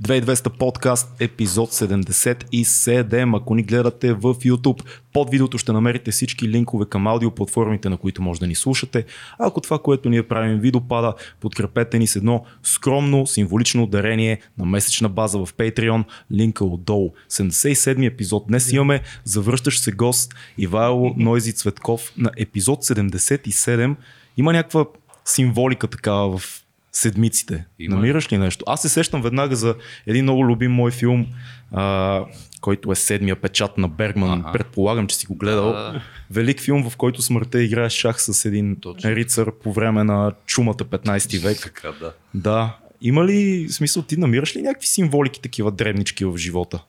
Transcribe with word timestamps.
2200 0.00 0.48
подкаст, 0.58 1.20
епизод 1.20 1.72
77. 1.72 3.36
Ако 3.36 3.54
ни 3.54 3.62
гледате 3.62 4.12
в 4.12 4.34
YouTube, 4.34 4.84
под 5.12 5.30
видеото 5.30 5.58
ще 5.58 5.72
намерите 5.72 6.10
всички 6.10 6.48
линкове 6.48 6.86
към 6.86 7.06
аудиоплатформите, 7.06 7.88
на 7.88 7.96
които 7.96 8.22
може 8.22 8.40
да 8.40 8.46
ни 8.46 8.54
слушате. 8.54 9.04
Ако 9.38 9.60
това, 9.60 9.78
което 9.78 10.08
ние 10.08 10.22
правим 10.22 10.58
ви 10.58 10.70
допада, 10.70 11.14
подкрепете 11.40 11.98
ни 11.98 12.06
с 12.06 12.16
едно 12.16 12.44
скромно, 12.62 13.26
символично 13.26 13.86
дарение 13.86 14.40
на 14.58 14.64
месечна 14.64 15.08
база 15.08 15.38
в 15.38 15.54
Patreon, 15.54 16.04
линка 16.32 16.64
отдолу. 16.64 17.12
77 17.30 18.06
епизод. 18.06 18.44
Днес 18.48 18.72
имаме 18.72 19.00
завръщащ 19.24 19.82
се 19.82 19.92
гост 19.92 20.34
Ивайло 20.58 21.14
Нойзи 21.16 21.52
Цветков 21.52 22.12
на 22.16 22.30
епизод 22.36 22.84
77. 22.84 23.96
Има 24.36 24.52
някаква 24.52 24.84
символика 25.24 25.86
такава 25.86 26.38
в 26.38 26.61
седмиците. 26.92 27.64
Има. 27.78 27.96
Намираш 27.96 28.32
ли 28.32 28.38
нещо? 28.38 28.64
Аз 28.68 28.82
се 28.82 28.88
сещам 28.88 29.22
веднага 29.22 29.56
за 29.56 29.74
един 30.06 30.24
много 30.24 30.46
любим 30.46 30.72
мой 30.72 30.90
филм, 30.90 31.26
а, 31.72 32.24
който 32.60 32.92
е 32.92 32.94
седмия 32.94 33.36
печат 33.36 33.78
на 33.78 33.88
Бергман. 33.88 34.40
Ага. 34.40 34.52
Предполагам, 34.52 35.06
че 35.06 35.16
си 35.16 35.26
го 35.26 35.34
гледал. 35.34 35.70
А... 35.70 36.02
Велик 36.30 36.60
филм, 36.60 36.90
в 36.90 36.96
който 36.96 37.22
смъртта 37.22 37.62
играе 37.62 37.90
шах 37.90 38.22
с 38.22 38.44
един 38.44 38.76
Точно. 38.80 39.10
рицар 39.10 39.52
по 39.62 39.72
време 39.72 40.04
на 40.04 40.32
чумата 40.46 40.74
15 40.74 41.42
век. 41.42 41.58
Така, 41.62 41.92
да. 42.00 42.12
да. 42.34 42.76
Има 43.00 43.24
ли 43.24 43.68
смисъл, 43.70 44.02
ти 44.02 44.16
намираш 44.16 44.56
ли 44.56 44.62
някакви 44.62 44.86
символики, 44.86 45.40
такива 45.40 45.70
древнички 45.70 46.24
в 46.24 46.36
живота? 46.36 46.84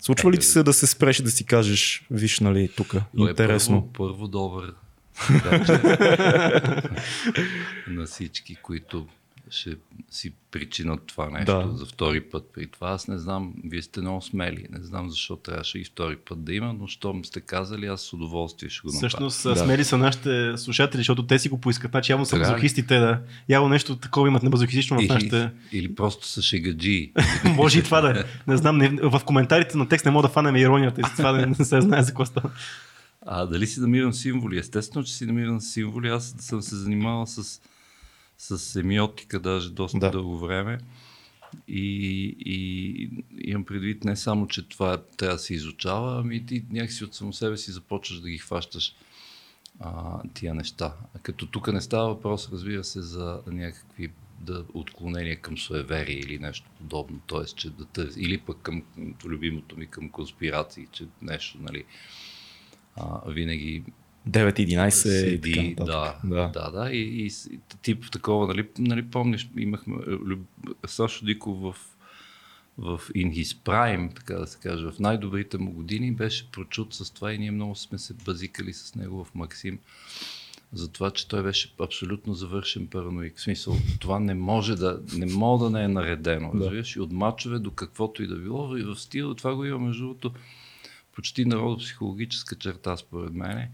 Случва 0.00 0.32
ли 0.32 0.36
е, 0.36 0.38
ти 0.38 0.46
се 0.46 0.62
да 0.62 0.72
се 0.72 0.86
спреш 0.86 1.22
да 1.22 1.30
си 1.30 1.44
кажеш, 1.44 2.06
виж, 2.10 2.40
нали, 2.40 2.68
тук, 2.76 2.94
интересно? 3.18 3.90
Първо, 3.92 4.12
първо 4.12 4.28
добър 4.28 4.72
на 7.88 8.06
всички, 8.06 8.56
които 8.56 9.06
ще 9.50 9.76
си 10.10 10.32
причинат 10.50 11.00
това 11.06 11.30
нещо 11.30 11.52
да. 11.52 11.76
за 11.76 11.86
втори 11.86 12.20
път. 12.20 12.50
При 12.54 12.66
това 12.66 12.90
аз 12.90 13.08
не 13.08 13.18
знам, 13.18 13.54
вие 13.64 13.82
сте 13.82 14.00
много 14.00 14.22
смели, 14.22 14.66
не 14.70 14.84
знам 14.84 15.10
защо 15.10 15.36
трябваше 15.36 15.78
и 15.78 15.84
втори 15.84 16.16
път 16.16 16.44
да 16.44 16.54
има, 16.54 16.74
но 16.80 16.86
щом 16.86 17.24
сте 17.24 17.40
казали, 17.40 17.86
аз 17.86 18.00
с 18.00 18.12
удоволствие 18.12 18.68
ще 18.68 18.80
го 18.80 18.88
направя. 18.88 18.98
Всъщност 18.98 19.42
да. 19.42 19.56
смели 19.56 19.84
са 19.84 19.98
нашите 19.98 20.52
слушатели, 20.56 21.00
защото 21.00 21.26
те 21.26 21.38
си 21.38 21.48
го 21.48 21.60
поискат. 21.60 21.90
Значи 21.90 22.12
явно 22.12 22.26
са 22.26 22.36
мазохистите, 22.36 22.98
да. 22.98 23.20
Явно 23.48 23.68
нещо 23.68 23.96
такова 23.96 24.28
имат 24.28 24.42
небазохистично 24.42 25.00
в 25.00 25.08
нашите... 25.08 25.50
Или 25.72 25.94
просто 25.94 26.26
са 26.26 26.42
шегаджи. 26.42 27.12
Може 27.44 27.78
и 27.78 27.82
това 27.82 28.00
да 28.00 28.20
е. 28.20 28.24
Не 28.46 28.56
знам, 28.56 28.78
не, 28.78 28.88
в 28.88 29.20
коментарите 29.24 29.78
на 29.78 29.88
текст 29.88 30.06
не 30.06 30.12
мога 30.12 30.28
да 30.28 30.32
фанем 30.32 30.56
иронията 30.56 31.00
и 31.00 31.04
това 31.16 31.32
да 31.32 31.46
не 31.46 31.54
се 31.54 31.80
знае 31.80 32.02
за 32.02 32.08
какво 32.08 32.24
става. 32.24 32.50
А 33.30 33.46
дали 33.46 33.66
си 33.66 33.80
намирам 33.80 34.12
символи? 34.12 34.58
Естествено, 34.58 35.04
че 35.04 35.14
си 35.14 35.26
намирам 35.26 35.60
символи. 35.60 36.08
Аз 36.08 36.34
съм 36.38 36.62
се 36.62 36.76
занимавал 36.76 37.26
с, 37.26 37.60
с 38.38 38.58
семиотика 38.58 39.40
даже 39.40 39.70
доста 39.70 39.98
да. 39.98 40.10
дълго 40.10 40.38
време. 40.38 40.78
И, 41.68 42.36
и 42.38 43.10
имам 43.44 43.64
предвид 43.64 44.04
не 44.04 44.16
само, 44.16 44.46
че 44.46 44.68
това 44.68 45.02
трябва 45.16 45.36
да 45.36 45.42
се 45.42 45.54
изучава, 45.54 46.20
ами 46.20 46.46
ти 46.46 46.64
някакси 46.70 47.04
от 47.04 47.14
само 47.14 47.32
себе 47.32 47.56
си 47.56 47.72
започваш 47.72 48.20
да 48.20 48.30
ги 48.30 48.38
хващаш 48.38 48.94
а, 49.80 50.22
тия 50.34 50.54
неща. 50.54 50.94
А 51.14 51.18
като 51.18 51.46
тук 51.46 51.72
не 51.72 51.80
става 51.80 52.08
въпрос, 52.08 52.48
разбира 52.52 52.84
се, 52.84 53.02
за 53.02 53.40
някакви 53.46 54.10
да, 54.40 54.64
отклонения 54.74 55.40
към 55.40 55.58
суеверие 55.58 56.18
или 56.18 56.38
нещо 56.38 56.70
подобно. 56.78 57.20
Тоест, 57.26 57.56
че 57.56 57.70
да 57.70 57.84
търси, 57.84 58.20
или 58.20 58.38
пък 58.38 58.58
към 58.62 58.82
любимото 59.24 59.76
ми 59.76 59.86
към 59.86 60.08
конспирации, 60.08 60.86
че 60.92 61.06
нещо, 61.22 61.58
нали, 61.60 61.84
а, 63.00 63.30
винаги 63.30 63.82
9-11 64.28 64.90
седи, 64.90 65.74
да, 65.78 66.18
да, 66.24 66.48
да, 66.48 66.70
да, 66.70 66.90
и, 66.90 67.26
и, 67.26 67.30
тип 67.82 68.10
такова, 68.12 68.46
нали, 68.46 68.68
нали 68.78 69.10
помниш, 69.10 69.50
имахме 69.58 69.96
Сашо 70.86 71.24
Диков 71.24 71.60
в, 71.60 71.76
в 72.78 73.00
In 73.16 73.32
His 73.32 73.56
Prime, 73.64 74.14
така 74.14 74.34
да 74.34 74.46
се 74.46 74.58
каже, 74.58 74.86
в 74.86 74.98
най-добрите 74.98 75.58
му 75.58 75.72
години 75.72 76.12
беше 76.12 76.50
прочут 76.50 76.94
с 76.94 77.10
това 77.10 77.32
и 77.32 77.38
ние 77.38 77.50
много 77.50 77.74
сме 77.74 77.98
се 77.98 78.14
базикали 78.14 78.72
с 78.72 78.94
него 78.94 79.24
в 79.24 79.34
Максим 79.34 79.78
за 80.72 80.88
това, 80.88 81.10
че 81.10 81.28
той 81.28 81.42
беше 81.42 81.74
абсолютно 81.80 82.34
завършен 82.34 82.86
параноик. 82.86 83.36
В 83.36 83.40
смисъл, 83.40 83.76
това 84.00 84.20
не 84.20 84.34
може 84.34 84.76
да 84.76 85.00
не, 85.16 85.26
може 85.26 85.64
да 85.64 85.70
не 85.70 85.84
е 85.84 85.88
наредено. 85.88 86.50
Да. 86.54 86.82
И 86.96 87.00
от 87.00 87.12
мачове 87.12 87.58
до 87.58 87.70
каквото 87.70 88.22
и 88.22 88.26
да 88.26 88.36
било. 88.36 88.76
И 88.76 88.82
в 88.82 88.96
стила 88.96 89.34
това 89.34 89.54
го 89.54 89.64
има 89.64 89.78
между 89.78 90.02
другото 90.02 90.32
почти 91.18 91.44
народопсихологическа 91.44 92.56
черта, 92.56 92.96
според 92.96 93.34
мен. 93.34 93.68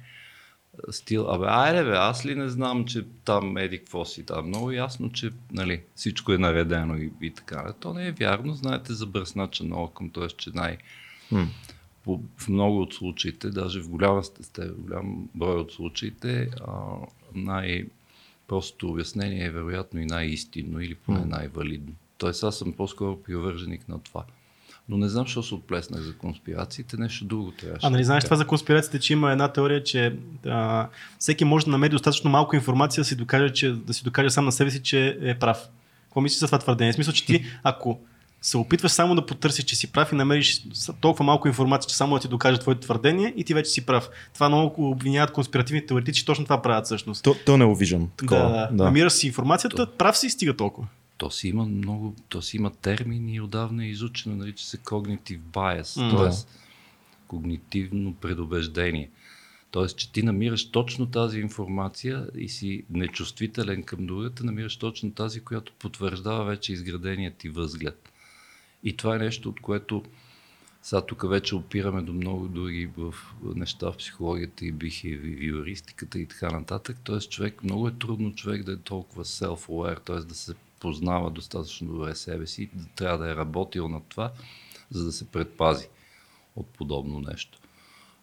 Стил, 0.90 1.30
абе, 1.30 1.46
айде 1.48 1.84
бе, 1.84 1.96
аз 1.96 2.26
ли 2.26 2.34
не 2.34 2.48
знам, 2.48 2.84
че 2.84 3.06
там 3.24 3.56
еди 3.56 3.78
какво 3.78 4.04
си 4.04 4.26
там. 4.26 4.48
Много 4.48 4.72
ясно, 4.72 5.12
че 5.12 5.30
нали, 5.52 5.82
всичко 5.94 6.32
е 6.32 6.38
наредено 6.38 6.96
и, 6.96 7.12
и 7.22 7.30
така. 7.30 7.72
То 7.80 7.92
не 7.92 8.08
е 8.08 8.12
вярно. 8.12 8.54
Знаете 8.54 8.92
за 8.92 9.06
бръснача 9.06 9.64
на 9.64 9.76
окъм, 9.82 10.10
т.е. 10.10 10.28
че 10.28 10.50
най... 10.54 10.78
Hmm. 11.32 11.46
По, 12.04 12.20
в 12.36 12.48
много 12.48 12.80
от 12.80 12.94
случаите, 12.94 13.50
даже 13.50 13.80
в 13.80 13.88
голяма 13.88 14.24
сте, 14.24 14.68
в 14.68 14.80
голям 14.80 15.28
брой 15.34 15.60
от 15.60 15.72
случаите, 15.72 16.50
а, 16.66 16.72
най- 17.34 17.84
Простото 18.48 18.88
обяснение 18.88 19.44
е 19.44 19.50
вероятно 19.50 20.00
и 20.00 20.06
най-истинно 20.06 20.80
или 20.80 20.94
поне 20.94 21.24
най-валидно. 21.24 21.92
Тоест 22.18 22.44
аз 22.44 22.58
съм 22.58 22.72
по-скоро 22.72 23.22
привърженик 23.22 23.88
на 23.88 23.98
това. 23.98 24.24
Но 24.88 24.96
не 24.96 25.08
знам, 25.08 25.24
защо 25.24 25.42
се 25.42 25.54
отплеснах 25.54 26.00
за 26.00 26.14
конспирациите, 26.14 26.96
нещо 26.96 27.24
друго 27.24 27.50
трябваше. 27.50 27.86
А 27.86 27.90
нали 27.90 28.04
знаеш 28.04 28.24
това 28.24 28.36
за 28.36 28.46
конспирациите, 28.46 29.00
че 29.00 29.12
има 29.12 29.32
една 29.32 29.48
теория, 29.48 29.84
че 29.84 30.16
а, 30.46 30.88
всеки 31.18 31.44
може 31.44 31.64
да 31.64 31.70
намери 31.70 31.90
достатъчно 31.90 32.30
малко 32.30 32.56
информация 32.56 33.00
да 33.00 33.04
си 33.04 33.16
докаже, 33.16 33.52
че, 33.52 33.72
да 33.72 33.94
си 33.94 34.04
докаже 34.04 34.30
сам 34.30 34.44
на 34.44 34.52
себе 34.52 34.70
си, 34.70 34.82
че 34.82 35.18
е 35.22 35.38
прав. 35.38 35.68
Какво 36.04 36.20
мислиш 36.20 36.38
за 36.38 36.46
това 36.46 36.58
твърдение? 36.58 36.92
В 36.92 36.94
смисъл, 36.94 37.14
че 37.14 37.26
ти, 37.26 37.44
ако 37.62 38.00
се 38.42 38.56
опитваш 38.56 38.92
само 38.92 39.14
да 39.14 39.26
потърсиш, 39.26 39.64
че 39.64 39.76
си 39.76 39.92
прав 39.92 40.12
и 40.12 40.14
намериш 40.14 40.62
толкова 41.00 41.24
малко 41.24 41.48
информация, 41.48 41.88
че 41.88 41.96
само 41.96 42.14
да 42.14 42.20
ти 42.20 42.28
докаже 42.28 42.60
твоето 42.60 42.80
твърдение 42.80 43.34
и 43.36 43.44
ти 43.44 43.54
вече 43.54 43.70
си 43.70 43.86
прав. 43.86 44.08
Това 44.34 44.48
много 44.48 44.90
обвиняват 44.90 45.32
конспиративните 45.32 45.86
теории, 45.86 46.12
че 46.12 46.24
точно 46.24 46.44
това 46.44 46.62
правят 46.62 46.84
всъщност. 46.84 47.24
То, 47.24 47.36
то 47.46 47.56
не 47.56 47.64
увиждам. 47.64 48.08
Такова. 48.16 48.48
Да, 48.48 48.68
да. 48.72 48.84
Намираш 48.84 49.12
си 49.12 49.26
информацията, 49.26 49.86
то... 49.86 49.92
прав 49.92 50.18
си 50.18 50.26
и 50.26 50.30
стига 50.30 50.56
толкова 50.56 50.86
то 51.16 51.30
си 51.30 51.48
има 51.48 51.66
много, 51.66 52.16
то 52.28 52.42
си 52.42 52.56
има 52.56 52.70
термини 52.70 53.40
отдавна 53.40 53.84
е 53.84 53.88
изучено, 53.88 54.36
нарича 54.36 54.64
се 54.64 54.78
cognitive 54.78 55.40
bias, 55.40 55.82
mm, 55.82 56.10
т.е. 56.10 56.46
когнитивно 57.26 58.14
предубеждение. 58.14 59.10
Тоест, 59.70 59.96
че 59.96 60.12
ти 60.12 60.22
намираш 60.22 60.70
точно 60.70 61.06
тази 61.06 61.40
информация 61.40 62.26
и 62.36 62.48
си 62.48 62.84
нечувствителен 62.90 63.82
към 63.82 64.06
другата, 64.06 64.44
намираш 64.44 64.76
точно 64.76 65.12
тази, 65.12 65.40
която 65.40 65.72
потвърждава 65.72 66.44
вече 66.44 66.72
изградения 66.72 67.32
ти 67.38 67.48
възглед. 67.48 68.12
И 68.84 68.96
това 68.96 69.16
е 69.16 69.18
нещо, 69.18 69.48
от 69.48 69.60
което 69.60 70.02
сега 70.82 71.06
тук 71.06 71.28
вече 71.28 71.54
опираме 71.54 72.02
до 72.02 72.12
много 72.12 72.48
други 72.48 72.90
в 72.96 73.14
неща 73.54 73.92
в 73.92 73.96
психологията 73.96 74.66
и 74.66 74.72
бихевиористиката 74.72 76.18
и 76.18 76.26
така 76.26 76.50
нататък. 76.50 76.96
Тоест, 77.04 77.30
човек, 77.30 77.64
много 77.64 77.88
е 77.88 77.98
трудно 77.98 78.34
човек 78.34 78.62
да 78.62 78.72
е 78.72 78.76
толкова 78.76 79.24
self-aware, 79.24 80.04
т.е. 80.04 80.16
да 80.16 80.34
се 80.34 80.54
познава 80.84 81.30
достатъчно 81.30 81.92
добре 81.92 82.14
себе 82.14 82.46
си, 82.46 82.70
трябва 82.96 83.18
да 83.18 83.32
е 83.32 83.36
работил 83.36 83.88
над 83.88 84.02
това, 84.08 84.32
за 84.90 85.04
да 85.04 85.12
се 85.12 85.30
предпази 85.30 85.88
от 86.56 86.66
подобно 86.66 87.20
нещо. 87.20 87.58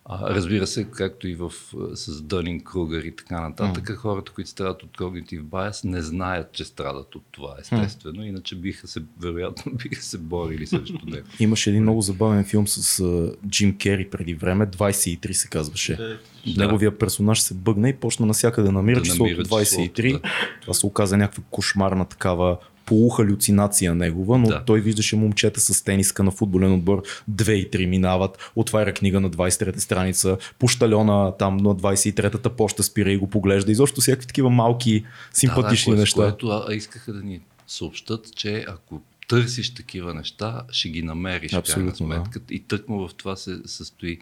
А, 0.06 0.35
разбира 0.35 0.67
се, 0.67 0.84
както 0.84 1.28
и 1.28 1.35
в, 1.35 1.51
с 1.94 2.22
Дънин 2.22 2.63
Кругър 2.63 3.03
и 3.03 3.16
така 3.16 3.41
нататък, 3.41 3.89
mm. 3.89 3.95
хората, 3.95 4.31
които 4.31 4.50
страдат 4.50 4.84
от 4.84 4.97
когнитив 4.97 5.44
байас, 5.44 5.84
не 5.84 6.01
знаят, 6.01 6.51
че 6.51 6.66
страдат 6.66 7.16
от 7.16 7.23
това, 7.31 7.56
естествено. 7.59 8.22
Mm. 8.22 8.25
Иначе 8.25 8.56
биха 8.56 8.88
се, 8.88 9.03
вероятно, 9.22 9.72
биха 9.89 10.03
се 10.03 10.17
борили 10.17 10.67
срещу 10.67 11.06
него. 11.06 11.28
Имаше 11.39 11.69
един 11.69 11.81
много 11.81 12.01
забавен 12.01 12.44
филм 12.45 12.67
с 12.67 13.03
uh, 13.03 13.35
Джим 13.47 13.78
Кери 13.78 14.09
преди 14.09 14.34
време, 14.34 14.67
23 14.67 15.31
се 15.31 15.47
казваше. 15.47 15.95
Да. 15.95 16.19
Неговия 16.57 16.97
персонаж 16.97 17.41
се 17.41 17.53
бъгна 17.53 17.89
и 17.89 17.94
почна 17.94 18.25
навсякъде 18.25 18.66
да 18.66 18.72
намира 18.72 19.00
да 19.00 19.06
числото 19.06 19.31
23. 19.31 20.12
Да. 20.12 20.22
Това 20.62 20.73
се 20.73 20.85
оказа 20.85 21.18
някаква 21.18 21.44
кошмарна 21.51 22.06
такава 22.06 22.57
полухалюцинация 22.91 23.96
негова, 23.96 24.38
но 24.38 24.47
да. 24.47 24.66
той 24.66 24.81
виждаше 24.81 25.16
момчета 25.16 25.60
с 25.60 25.83
тениска 25.83 26.24
на 26.24 26.31
футболен 26.31 26.74
отбор, 26.74 27.04
две 27.27 27.54
и 27.54 27.71
три 27.71 27.86
минават, 27.88 28.51
отваря 28.56 28.94
книга 28.94 29.19
на 29.19 29.30
23-та 29.30 29.80
страница, 29.80 30.38
пощалена 30.60 31.38
там 31.38 31.57
на 31.57 31.75
23-та 31.75 32.50
почта 32.50 32.83
спира 32.83 33.12
и 33.12 33.18
го 33.18 33.27
поглежда. 33.27 33.71
И 33.71 33.75
защо 33.75 34.01
всякакви 34.01 34.27
такива 34.27 34.50
малки 34.50 35.06
симпатични 35.33 35.92
да, 35.92 35.95
да, 35.95 36.00
неща. 36.01 36.21
Което 36.21 36.48
а, 36.48 36.74
искаха 36.74 37.13
да 37.13 37.24
ни 37.24 37.39
съобщат, 37.68 38.36
че 38.36 38.66
ако 38.68 39.01
търсиш 39.27 39.74
такива 39.74 40.13
неща, 40.13 40.62
ще 40.71 40.89
ги 40.89 41.01
намериш 41.01 41.54
Абсолютно, 41.54 41.95
сметка. 41.95 42.39
Да. 42.39 42.54
И 42.54 42.60
тъкмо 42.60 43.07
в 43.07 43.13
това 43.13 43.36
се 43.36 43.60
състои 43.66 44.19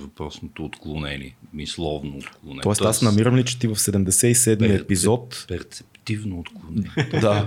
въпросното 0.00 0.64
отклонение, 0.64 1.36
мисловно 1.52 2.16
отклонение. 2.16 2.62
Тоест, 2.62 2.80
аз 2.80 3.02
намирам 3.02 3.36
ли, 3.36 3.44
че 3.44 3.58
ти 3.58 3.66
в 3.66 3.74
77-ми 3.74 4.74
епизод... 4.74 5.44
Перцептивно 5.48 6.38
отклонение. 6.38 6.90
да. 7.20 7.46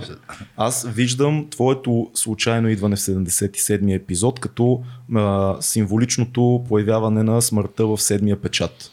Аз 0.56 0.88
виждам 0.88 1.46
твоето 1.50 2.10
случайно 2.14 2.68
идване 2.68 2.96
в 2.96 3.00
77-ми 3.00 3.94
епизод 3.94 4.40
като 4.40 4.82
а, 5.14 5.56
символичното 5.60 6.64
появяване 6.68 7.22
на 7.22 7.42
смъртта 7.42 7.86
в 7.86 8.02
седмия 8.02 8.40
печат. 8.40 8.90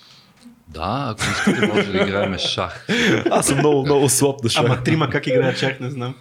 Да, 0.74 1.08
ако 1.10 1.22
искате, 1.32 1.68
може 1.68 1.92
да 1.92 1.98
играем 1.98 2.38
шах. 2.40 2.88
Аз 3.32 3.48
съм 3.48 3.58
много, 3.58 3.84
много 3.84 4.10
слаб 4.10 4.42
да 4.44 4.50
шах. 4.50 4.66
Ама 4.66 4.84
трима 4.84 5.10
как 5.10 5.28
играят 5.28 5.60
чак, 5.60 5.80
не 5.80 5.90
знам. 5.90 6.16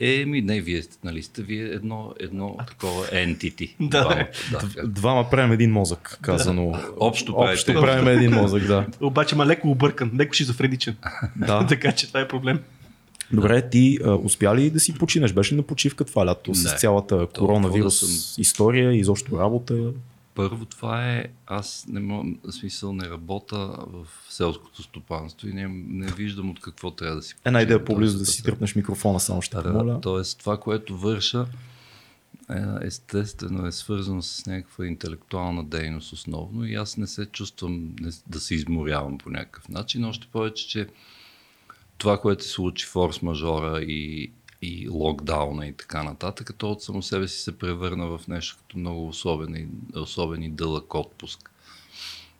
Е... 0.00 0.12
Еми, 0.12 0.40
не, 0.42 0.60
вие 0.60 0.82
сте, 0.82 0.96
нали 1.04 1.22
сте 1.22 1.42
вие 1.42 1.64
едно, 1.64 2.12
едно 2.20 2.56
такова 2.68 3.04
entity. 3.04 3.70
Да. 3.80 4.00
Двамата, 4.00 4.26
да. 4.52 4.58
как- 4.58 4.86
Двама 4.86 5.30
правим 5.30 5.52
един 5.52 5.72
мозък, 5.72 6.18
казано. 6.22 6.74
Общо 7.00 7.34
Общо 7.36 7.72
правите. 7.72 7.74
правим 7.86 8.08
един 8.08 8.30
мозък, 8.32 8.66
да. 8.66 8.86
Обаче 9.00 9.36
ма 9.36 9.46
леко 9.46 9.70
объркан, 9.70 10.10
леко 10.18 10.34
шизофреничен. 10.34 10.96
да. 11.36 11.66
така 11.68 11.92
че 11.92 12.08
това 12.08 12.20
е 12.20 12.28
проблем. 12.28 12.60
Добре, 13.32 13.68
ти 13.70 13.98
а, 14.04 14.10
успя 14.10 14.56
ли 14.56 14.70
да 14.70 14.80
си 14.80 14.94
починеш? 14.94 15.32
Беше 15.32 15.52
ли 15.52 15.56
на 15.56 15.62
почивка 15.62 16.04
това 16.04 16.26
лято 16.26 16.54
с 16.54 16.64
Не. 16.64 16.78
цялата 16.78 17.26
коронавирус 17.38 18.00
да 18.00 18.06
съм. 18.06 18.34
история 18.42 18.92
и 18.92 18.98
изобщо 18.98 19.38
работа? 19.38 19.74
Първо 20.36 20.64
това 20.64 21.12
е, 21.12 21.24
аз 21.46 21.86
не 21.88 22.00
мога, 22.00 22.52
смисъл 22.52 22.92
не 22.92 23.10
работя 23.10 23.86
в 23.86 24.06
селското 24.28 24.82
стопанство 24.82 25.48
и 25.48 25.52
не, 25.52 25.68
не 25.88 26.06
виждам 26.06 26.50
от 26.50 26.60
какво 26.60 26.90
трябва 26.90 27.16
да 27.16 27.22
си 27.22 27.34
Една 27.44 27.62
идея 27.62 27.84
по-близо 27.84 28.18
да 28.18 28.26
си 28.26 28.42
тръпнеш 28.42 28.74
микрофона, 28.74 29.20
само 29.20 29.42
ще 29.42 29.56
Да, 29.56 29.62
помоля. 29.62 30.00
Тоест 30.00 30.38
това, 30.38 30.60
което 30.60 30.98
върша, 30.98 31.46
е, 32.50 32.86
естествено 32.86 33.66
е 33.66 33.72
свързано 33.72 34.22
с 34.22 34.46
някаква 34.46 34.86
интелектуална 34.86 35.64
дейност 35.64 36.12
основно 36.12 36.64
и 36.64 36.74
аз 36.74 36.96
не 36.96 37.06
се 37.06 37.26
чувствам 37.26 37.94
да 38.26 38.40
се 38.40 38.54
изморявам 38.54 39.18
по 39.18 39.30
някакъв 39.30 39.68
начин. 39.68 40.04
Още 40.04 40.26
повече, 40.32 40.68
че 40.68 40.88
това, 41.98 42.20
което 42.20 42.44
се 42.44 42.50
случи 42.50 42.86
форс-мажора 42.86 43.84
и, 43.84 44.30
и 44.68 44.88
локдауна 44.88 45.66
и 45.66 45.72
така 45.72 46.02
нататък, 46.02 46.50
то 46.58 46.70
от 46.70 46.82
само 46.82 47.02
себе 47.02 47.28
си 47.28 47.38
се 47.38 47.58
превърна 47.58 48.06
в 48.08 48.28
нещо 48.28 48.56
като 48.58 48.78
много 48.78 49.08
особен 49.08 49.54
и, 49.54 49.66
особен 49.98 50.42
и 50.42 50.50
дълъг 50.50 50.94
отпуск. 50.94 51.50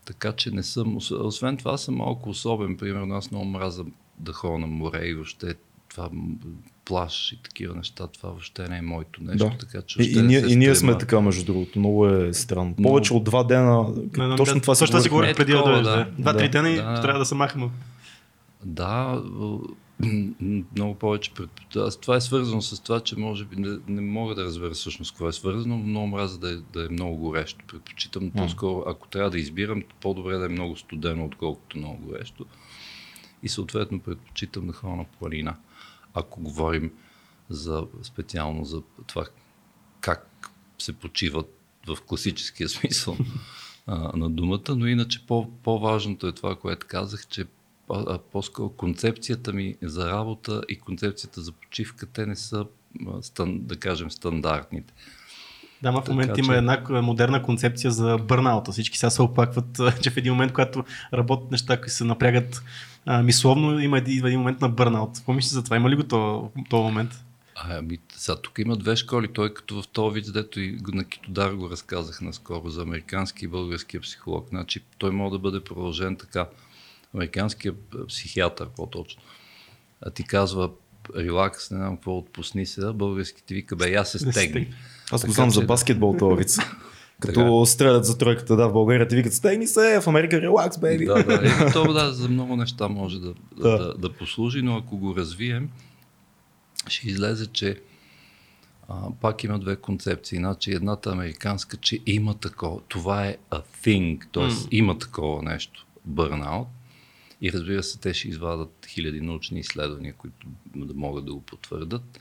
Така 0.04 0.32
че 0.32 0.50
не 0.50 0.62
съм, 0.62 0.96
ос- 0.96 1.18
освен 1.18 1.56
това 1.56 1.78
съм 1.78 1.94
малко 1.94 2.30
особен, 2.30 2.76
примерно 2.76 3.14
аз 3.14 3.30
много 3.30 3.46
мраза 3.46 3.84
да 4.18 4.32
ходя 4.32 4.58
на 4.58 4.66
море 4.66 5.04
и 5.04 5.14
въобще 5.14 5.54
това 5.88 6.10
плаш 6.84 7.32
и 7.32 7.42
такива 7.42 7.74
неща, 7.74 8.06
това 8.06 8.28
въобще 8.28 8.68
не 8.68 8.78
е 8.78 8.82
моето 8.82 9.22
нещо, 9.22 9.48
Да. 9.50 9.58
така 9.58 9.82
че 9.82 10.02
И, 10.02 10.12
и, 10.12 10.16
не 10.16 10.22
ние, 10.22 10.40
се 10.40 10.46
и 10.46 10.56
ние 10.56 10.74
сме 10.74 10.98
така, 10.98 11.20
между 11.20 11.44
другото. 11.44 11.78
Много 11.78 12.06
е 12.08 12.32
странно. 12.34 12.74
Повече 12.74 13.14
от 13.14 13.24
два 13.24 13.44
дена. 13.44 13.82
Не, 14.18 14.36
точно 14.36 14.54
не, 14.54 14.60
това 14.60 14.74
точно 14.74 14.86
това 14.86 15.00
си 15.00 15.08
говорихме. 15.08 15.08
говорих 15.08 15.30
Е, 15.30 15.36
преди 15.36 15.52
да 15.52 15.62
дойдеш. 15.62 15.82
да. 15.84 15.96
Да. 15.96 16.10
Два-три 16.18 16.44
Да. 16.44 16.50
дена 16.50 16.70
и 16.70 16.76
Да. 16.76 17.00
трябва 17.02 17.18
да 17.18 17.24
се 17.24 17.34
махаме. 17.34 17.70
Да, 18.64 19.22
много 20.76 20.94
повече. 20.94 21.34
пред- 21.34 21.76
Аз 21.76 21.96
това 21.96 22.16
е 22.16 22.20
свързано 22.20 22.62
с 22.62 22.82
това, 22.82 23.00
че 23.00 23.18
може 23.18 23.44
би 23.44 23.56
не, 23.56 23.78
не 23.88 24.00
мога 24.00 24.34
да 24.34 24.44
разбера 24.44 24.70
всъщност 24.70 25.12
какво 25.12 25.28
е 25.28 25.32
свързано, 25.32 25.78
но 25.78 26.06
мраза 26.06 26.38
да 26.38 26.50
е, 26.50 26.56
да 26.56 26.86
е 26.86 26.88
много 26.88 27.16
горещо. 27.16 27.64
Предпочитам 27.68 28.30
по-скоро, 28.30 28.84
ако 28.86 29.08
трябва 29.08 29.30
да 29.30 29.38
избирам, 29.38 29.82
по-добре 30.00 30.36
да 30.36 30.44
е 30.44 30.48
много 30.48 30.76
студено, 30.76 31.24
отколкото 31.26 31.78
много 31.78 31.96
горещо. 31.98 32.46
И 33.42 33.48
съответно 33.48 34.00
предпочитам 34.00 34.66
да 34.66 34.72
ходя 34.72 34.96
на 34.96 35.04
планина. 35.04 35.56
Ако 36.14 36.40
говорим 36.40 36.92
за, 37.50 37.86
специално 38.02 38.64
за 38.64 38.82
това 39.06 39.24
как 40.00 40.50
се 40.78 40.92
почиват 40.92 41.58
в 41.86 41.98
класическия 42.02 42.68
смисъл 42.68 43.16
а, 43.86 44.16
на 44.16 44.30
думата, 44.30 44.76
но 44.76 44.86
иначе 44.86 45.26
по, 45.26 45.50
по-важното 45.52 46.26
е 46.26 46.32
това, 46.32 46.56
което 46.56 46.86
казах, 46.86 47.26
че 47.26 47.44
по-скоро 48.32 48.68
концепцията 48.68 49.52
ми 49.52 49.76
за 49.82 50.10
работа 50.10 50.62
и 50.68 50.78
концепцията 50.78 51.40
за 51.40 51.52
почивка, 51.52 52.06
те 52.06 52.26
не 52.26 52.36
са, 52.36 52.66
да 53.46 53.76
кажем, 53.76 54.10
стандартните. 54.10 54.94
Да, 55.82 55.92
ма 55.92 56.02
в 56.02 56.08
момента 56.08 56.34
че- 56.34 56.40
има 56.40 56.56
една 56.56 57.02
модерна 57.02 57.42
концепция 57.42 57.90
за 57.90 58.18
бърнаута. 58.18 58.72
Всички 58.72 58.98
сега 58.98 59.10
се 59.10 59.22
оплакват, 59.22 59.80
че 60.02 60.10
в 60.10 60.16
един 60.16 60.32
момент, 60.32 60.52
когато 60.52 60.84
работят 61.14 61.50
неща, 61.50 61.76
които 61.76 61.92
се 61.92 62.04
напрягат 62.04 62.62
а, 63.06 63.22
мисловно, 63.22 63.80
има 63.80 63.98
един, 63.98 64.26
един 64.26 64.38
момент 64.38 64.60
на 64.60 64.68
бърнаут. 64.68 65.16
Какво 65.16 65.32
мислиш 65.32 65.52
за 65.52 65.64
това? 65.64 65.76
Има 65.76 65.90
ли 65.90 65.96
го 65.96 66.02
то, 66.02 66.50
този 66.70 66.82
момент? 66.82 67.10
А, 67.54 67.78
ами, 67.78 67.98
сега 68.16 68.36
тук 68.36 68.58
има 68.58 68.76
две 68.76 68.96
школи. 68.96 69.32
Той 69.32 69.54
като 69.54 69.82
в 69.82 69.88
този 69.88 70.14
вид, 70.14 70.32
дето 70.32 70.60
и 70.60 70.78
на 70.92 71.04
Китодар 71.04 71.52
го 71.52 71.70
разказах 71.70 72.20
наскоро 72.20 72.68
за 72.68 72.82
американски 72.82 73.44
и 73.44 73.48
българския 73.48 74.00
психолог. 74.00 74.48
Значи 74.48 74.80
той 74.98 75.10
може 75.10 75.32
да 75.32 75.38
бъде 75.38 75.64
продължен 75.64 76.16
така. 76.16 76.46
Американският 77.14 77.94
а, 77.94 78.06
психиатър 78.06 78.68
по-точно. 78.76 79.22
А 80.00 80.10
ти 80.10 80.24
казва 80.24 80.70
релакс, 81.16 81.70
не 81.70 81.76
знам 81.76 81.96
какво, 81.96 82.18
отпусни 82.18 82.66
се, 82.66 82.80
а 82.80 82.92
българските 82.92 83.54
вика, 83.54 83.76
бе, 83.76 83.90
я 83.90 84.04
се 84.04 84.18
стегни. 84.18 84.74
Аз 85.12 85.24
го 85.26 85.32
знам 85.32 85.50
че- 85.50 85.54
за 85.54 85.66
баскетбол 85.66 86.14
това 86.18 86.34
вица. 86.34 86.62
Като 87.20 87.66
стрелят 87.66 88.04
за 88.04 88.18
тройката, 88.18 88.56
да, 88.56 88.68
в 88.68 88.72
България 88.72 89.08
ти 89.08 89.16
викат, 89.16 89.32
стегни 89.32 89.66
се, 89.66 90.00
в 90.00 90.06
Америка 90.06 90.40
релакс, 90.40 90.78
бейби. 90.78 91.04
Да, 91.04 91.22
да. 91.24 91.34
Е, 91.34 91.70
то, 91.72 91.92
да, 91.92 92.12
за 92.12 92.28
много 92.28 92.56
неща 92.56 92.88
може 92.88 93.20
да, 93.20 93.26
да. 93.26 93.34
Да. 93.70 93.78
Да, 93.78 93.94
да 93.94 94.12
послужи, 94.12 94.62
но 94.62 94.76
ако 94.76 94.96
го 94.98 95.16
развием, 95.16 95.70
ще 96.88 97.08
излезе, 97.08 97.46
че 97.46 97.80
а, 98.88 98.94
пак 99.20 99.44
има 99.44 99.58
две 99.58 99.76
концепции. 99.76 100.38
Значи 100.38 100.72
едната 100.72 101.10
американска, 101.10 101.76
че 101.76 101.98
има 102.06 102.34
такова. 102.34 102.80
Това 102.88 103.26
е 103.26 103.36
a 103.50 103.62
thing, 103.84 104.20
т.е. 104.32 104.42
Mm. 104.42 104.68
има 104.70 104.98
такова 104.98 105.42
нещо. 105.42 105.86
Burnout. 106.10 106.66
И 107.40 107.52
разбира 107.52 107.82
се, 107.82 107.98
те 107.98 108.14
ще 108.14 108.28
извадат 108.28 108.86
хиляди 108.88 109.20
научни 109.20 109.60
изследвания, 109.60 110.14
които 110.14 110.46
да 110.76 110.94
могат 110.94 111.24
да 111.24 111.34
го 111.34 111.40
потвърдат. 111.40 112.20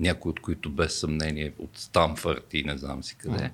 Някои 0.00 0.30
от 0.30 0.40
които 0.40 0.70
без 0.70 0.98
съмнение 1.00 1.52
от 1.58 1.78
Станфорд 1.78 2.54
и 2.54 2.64
не 2.64 2.78
знам 2.78 3.02
си 3.02 3.16
къде. 3.16 3.52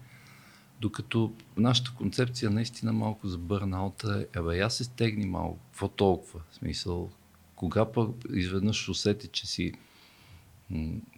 Докато 0.80 1.32
нашата 1.56 1.92
концепция 1.94 2.50
наистина 2.50 2.92
малко 2.92 3.28
за 3.28 3.38
бърнаута 3.38 4.26
е, 4.34 4.38
абе, 4.38 4.58
я 4.58 4.70
се 4.70 4.84
стегни 4.84 5.26
малко, 5.26 5.58
какво 5.70 5.88
толкова? 5.88 6.40
В 6.50 6.54
смисъл, 6.54 7.10
кога 7.56 7.92
пък 7.92 8.10
изведнъж 8.32 8.88
усети, 8.88 9.28
че 9.28 9.46
си, 9.46 9.72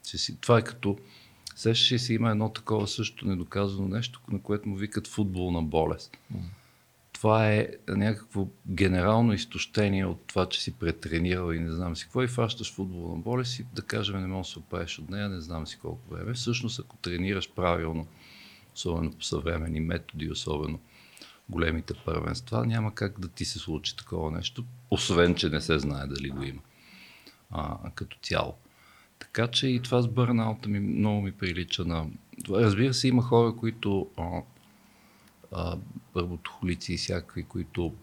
че 0.02 0.18
си 0.18 0.36
това 0.40 0.58
е 0.58 0.64
като, 0.64 0.98
сещаш 1.56 2.02
си 2.02 2.14
има 2.14 2.30
едно 2.30 2.48
такова 2.48 2.88
също 2.88 3.26
недоказано 3.26 3.88
нещо, 3.88 4.20
на 4.28 4.42
което 4.42 4.68
му 4.68 4.76
викат 4.76 5.06
футболна 5.06 5.62
болест. 5.62 6.18
Това 7.22 7.52
е 7.52 7.68
някакво 7.88 8.48
генерално 8.66 9.32
изтощение 9.32 10.06
от 10.06 10.26
това, 10.26 10.48
че 10.48 10.62
си 10.62 10.72
претренирал 10.72 11.52
и 11.52 11.60
не 11.60 11.72
знам 11.72 11.96
си 11.96 12.04
какво 12.04 12.22
и 12.22 12.28
фащаш 12.28 12.74
футболна 12.74 13.22
болест 13.22 13.58
и 13.58 13.66
да 13.74 13.82
кажем 13.82 14.20
не 14.20 14.26
можеш 14.26 14.50
да 14.50 14.52
се 14.52 14.58
оправиш 14.58 14.98
от 14.98 15.10
нея, 15.10 15.28
не 15.28 15.40
знам 15.40 15.66
си 15.66 15.78
колко 15.78 16.14
време. 16.14 16.34
Всъщност, 16.34 16.80
ако 16.80 16.96
тренираш 16.96 17.52
правилно, 17.52 18.06
особено 18.74 19.12
по 19.12 19.24
съвременни 19.24 19.80
методи, 19.80 20.30
особено 20.30 20.80
големите 21.48 21.94
първенства, 22.04 22.66
няма 22.66 22.94
как 22.94 23.20
да 23.20 23.28
ти 23.28 23.44
се 23.44 23.58
случи 23.58 23.96
такова 23.96 24.30
нещо, 24.30 24.64
освен, 24.90 25.34
че 25.34 25.48
не 25.48 25.60
се 25.60 25.78
знае 25.78 26.06
дали 26.06 26.30
го 26.30 26.42
има 26.42 26.60
а, 27.50 27.90
като 27.94 28.16
цяло. 28.22 28.54
Така 29.18 29.46
че 29.46 29.66
и 29.66 29.82
това 29.82 30.02
с 30.02 30.08
бърнаута 30.08 30.68
ми 30.68 30.80
много 30.80 31.20
ми 31.20 31.32
прилича 31.32 31.84
на... 31.84 32.06
Разбира 32.50 32.94
се, 32.94 33.08
има 33.08 33.22
хора, 33.22 33.56
които 33.56 34.10
а, 35.52 35.78
работохолици 36.16 36.94
и 36.94 36.96
всякакви, 36.96 37.42
които 37.42 37.94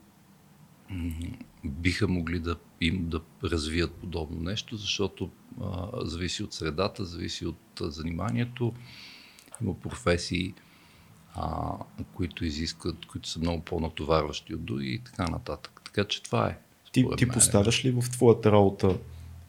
биха 1.63 2.07
могли 2.07 2.39
да 2.39 2.55
им 2.81 3.09
да 3.09 3.21
развият 3.43 3.91
подобно 3.91 4.41
нещо, 4.41 4.77
защото 4.77 5.29
а, 5.61 5.87
зависи 6.05 6.43
от 6.43 6.53
средата, 6.53 7.05
зависи 7.05 7.45
от 7.45 7.81
а, 7.81 7.91
заниманието. 7.91 8.73
Има 9.61 9.79
професии, 9.79 10.53
а, 11.35 11.71
които 12.13 12.45
изискват, 12.45 13.05
които 13.05 13.29
са 13.29 13.39
много 13.39 13.61
по-натоварващи 13.61 14.55
от 14.55 14.65
други 14.65 14.89
и 14.89 14.99
така 14.99 15.27
нататък. 15.27 15.81
Така 15.85 16.07
че 16.07 16.23
това 16.23 16.49
е. 16.49 16.57
Ти, 16.91 17.05
ти 17.17 17.25
мен. 17.25 17.33
поставяш 17.33 17.85
ли 17.85 17.91
в 17.91 18.11
твоята 18.11 18.51
работа 18.51 18.97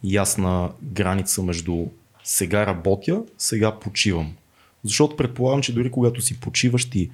ясна 0.04 0.72
граница 0.82 1.42
между 1.42 1.86
сега 2.24 2.66
работя, 2.66 3.24
сега 3.38 3.78
почивам? 3.78 4.36
Защото 4.84 5.16
предполагам, 5.16 5.62
че 5.62 5.74
дори 5.74 5.90
когато 5.90 6.20
си 6.20 6.40
почиваш, 6.40 6.90
ти 6.90 7.10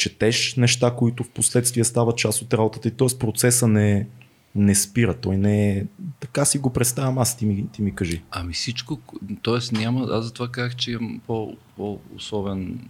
четеш 0.00 0.56
неща, 0.56 0.94
които 0.96 1.24
в 1.24 1.30
последствие 1.30 1.84
стават 1.84 2.18
част 2.18 2.42
от 2.42 2.54
работата 2.54 2.88
и 2.88 2.90
т.е. 2.90 3.18
процеса 3.18 3.68
не, 3.68 4.08
не 4.54 4.74
спира. 4.74 5.14
Той 5.14 5.36
не 5.36 5.70
е... 5.70 5.84
Така 6.20 6.44
си 6.44 6.58
го 6.58 6.72
представям 6.72 7.18
аз, 7.18 7.36
ти 7.36 7.46
ми, 7.46 7.66
ти 7.72 7.82
ми 7.82 7.94
кажи. 7.94 8.22
Ами 8.30 8.52
всичко, 8.52 9.00
т.е. 9.42 9.78
няма, 9.78 10.08
аз 10.10 10.24
затова 10.24 10.48
казах, 10.48 10.76
че 10.76 10.92
имам 10.92 11.20
по, 11.26 11.56
по-особен, 11.76 12.88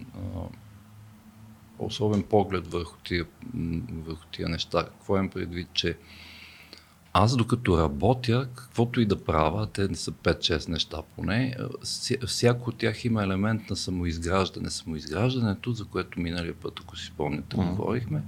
особен 1.79 2.23
поглед 2.23 2.67
върху 2.67 2.97
тия, 3.03 3.25
върху 4.05 4.25
тия 4.31 4.49
неща. 4.49 4.85
Какво 4.85 5.17
имам 5.17 5.29
предвид, 5.29 5.67
че 5.73 5.97
аз 7.13 7.37
докато 7.37 7.77
работя, 7.77 8.47
каквото 8.55 9.01
и 9.01 9.05
да 9.05 9.23
правя, 9.23 9.67
те 9.67 9.87
не 9.87 9.95
са 9.95 10.11
5-6 10.11 10.69
неща 10.69 11.01
поне, 11.15 11.55
всяко 12.27 12.69
от 12.69 12.77
тях 12.77 13.05
има 13.05 13.23
елемент 13.23 13.69
на 13.69 13.75
самоизграждане. 13.75 14.69
Самоизграждането, 14.69 15.71
за 15.71 15.85
което 15.85 16.19
миналия 16.19 16.53
път, 16.53 16.79
ако 16.79 16.97
си 16.97 17.05
спомняте, 17.05 17.57
Мгм. 17.57 17.69
говорихме, 17.69 18.23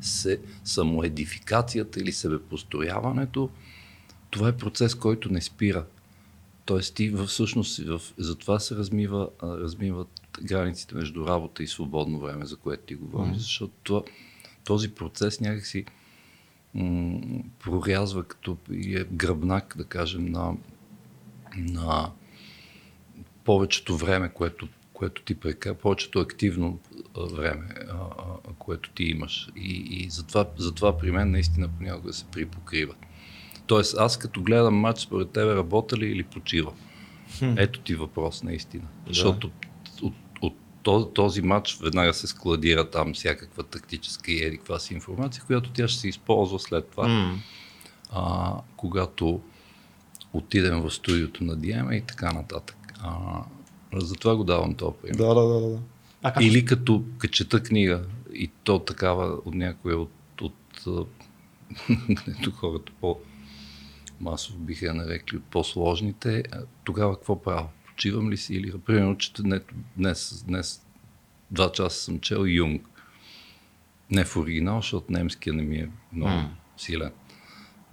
се, 0.00 0.40
самоедификацията 0.64 2.00
или 2.00 2.12
себепострояването, 2.12 3.50
това 4.30 4.48
е 4.48 4.56
процес, 4.56 4.94
който 4.94 5.32
не 5.32 5.40
спира. 5.40 5.84
Тоест 6.64 6.94
ти 6.94 7.14
всъщност 7.26 7.78
в, 7.78 8.00
затова 8.18 8.58
се 8.58 8.76
размива, 8.76 9.28
размиват 9.42 10.08
границите 10.42 10.94
между 10.94 11.26
работа 11.26 11.62
и 11.62 11.66
свободно 11.66 12.18
време, 12.20 12.46
за 12.46 12.56
което 12.56 12.82
ти 12.82 12.94
говориш, 12.94 13.30
Мгм. 13.30 13.38
защото 13.38 14.04
този 14.64 14.90
процес 14.90 15.40
някакси 15.40 15.84
м- 16.74 17.42
прорязва 17.64 18.24
като 18.24 18.56
е 18.70 19.04
гръбнак, 19.04 19.74
да 19.78 19.84
кажем, 19.84 20.26
на, 20.26 20.52
на 21.56 22.10
повечето 23.44 23.96
време, 23.96 24.28
което, 24.28 24.68
което 24.92 25.22
ти 25.22 25.34
прека, 25.34 25.74
повечето 25.74 26.18
активно 26.20 26.78
време, 27.32 27.68
а, 27.90 27.94
а, 27.94 28.52
което 28.58 28.90
ти 28.90 29.04
имаш. 29.04 29.48
И, 29.56 29.72
и 29.90 30.10
затова, 30.10 30.46
затова 30.56 30.98
при 30.98 31.10
мен 31.10 31.30
наистина 31.30 31.68
понякога 31.68 32.12
се 32.12 32.24
припокрива. 32.24 32.94
Тоест, 33.66 33.96
аз 33.98 34.18
като 34.18 34.42
гледам 34.42 34.74
матч, 34.74 35.00
според 35.00 35.30
тебе 35.30 35.54
работа 35.54 35.96
ли 35.96 36.06
или 36.06 36.22
почива? 36.22 36.72
Ето 37.56 37.80
ти 37.80 37.94
въпрос 37.94 38.42
наистина. 38.42 38.84
Защото 39.06 39.46
от, 39.46 39.54
от 39.54 39.66
този, 40.84 41.06
този 41.14 41.42
матч 41.42 41.78
веднага 41.82 42.14
се 42.14 42.26
складира 42.26 42.90
там 42.90 43.14
всякаква 43.14 43.62
тактическа 43.62 44.32
и 44.32 44.44
еди 44.44 44.56
каква 44.56 44.78
си 44.78 44.94
информация, 44.94 45.44
която 45.46 45.70
тя 45.70 45.88
ще 45.88 46.00
се 46.00 46.08
използва 46.08 46.58
след 46.58 46.88
това, 46.88 47.08
М. 47.08 47.38
а, 48.12 48.54
когато 48.76 49.40
отидем 50.32 50.80
в 50.80 50.90
студиото 50.90 51.44
на 51.44 51.56
Диема 51.56 51.96
и 51.96 52.00
така 52.00 52.32
нататък. 52.32 52.76
А, 53.02 53.42
затова 53.94 54.36
го 54.36 54.44
давам 54.44 54.74
този 54.74 54.96
пример. 55.02 55.16
Да, 55.16 55.34
да, 55.34 55.48
да, 55.48 55.60
да. 55.60 55.78
А 56.22 56.32
как 56.32 56.42
Или 56.42 56.64
като, 56.64 57.02
като 57.18 57.32
чета 57.32 57.62
книга 57.62 58.02
и 58.34 58.50
то 58.64 58.78
такава 58.78 59.38
от 59.44 59.54
някоя 59.54 59.98
от, 59.98 60.40
от 60.40 60.86
а, 60.86 61.04
ето 62.40 62.50
хората 62.50 62.92
по 63.00 63.18
масово 64.20 64.58
биха 64.58 64.86
я 64.86 64.94
нарекли 64.94 65.36
от 65.36 65.44
по-сложните, 65.44 66.42
тогава 66.84 67.14
какво 67.14 67.42
правя? 67.42 67.68
Почивам 67.94 68.30
ли 68.30 68.36
си 68.36 68.54
или, 68.54 68.72
примерно, 68.86 69.18
че 69.18 69.32
днес, 69.96 70.44
днес 70.46 70.86
два 71.50 71.72
часа 71.72 72.00
съм 72.00 72.20
чел 72.20 72.44
Юнг. 72.46 72.88
Не 74.10 74.24
в 74.24 74.36
оригинал, 74.36 74.76
защото 74.80 75.12
немския 75.12 75.52
не 75.52 75.62
ми 75.62 75.76
е 75.76 75.88
много 76.12 76.32
М. 76.32 76.50
силен. 76.76 77.10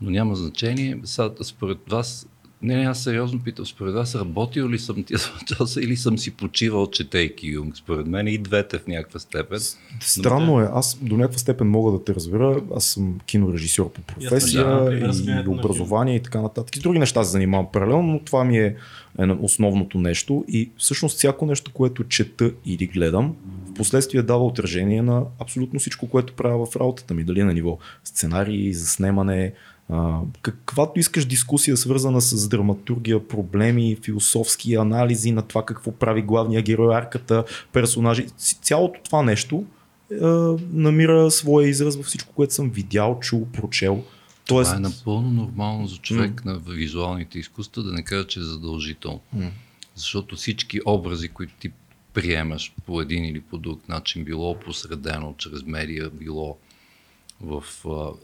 Но 0.02 0.10
няма 0.10 0.36
значение. 0.36 1.00
Сега, 1.04 1.32
според 1.44 1.78
вас, 1.90 2.28
не, 2.64 2.76
не, 2.76 2.84
аз 2.84 3.04
сериозно 3.04 3.40
питам, 3.40 3.66
според 3.66 3.94
вас 3.94 4.16
работил 4.16 4.70
ли 4.70 4.80
съм 4.80 5.04
тия 5.04 5.20
часа 5.46 5.82
или 5.82 5.96
съм 5.96 6.18
си 6.18 6.32
почивал, 6.32 6.88
четейки 6.92 7.48
Юнг? 7.48 7.78
Според 7.78 8.08
мен 8.08 8.28
и 8.28 8.38
двете 8.38 8.78
в 8.78 8.88
някаква 8.88 9.20
степен. 9.20 9.60
Странно 10.00 10.62
е, 10.62 10.70
аз 10.74 10.98
до 11.02 11.18
някаква 11.18 11.38
степен 11.38 11.70
мога 11.70 11.92
да 11.92 12.04
те 12.04 12.16
разбера. 12.16 12.62
Аз 12.76 12.86
съм 12.86 13.20
кинорежисьор 13.26 13.92
по 13.92 14.02
професия 14.02 14.66
Да, 14.66 14.96
и 14.96 15.00
на 15.00 15.44
образование 15.48 16.16
и 16.16 16.24
така 16.24 16.42
нататък. 16.42 16.76
И 16.76 16.80
с 16.80 16.82
други 16.82 17.00
неща 17.00 17.24
се 17.24 17.32
занимавам 17.32 17.68
паралелно, 17.74 18.14
но 18.14 18.20
това 18.20 18.44
ми 18.44 18.58
е 18.58 18.76
основното 19.40 19.98
нещо. 19.98 20.46
И 20.48 20.72
всъщност 20.78 21.18
всяко 21.18 21.46
нещо, 21.46 21.72
което 21.74 22.04
чета 22.04 22.52
или 22.66 22.88
гледам, 22.88 23.36
в 23.72 23.74
последствие 23.74 24.22
дава 24.22 24.46
отражение 24.46 25.02
на 25.02 25.24
абсолютно 25.40 25.80
всичко, 25.80 26.10
което 26.10 26.34
правя 26.34 26.66
в 26.66 26.76
работата 26.76 27.14
ми. 27.14 27.24
Дали 27.24 27.40
е 27.40 27.44
на 27.44 27.54
ниво 27.54 27.78
сценарии, 28.04 28.74
заснемане, 28.74 29.54
а, 29.92 30.20
каквато 30.42 31.00
искаш 31.00 31.26
дискусия, 31.26 31.78
свързана 31.78 32.22
с 32.22 32.48
драматургия, 32.48 33.28
проблеми, 33.28 33.98
философски 34.04 34.76
анализи 34.76 35.32
на 35.32 35.42
това 35.42 35.66
какво 35.66 35.92
прави 35.92 36.22
главния 36.22 36.62
герой, 36.62 36.96
арката, 36.96 37.44
персонажи. 37.74 38.26
Цялото 38.38 39.00
това 39.04 39.24
нещо 39.24 39.66
е, 40.12 40.16
намира 40.74 41.32
своя 41.32 41.68
израз 41.68 41.96
във 41.96 42.06
всичко, 42.06 42.34
което 42.34 42.54
съм 42.54 42.70
видял, 42.70 43.20
чул, 43.20 43.48
прочел. 43.54 44.04
Тоест, 44.48 44.70
Това 44.70 44.78
е 44.78 44.80
напълно 44.80 45.32
нормално 45.32 45.88
за 45.88 45.98
човек 45.98 46.46
на 46.46 46.60
визуалните 46.60 47.40
изкуства 47.40 47.84
да 47.84 47.92
не 47.92 48.04
кажа, 48.04 48.28
че 48.28 48.40
е 48.40 48.44
задължително. 48.44 49.22
М. 49.34 49.52
Защото 49.96 50.36
всички 50.36 50.80
образи, 50.86 51.30
които 51.30 51.54
ти 51.60 51.72
приемаш 52.14 52.74
по 52.86 53.02
един 53.02 53.26
или 53.26 53.42
по 53.42 53.58
друг 53.58 53.90
начин, 53.90 54.24
било 54.24 54.60
посредено 54.60 55.36
чрез 55.38 55.64
медия, 55.64 56.10
било 56.10 56.58
в, 57.42 57.64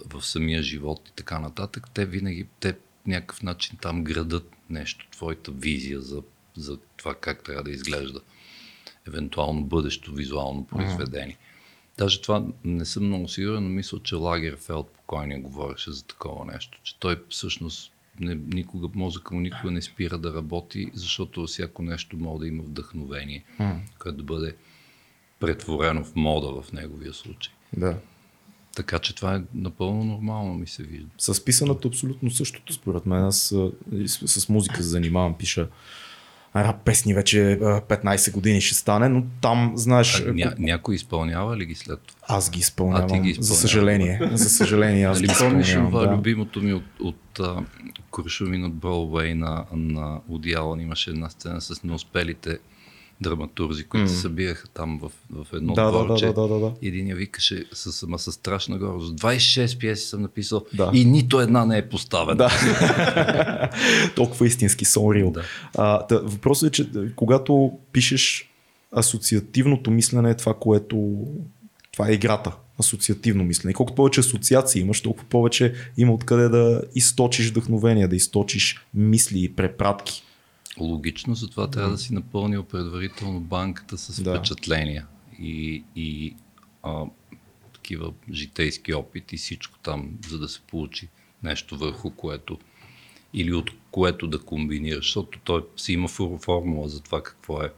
в 0.05 0.21
самия 0.21 0.63
живот 0.63 1.09
и 1.09 1.12
така 1.12 1.39
нататък, 1.39 1.89
те 1.93 2.05
винаги, 2.05 2.47
те 2.59 2.77
някакъв 3.07 3.43
начин 3.43 3.77
там 3.81 4.03
градат 4.03 4.51
нещо, 4.69 5.07
твоята 5.12 5.51
визия 5.51 6.01
за, 6.01 6.24
за 6.55 6.77
това 6.97 7.15
как 7.15 7.43
трябва 7.43 7.63
да 7.63 7.71
изглежда 7.71 8.19
евентуално 9.07 9.63
бъдещо 9.63 10.13
визуално 10.13 10.67
произведение. 10.67 11.38
Даже 11.97 12.21
това 12.21 12.45
не 12.63 12.86
съм 12.86 13.07
много 13.07 13.27
сигурен, 13.27 13.63
но 13.63 13.69
мисля, 13.69 14.00
че 14.03 14.15
Лагерфелд 14.15 14.89
покойния 14.91 15.39
говореше 15.39 15.91
за 15.91 16.05
такова 16.05 16.45
нещо, 16.45 16.79
че 16.83 17.00
той 17.00 17.24
всъщност 17.29 17.93
не, 18.19 18.36
никога, 18.36 18.88
мозъка 18.93 19.36
му 19.36 19.41
никога 19.41 19.71
не 19.71 19.81
спира 19.81 20.17
да 20.17 20.33
работи, 20.33 20.91
защото 20.93 21.47
всяко 21.47 21.83
нещо 21.83 22.17
може 22.17 22.39
да 22.39 22.47
има 22.47 22.63
вдъхновение, 22.63 23.43
което 24.00 24.17
да 24.17 24.24
бъде 24.24 24.55
претворено 25.39 26.03
в 26.03 26.15
мода 26.15 26.62
в 26.62 26.74
неговия 26.74 27.13
случай. 27.13 27.53
да. 27.74 27.97
Така 28.77 29.00
че 29.00 29.15
това 29.15 29.36
е 29.36 29.41
напълно 29.53 30.03
нормално, 30.03 30.53
ми 30.53 30.67
се 30.67 30.84
вижда. 30.84 31.07
С 31.17 31.46
писането 31.46 31.88
абсолютно 31.88 32.31
същото, 32.31 32.74
според 32.74 33.05
мен. 33.05 33.19
Аз 33.19 33.53
с, 34.05 34.27
с 34.41 34.50
музика 34.50 34.75
се 34.75 34.84
занимавам, 34.84 35.34
пиша 35.34 35.67
рап 36.55 36.86
песни 36.86 37.13
вече 37.13 37.51
а, 37.51 37.55
15 37.81 38.31
години 38.31 38.62
ще 38.62 38.75
стане, 38.75 39.10
но 39.10 39.24
там, 39.41 39.72
знаеш, 39.75 40.19
А, 40.22 40.34
ня, 40.34 40.53
някой 40.60 40.96
изпълнява 40.96 41.57
ли 41.57 41.65
ги 41.65 41.75
след 41.75 42.00
това? 42.01 42.19
аз 42.27 42.50
ги 42.50 42.60
изпълнявам. 42.60 43.03
А, 43.03 43.07
ти 43.07 43.19
ги 43.19 43.34
за 43.34 43.39
изпълняваш. 43.39 43.62
съжаление. 43.62 44.19
За 44.34 44.50
съжаление, 44.50 45.05
аз 45.05 45.22
ги 45.22 45.27
Нали 45.27 45.38
помниш 45.39 45.67
изпълнявам. 45.67 45.91
това 45.91 46.05
Да. 46.05 46.13
любимото 46.13 46.62
ми 46.62 46.74
от, 46.74 46.84
от 47.00 47.39
а, 47.39 47.63
Куршумин 48.12 48.65
от 48.65 48.74
Бродвей 48.74 49.34
на, 49.36 49.65
на 49.74 50.19
Уди 50.27 50.53
Алън 50.53 50.79
имаше 50.79 51.10
една 51.10 51.29
сцена 51.29 51.62
с 51.62 51.84
неуспелите 51.84 52.57
драматурзи, 53.21 53.83
които 53.83 54.09
се 54.09 54.15
събираха 54.15 54.67
там 54.67 55.00
в, 55.00 55.12
в 55.43 55.53
едно 55.53 55.74
Да, 55.74 55.86
да, 55.86 55.91
да, 55.91 56.05
дворче. 56.05 56.25
да, 56.25 56.33
да, 56.33 56.47
да, 56.47 56.59
да. 56.59 56.71
И 56.81 56.88
един 56.88 57.07
я 57.07 57.15
викаше 57.15 57.65
с, 57.74 58.03
ама 58.03 58.19
с 58.19 58.31
страшна 58.31 58.77
горест. 58.77 59.13
26 59.13 59.77
пиеси 59.77 60.07
съм 60.07 60.21
написал 60.21 60.65
Да. 60.74 60.91
и 60.93 61.05
нито 61.05 61.39
една 61.39 61.65
не 61.65 61.77
е 61.77 61.89
поставена. 61.89 62.36
Да. 62.36 63.69
Толкова 64.15 64.47
истински 64.47 64.86
сонрил. 64.86 65.31
Да. 65.31 65.43
А, 65.77 66.07
та, 66.07 66.17
въпросът 66.24 66.69
е, 66.69 66.71
че 66.71 66.89
а, 66.95 67.15
когато 67.15 67.71
пишеш 67.91 68.50
асоциативното 68.91 69.91
мислене 69.91 70.29
е 70.29 70.36
това, 70.38 70.53
което... 70.53 71.17
Това 71.93 72.09
е 72.09 72.13
играта. 72.13 72.51
Асоциативно 72.79 73.43
мислене. 73.43 73.71
И 73.71 73.74
колкото 73.74 73.95
повече 73.95 74.19
асоциации 74.19 74.81
имаш, 74.81 75.01
толкова 75.01 75.25
повече 75.29 75.74
има 75.97 76.13
откъде 76.13 76.50
да 76.50 76.81
източиш 76.95 77.50
вдъхновение, 77.50 78.07
да 78.07 78.15
източиш 78.15 78.86
мисли 78.93 79.43
и 79.43 79.53
препратки. 79.55 80.24
Логично, 80.79 81.36
затова 81.36 81.69
трябва 81.69 81.91
да 81.91 81.98
си 81.98 82.13
напълнил 82.13 82.63
предварително 82.63 83.39
банката 83.39 83.98
с 83.98 84.24
Да. 84.24 84.36
впечатления 84.36 85.07
и, 85.39 85.84
и 85.96 86.36
а, 86.84 87.03
такива 87.74 88.13
житейски 88.31 88.93
опит 88.93 89.34
и 89.34 89.38
всичко 89.38 89.79
там, 89.79 90.17
за 90.27 90.39
да 90.39 90.48
се 90.50 90.62
получи 90.62 91.07
нещо 91.43 91.77
върху 91.77 92.12
което 92.12 92.60
или 93.34 93.53
от 93.53 93.72
което 93.91 94.27
да 94.27 94.39
комбинираш, 94.39 95.05
защото 95.05 95.39
той 95.43 95.65
си 95.77 95.93
има 95.93 96.07
фор- 96.07 96.43
формула 96.43 96.89
за 96.89 97.01
това 97.01 97.24
какво 97.24 97.62
е 97.63 97.72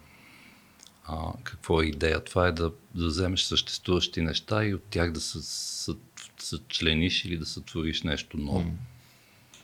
а, 1.05 1.33
какво 1.43 1.81
е 1.81 1.85
идея. 1.85 2.23
Това 2.23 2.47
е 2.47 2.51
да, 2.51 2.71
да 2.95 3.07
вземеш 3.07 3.41
съществуващи 3.41 4.21
неща 4.21 4.65
и 4.65 4.73
от 4.73 4.83
тях 4.83 5.11
да 5.11 5.21
се 5.21 5.37
съ- 5.37 5.97
съчлениш 6.37 7.25
или 7.25 7.37
да 7.37 7.45
сътвориш 7.45 8.03
нещо 8.03 8.37
ново. 8.37 8.71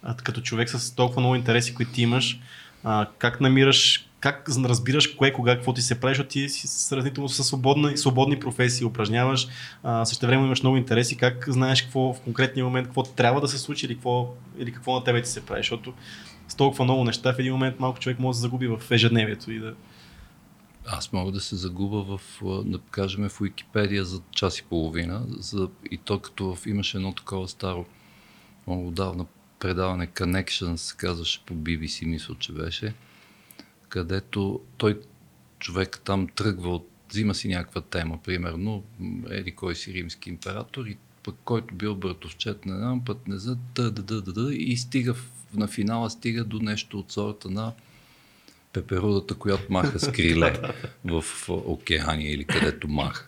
А, 0.03 0.17
като 0.17 0.41
човек 0.41 0.69
с 0.69 0.95
толкова 0.95 1.21
много 1.21 1.35
интереси, 1.35 1.75
които 1.75 1.91
ти 1.91 2.01
имаш, 2.01 2.39
а, 2.85 3.07
как 3.17 3.41
намираш, 3.41 4.09
как 4.19 4.49
разбираш 4.49 5.07
кое, 5.07 5.33
кога, 5.33 5.55
какво 5.55 5.73
ти 5.73 5.81
се 5.81 5.99
прави, 5.99 6.11
защото 6.15 6.29
ти 6.29 6.49
си 6.49 6.67
сравнително 6.67 7.29
с 7.29 7.43
свободни, 7.43 7.97
свободни 7.97 8.39
професии, 8.39 8.85
упражняваш, 8.85 9.47
а, 9.83 10.05
също 10.05 10.27
време 10.27 10.45
имаш 10.45 10.61
много 10.61 10.77
интереси, 10.77 11.17
как 11.17 11.45
знаеш 11.47 11.81
какво 11.81 12.13
в 12.13 12.21
конкретния 12.21 12.65
момент, 12.65 12.87
какво 12.87 13.03
трябва 13.03 13.41
да 13.41 13.47
се 13.47 13.57
случи 13.57 13.85
или 13.85 13.93
какво, 13.93 14.33
или 14.57 14.71
какво 14.71 14.93
на 14.95 15.03
тебе 15.03 15.21
ти 15.21 15.29
се 15.29 15.45
прави, 15.45 15.59
защото 15.59 15.93
с 16.47 16.55
толкова 16.55 16.83
много 16.83 17.03
неща 17.03 17.33
в 17.33 17.39
един 17.39 17.53
момент 17.53 17.79
малко 17.79 17.99
човек 17.99 18.19
може 18.19 18.35
да 18.35 18.41
загуби 18.41 18.67
в 18.67 18.81
ежедневието 18.91 19.51
и 19.51 19.59
да... 19.59 19.73
Аз 20.87 21.13
мога 21.13 21.31
да 21.31 21.39
се 21.39 21.55
загуба 21.55 22.03
в, 22.03 22.21
да 22.65 22.79
кажем, 22.91 23.29
в 23.29 23.41
Уикипедия 23.41 24.05
за 24.05 24.21
час 24.31 24.59
и 24.59 24.63
половина. 24.63 25.25
За, 25.39 25.69
и 25.91 25.97
то 25.97 26.19
като 26.19 26.55
в, 26.55 26.65
имаше 26.65 26.97
едно 26.97 27.13
такова 27.13 27.47
старо, 27.47 27.85
много 28.67 28.91
давна 28.91 29.25
предаване 29.59 30.07
Connections, 30.07 30.75
се 30.75 30.95
казваше 30.97 31.43
по 31.45 31.53
BBC, 31.53 32.05
мисля, 32.05 32.35
че 32.39 32.51
беше, 32.51 32.93
където 33.89 34.61
той, 34.77 35.01
човек 35.59 36.01
там 36.05 36.27
тръгва 36.27 36.69
от, 36.75 36.89
взима 37.09 37.35
си 37.35 37.47
някаква 37.47 37.81
тема, 37.81 38.19
примерно, 38.23 38.83
еди 39.29 39.51
кой 39.51 39.75
си 39.75 39.93
римски 39.93 40.29
император 40.29 40.85
и 40.85 40.97
пък 41.23 41.35
който 41.45 41.75
бил 41.75 41.95
братовчет 41.95 42.65
на 42.65 42.75
един 42.75 43.05
път 43.05 43.27
не 43.27 43.37
за 43.37 43.55
да, 43.75 43.91
да, 43.91 44.21
да, 44.21 44.33
да, 44.33 44.53
и 44.53 44.77
стига 44.77 45.15
на 45.53 45.67
финала 45.67 46.09
стига 46.09 46.43
до 46.43 46.59
нещо 46.59 46.99
от 46.99 47.11
сорта 47.11 47.49
на 47.49 47.73
пеперудата, 48.73 49.35
която 49.35 49.73
маха 49.73 49.99
с 49.99 50.11
криле 50.11 50.61
в 51.05 51.23
океания 51.49 52.33
или 52.33 52.45
където 52.45 52.87
маха. 52.87 53.27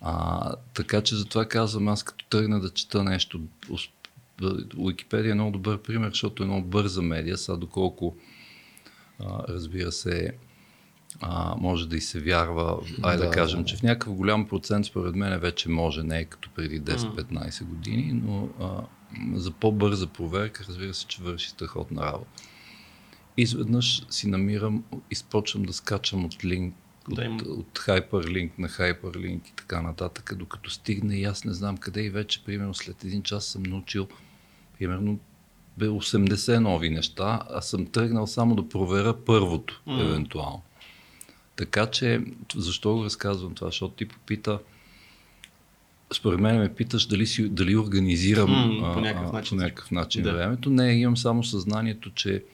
А, 0.00 0.54
така 0.74 1.02
че 1.02 1.16
затова 1.16 1.44
казвам, 1.44 1.88
аз 1.88 2.02
като 2.02 2.24
тръгна 2.24 2.60
да 2.60 2.70
чета 2.70 3.04
нещо, 3.04 3.40
Уикипедия 4.76 5.30
е 5.30 5.34
много 5.34 5.50
добър 5.50 5.82
пример, 5.82 6.08
защото 6.08 6.42
е 6.42 6.46
много 6.46 6.66
бърза 6.66 7.02
медия, 7.02 7.38
сега 7.38 7.56
доколко 7.56 8.16
а, 9.18 9.42
разбира 9.48 9.92
се, 9.92 10.32
а, 11.20 11.54
може 11.58 11.88
да 11.88 11.96
и 11.96 12.00
се 12.00 12.20
вярва, 12.20 12.78
ай 13.02 13.16
да, 13.16 13.22
Да, 13.22 13.28
да 13.28 13.34
кажем, 13.34 13.58
да. 13.60 13.64
че 13.64 13.76
в 13.76 13.82
някакъв 13.82 14.14
голям 14.14 14.48
процент 14.48 14.86
според 14.86 15.14
мен 15.14 15.40
вече 15.40 15.68
може, 15.68 16.02
не 16.02 16.18
е 16.18 16.24
като 16.24 16.50
преди 16.54 16.82
10-15 16.82 17.64
години, 17.64 18.20
но 18.24 18.48
а, 18.60 18.82
за 19.34 19.50
по-бърза 19.50 20.06
проверка, 20.06 20.64
разбира 20.68 20.94
се, 20.94 21.06
че 21.06 21.22
върши 21.22 21.48
страхотна 21.48 22.02
работа. 22.02 22.42
Изведнъж 23.36 24.02
си 24.10 24.28
намирам, 24.28 24.84
изпочвам 25.10 25.62
да 25.62 25.72
скачам 25.72 26.24
от 26.24 26.44
линк, 26.44 26.74
Да, 27.08 27.22
от, 27.22 27.26
има. 27.26 27.42
от 27.42 27.78
хайперлинк 27.78 28.58
на 28.58 28.68
хайперлинк 28.68 29.48
и 29.48 29.52
така 29.56 29.82
нататък, 29.82 30.34
докато 30.36 30.70
стигне 30.70 31.16
и 31.16 31.24
аз 31.24 31.44
не 31.44 31.52
знам 31.52 31.76
къде 31.76 32.02
и 32.02 32.10
вече, 32.10 32.44
примерно 32.44 32.74
след 32.74 33.04
един 33.04 33.22
час 33.22 33.44
съм 33.44 33.62
научил, 33.62 34.08
примерно 34.80 35.18
бе 35.78 35.86
80 35.86 36.58
нови 36.58 36.90
неща, 36.90 37.42
а 37.50 37.60
съм 37.60 37.86
тръгнал 37.86 38.26
само 38.26 38.56
да 38.56 38.68
проверя 38.68 39.16
първото, 39.16 39.82
Мгм. 39.86 40.00
евентуално. 40.00 40.62
Така 41.56 41.86
че, 41.86 42.20
защо 42.54 42.94
го 42.94 43.04
разказвам 43.04 43.54
това? 43.54 43.68
Защото 43.68 43.94
ти 43.94 44.08
попита, 44.08 44.58
според 46.12 46.40
мен 46.40 46.58
ме 46.58 46.74
питаш 46.74 47.06
дали, 47.06 47.26
си, 47.26 47.48
дали 47.48 47.76
организирам 47.76 48.50
М, 48.50 48.92
по 48.94 49.00
някакъв 49.00 49.32
начин. 49.32 49.58
по 49.58 49.64
някакъв 49.64 49.90
начин 49.90 50.22
Да. 50.22 50.32
времето. 50.32 50.70
Не, 50.70 50.92
имам 50.92 51.16
само 51.16 51.44
съзнанието, 51.44 52.10
че 52.10 52.44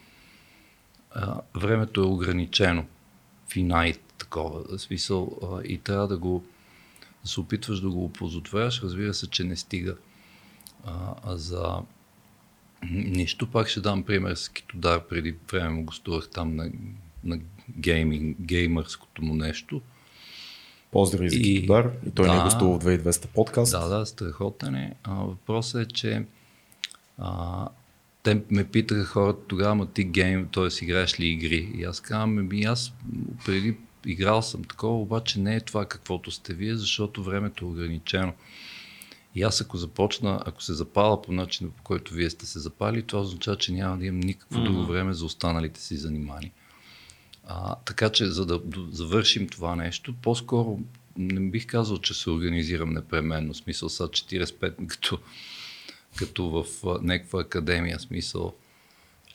а, 1.11 1.41
времето 1.55 2.01
е 2.01 2.07
ограничено. 2.07 2.85
Финайт 3.49 4.01
такова. 4.19 4.63
В 4.69 4.79
смисъл 4.79 5.39
а, 5.43 5.63
и 5.65 5.79
трябва 5.79 6.09
да 6.09 6.19
го 6.19 6.45
да 7.23 7.31
се 7.31 7.41
опитваш 7.41 7.81
да 7.81 7.91
го 7.91 8.05
опозотворяш. 8.05 8.83
Разбира 8.83 9.15
се, 9.15 9.31
че 9.31 9.45
не 9.45 9.57
стига 9.57 9.97
а, 10.85 10.93
а 11.25 11.37
за 11.37 11.77
нищо. 12.91 13.47
Пак 13.51 13.69
ще 13.69 13.81
дам 13.81 14.03
пример 14.03 14.35
с 14.35 14.49
Китодар. 14.49 15.07
Преди 15.09 15.35
време 15.53 15.69
му 15.71 15.85
гостувах 15.85 16.29
там 16.31 16.57
на, 16.57 16.71
на 17.25 17.39
гейминг, 17.79 18.37
геймърското 18.41 19.23
му 19.23 19.35
нещо. 19.35 19.81
Поздрави 20.91 21.31
за 21.31 21.37
И- 21.37 21.61
Китодар. 21.61 21.91
И 22.07 22.11
той 22.11 22.29
не 22.29 22.35
е 22.35 22.37
да. 22.37 22.45
гостувал 22.45 22.81
в 22.81 22.85
2200 22.85 23.27
подкаст. 23.27 23.73
Да, 23.73 23.89
да, 23.89 24.07
страхотен 24.07 24.75
е. 24.75 24.95
А, 25.03 25.15
въпросът 25.15 25.83
е, 25.91 25.95
че 25.95 26.25
а, 27.19 27.69
те 28.23 28.43
ме 28.51 28.65
питаха 28.65 29.05
хората 29.05 29.47
тогава, 29.47 29.75
ма 29.75 29.87
ти 29.87 30.05
гейм, 30.05 30.49
т.е. 30.53 30.85
играеш 30.85 31.21
ли 31.21 31.27
игри? 31.27 31.73
И 31.75 31.85
аз 31.85 32.01
казвам, 32.01 32.49
ми 32.49 32.63
аз 32.63 32.93
преди 33.47 33.77
играл 34.07 34.43
съм 34.43 34.65
такова, 34.65 35.01
обаче 35.01 35.41
не 35.41 35.57
е 35.57 35.61
това 35.61 35.87
каквото 35.87 36.31
сте 36.31 36.55
вие, 36.55 36.77
защото 36.77 37.25
времето 37.25 37.65
е 37.65 37.69
ограничено. 37.69 38.33
И 39.37 39.43
аз 39.43 39.61
ако 39.61 39.77
започна, 39.77 40.43
ако 40.47 40.63
се 40.63 40.75
запаля 40.75 41.23
по 41.23 41.33
начина, 41.33 41.71
по 41.71 41.83
който 41.83 42.15
вие 42.15 42.31
сте 42.31 42.47
се 42.47 42.59
запали, 42.59 43.03
това 43.03 43.23
означава, 43.23 43.57
че 43.57 43.73
няма 43.73 43.99
да 43.99 44.07
имам 44.07 44.21
никакво 44.21 44.61
друго 44.61 44.85
време 44.87 45.15
за 45.15 45.25
останалите 45.25 45.81
си 45.81 45.97
занимания. 45.97 46.53
А, 47.47 47.75
така 47.75 48.11
че, 48.11 48.27
за 48.27 48.47
да 48.47 48.61
завършим 48.91 49.49
това 49.49 49.77
нещо, 49.77 50.15
по-скоро 50.23 50.81
не 51.17 51.51
бих 51.51 51.67
казал, 51.67 51.99
че 51.99 52.15
се 52.15 52.31
организирам 52.31 52.91
непременно. 52.91 53.53
В 53.53 53.57
смисъл 53.57 53.89
са 53.89 54.09
45, 54.09 54.87
като, 54.87 55.19
като 56.17 56.51
в 56.51 56.65
някаква 57.03 57.41
академия. 57.41 58.01
Смисъл 58.01 58.55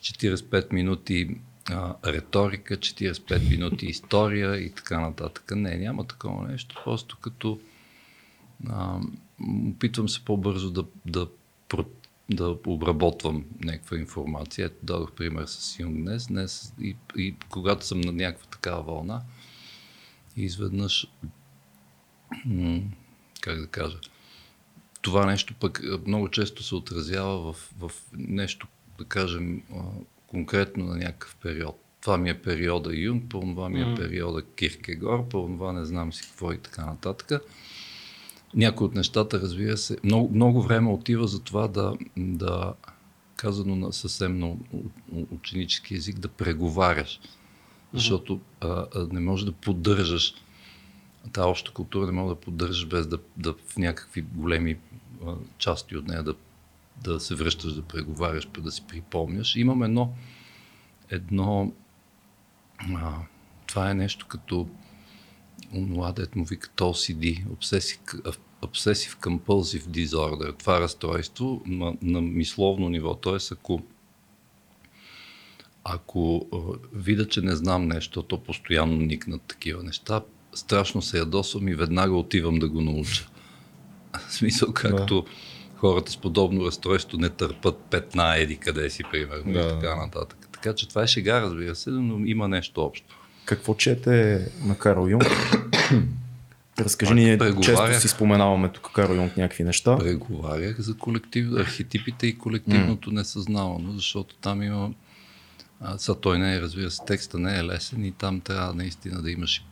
45 0.01 0.73
минути 0.73 1.37
а, 1.69 1.95
риторика, 2.05 2.77
45 2.77 3.49
минути 3.49 3.85
история 3.85 4.57
и 4.57 4.71
така 4.71 4.99
нататък. 4.99 5.51
Не, 5.55 5.77
няма 5.77 6.07
такова 6.07 6.47
нещо. 6.47 6.81
Просто 6.83 7.17
като 7.21 7.59
а, 8.69 8.99
опитвам 9.75 10.09
се 10.09 10.25
по-бързо 10.25 10.71
да, 10.71 10.85
да, 11.05 11.27
да 12.29 12.57
обработвам 12.67 13.45
някаква 13.63 13.97
информация. 13.97 14.65
Ето 14.65 14.85
дадох 14.85 15.11
пример 15.11 15.45
с 15.45 15.79
Юнг 15.79 15.95
днес. 15.95 16.27
днес 16.27 16.73
и, 16.81 16.95
и 17.17 17.35
когато 17.49 17.85
съм 17.85 18.01
на 18.01 18.11
някаква 18.11 18.45
такава 18.45 18.83
вълна, 18.83 19.21
изведнъж, 20.37 21.07
как 23.41 23.59
да 23.59 23.67
кажа, 23.67 23.97
това 25.01 25.25
нещо 25.25 25.53
пък 25.59 25.81
много 26.07 26.29
често 26.29 26.63
се 26.63 26.75
отразява 26.75 27.53
в, 27.53 27.73
в 27.79 27.91
нещо, 28.13 28.67
да 28.97 29.05
кажем, 29.05 29.63
конкретно 30.27 30.85
на 30.85 30.95
някакъв 30.95 31.35
период. 31.35 31.83
Това 32.01 32.17
ми 32.17 32.29
е 32.29 32.41
периода 32.41 32.95
Юнг, 32.95 33.29
по 33.29 33.39
това 33.39 33.69
ми 33.69 33.81
е 33.81 33.95
периода 33.95 34.45
Киркегор, 34.55 35.27
по 35.27 35.47
това 35.47 35.73
не 35.73 35.85
знам 35.85 36.13
си 36.13 36.23
какво 36.23 36.53
и 36.53 36.57
така 36.57 36.85
нататък. 36.85 37.43
Някои 38.53 38.87
от 38.87 38.95
нещата, 38.95 39.41
разбира 39.41 39.77
се, 39.77 39.97
много, 40.03 40.35
много 40.35 40.61
време 40.61 40.89
отива 40.89 41.27
за 41.27 41.43
това 41.43 41.67
да, 41.67 41.93
да 42.17 42.73
казано 43.35 43.75
на 43.75 43.93
съвсем 43.93 44.39
на 44.39 44.55
ученически 45.31 45.95
език, 45.95 46.19
да 46.19 46.27
преговаряш. 46.27 47.19
Защото 47.93 48.39
а, 48.61 48.67
а, 48.67 49.07
не 49.11 49.19
можеш 49.19 49.45
да 49.45 49.51
поддържаш 49.51 50.33
тази 51.33 51.47
обща 51.47 51.71
култура, 51.71 52.05
не 52.05 52.11
можеш 52.11 52.35
да 52.35 52.41
поддържаш 52.41 52.87
без 52.87 53.07
да, 53.07 53.17
да 53.37 53.53
в 53.53 53.77
някакви 53.77 54.21
големи 54.21 54.77
а, 55.27 55.33
части 55.57 55.97
от 55.97 56.07
нея 56.07 56.23
да, 56.23 56.35
да 57.03 57.19
се 57.19 57.35
връщаш, 57.35 57.73
да 57.73 57.81
преговаряш, 57.81 58.47
да 58.59 58.71
си 58.71 58.83
припомняш. 58.87 59.55
Имам 59.55 59.83
едно, 59.83 60.13
едно 61.09 61.73
а, 62.95 63.13
това 63.67 63.91
е 63.91 63.93
нещо 63.93 64.25
като 64.27 64.67
онова, 65.73 66.13
му 66.35 66.45
викат 66.45 66.71
OCD, 66.75 67.45
Obsessive, 67.45 68.35
Obsessive 68.61 69.19
Compulsive 69.19 69.85
Disorder. 69.85 70.59
Това 70.59 70.81
разстройство 70.81 71.61
на, 71.65 71.93
на 72.01 72.21
мисловно 72.21 72.89
ниво. 72.89 73.15
Тоест, 73.15 73.51
ако 73.51 73.81
ако 75.83 76.47
видя, 76.93 77.27
че 77.27 77.41
не 77.41 77.55
знам 77.55 77.87
нещо, 77.87 78.23
то 78.23 78.43
постоянно 78.43 78.97
никнат 78.97 79.41
такива 79.41 79.83
неща, 79.83 80.21
страшно 80.53 81.01
се 81.01 81.17
ядосвам 81.17 81.67
и 81.67 81.75
веднага 81.75 82.15
отивам 82.15 82.59
да 82.59 82.69
го 82.69 82.81
науча. 82.81 83.27
В 84.27 84.33
смисъл, 84.33 84.73
както 84.73 85.25
хората 85.75 86.11
с 86.11 86.17
подобно 86.17 86.65
разстройство 86.65 87.17
не 87.17 87.29
търпат 87.29 87.77
петна 87.89 88.37
еди 88.37 88.57
къде 88.57 88.89
си, 88.89 89.03
примерно, 89.11 89.53
Да. 89.53 89.59
и 89.59 89.63
така 89.63 89.95
нататък. 89.95 90.49
Така 90.51 90.73
че 90.73 90.89
това 90.89 91.03
е 91.03 91.07
шега, 91.07 91.41
разбира 91.41 91.75
се, 91.75 91.89
но 91.89 92.25
има 92.25 92.47
нещо 92.47 92.81
общо. 92.81 93.19
Какво 93.45 93.75
чете 93.75 94.47
на 94.65 94.77
Карл 94.77 95.07
Юнг? 95.07 95.25
Разкажи 96.79 97.13
ни, 97.13 97.39
често 97.63 97.99
си 98.01 98.07
споменаваме 98.07 98.69
тук 98.69 98.91
Карл 98.93 99.13
Юнг 99.13 99.37
някакви 99.37 99.63
неща. 99.63 99.97
Преговарях 99.97 100.79
за 100.79 100.97
колектив, 100.97 101.47
архетипите 101.57 102.27
и 102.27 102.37
колективното 102.37 103.11
несъзнавано, 103.11 103.91
защото 103.93 104.35
там 104.35 104.63
има... 104.63 104.91
А, 105.79 105.97
са, 105.97 106.15
той 106.15 106.39
не 106.39 106.55
е, 106.55 106.61
разбира 106.61 106.91
се, 106.91 107.05
текста 107.05 107.39
не 107.39 107.59
е 107.59 107.63
лесен 107.63 108.05
и 108.05 108.11
там 108.11 108.41
трябва 108.41 108.73
наистина 108.73 109.21
да 109.21 109.31
имаш 109.31 109.63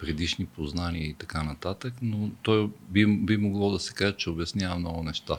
предишни 0.00 0.46
познания 0.46 1.06
и 1.06 1.14
така 1.14 1.42
нататък, 1.42 1.94
но 2.02 2.30
той 2.42 2.70
би, 2.88 3.06
би 3.06 3.36
могло 3.36 3.72
да 3.72 3.78
се 3.78 3.94
каже, 3.94 4.14
че 4.16 4.30
обяснява 4.30 4.78
много 4.78 5.02
неща. 5.02 5.38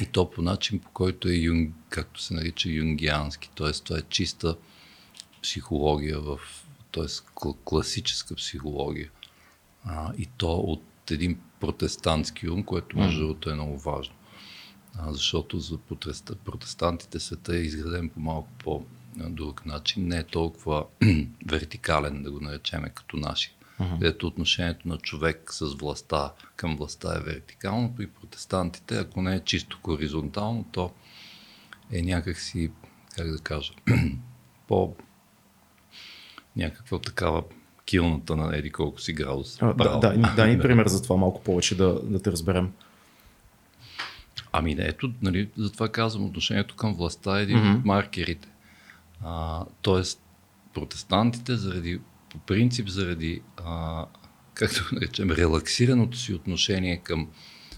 И 0.00 0.06
то 0.06 0.30
по 0.30 0.42
начин, 0.42 0.78
по 0.78 0.90
който 0.90 1.28
е 1.28 1.32
юнг, 1.32 1.74
както 1.88 2.22
се 2.22 2.34
нарича 2.34 2.68
юнгиански, 2.68 3.50
т.е. 3.56 3.72
това 3.72 3.98
е 3.98 4.02
чиста 4.08 4.56
психология, 5.42 6.20
в, 6.20 6.38
т.е. 7.06 7.52
класическа 7.64 8.34
психология. 8.34 9.10
А, 9.84 10.12
и 10.18 10.26
то 10.26 10.56
от 10.56 11.10
един 11.10 11.40
протестантски 11.60 12.48
ум, 12.48 12.62
което 12.62 12.98
между 12.98 13.20
другото 13.20 13.50
е 13.50 13.54
много 13.54 13.78
важно. 13.78 14.14
А, 14.98 15.12
защото 15.12 15.58
за 15.58 15.78
протеста, 15.78 16.36
протестантите 16.36 17.20
света 17.20 17.56
е 17.56 17.60
изграден 17.60 18.08
по 18.08 18.20
малко 18.20 18.48
по-друг 18.64 19.66
начин. 19.66 20.08
Не 20.08 20.16
е 20.16 20.24
толкова 20.24 20.86
вертикален, 21.46 22.22
да 22.22 22.30
го 22.30 22.40
наречеме, 22.40 22.88
като 22.88 23.16
наши. 23.16 23.54
Където 23.78 24.26
отношението 24.26 24.88
на 24.88 24.98
човек 24.98 25.52
с 25.52 25.74
властта 25.74 26.32
към 26.56 26.76
властта 26.76 27.16
е 27.16 27.20
вертикално, 27.20 27.94
при 27.96 28.06
протестантите, 28.06 28.98
ако 28.98 29.22
не 29.22 29.36
е 29.36 29.44
чисто 29.44 29.78
хоризонтално, 29.84 30.64
то 30.72 30.92
е 31.92 32.02
някакси, 32.02 32.70
как 33.16 33.30
да 33.30 33.38
кажа, 33.38 33.72
по 34.68 34.96
някаква 36.58 36.98
такава 36.98 37.42
килната 37.84 38.36
на 38.36 38.56
еди 38.56 38.70
колко 38.70 39.00
си 39.00 39.12
градус. 39.12 39.62
А, 39.62 39.72
да, 39.74 39.98
да, 39.98 40.32
да, 40.36 40.46
ни 40.46 40.58
пример 40.58 40.86
за 40.86 41.02
това 41.02 41.16
малко 41.16 41.42
повече 41.42 41.76
да, 41.76 42.00
да 42.02 42.22
те 42.22 42.32
разберем. 42.32 42.72
Ами 44.52 44.74
не, 44.74 44.84
ето, 44.84 45.12
нали, 45.22 45.48
затова 45.56 45.88
казвам, 45.88 46.24
отношението 46.24 46.76
към 46.76 46.94
властта 46.94 47.38
е 47.38 47.42
един 47.42 47.58
mm-hmm. 47.58 47.78
от 47.78 47.84
маркерите. 47.84 48.48
А, 49.24 49.64
тоест, 49.82 50.22
протестантите 50.74 51.56
заради, 51.56 52.00
по 52.30 52.38
принцип 52.38 52.88
заради, 52.88 53.42
а, 53.64 54.04
както 54.54 54.84
да 54.84 54.88
наречем, 54.92 55.30
релаксираното 55.30 56.18
си 56.18 56.34
отношение 56.34 56.96
към 56.96 57.28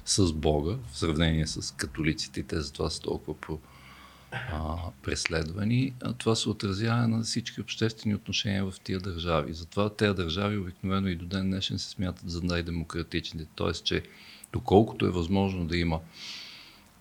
с 0.04 0.32
Бога, 0.32 0.76
в 0.92 0.98
сравнение 0.98 1.46
с 1.46 1.74
католиците, 1.74 2.42
те 2.42 2.60
затова 2.60 2.90
са 2.90 3.00
толкова 3.00 3.40
а, 4.32 4.76
преследвани, 5.02 5.94
а 6.02 6.12
това 6.12 6.34
се 6.34 6.48
отразява 6.48 7.08
на 7.08 7.22
всички 7.22 7.60
обществени 7.60 8.14
отношения 8.14 8.70
в 8.70 8.80
тия 8.84 9.00
държави. 9.00 9.54
Затова 9.54 9.90
тези 9.90 10.14
държави 10.14 10.58
обикновено 10.58 11.08
и 11.08 11.16
до 11.16 11.26
ден 11.26 11.50
днешен 11.50 11.78
се 11.78 11.90
смятат 11.90 12.30
за 12.30 12.42
най-демократичните. 12.42 13.46
Тоест, 13.54 13.84
че 13.84 14.02
доколкото 14.52 15.06
е 15.06 15.10
възможно 15.10 15.66
да 15.66 15.76
има 15.76 16.00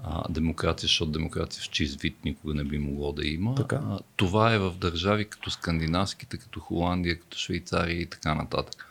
а, 0.04 0.32
демокрация, 0.32 0.88
защото 0.88 1.12
демокрация 1.12 1.64
в 1.64 1.70
чист 1.70 2.02
вид 2.02 2.18
никога 2.26 2.54
не 2.54 2.64
би 2.64 2.78
могло 2.78 3.14
да 3.14 3.28
има. 3.28 3.56
Така. 3.56 3.76
А, 3.76 4.00
това 4.16 4.54
е 4.54 4.60
в 4.60 4.76
държави 4.78 5.26
като 5.26 5.52
скандинавските, 5.52 6.38
като 6.38 6.60
Холандия, 6.60 7.20
като 7.20 7.38
Швейцария 7.38 8.02
и 8.02 8.06
така 8.06 8.36
нататък. 8.36 8.86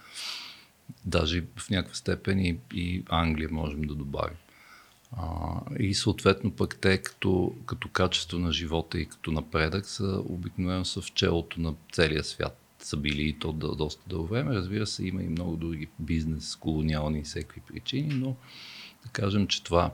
Даже 1.05 1.45
в 1.57 1.71
някаква 1.71 1.95
степен 1.95 2.39
и, 2.39 2.59
и 2.75 3.03
Англия 3.09 3.49
можем 3.53 3.83
да 3.83 3.95
добавим. 3.95 4.37
А, 5.17 5.61
и 5.79 5.95
съответно 5.95 6.51
пък 6.51 6.79
те 6.81 6.99
като, 6.99 7.55
като 7.67 7.89
качество 7.89 8.39
на 8.39 8.53
живота 8.53 8.99
и 8.99 9.07
като 9.07 9.33
напредък 9.33 9.87
са 9.87 10.23
обикновено 10.25 10.85
са 10.85 11.01
в 11.01 11.13
челото 11.13 11.61
на 11.61 11.75
целия 11.93 12.25
свят 12.25 12.69
са 12.85 12.97
били 12.97 13.29
и 13.29 13.39
то 13.39 13.53
да, 13.53 13.75
доста 13.75 14.03
дълго 14.09 14.27
време. 14.27 14.55
Разбира 14.55 14.87
се, 14.87 15.07
има 15.07 15.23
и 15.23 15.29
много 15.29 15.57
други 15.57 15.89
бизнес, 15.99 16.57
колониални 16.57 17.19
и 17.19 17.23
всеки 17.23 17.61
причини, 17.61 18.15
но 18.15 18.37
да 19.03 19.09
кажем, 19.13 19.47
че 19.47 19.65
това 19.65 19.93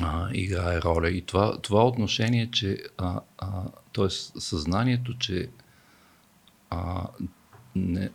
а, 0.00 0.28
играе 0.32 0.80
роля. 0.80 1.10
И 1.10 1.22
това, 1.22 1.58
това 1.58 1.86
отношение, 1.86 2.50
че 2.50 2.82
а, 2.98 3.20
а, 3.38 3.64
т.е. 3.92 4.10
съзнанието, 4.40 5.18
че 5.18 5.50
а, 6.70 7.06
не, 7.76 8.10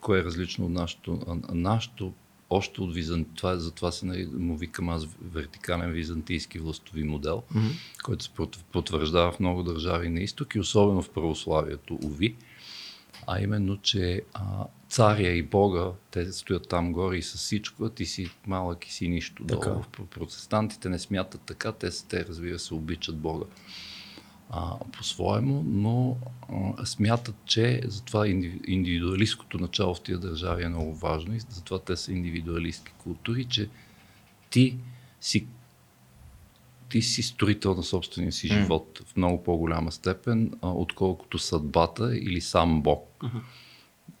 кое 0.00 0.20
е 0.20 0.24
различно 0.24 0.66
от 0.66 0.72
нашото, 0.72 1.40
нашото 1.52 2.12
още 2.52 2.80
от 2.80 2.94
Визант... 2.94 3.28
това, 3.34 3.56
затова 3.56 3.92
се 3.92 4.26
му 4.32 4.56
викам 4.56 4.88
аз 4.88 5.06
вертикален 5.22 5.92
византийски 5.92 6.58
властови 6.58 7.04
модел, 7.04 7.42
mm-hmm. 7.54 8.02
който 8.02 8.24
се 8.24 8.30
потвърждава 8.72 9.32
в 9.32 9.40
много 9.40 9.62
държави 9.62 10.08
на 10.08 10.20
изток 10.20 10.54
и 10.54 10.60
особено 10.60 11.02
в 11.02 11.10
православието, 11.10 11.98
уви, 12.04 12.36
а 13.26 13.40
именно, 13.40 13.76
че 13.82 14.22
а, 14.34 14.66
царя 14.88 15.28
и 15.28 15.42
Бога, 15.42 15.90
те 16.10 16.32
стоят 16.32 16.68
там 16.68 16.92
горе 16.92 17.16
и 17.16 17.22
с 17.22 17.36
всичко, 17.36 17.84
а 17.84 17.90
ти 17.90 18.06
си 18.06 18.30
малък 18.46 18.86
и 18.86 18.92
си 18.92 19.08
нищо 19.08 19.44
така. 19.44 19.70
долу. 19.70 19.82
Протестантите 20.10 20.88
не 20.88 20.98
смятат 20.98 21.40
така, 21.40 21.72
те, 21.72 21.88
те 22.08 22.24
разбира 22.24 22.58
се 22.58 22.74
обичат 22.74 23.18
Бога 23.18 23.44
а, 24.52 24.78
по-своему, 24.92 25.64
но 25.66 26.16
а, 26.78 26.86
смятат, 26.86 27.34
че 27.44 27.80
затова 27.84 28.26
индивидуалисткото 28.66 29.58
начало 29.58 29.94
в 29.94 30.02
тия 30.02 30.18
държави 30.18 30.64
е 30.64 30.68
много 30.68 30.94
важно 30.94 31.34
и 31.34 31.40
затова 31.40 31.78
те 31.78 31.96
са 31.96 32.12
индивидуалистки 32.12 32.92
култури, 32.98 33.44
че 33.44 33.68
ти 34.50 34.76
си 35.20 35.46
ти 36.88 37.02
си 37.02 37.22
строител 37.22 37.74
на 37.74 37.82
собствения 37.82 38.32
си 38.32 38.48
живот 38.48 38.98
mm. 38.98 39.06
в 39.06 39.16
много 39.16 39.42
по-голяма 39.42 39.92
степен, 39.92 40.52
а, 40.62 40.68
отколкото 40.68 41.38
съдбата 41.38 42.16
или 42.16 42.40
сам 42.40 42.82
Бог. 42.82 43.08
Mm-hmm. 43.20 43.40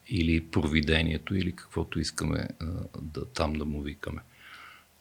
Или 0.08 0.46
провидението, 0.46 1.34
или 1.34 1.52
каквото 1.52 2.00
искаме 2.00 2.48
а, 2.60 2.66
да, 3.02 3.24
там 3.24 3.52
да 3.52 3.64
му 3.64 3.82
викаме. 3.82 4.20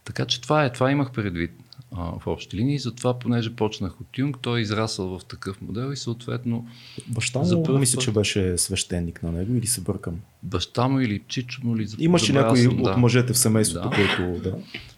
Така 0.04 0.26
че 0.26 0.42
това 0.42 0.66
е, 0.66 0.74
това 0.74 0.92
имах 0.92 1.12
предвид 1.12 1.52
а, 1.96 2.20
в 2.20 2.28
общи 2.28 2.58
линии. 2.58 2.80
Затова, 2.80 3.20
понеже 3.20 3.56
почнах 3.56 4.02
от 4.02 4.18
Юнг, 4.18 4.38
той 4.42 4.60
е 4.60 4.62
израсъл 4.62 5.20
в 5.20 5.26
такъв 5.26 5.62
модел 5.62 5.92
и 5.92 5.98
съответно... 5.98 6.68
Баща 7.08 7.40
му 7.40 7.46
за 7.46 7.64
първ... 7.64 7.80
мисля, 7.80 8.02
че 8.02 8.12
беше 8.12 8.58
свещеник 8.58 9.24
на 9.24 9.32
него 9.32 9.56
или 9.56 9.68
се 9.68 9.82
бъркам? 9.82 10.20
Баща 10.44 10.88
му 10.88 11.00
или 11.00 11.22
чичо 11.28 11.62
му 11.64 11.76
или... 11.76 11.88
Имаше 12.00 12.34
някой 12.34 12.58
съм, 12.58 12.82
от 12.82 12.98
мъжете 12.98 13.34
в 13.34 13.38
семейството, 13.38 13.90
да. 13.90 13.96
който... 13.96 14.50
Да. 14.50 14.56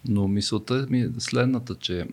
Но 0.07 0.27
мисълта 0.27 0.87
ми 0.89 1.01
е 1.01 1.09
следната, 1.19 1.75
че 1.75 2.07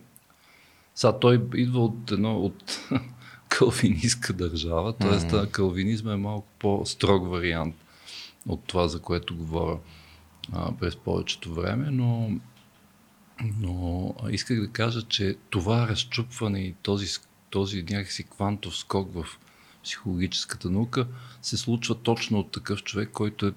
сега 0.95 1.19
той 1.19 1.41
идва 1.55 1.83
от 1.83 2.11
едно 2.11 2.37
от 2.37 2.79
калвинистка 3.49 4.33
държава, 4.33 4.93
т.е. 4.93 5.09
Mm-hmm. 5.09 5.51
калвинизма 5.51 6.13
е 6.13 6.17
малко 6.17 6.47
по-строг 6.59 7.27
вариант 7.27 7.75
от 8.47 8.63
това, 8.67 8.87
за 8.87 8.99
което 8.99 9.35
говоря 9.35 9.77
а, 10.51 10.71
през 10.79 10.95
повечето 10.95 11.53
време, 11.53 11.89
но 11.91 12.31
но 13.59 14.13
исках 14.29 14.61
да 14.61 14.67
кажа, 14.67 15.01
че 15.01 15.35
това 15.49 15.87
разчупване 15.87 16.59
и 16.59 16.75
този, 16.81 17.07
този 17.49 17.83
някакси 17.89 18.23
квантов 18.23 18.77
скок 18.77 19.13
в 19.13 19.25
психологическата 19.83 20.69
наука 20.69 21.07
се 21.41 21.57
случва 21.57 21.95
точно 21.95 22.39
от 22.39 22.51
такъв 22.51 22.83
човек, 22.83 23.09
който 23.11 23.47
е 23.47 23.51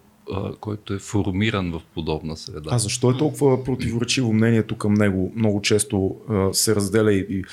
който 0.61 0.94
е 0.94 0.99
формиран 0.99 1.73
в 1.73 1.83
подобна 1.94 2.37
среда. 2.37 2.70
А 2.73 2.79
защо 2.79 3.11
е 3.11 3.16
толкова 3.16 3.64
противоречиво 3.64 4.33
мнението 4.33 4.79
към 4.79 4.94
него? 4.94 5.33
Много 5.37 5.62
често 5.62 6.16
се 6.53 6.75
разделя 6.75 7.12
и, 7.12 7.44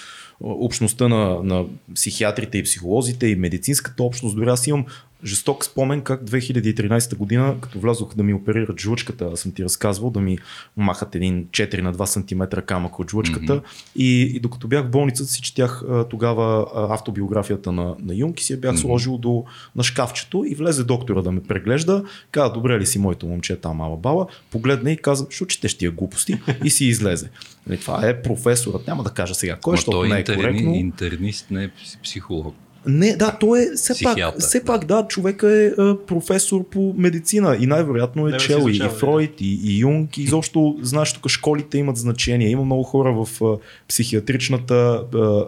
общността 0.42 1.08
на, 1.08 1.44
на 1.44 1.66
психиатрите 1.96 2.58
и 2.58 2.64
психолозите 2.64 3.28
и 3.28 3.36
медицинската 3.36 4.04
общност. 4.04 4.36
Дори 4.36 4.50
аз 4.50 4.68
имам 4.68 4.86
жесток 5.26 5.66
спомен 5.66 6.02
как 6.02 6.24
2013 6.24 7.16
година, 7.16 7.56
като 7.62 7.80
влязох 7.80 8.16
да 8.16 8.24
ми 8.24 8.34
оперират 8.34 8.82
жлъчката, 8.82 9.38
съм 9.38 9.52
ти 9.52 9.64
разказвал, 9.64 10.10
да 10.10 10.22
ми 10.22 10.38
махат 10.78 11.16
един 11.16 11.46
4 11.46 11.82
на 11.82 11.94
2 11.94 12.06
см 12.06 12.60
камък 12.66 13.00
от 13.00 13.12
жлъчката. 13.12 13.54
Mm-hmm. 13.54 13.96
И, 13.96 14.22
и 14.36 14.40
докато 14.40 14.68
бях 14.68 14.86
в 14.86 14.90
болницата 14.90 15.30
си, 15.30 15.42
четях 15.42 15.84
тогава 16.10 16.68
автобиографията 16.90 17.72
на, 17.72 17.96
на 18.00 18.16
Юнг 18.16 18.40
и 18.40 18.44
си 18.44 18.54
я 18.54 18.60
бях 18.60 18.76
mm-hmm. 18.76 18.82
сложил 18.82 19.18
до, 19.18 19.44
на 19.76 19.84
шкафчето 19.84 20.44
и 20.48 20.56
влезе 20.56 20.84
доктора 20.84 21.22
да 21.22 21.32
ме 21.32 21.44
преглежда. 21.44 22.04
Каза, 22.32 22.54
добре 22.54 22.80
ли 22.80 22.86
си 22.86 23.00
моето 23.00 23.28
момче 23.28 23.56
там, 23.56 23.78
мала 23.78 23.98
бала? 23.98 24.28
Погледна 24.52 24.92
и 24.92 24.98
каза, 24.98 25.28
що 25.30 25.46
четеш 25.46 25.78
тия 25.78 25.92
глупости 25.92 26.40
и 26.64 26.70
си 26.70 26.86
излезе. 26.86 27.30
Нали, 27.68 27.80
това 27.80 28.08
е 28.08 28.22
професорът, 28.22 28.88
няма 28.88 29.04
да 29.04 29.10
кажа 29.10 29.36
сега 29.36 29.56
кой, 29.62 29.78
защото 29.78 30.04
не 30.04 30.20
е 30.20 30.24
коректно. 30.24 30.74
Интернист, 30.74 31.52
не 31.52 31.64
е 31.64 31.70
психолог. 32.04 32.56
Не, 32.86 33.16
да, 33.16 33.38
той 33.40 33.62
е 33.62 33.66
все 33.76 34.04
пак, 34.04 34.18
все 34.40 34.66
пак, 34.66 34.86
да, 34.86 35.08
човека 35.08 35.52
е 35.52 35.68
а, 35.68 35.98
професор 36.08 36.64
по 36.70 36.94
медицина 36.98 37.58
и 37.60 37.68
най-вероятно 37.68 38.28
е 38.28 38.38
чел 38.38 38.66
и, 38.68 38.78
и 38.78 38.90
Фройд, 38.90 39.42
и, 39.42 39.60
и 39.64 39.80
Юнг, 39.80 40.18
и 40.18 40.24
изобщо, 40.24 40.78
знаеш, 40.82 41.14
тук 41.14 41.30
школите 41.30 41.78
имат 41.78 41.98
значение. 41.98 42.50
Има 42.50 42.66
много 42.66 42.84
хора 42.84 43.14
в 43.14 43.44
а, 43.44 43.58
психиатричната 43.88 44.76
а, 44.76 45.18
а, 45.18 45.46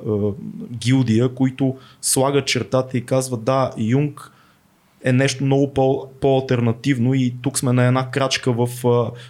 гилдия, 0.72 1.30
които 1.30 1.76
слагат 2.02 2.46
чертата 2.46 2.98
и 2.98 3.06
казват, 3.06 3.44
да, 3.44 3.72
Юнг 3.78 4.33
е 5.04 5.14
нещо 5.14 5.44
много 5.44 5.74
по, 5.74 6.08
по-алтернативно 6.22 7.14
и 7.14 7.34
тук 7.42 7.60
сме 7.60 7.74
на 7.74 7.84
една 7.84 8.12
крачка 8.12 8.54
в, 8.54 8.70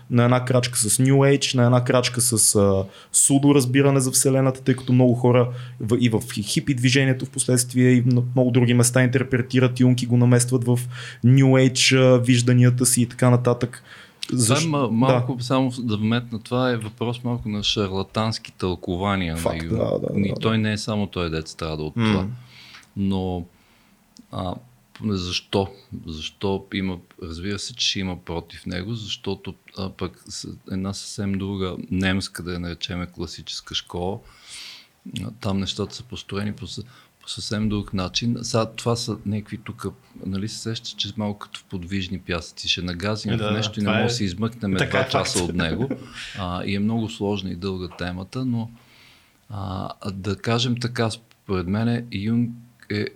на 0.09 0.23
една 0.23 0.45
крачка 0.45 0.77
с 0.77 0.97
New 0.97 1.13
Age, 1.13 1.55
на 1.55 1.65
една 1.65 1.83
крачка 1.83 2.21
с 2.21 2.37
uh, 2.37 2.85
судо 3.11 3.55
разбиране 3.55 3.99
за 3.99 4.11
Вселената, 4.11 4.61
тъй 4.61 4.75
като 4.75 4.93
много 4.93 5.13
хора 5.13 5.49
и 5.99 6.09
в 6.09 6.21
хипи 6.43 6.73
движението 6.73 7.25
в 7.25 7.29
последствие 7.29 7.89
и 7.89 8.03
на 8.05 8.21
много 8.35 8.51
други 8.51 8.73
места 8.73 9.03
интерпретират 9.03 9.79
Юнки 9.79 10.05
го 10.05 10.17
наместват 10.17 10.63
в 10.63 10.79
New 11.25 11.71
Age 11.71 12.21
вижданията 12.25 12.85
си 12.85 13.01
и 13.01 13.05
така 13.05 13.29
нататък. 13.29 13.83
Защо? 14.31 14.71
Да, 14.71 14.87
малко 14.91 15.35
да. 15.35 15.43
само 15.43 15.71
да 15.79 15.97
вметна, 15.97 16.39
това 16.39 16.71
е 16.71 16.77
въпрос 16.77 17.23
малко 17.23 17.49
на 17.49 17.63
шарлатански 17.63 18.51
тълкования. 18.51 19.37
Факт, 19.37 19.63
на 19.63 19.77
да, 19.77 19.99
да, 19.99 20.19
и 20.19 20.29
да, 20.29 20.35
той 20.35 20.57
не 20.57 20.73
е 20.73 20.77
само 20.77 21.07
той 21.07 21.29
дет 21.29 21.47
страда 21.47 21.83
от 21.83 21.95
mm. 21.95 22.11
това. 22.11 22.25
Но 22.97 23.45
а, 24.31 24.53
защо? 25.03 25.67
Защо 26.05 26.65
има, 26.73 26.99
разбира 27.23 27.59
се, 27.59 27.75
че 27.75 27.99
има 27.99 28.19
против 28.19 28.65
него, 28.65 28.93
защото 28.93 29.53
а, 29.77 29.89
пък 29.89 30.23
една 30.71 30.93
съвсем 30.93 31.31
друга 31.31 31.75
немска, 31.91 32.43
да 32.43 32.53
я 32.53 32.59
наречеме 32.59 33.07
класическа 33.11 33.75
школа, 33.75 34.19
там 35.41 35.59
нещата 35.59 35.95
са 35.95 36.03
построени 36.03 36.53
по, 36.53 36.65
по 37.21 37.29
съвсем 37.29 37.69
друг 37.69 37.93
начин. 37.93 38.37
Сега, 38.41 38.65
това 38.65 38.95
са 38.95 39.17
някакви 39.25 39.57
тук, 39.57 39.85
нали 40.25 40.49
се 40.49 40.57
сеща, 40.57 40.89
че 40.97 41.13
малко 41.17 41.39
като 41.39 41.59
в 41.59 41.63
подвижни 41.63 42.19
пясъци. 42.19 42.69
Ще 42.69 42.81
нагазим 42.81 43.33
е, 43.33 43.37
да, 43.37 43.49
в 43.49 43.53
нещо 43.53 43.79
и 43.79 43.83
не 43.83 43.89
може 43.89 43.99
да 43.99 44.05
е... 44.05 44.09
се 44.09 44.23
измъкнем 44.23 44.73
два 44.73 44.99
е 44.99 45.09
часа 45.09 45.43
от 45.43 45.53
него. 45.53 45.89
А, 46.39 46.63
и 46.65 46.75
е 46.75 46.79
много 46.79 47.09
сложна 47.09 47.51
и 47.51 47.55
дълга 47.55 47.87
темата, 47.97 48.45
но 48.45 48.71
а, 49.49 49.89
да 50.11 50.35
кажем 50.35 50.77
така, 50.79 51.09
според 51.09 51.67
мен 51.67 52.07
Юнг 52.11 52.51
е 52.89 53.07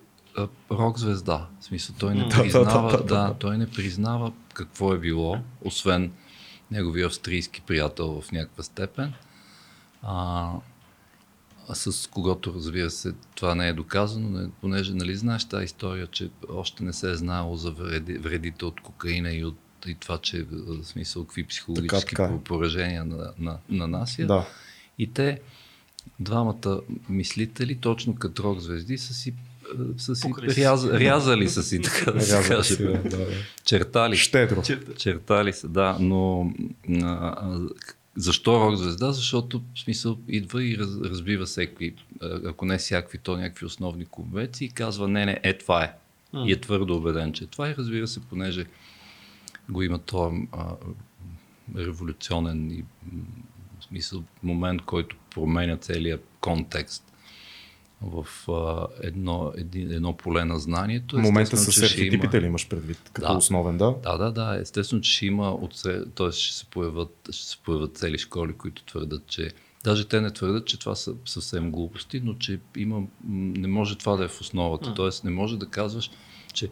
рок 0.72 1.00
звезда. 1.00 1.48
В 1.60 1.66
смисъл, 1.66 1.96
той 2.00 2.16
не 2.16 2.30
признава, 2.30 2.92
да, 2.92 2.98
да, 2.98 3.04
да, 3.04 3.28
да, 3.28 3.34
той 3.34 3.58
не 3.58 3.70
признава 3.70 4.34
какво 4.54 4.94
е 4.94 4.98
било, 4.98 5.40
освен 5.62 6.12
неговия 6.72 7.08
австрийски 7.08 7.62
приятел 7.62 8.22
в 8.22 8.32
някаква 8.32 8.64
степен. 8.64 9.14
А, 10.02 10.52
с 11.74 12.10
когото, 12.10 12.54
разбира 12.56 12.90
се, 12.90 13.14
това 13.36 13.56
не 13.56 13.68
е 13.68 13.74
доказано, 13.74 14.50
понеже, 14.62 14.94
нали, 14.94 15.16
знаеш 15.16 15.46
тази 15.46 15.66
история, 15.66 16.08
че 16.08 16.30
още 16.50 16.84
не 16.84 16.94
се 16.94 17.12
е 17.12 17.16
знаело 17.16 17.56
за 17.56 17.72
вреди, 17.72 18.18
вредите 18.18 18.66
от 18.66 18.82
кокаина 18.82 19.34
и 19.34 19.46
от 19.46 19.58
и 19.88 19.96
това, 19.96 20.18
че 20.18 20.44
в 20.44 20.84
смисъл 20.84 21.24
какви 21.24 21.44
психологически 21.44 22.10
така, 22.10 22.28
така. 22.28 22.44
поражения 22.44 23.06
на, 23.06 23.34
на, 23.40 23.58
на 23.70 23.88
нас 23.88 24.18
Да. 24.20 24.48
И 24.98 25.14
те, 25.14 25.42
двамата 26.20 26.82
мислители, 27.10 27.76
точно 27.76 28.16
като 28.16 28.44
рок 28.44 28.60
звезди, 28.60 28.98
са 28.98 29.14
си 29.14 29.34
са 29.98 30.16
си 30.16 30.34
ряз, 30.58 30.86
рязали 30.86 31.50
са 31.50 31.64
си, 31.64 31.82
така 31.82 32.12
да 32.12 32.22
се 32.22 32.50
каже. 32.50 32.76
Да, 32.76 33.10
да. 33.10 33.28
Чертали. 33.66 34.18
Щедро. 34.18 34.62
Чертали 34.98 35.54
са, 35.54 35.68
да, 35.68 35.98
но 36.00 36.54
а, 37.04 37.60
защо 38.16 38.60
рок 38.60 38.76
звезда? 38.76 39.12
Защото 39.12 39.62
в 39.76 39.80
смисъл 39.80 40.18
идва 40.28 40.64
и 40.64 40.78
раз, 40.78 40.90
разбива 41.04 41.46
всеки, 41.46 41.94
ако 42.46 42.66
не 42.66 42.78
всякакви, 42.78 43.18
то 43.18 43.38
някакви 43.38 43.66
основни 43.66 44.06
конвенции 44.06 44.66
и 44.66 44.72
казва 44.72 45.08
не, 45.08 45.26
не, 45.26 45.40
е 45.44 45.58
това 45.58 45.84
е. 45.84 45.94
И 46.46 46.52
е 46.52 46.62
твърдо 46.62 46.96
убеден, 46.96 47.34
че 47.34 47.44
е 47.44 47.48
това 47.48 47.70
и 47.70 47.76
разбира 47.78 48.08
се, 48.08 48.20
понеже 48.20 48.66
го 49.70 49.82
има 49.82 50.00
този 50.00 50.36
революционен 51.78 52.72
и 52.72 52.84
в 53.80 53.84
смисъл 53.84 54.24
момент, 54.44 54.82
който 54.82 55.16
променя 55.36 55.78
целият 55.78 56.28
контекст 56.42 57.07
в 58.02 58.28
а, 58.52 58.88
едно, 59.02 59.54
един, 59.58 59.92
едно 59.92 60.14
поле 60.14 60.46
на 60.46 60.60
знанието. 60.60 61.16
В 61.16 61.22
момента 61.22 61.58
с 61.58 61.84
архетипите 61.84 62.38
има- 62.38 62.42
ли 62.42 62.48
имаш 62.48 62.68
предвид 62.68 63.10
като 63.14 63.28
Да. 63.28 63.38
основен, 63.38 63.78
да? 63.78 63.96
Да, 64.04 64.18
да, 64.18 64.32
да. 64.32 64.60
Естествено, 64.62 65.02
че 65.02 65.12
ще 65.12 65.26
има, 65.26 65.52
отсе... 65.52 66.02
т.е. 66.16 66.32
ще 66.32 66.56
се 66.56 66.66
появят, 66.66 67.30
ще 67.32 67.46
се 67.46 67.58
появят 67.58 67.98
цели 67.98 68.18
школи, 68.18 68.54
които 68.54 68.84
твърдат, 68.84 69.28
че 69.28 69.52
Даже 69.84 70.08
те 70.08 70.22
не 70.22 70.32
твърдят, 70.32 70.66
че 70.66 70.80
това 70.80 70.96
са 70.96 71.14
съвсем 71.26 71.72
глупости, 71.72 72.22
но 72.24 72.34
че 72.34 72.60
има, 72.78 73.02
не 73.28 73.68
може 73.68 73.98
това 73.98 74.16
да 74.16 74.24
е 74.24 74.28
в 74.28 74.42
основата. 74.42 74.94
Тоест 74.94 75.24
не 75.24 75.32
може 75.32 75.60
да 75.60 75.66
казваш, 75.66 76.12
че 76.54 76.70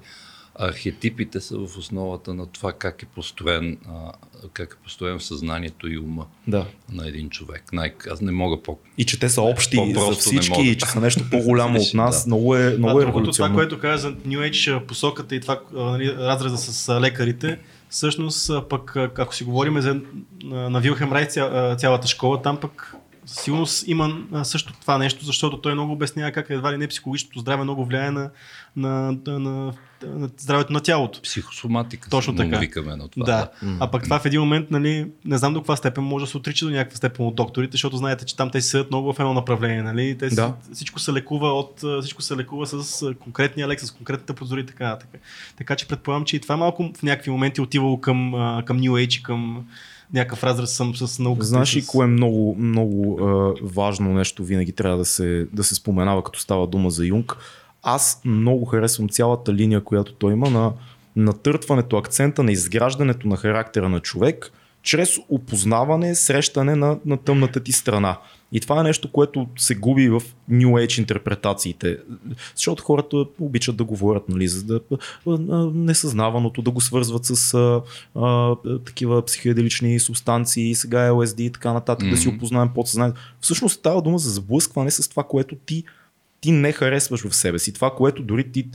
архетипите 0.56 1.40
са 1.42 1.58
в 1.58 1.78
основата 1.78 2.34
на 2.34 2.46
това 2.46 2.74
как 2.74 3.04
е 3.04 3.06
построен, 3.06 3.78
а, 3.90 4.12
как 4.54 4.78
е 4.80 4.84
построен 4.84 5.20
съзнанието 5.20 5.88
и 5.88 5.98
ума 5.98 6.26
Да. 6.48 6.66
на 6.92 7.08
един 7.08 7.30
човек. 7.30 7.64
Най- 7.74 7.94
аз 8.12 8.22
не 8.22 8.32
мога 8.32 8.62
по... 8.62 8.78
И 8.98 9.06
че 9.06 9.20
те 9.20 9.30
са 9.30 9.42
общи 9.42 9.94
за 9.96 10.12
всички, 10.12 10.62
и 10.62 10.78
че 10.78 10.86
са 10.86 11.02
нещо 11.02 11.24
по-голямо 11.32 11.80
от 11.80 11.88
нас. 11.94 12.24
Да. 12.24 12.28
Много 12.28 12.56
е, 12.56 12.76
много 12.78 13.00
а 13.00 13.02
е 13.02 13.06
другото, 13.06 13.32
това, 13.32 13.54
което 13.54 13.80
каза 13.80 13.98
за 14.08 14.16
New 14.16 14.52
Age 14.52 14.86
посоката 14.86 15.36
и 15.36 15.42
това 15.42 15.60
нали, 15.74 16.16
разреза 16.16 16.58
с 16.58 17.00
лекарите, 17.02 17.60
всъщност 17.90 18.52
пък 18.70 18.96
ако 18.96 19.36
си 19.36 19.44
говорим 19.44 19.82
за 19.82 20.02
на 20.44 20.80
Вилхем 20.82 21.14
Райт 21.14 21.32
цялата 21.80 22.08
школа, 22.08 22.42
там 22.42 22.58
пък 22.60 22.96
сигурност 23.26 23.88
има 23.88 24.24
също 24.44 24.74
това 24.74 24.98
нещо, 24.98 25.26
защото 25.26 25.58
той 25.58 25.74
много 25.74 25.94
обяснява 25.94 26.32
как 26.32 26.50
едва 26.50 26.74
ли 26.74 26.78
не 26.78 26.88
психологичното 26.88 27.40
здраве 27.40 27.64
много 27.64 27.86
влияе 27.86 28.12
на, 28.12 28.30
на, 28.76 29.18
на, 29.28 29.40
на, 29.40 29.74
на 30.04 30.30
здравето 30.38 30.74
на 30.74 30.80
тялото. 30.80 31.22
Психосоматика 31.22 32.10
Точно 32.10 32.36
така. 32.36 32.58
викаме 32.60 32.96
на 32.96 33.08
това. 33.08 33.26
Да. 33.26 33.50
А 33.80 33.92
пък 33.92 34.04
това 34.04 34.20
в 34.20 34.26
един 34.26 34.40
момент, 34.40 34.72
нали, 34.72 35.08
не 35.26 35.38
знам 35.38 35.54
до 35.54 35.60
каква 35.60 35.76
степен 35.76 36.04
може 36.04 36.26
да 36.26 36.32
се 36.32 36.38
отрича 36.38 36.66
до 36.66 36.72
някаква 36.72 36.98
степен 36.98 37.26
от 37.26 37.36
докторите, 37.36 37.72
защото 37.72 37.98
знаете, 37.98 38.26
че 38.26 38.36
там 38.36 38.50
те 38.50 38.62
седят 38.62 38.92
много 38.92 39.14
в 39.14 39.20
едно 39.20 39.34
направление, 39.34 39.84
нали? 39.84 40.18
Те 40.18 40.30
Да. 40.30 40.54
всичко 40.74 41.00
се 41.00 41.14
лекува 41.14 41.54
от 41.54 41.84
всичко 42.02 42.22
се 42.22 42.36
лекува 42.36 42.68
с 42.68 43.14
конкретния 43.20 43.68
лек, 43.68 43.82
с 43.82 43.92
конкретната 43.92 44.34
процедура 44.34 44.60
и 44.60 44.66
така 44.66 44.84
нататък. 44.88 45.22
Така 45.58 45.76
че 45.76 45.88
предполагам, 45.88 46.26
че 46.26 46.36
и 46.36 46.40
това 46.40 46.58
малко 46.58 46.92
в 46.98 47.04
някакви 47.04 47.32
моменти 47.32 47.62
е 47.62 47.64
отивало 47.64 48.02
към, 48.02 48.32
към 48.66 48.80
New 48.80 48.92
Age 49.08 49.22
към 49.22 49.66
някакъв 50.14 50.44
разрез 50.44 50.72
съм 50.72 50.96
с 50.96 51.20
науката. 51.20 51.46
Знаеш 51.46 51.76
и 51.76 51.78
ли 51.78 51.82
с... 51.82 51.88
кое 51.88 52.06
е 52.06 52.08
много, 52.08 52.56
много 52.60 53.20
а, 53.22 53.54
важно 53.62 54.14
нещо 54.14 54.44
винаги 54.44 54.72
трябва 54.72 54.98
да 54.98 55.06
се, 55.06 55.48
да 55.54 55.64
се 55.64 55.76
споменава, 55.76 56.24
като 56.24 56.40
става 56.40 56.68
дума 56.68 56.90
за 56.90 57.06
Юнг? 57.06 57.38
Аз 57.84 58.22
много 58.26 58.66
харесвам 58.66 59.10
цялата 59.10 59.54
линия, 59.54 59.84
която 59.84 60.14
той 60.14 60.34
има 60.34 60.50
на 60.50 60.74
натъртването, 61.16 61.98
акцента 61.98 62.44
на 62.44 62.52
изграждането 62.52 63.28
на 63.28 63.38
характера 63.38 63.90
на 63.90 64.00
човек, 64.00 64.52
чрез 64.86 65.18
опознаване, 65.30 66.16
срещане 66.16 66.76
на, 66.76 67.00
на 67.06 67.18
тъмната 67.18 67.60
ти 67.60 67.72
страна. 67.72 68.18
И 68.52 68.60
това 68.60 68.80
е 68.80 68.84
нещо, 68.84 69.12
което 69.12 69.48
се 69.58 69.76
губи 69.76 70.10
в 70.10 70.22
New 70.52 70.68
Age 70.68 71.00
интерпретациите. 71.00 71.98
Защото 72.56 72.84
хората 72.84 73.26
обичат 73.40 73.76
да 73.76 73.84
говорят, 73.84 74.30
нали, 74.30 74.48
за 74.48 74.64
да 74.64 74.80
несъзнаваното, 75.74 76.62
да 76.62 76.72
го 76.72 76.82
свързват 76.82 77.26
с 77.26 77.54
а, 77.54 77.82
а, 78.16 78.56
такива 78.86 79.26
психоделични 79.26 80.00
субстанции, 80.00 80.76
сега 80.76 81.10
LSD 81.10 81.42
и 81.42 81.52
така 81.52 81.74
нататък, 81.74 82.10
да 82.10 82.18
си 82.18 82.30
опознаем 82.30 82.70
подсъзнанието. 82.76 83.22
Всъщност 83.42 83.80
става 83.80 84.02
дума 84.02 84.20
за 84.20 84.30
сблъскване 84.30 84.92
с 84.92 85.10
това, 85.10 85.24
което 85.24 85.56
ти, 85.56 85.84
ти 86.42 86.52
не 86.52 86.72
харесваш 86.72 87.28
в 87.28 87.36
себе 87.36 87.60
си. 87.60 87.74
Това, 87.74 87.92
което 87.96 88.24
дори 88.24 88.52
ти 88.52 88.68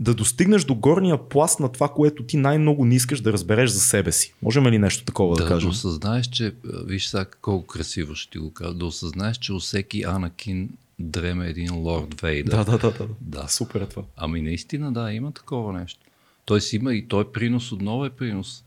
да 0.00 0.14
достигнеш 0.14 0.64
до 0.64 0.74
горния 0.74 1.28
пласт 1.28 1.60
на 1.60 1.72
това, 1.72 1.88
което 1.88 2.22
ти 2.22 2.36
най-много 2.36 2.84
не 2.84 2.94
искаш 2.94 3.20
да 3.20 3.32
разбереш 3.32 3.70
за 3.70 3.80
себе 3.80 4.12
си. 4.12 4.34
Можем 4.42 4.66
ли 4.66 4.78
нещо 4.78 5.04
такова 5.04 5.36
да, 5.36 5.42
Да, 5.42 5.48
кажем? 5.48 5.68
да 5.68 5.70
осъзнаеш, 5.70 6.26
че, 6.26 6.54
виж 6.86 7.06
сега 7.06 7.24
колко 7.24 7.66
красиво 7.66 8.14
ще 8.14 8.30
ти 8.30 8.38
го 8.38 8.52
кажа, 8.52 8.74
да 8.74 8.86
осъзнаеш, 8.86 9.36
че 9.36 9.52
у 9.52 9.58
всеки 9.58 10.02
Анакин 10.02 10.70
дреме 10.98 11.48
един 11.48 11.74
лорд 11.74 12.20
Вейдър. 12.20 12.50
Да, 12.50 12.64
да, 12.64 12.78
да, 12.78 12.90
да. 12.90 13.08
Да. 13.20 13.48
Супер 13.48 13.80
е 13.80 13.86
това. 13.86 14.02
Ами 14.16 14.42
наистина, 14.42 14.92
да, 14.92 15.12
има 15.12 15.32
такова 15.32 15.72
нещо. 15.72 16.00
Той 16.44 16.60
си 16.60 16.76
има 16.76 16.94
и 16.94 17.08
той 17.08 17.32
принос, 17.32 17.72
отново 17.72 18.04
е 18.04 18.10
принос 18.10 18.64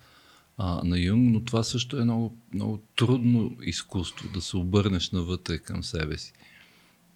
а, 0.58 0.82
на 0.84 1.00
Юнг, 1.00 1.34
но 1.34 1.44
това 1.44 1.64
също 1.64 1.98
е 1.98 2.04
много, 2.04 2.38
много 2.54 2.80
трудно 2.96 3.58
изкуство, 3.62 4.30
да 4.34 4.42
се 4.42 4.58
обърнеш 4.58 5.12
навътре 5.12 5.58
към 5.58 5.84
себе 5.84 6.18
си. 6.18 6.34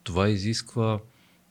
Това 0.03 0.29
изисква 0.29 0.99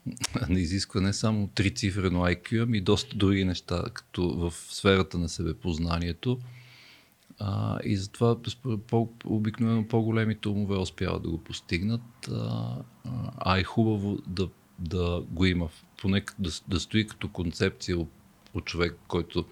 не 0.49 0.61
изисква 0.61 1.01
не 1.01 1.13
само 1.13 1.49
трицифрено 1.49 2.21
IQ, 2.21 2.63
ами 2.63 2.81
доста 2.81 3.17
други 3.17 3.45
неща, 3.45 3.85
като 3.95 4.29
в 4.29 4.53
сферата 4.71 5.19
на 5.19 5.29
себепознанието. 5.29 6.39
А, 7.39 7.79
и 7.85 7.97
затова 7.97 8.37
обикновено 9.25 9.89
по-големите 9.89 10.49
умове 10.49 10.77
успяват 10.77 11.23
да 11.23 11.29
го 11.29 11.39
постигнат, 11.39 12.29
а, 12.31 12.77
а 13.39 13.59
е 13.59 13.63
хубаво 13.63 14.19
да, 14.27 14.49
да 14.79 15.25
го 15.31 15.45
има, 15.45 15.69
поне 16.01 16.23
да, 16.39 16.51
да 16.69 16.81
стои 16.81 17.07
като 17.07 17.29
концепция 17.29 17.99
от, 17.99 18.11
от 18.55 18.65
човек, 18.65 18.99
който 19.09 19.45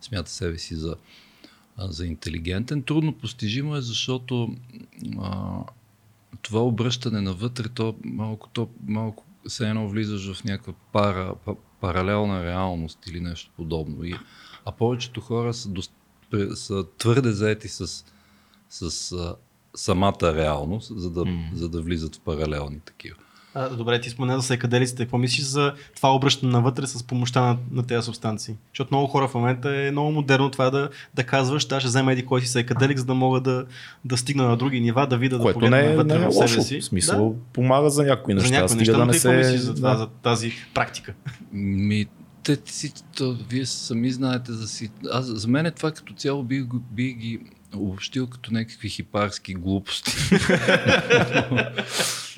смята 0.00 0.30
себе 0.30 0.58
си 0.58 0.74
за, 0.74 0.96
за 1.78 2.06
интелигентен. 2.06 2.82
Трудно 2.82 3.12
постижимо 3.12 3.76
е, 3.76 3.80
защото 3.80 4.56
а, 5.18 5.60
това 6.42 6.64
обръщане 6.64 7.20
навътре, 7.20 7.68
то 7.68 7.96
малко, 8.04 8.48
то 8.52 8.68
малко 8.86 9.25
все 9.48 9.68
едно 9.68 9.88
влизаш 9.88 10.32
в 10.32 10.44
някаква 10.44 10.72
пара, 10.92 11.34
па, 11.44 11.54
паралелна 11.80 12.44
реалност 12.44 13.06
или 13.06 13.20
нещо 13.20 13.50
подобно. 13.56 14.04
И, 14.04 14.14
а 14.64 14.72
повечето 14.72 15.20
хора 15.20 15.54
са, 15.54 15.68
дост, 15.68 15.92
са 16.54 16.84
твърде 16.98 17.32
заети 17.32 17.68
с, 17.68 18.04
с 18.68 19.12
а, 19.12 19.36
самата 19.74 20.34
реалност, 20.34 20.92
за 20.96 21.10
да, 21.10 21.20
mm. 21.20 21.54
за 21.54 21.68
да 21.68 21.82
влизат 21.82 22.16
в 22.16 22.20
паралелни 22.20 22.80
такива. 22.80 23.16
А, 23.58 23.68
добре, 23.68 24.00
ти 24.00 24.10
спомена 24.10 24.40
за 24.40 24.46
сайкаделиците. 24.46 25.02
Какво 25.02 25.18
мислиш 25.18 25.44
за 25.44 25.72
това 25.96 26.14
обръщане 26.14 26.52
навътре 26.52 26.86
с 26.86 27.02
помощта 27.02 27.40
на, 27.40 27.56
на 27.70 27.86
тези 27.86 28.04
субстанции? 28.04 28.54
Защото 28.72 28.94
много 28.94 29.06
хора 29.06 29.28
в 29.28 29.34
момента 29.34 29.76
е 29.76 29.90
много 29.90 30.12
модерно 30.12 30.50
това 30.50 30.70
да, 30.70 30.88
да 31.14 31.24
казваш, 31.24 31.64
да 31.64 31.80
ще 31.80 31.88
взема 31.88 32.12
еди 32.12 32.26
кой 32.26 32.40
си 32.40 32.48
сайкаделик, 32.48 32.98
за 32.98 33.04
да 33.04 33.14
мога 33.14 33.40
да, 33.40 33.66
да 34.04 34.16
стигна 34.16 34.48
на 34.48 34.56
други 34.56 34.80
нива, 34.80 35.06
да 35.06 35.18
видя, 35.18 35.36
да 35.36 35.42
Което 35.42 35.54
погледна 35.54 35.76
не 35.76 35.84
е, 35.84 35.88
навътре 35.88 36.18
не 36.18 36.24
е 36.24 36.28
в 36.28 36.32
себе 36.32 36.42
лошо. 36.42 36.62
си. 36.62 36.80
В 36.80 36.84
смисъл, 36.84 37.30
да? 37.30 37.36
помага 37.52 37.90
за 37.90 38.04
някои 38.04 38.34
Да. 38.34 38.40
За 38.40 38.46
неща. 38.46 38.60
някои 38.60 38.76
неща, 38.76 38.98
да 38.98 39.06
не 39.06 39.14
се... 39.14 39.36
мислиш 39.36 39.60
за, 39.60 39.74
това, 39.74 39.90
да. 39.90 39.98
за 39.98 40.06
тази 40.06 40.52
практика? 40.74 41.14
Ми, 41.52 42.06
те 42.42 42.58
си, 42.66 42.92
то, 43.16 43.36
вие 43.48 43.66
сами 43.66 44.10
знаете 44.10 44.52
за 44.52 44.68
си. 44.68 44.90
Аз, 45.12 45.26
за 45.26 45.48
мен 45.48 45.66
е 45.66 45.70
това 45.70 45.90
като 45.90 46.14
цяло 46.14 46.42
би, 46.42 46.66
би 46.90 47.12
ги 47.12 47.40
обобщил 47.78 48.26
като 48.26 48.52
някакви 48.52 48.88
хипарски 48.88 49.54
глупости. 49.54 50.10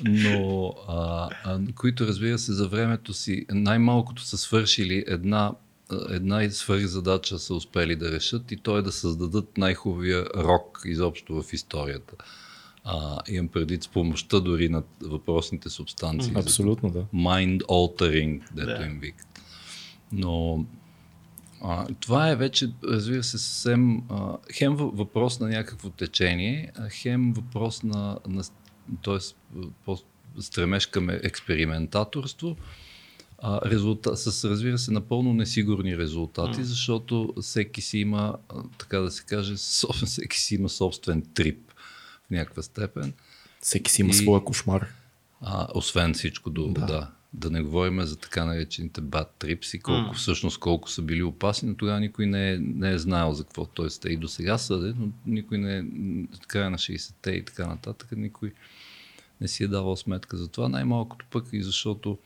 Но, 0.03 0.73
а, 0.87 1.29
а, 1.43 1.59
които 1.75 2.07
разбира 2.07 2.39
се 2.39 2.53
за 2.53 2.67
времето 2.67 3.13
си 3.13 3.45
най-малкото 3.51 4.21
са 4.21 4.37
свършили 4.37 5.03
една 5.07 5.51
една 6.09 6.43
и 6.43 6.51
свръхзадача 6.51 7.39
са 7.39 7.53
успели 7.55 7.95
да 7.95 8.11
решат 8.11 8.51
и 8.51 8.57
то 8.57 8.77
е 8.77 8.81
да 8.81 8.91
създадат 8.91 9.57
най-хубавия 9.57 10.25
рок 10.35 10.81
изобщо 10.85 11.41
в 11.41 11.53
историята. 11.53 12.15
А, 12.83 13.17
имам 13.27 13.47
предвид 13.47 13.83
с 13.83 13.87
помощта 13.87 14.39
дори 14.39 14.69
на 14.69 14.83
въпросните 15.01 15.69
субстанции. 15.69 16.33
Абсолютно, 16.35 16.89
да. 16.89 17.05
mind 17.13 17.61
altering, 17.61 18.41
дето 18.53 18.79
Да. 18.79 18.85
им 18.85 18.99
викат. 18.99 19.27
Но 20.11 20.65
а, 21.61 21.87
това 21.95 22.29
е 22.29 22.35
вече, 22.35 22.71
разбира 22.83 23.23
се, 23.23 23.37
съвсем 23.37 23.97
а, 23.99 24.17
хем 24.53 24.73
въ- 24.73 24.91
въпрос 24.91 25.39
на 25.39 25.49
някакво 25.49 25.89
течение, 25.89 26.71
а 26.75 26.89
хем 26.89 27.33
въпрос 27.33 27.83
на, 27.83 28.17
на 28.27 28.43
т.е. 29.03 29.17
стремеж 30.39 30.85
към 30.85 31.09
е- 31.09 31.19
експериментаторство, 31.23 32.57
а, 33.37 33.61
резулта, 33.65 34.17
с, 34.17 34.45
разбира 34.45 34.77
се, 34.77 34.91
напълно 34.91 35.33
несигурни 35.33 35.97
резултати, 35.97 36.63
защото 36.63 37.33
всеки 37.41 37.81
си 37.81 37.97
има, 37.97 38.35
така 38.77 38.99
да 38.99 39.11
се 39.11 39.23
каже, 39.23 39.53
соб- 39.53 40.05
всеки 40.05 40.39
си 40.39 40.55
има 40.55 40.69
собствен 40.69 41.21
трип 41.23 41.71
в 42.27 42.31
някаква 42.31 42.63
степен. 42.63 43.13
Всеки 43.61 43.91
си 43.91 44.01
има 44.01 44.09
И- 44.09 44.13
своя 44.13 44.43
кошмар. 44.43 44.87
А, 45.41 45.67
освен 45.75 46.13
всичко 46.13 46.49
друго, 46.49 46.73
Да. 46.73 46.85
да. 46.85 47.11
Да. 47.33 47.49
Не 47.49 47.61
говорим 47.61 48.01
за 48.01 48.15
така 48.15 48.45
наречените 48.45 49.01
bad 49.01 49.27
trips 49.39 49.77
и 49.77 49.79
колко 49.79 50.07
М. 50.07 50.13
всъщност 50.13 50.59
колко 50.59 50.89
са 50.89 51.01
били 51.01 51.23
опасни, 51.23 51.69
но 51.69 51.75
тогава 51.75 51.99
никой 51.99 52.25
не 52.25 52.51
е, 52.51 52.57
не 52.59 52.91
е 52.91 52.97
знаел 52.97 53.33
за 53.33 53.43
какво. 53.43 53.65
Тоест, 53.65 54.01
те 54.01 54.09
и 54.09 54.17
до 54.17 54.27
сега 54.27 54.57
съде, 54.57 54.93
но 54.99 55.07
никой 55.25 55.57
не 55.57 55.77
е, 55.77 55.83
края 56.47 56.69
на 56.69 56.77
60-те 56.77 57.31
и 57.31 57.45
така 57.45 57.67
нататък, 57.67 58.11
никой 58.11 58.53
не 59.41 59.47
си 59.47 59.63
е 59.63 59.67
давал 59.67 59.95
сметка 59.95 60.37
за 60.37 60.47
това. 60.47 60.69
Най-малкото 60.69 61.25
пък 61.31 61.45
и 61.51 61.63
защото 61.63 62.17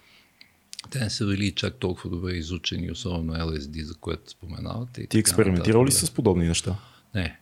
те 0.90 1.00
не 1.00 1.10
са 1.10 1.28
били 1.28 1.52
чак 1.52 1.76
толкова 1.76 2.10
добре 2.10 2.32
изучени, 2.32 2.92
особено 2.92 3.34
LSD, 3.34 3.84
за 3.84 3.96
което 3.96 4.32
споменавате. 4.32 5.08
Ти 5.08 5.18
експериментирал 5.18 5.86
ли 5.86 5.92
с 5.92 6.12
подобни 6.12 6.48
неща? 6.48 6.76
Не. 7.16 7.40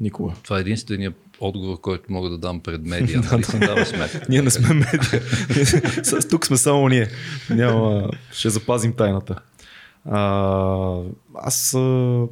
Никога. 0.00 0.32
Това 0.42 0.58
е 0.58 0.60
единственият 0.60 1.29
отговор, 1.40 1.80
който 1.80 2.04
мога 2.08 2.30
да 2.30 2.38
дам 2.38 2.60
пред 2.60 2.82
медия. 2.82 3.20
Нали 3.32 3.44
си 3.44 3.58
дава 3.58 3.86
сметка. 3.86 4.20
Ние 4.28 4.42
не 4.42 4.50
сме 4.50 4.74
медия. 4.74 5.22
С- 6.04 6.28
Тук 6.28 6.46
сме 6.46 6.56
само 6.56 6.88
ние. 6.88 7.08
Няма... 7.50 8.10
Ще 8.32 8.50
запазим 8.50 8.92
тайната. 8.92 9.34
А, 10.04 10.98
аз 11.36 11.74
а, 11.74 12.22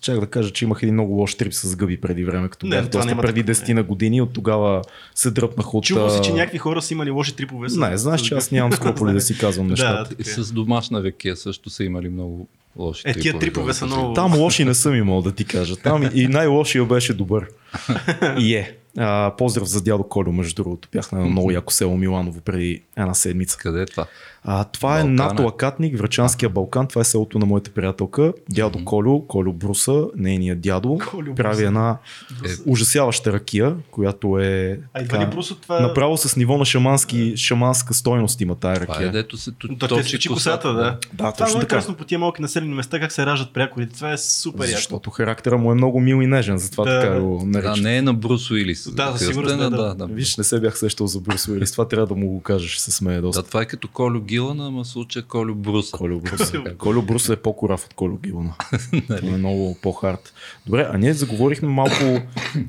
чак 0.00 0.20
да 0.20 0.26
кажа, 0.26 0.50
че 0.50 0.64
имах 0.64 0.82
един 0.82 0.94
много 0.94 1.12
лош 1.12 1.34
трип 1.34 1.52
с 1.52 1.76
гъби 1.76 1.96
преди 1.96 2.24
време, 2.24 2.48
като 2.48 2.66
Не, 2.66 2.70
бях 2.72 2.90
това 2.90 3.02
доста 3.02 3.16
преди 3.18 3.40
такова, 3.42 3.66
10 3.66 3.72
на 3.72 3.82
години. 3.82 4.20
От 4.20 4.32
тогава 4.32 4.82
се 5.14 5.30
дръпнах 5.30 5.74
от... 5.74 5.84
Чувал 5.84 6.10
си, 6.10 6.20
че 6.22 6.32
някакви 6.32 6.58
хора 6.58 6.82
са 6.82 6.94
имали 6.94 7.10
лоши 7.10 7.36
трипове. 7.36 7.68
с- 7.68 7.76
Не, 7.76 7.96
знаеш, 7.96 8.20
че 8.20 8.34
аз 8.34 8.50
нямам 8.50 8.72
скрупули 8.72 9.12
да 9.12 9.20
си 9.20 9.38
казвам 9.38 9.66
Да, 9.66 9.70
нещата. 9.70 10.08
така 10.10 10.22
е. 10.22 10.34
С 10.34 10.52
домашна 10.52 11.02
ракия 11.04 11.36
също 11.36 11.70
са 11.70 11.84
имали 11.84 12.08
много 12.08 12.48
лоши 12.76 13.02
Е, 13.06 13.14
тия 13.14 13.38
трипове 13.38 13.72
са 13.72 13.86
много- 13.86 14.12
Там 14.12 14.34
лоши 14.34 14.64
не 14.64 14.74
съм 14.74 14.94
имал 14.94 15.22
да 15.22 15.32
ти 15.32 15.44
кажа. 15.44 15.76
Там 15.76 16.10
и- 16.14 16.28
най-лошия 16.28 16.84
беше 16.84 17.14
добър. 17.14 17.46
И 18.38 18.54
е. 18.54 18.76
А, 18.96 19.32
поздрав 19.38 19.64
за 19.64 19.82
дядо 19.82 20.02
Колю, 20.04 20.32
между 20.32 20.54
другото. 20.54 20.88
Бях 20.92 21.12
на 21.12 21.20
много 21.20 21.50
яко 21.50 21.72
село 21.72 21.96
Миланово 21.96 22.40
преди 22.40 22.82
една 22.96 23.14
седмица. 23.14 23.58
Къде 23.58 23.82
е 23.82 23.86
това? 23.86 24.06
А, 24.46 24.64
това 24.64 24.92
е 24.92 25.02
Балкана. 25.02 25.24
над 25.24 25.40
Лакатник, 25.40 25.98
Врачанския 25.98 26.48
Балкан. 26.48 26.86
Това 26.86 27.00
е 27.00 27.04
селото 27.04 27.38
на 27.38 27.46
моята 27.46 27.70
приятелка. 27.70 28.32
Дядо 28.50 28.84
Колю, 28.84 29.26
Колю 29.26 29.52
Бруса, 29.52 30.04
нейният 30.16 30.60
дядо, 30.60 30.98
Колю 31.06 31.34
прави 31.34 31.54
Бруса. 31.54 31.64
една 31.64 31.96
Е. 32.44 32.48
ужасяваща 32.66 33.32
ракия, 33.32 33.76
която 33.90 34.38
е 34.38 34.80
А 34.94 35.02
ли 35.20 35.26
брусо 35.26 35.54
това... 35.54 35.80
направо 35.80 36.16
с 36.16 36.36
ниво 36.36 36.58
на 36.58 36.64
шамански, 36.64 37.36
шаманска 37.36 37.94
стойност 37.94 38.40
има 38.40 38.54
тая 38.54 38.74
Това 38.76 38.84
е 38.84 38.96
ракия. 38.96 39.12
дето 39.12 39.36
се 39.36 39.50
точи 39.80 40.28
косата, 40.28 40.68
да. 40.68 40.74
Да, 40.74 40.98
Това 41.12 41.28
е 41.28 41.32
точно 41.32 41.46
много 41.46 41.60
така. 41.60 41.64
интересно 41.66 41.94
по 41.94 42.04
тия 42.04 42.18
малки 42.18 42.42
населени 42.42 42.74
места, 42.74 43.00
как 43.00 43.12
се 43.12 43.26
раждат 43.26 43.52
прякорите. 43.52 43.94
Това 43.94 44.12
е 44.12 44.18
супер 44.18 44.64
яко. 44.64 44.70
Защото 44.70 45.10
характера 45.10 45.58
му 45.58 45.72
е 45.72 45.74
много 45.74 46.00
мил 46.00 46.16
и 46.16 46.26
нежен, 46.26 46.58
затова 46.58 46.84
Да. 46.84 47.00
така 47.00 47.20
го 47.20 47.38
Да, 47.40 47.46
наричат. 47.60 47.84
не 47.84 47.96
е 47.96 48.02
на 48.02 48.14
Брусо 48.14 48.54
или 48.54 48.74
с 48.74 48.90
Да, 48.90 49.06
кръстена, 49.08 49.42
не, 49.54 49.56
да. 49.56 49.70
да, 49.70 49.94
да. 49.96 50.06
Виж, 50.06 50.36
не 50.36 50.44
се 50.44 50.60
бях 50.60 50.78
сещал 50.78 51.06
за 51.06 51.20
Брюс 51.20 51.48
Уилис. 51.48 51.72
Това 51.72 51.88
трябва 51.88 52.06
да 52.06 52.14
му 52.14 52.28
го 52.28 52.40
кажеш, 52.40 52.76
се 52.76 52.92
смее 52.92 53.20
доста. 53.20 53.42
Да, 53.42 53.48
това 53.48 53.62
е 53.62 53.66
като 53.66 53.88
Колю 53.88 54.20
Гилана, 54.34 54.66
ама 54.66 54.84
случая 54.84 55.24
Колю 55.24 55.54
Бруса. 55.54 55.96
Колю 55.96 56.20
Брус. 56.20 56.52
Колю 56.78 57.02
Брус 57.02 57.28
е 57.28 57.36
по-корав 57.36 57.84
от 57.84 57.94
Колю 57.94 58.18
Гилана. 58.18 58.54
Той 59.08 59.28
е 59.28 59.38
много 59.38 59.76
по-хард. 59.82 60.32
Добре, 60.66 60.88
а 60.92 60.98
ние 60.98 61.12
заговорихме 61.14 61.68
малко 61.68 62.20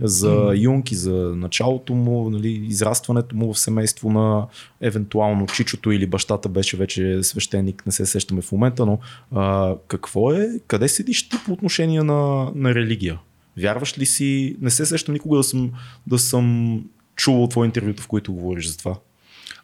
за 0.02 0.54
Юнг 0.56 0.92
и 0.92 0.96
за 0.96 1.14
началото 1.36 1.94
му, 1.94 2.30
нали, 2.30 2.50
израстването 2.50 3.36
му 3.36 3.54
в 3.54 3.60
семейство 3.60 4.12
на 4.12 4.48
евентуално 4.82 5.48
чичото 5.48 5.92
или 5.92 6.08
бащата 6.08 6.50
беше 6.50 6.78
вече 6.78 7.24
свещеник, 7.24 7.86
не 7.86 7.92
се 7.92 8.06
сещаме 8.06 8.42
в 8.42 8.52
момента, 8.52 8.86
но 8.86 9.00
а, 9.32 9.76
какво 9.88 10.34
е, 10.34 10.60
къде 10.68 10.88
седиш 10.88 11.30
ти 11.30 11.38
по 11.46 11.52
отношение 11.54 12.04
на, 12.04 12.52
на 12.56 12.76
религия? 12.76 13.20
Вярваш 13.58 13.98
ли 13.98 14.06
си? 14.06 14.56
Не 14.62 14.70
се 14.70 14.86
сещам 14.86 15.14
никога 15.14 15.38
да 15.38 15.44
съм, 15.44 15.72
да 16.08 16.20
съм 16.20 16.84
чувал 17.16 17.48
твое 17.48 17.66
интервюто, 17.66 18.04
в 18.04 18.08
които 18.08 18.34
говориш 18.34 18.68
за 18.68 18.78
това. 18.78 18.96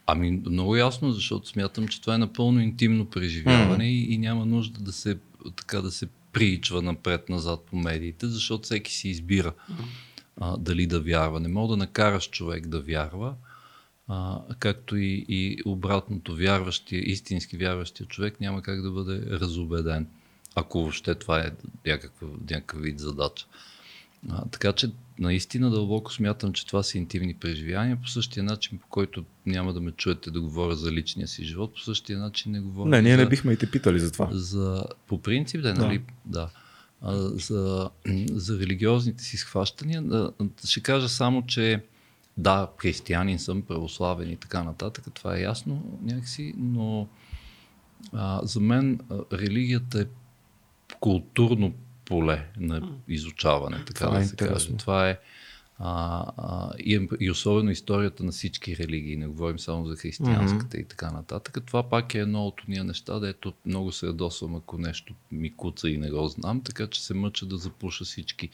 Ами 0.07 0.31
много 0.31 0.75
ясно, 0.75 1.11
защото 1.11 1.47
смятам, 1.47 1.87
че 1.87 2.01
това 2.01 2.15
е 2.15 2.17
напълно 2.17 2.59
интимно 2.59 3.05
преживяване 3.05 3.91
и, 3.91 4.13
и 4.13 4.17
няма 4.17 4.45
нужда 4.45 4.81
да 4.81 4.91
се, 4.91 5.17
така 5.55 5.81
да 5.81 5.91
се 5.91 6.07
приичва 6.31 6.81
напред-назад 6.81 7.59
по 7.69 7.75
медиите, 7.75 8.27
защото 8.27 8.63
всеки 8.63 8.93
си 8.93 9.09
избира 9.09 9.53
а, 10.37 10.57
дали 10.57 10.87
да 10.87 10.99
вярва. 10.99 11.39
Не 11.39 11.47
мога 11.47 11.73
да 11.73 11.77
накараш 11.77 12.29
човек 12.29 12.67
да 12.67 12.81
вярва, 12.81 13.35
а, 14.07 14.41
както 14.59 14.97
и, 14.97 15.25
и 15.29 15.57
обратното, 15.65 16.35
вярващия, 16.35 17.01
истински 17.05 17.57
вярващия 17.57 18.07
човек 18.07 18.41
няма 18.41 18.61
как 18.61 18.81
да 18.81 18.91
бъде 18.91 19.39
разобеден, 19.39 20.07
ако 20.55 20.79
въобще 20.79 21.15
това 21.15 21.39
е 21.39 21.51
някакъв, 21.85 22.29
някакъв 22.49 22.81
вид 22.81 22.99
задача. 22.99 23.45
А, 24.29 24.45
така 24.45 24.73
че 24.73 24.91
наистина 25.21 25.69
дълбоко 25.69 26.13
смятам, 26.13 26.53
че 26.53 26.65
това 26.67 26.83
са 26.83 26.97
интимни 26.97 27.33
преживявания, 27.33 27.97
по 28.01 28.07
същия 28.07 28.43
начин, 28.43 28.77
по 28.77 28.87
който 28.87 29.25
няма 29.45 29.73
да 29.73 29.81
ме 29.81 29.91
чуете 29.91 30.31
да 30.31 30.41
говоря 30.41 30.75
за 30.75 30.91
личния 30.91 31.27
си 31.27 31.43
живот, 31.43 31.73
по 31.73 31.79
същия 31.79 32.19
начин 32.19 32.51
не 32.51 32.59
говоря 32.59 32.89
Не, 32.89 33.01
ние 33.01 33.15
за, 33.15 33.23
не 33.23 33.29
бихме 33.29 33.53
и 33.53 33.57
те 33.57 33.71
питали 33.71 33.99
за 33.99 34.11
това. 34.11 34.29
за 34.31 34.85
по 35.07 35.21
принцип, 35.21 35.61
да, 35.61 35.73
нали, 35.73 36.01
да. 36.25 36.49
А, 37.01 37.13
за, 37.17 37.89
за 38.31 38.59
религиозните 38.59 39.23
си 39.23 39.37
схващания, 39.37 40.01
да, 40.01 40.31
ще 40.65 40.79
кажа 40.79 41.09
само, 41.09 41.45
че 41.45 41.83
да, 42.37 42.67
християнин 42.77 43.39
съм, 43.39 43.61
православен 43.61 44.31
и 44.31 44.35
така 44.35 44.63
нататък, 44.63 45.05
това 45.13 45.37
е 45.37 45.41
ясно 45.41 45.99
някакси, 46.03 46.53
но 46.57 47.07
а, 48.13 48.39
за 48.43 48.59
мен 48.59 48.99
а, 49.09 49.37
религията 49.37 50.01
е 50.01 50.05
културно 50.99 51.73
поле 52.11 52.47
на 52.57 52.89
изучаване, 53.07 53.85
така 53.85 54.05
Това 54.05 54.17
е 54.17 54.21
да 54.21 54.27
се 54.27 54.35
каже. 54.35 54.51
интересно. 54.51 54.77
Това 54.77 55.09
е 55.09 55.19
а, 55.83 56.25
а, 56.37 56.71
и, 56.79 57.07
и 57.19 57.31
особено 57.31 57.71
историята 57.71 58.23
на 58.23 58.31
всички 58.31 58.77
религии, 58.77 59.15
не 59.15 59.27
говорим 59.27 59.59
само 59.59 59.85
за 59.85 59.95
християнската 59.95 60.77
и 60.77 60.85
така 60.85 61.11
нататък. 61.11 61.57
Това 61.65 61.89
пак 61.89 62.15
е 62.15 62.19
едно 62.19 62.47
от 62.47 62.61
ние 62.67 62.83
неща, 62.83 63.19
дето 63.19 63.53
много 63.65 63.91
се 63.91 64.05
ядосвам, 64.05 64.55
ако 64.55 64.77
нещо 64.77 65.13
ми 65.31 65.55
куца 65.55 65.89
и 65.89 65.97
не 65.97 66.11
го 66.11 66.27
знам, 66.27 66.61
така 66.61 66.87
че 66.87 67.05
се 67.05 67.13
мъча 67.13 67.45
да 67.45 67.57
запуша 67.57 68.05
всички. 68.05 68.49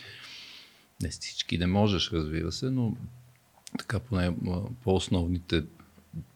Не 1.01 1.09
всички 1.09 1.57
не 1.57 1.67
можеш, 1.67 2.11
разбира 2.11 2.51
се, 2.51 2.69
но 2.69 2.95
така 3.79 3.99
поне 3.99 4.35
по-основните 4.83 5.63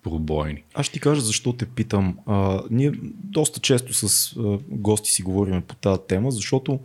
пробойни. 0.03 0.63
Аз 0.73 0.85
ще 0.85 0.93
ти 0.93 0.99
кажа 0.99 1.21
защо 1.21 1.53
те 1.53 1.65
питам. 1.65 2.17
А, 2.25 2.61
ние 2.71 2.91
доста 3.23 3.59
често 3.59 3.93
с 3.93 4.35
а, 4.37 4.57
гости 4.69 5.11
си 5.11 5.23
говорим 5.23 5.61
по 5.61 5.75
тази 5.75 6.01
тема, 6.07 6.31
защото 6.31 6.79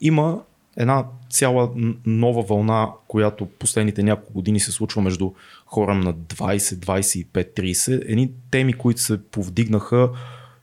има 0.00 0.40
една 0.76 1.04
цяла 1.30 1.70
нова 2.06 2.42
вълна, 2.42 2.88
която 3.08 3.46
последните 3.46 4.02
няколко 4.02 4.32
години 4.32 4.60
се 4.60 4.72
случва 4.72 5.02
между 5.02 5.30
хора 5.66 5.94
на 5.94 6.14
20, 6.14 6.56
25, 6.58 7.26
30. 7.60 8.02
Едни 8.06 8.30
теми, 8.50 8.72
които 8.72 9.00
се 9.00 9.22
повдигнаха 9.22 10.10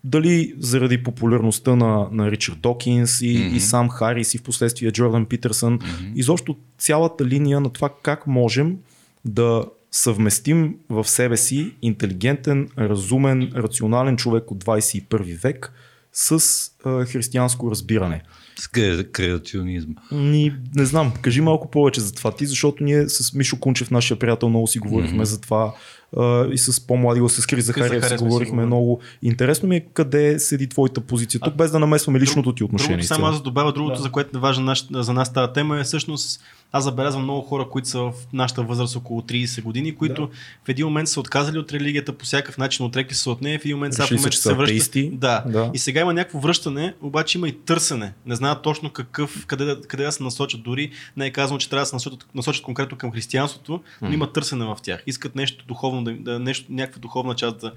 дали 0.03 0.55
заради 0.59 1.03
популярността 1.03 1.75
на, 1.75 2.07
на 2.11 2.31
Ричард 2.31 2.59
Докинс 2.59 3.21
и, 3.21 3.25
mm-hmm. 3.25 3.55
и 3.55 3.59
сам 3.59 3.89
Харис 3.89 4.33
и 4.33 4.37
в 4.37 4.43
последствие 4.43 4.91
Джордан 4.91 5.25
Питърсън. 5.25 5.79
Mm-hmm. 5.79 6.13
Изобщо 6.15 6.57
цялата 6.77 7.25
линия 7.25 7.59
на 7.59 7.69
това 7.69 7.89
как 8.03 8.27
можем 8.27 8.77
да 9.25 9.65
съвместим 9.93 10.75
в 10.89 11.07
себе 11.07 11.37
си 11.37 11.73
интелигентен, 11.81 12.69
разумен, 12.77 13.51
рационален 13.55 14.17
човек 14.17 14.51
от 14.51 14.63
21 14.63 15.41
век 15.41 15.71
с 16.13 16.41
а, 16.85 17.05
християнско 17.05 17.71
разбиране. 17.71 18.23
С 18.59 18.67
кре- 18.67 19.11
креационизма. 19.11 19.93
Ни, 20.11 20.55
не 20.75 20.85
знам, 20.85 21.13
кажи 21.21 21.41
малко 21.41 21.71
повече 21.71 22.01
за 22.01 22.13
това 22.13 22.31
ти, 22.31 22.45
защото 22.45 22.83
ние 22.83 23.09
с 23.09 23.33
Мишо 23.33 23.59
Кунчев, 23.59 23.91
нашия 23.91 24.19
приятел, 24.19 24.49
много 24.49 24.67
си 24.67 24.79
говорихме 24.79 25.19
mm-hmm. 25.19 25.23
за 25.23 25.41
това 25.41 25.73
а, 26.17 26.47
и 26.47 26.57
с 26.57 26.87
по-млади 26.87 27.21
с 27.29 27.45
Крис 27.45 27.65
Захариев 27.65 28.03
си 28.03 28.09
си 28.09 28.23
говорихме 28.23 28.51
говорили. 28.51 28.65
много. 28.65 28.99
Интересно 29.21 29.69
ми 29.69 29.75
е 29.75 29.85
къде 29.93 30.39
седи 30.39 30.69
твоята 30.69 31.01
позиция 31.01 31.41
тук, 31.41 31.55
без 31.55 31.71
да 31.71 31.79
намесваме 31.79 32.19
личното 32.19 32.55
ти 32.55 32.63
отношение. 32.63 32.97
Другото, 32.97 33.07
само 33.07 33.25
аз 33.25 33.41
добавя 33.41 33.73
другото, 33.73 33.95
да. 33.95 34.01
за 34.01 34.11
което 34.11 34.37
е 34.37 34.41
важно 34.41 34.75
за 34.91 35.13
нас 35.13 35.33
тази 35.33 35.53
тема 35.53 35.79
е 35.79 35.83
всъщност 35.83 36.41
аз 36.75 36.83
забелязвам 36.83 37.23
много 37.23 37.41
хора, 37.41 37.69
които 37.69 37.87
са 37.87 37.99
в 37.99 38.13
нашата 38.33 38.63
възраст 38.63 38.95
около 38.95 39.21
30 39.21 39.61
години, 39.61 39.95
които 39.95 40.21
Да. 40.21 40.33
в 40.65 40.69
един 40.69 40.85
момент 40.85 41.07
са 41.09 41.19
отказали 41.19 41.57
от 41.57 41.73
религията 41.73 42.17
по 42.17 42.25
всякакъв 42.25 42.57
начин, 42.57 42.85
отрекли 42.85 43.15
се 43.15 43.29
от 43.29 43.41
нея, 43.41 43.59
в 43.59 43.65
един 43.65 43.77
момент 43.77 43.93
сега 43.93 44.07
в 44.07 44.11
момента 44.11 44.29
че 44.29 44.37
се 44.37 44.43
са 44.43 44.55
връщат. 44.55 45.19
Да. 45.19 45.43
Да. 45.43 45.71
И 45.73 45.77
сега 45.77 46.01
има 46.01 46.13
някакво 46.13 46.39
връщане, 46.39 46.93
обаче 47.01 47.37
има 47.37 47.47
и 47.47 47.59
търсене. 47.59 48.13
Не 48.25 48.35
знаят 48.35 48.61
точно 48.61 48.89
какъв, 48.89 49.45
къде, 49.45 49.65
да- 49.65 49.81
къде 49.81 50.03
да 50.03 50.11
се 50.11 50.23
насочат. 50.23 50.63
Дори 50.63 50.91
не 51.17 51.25
е 51.25 51.31
казано, 51.31 51.59
че 51.59 51.69
трябва 51.69 51.81
да 51.81 51.85
се 51.85 51.95
насочат, 51.95 52.25
насочат 52.35 52.63
конкретно 52.63 52.97
към 52.97 53.11
християнството, 53.11 53.81
но 54.01 54.11
има 54.11 54.33
търсене 54.33 54.65
в 54.65 54.77
тях. 54.83 55.03
Искат 55.07 55.35
нещо 55.35 55.65
духовно, 55.67 56.03
да, 56.03 56.13
да 56.13 56.39
нещо, 56.39 56.65
някаква 56.69 56.99
духовна 56.99 57.35
част 57.35 57.57
да, 57.59 57.73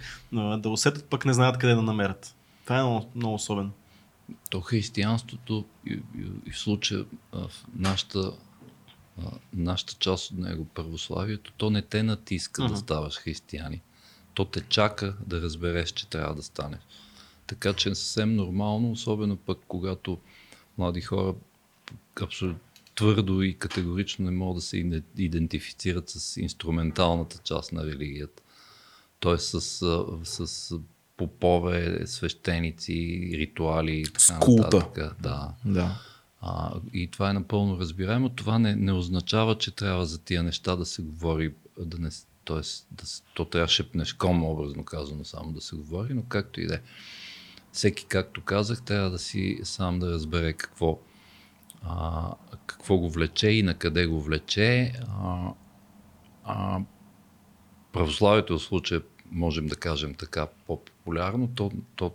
да 0.56 0.68
усетят, 0.68 1.04
пък 1.04 1.24
не 1.24 1.32
знаят 1.32 1.58
къде 1.58 1.74
да 1.74 1.82
намерят. 1.82 2.34
Това 2.64 2.78
е 2.78 2.82
много, 2.82 3.10
много 3.16 3.34
особено. 3.34 3.70
То 4.50 4.60
християнството 4.60 5.64
и, 5.86 5.92
и, 5.92 6.22
и 6.46 6.50
в 6.50 6.58
случая 6.58 7.04
в 7.32 7.50
нашата, 7.76 8.32
а, 9.18 9.30
нашата 9.52 9.94
част 9.94 10.30
от 10.30 10.38
него, 10.38 10.64
православието, 10.64 11.52
то 11.56 11.70
не 11.70 11.82
те 11.82 12.02
натиска 12.02 12.62
Мгм. 12.62 12.72
да 12.72 12.78
ставаш 12.78 13.16
християнин. 13.18 13.80
То 14.34 14.44
те 14.44 14.60
чака 14.60 15.16
да 15.26 15.42
разбереш, 15.42 15.90
че 15.90 16.06
трябва 16.08 16.34
да 16.34 16.42
станеш. 16.42 16.80
Така 17.46 17.72
че 17.72 17.88
е 17.90 17.94
съвсем 17.94 18.36
нормално, 18.36 18.90
особено 18.90 19.36
пък 19.36 19.58
когато 19.68 20.18
млади 20.78 21.00
хора 21.00 21.34
абсолютно 22.22 22.60
твърдо 22.94 23.42
и 23.42 23.58
категорично 23.58 24.24
не 24.24 24.30
могат 24.30 24.56
да 24.56 24.62
се 24.62 24.76
иде- 24.76 25.02
идентифицират 25.18 26.08
с 26.10 26.36
инструменталната 26.36 27.38
част 27.44 27.72
на 27.72 27.86
религията. 27.86 28.42
Т.е. 29.20 29.38
с, 29.38 29.60
с 30.24 30.74
попове, 31.16 32.06
свещеници, 32.06 33.30
ритуали 33.32 34.00
и 34.00 34.04
така 34.04 34.38
нататък. 34.48 35.16
Да. 35.22 35.54
Да. 35.64 36.00
А, 36.48 36.72
и 36.92 37.10
това 37.10 37.30
е 37.30 37.32
напълно 37.32 37.78
разбираемо. 37.78 38.28
Това 38.28 38.58
не, 38.58 38.76
не 38.76 38.92
означава, 38.92 39.58
че 39.58 39.70
трябва 39.70 40.06
за 40.06 40.18
тия 40.18 40.42
неща 40.42 40.76
да 40.76 40.86
се 40.86 41.02
говори, 41.02 41.54
да 41.78 41.98
не, 41.98 42.10
т.е. 42.44 42.60
Да, 42.90 43.04
то 43.34 43.44
трябва 43.44 43.68
шепнешком, 43.68 44.44
образно 44.44 44.84
казано, 44.84 45.24
само 45.24 45.52
да 45.52 45.60
се 45.60 45.76
говори, 45.76 46.14
но 46.14 46.22
както 46.22 46.60
и 46.60 46.66
да 46.66 46.74
е. 46.74 46.80
Всеки, 47.72 48.06
както 48.08 48.44
казах, 48.44 48.82
трябва 48.82 49.10
да 49.10 49.18
си 49.18 49.60
сам 49.62 49.98
да 49.98 50.10
разбере 50.10 50.52
какво, 50.52 50.98
а, 51.82 52.30
какво 52.66 52.98
го 52.98 53.10
влече 53.10 53.48
и 53.48 53.62
на 53.62 53.74
къде 53.74 54.06
го 54.06 54.20
влече. 54.20 54.92
А, 55.08 55.52
а, 56.44 56.80
православието 57.92 58.58
в 58.58 58.62
случая, 58.62 59.02
можем 59.30 59.66
да 59.66 59.76
кажем 59.76 60.14
така, 60.14 60.46
по-популярно, 60.66 61.48
то, 61.54 61.70
то, 61.96 62.14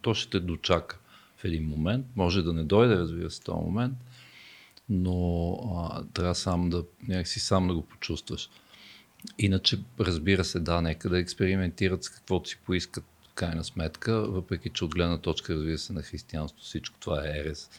то 0.00 0.14
ще 0.14 0.30
те 0.30 0.40
дочака 0.40 0.98
в 1.36 1.44
един 1.44 1.68
момент. 1.68 2.06
Може 2.16 2.42
да 2.42 2.52
не 2.52 2.64
дойде, 2.64 2.94
разбира 2.94 3.30
се, 3.30 3.42
този 3.42 3.64
момент, 3.64 3.98
но 4.88 5.50
а, 5.76 6.04
трябва 6.04 6.34
сам 6.34 6.70
да, 6.70 6.84
някакси 7.08 7.40
сам 7.40 7.68
да 7.68 7.74
го 7.74 7.82
почувстваш. 7.82 8.50
Иначе, 9.38 9.78
разбира 10.00 10.44
се, 10.44 10.60
да, 10.60 10.80
нека 10.80 11.08
да 11.08 11.18
експериментират 11.18 12.04
с 12.04 12.10
каквото 12.10 12.48
си 12.48 12.58
поискат 12.66 13.04
в 13.22 13.34
крайна 13.34 13.64
сметка, 13.64 14.30
въпреки 14.30 14.70
че 14.70 14.84
от 14.84 14.94
гледна 14.94 15.18
точка, 15.18 15.54
разбира 15.54 15.78
се, 15.78 15.92
на 15.92 16.02
християнство 16.02 16.62
всичко 16.62 16.96
това 17.00 17.26
е 17.26 17.38
ерес 17.38 17.70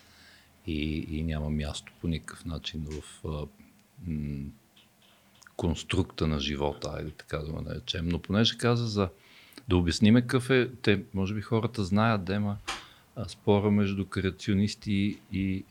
и, 0.67 1.07
и 1.09 1.23
няма 1.23 1.49
място 1.49 1.93
по 2.01 2.07
никакъв 2.07 2.45
начин 2.45 2.87
в 2.91 3.27
а, 3.27 3.47
м- 4.07 4.49
конструкта 5.55 6.27
на 6.27 6.39
живота, 6.39 6.91
айде 6.95 7.11
така 7.11 7.37
да 7.37 7.51
го 7.51 7.61
наречем. 7.61 8.07
Но 8.07 8.19
понеже 8.19 8.57
каза 8.57 8.87
за 8.87 9.09
да 9.67 9.77
обясниме 9.77 10.21
какъв 10.21 10.49
е, 10.49 10.69
те, 10.81 11.03
може 11.13 11.33
би 11.33 11.41
хората 11.41 11.83
знаят, 11.83 12.25
дема 13.17 13.29
спора 13.29 13.71
между 13.71 14.05
креационисти 14.05 15.19
и 15.31 15.65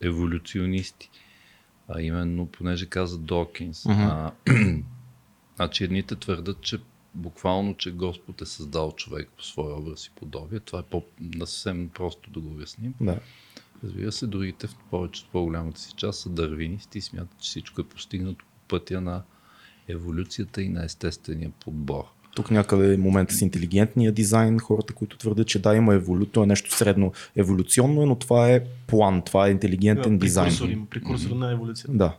еволюционисти. 0.00 1.10
А 1.88 2.00
именно, 2.00 2.46
понеже 2.46 2.86
каза 2.86 3.18
Докинс. 3.18 3.84
Мгм. 3.84 4.00
А, 4.00 4.32
значи 5.56 5.84
едните 5.84 6.16
твърдат, 6.16 6.60
че 6.60 6.78
буквално, 7.14 7.76
че 7.76 7.92
Господ 7.92 8.40
е 8.42 8.46
създал 8.46 8.92
човек 8.92 9.30
по 9.36 9.42
своя 9.42 9.76
образ 9.76 10.06
и 10.06 10.10
подобие. 10.10 10.60
Това 10.60 10.78
е 10.78 10.82
по, 10.82 11.04
съвсем 11.38 11.90
просто 11.94 12.30
да 12.30 12.40
го 12.40 12.48
обясним. 12.48 12.94
Да. 13.00 13.20
Разбира 13.84 14.12
се, 14.12 14.26
другите 14.26 14.66
в 14.66 14.76
повечето 14.90 15.28
по-голямата 15.32 15.80
си 15.80 15.92
част 15.96 16.20
са 16.20 16.28
дървинисти 16.28 16.98
и 16.98 17.02
смятат, 17.02 17.40
че 17.40 17.48
всичко 17.48 17.80
е 17.80 17.88
постигнато 17.88 18.44
по 18.44 18.68
пътя 18.68 19.00
на 19.00 19.22
еволюцията 19.88 20.62
и 20.62 20.68
на 20.68 20.84
естествения 20.84 21.50
подбор. 21.50 22.04
Тук 22.36 22.50
някъде 22.50 22.94
е 22.94 22.96
момента 22.96 23.34
с 23.34 23.40
интелигентния 23.40 24.12
дизайн, 24.12 24.58
хората, 24.58 24.92
които 24.92 25.18
твърдят, 25.18 25.46
че 25.46 25.58
да, 25.58 25.76
има 25.76 25.94
еволю... 25.94 26.26
то 26.26 26.42
е 26.42 26.46
нещо 26.46 26.76
средно 26.76 27.12
еволюционно, 27.36 28.06
но 28.06 28.14
това 28.14 28.50
е 28.50 28.64
план, 28.86 29.22
това 29.22 29.46
е 29.46 29.50
интелигентен 29.50 30.18
дизайн. 30.18 30.46
Прекурсор, 30.46 30.68
има 30.68 30.86
прекурсор 30.86 31.30
на 31.30 31.52
еволюцията. 31.52 31.92
Да. 31.92 32.16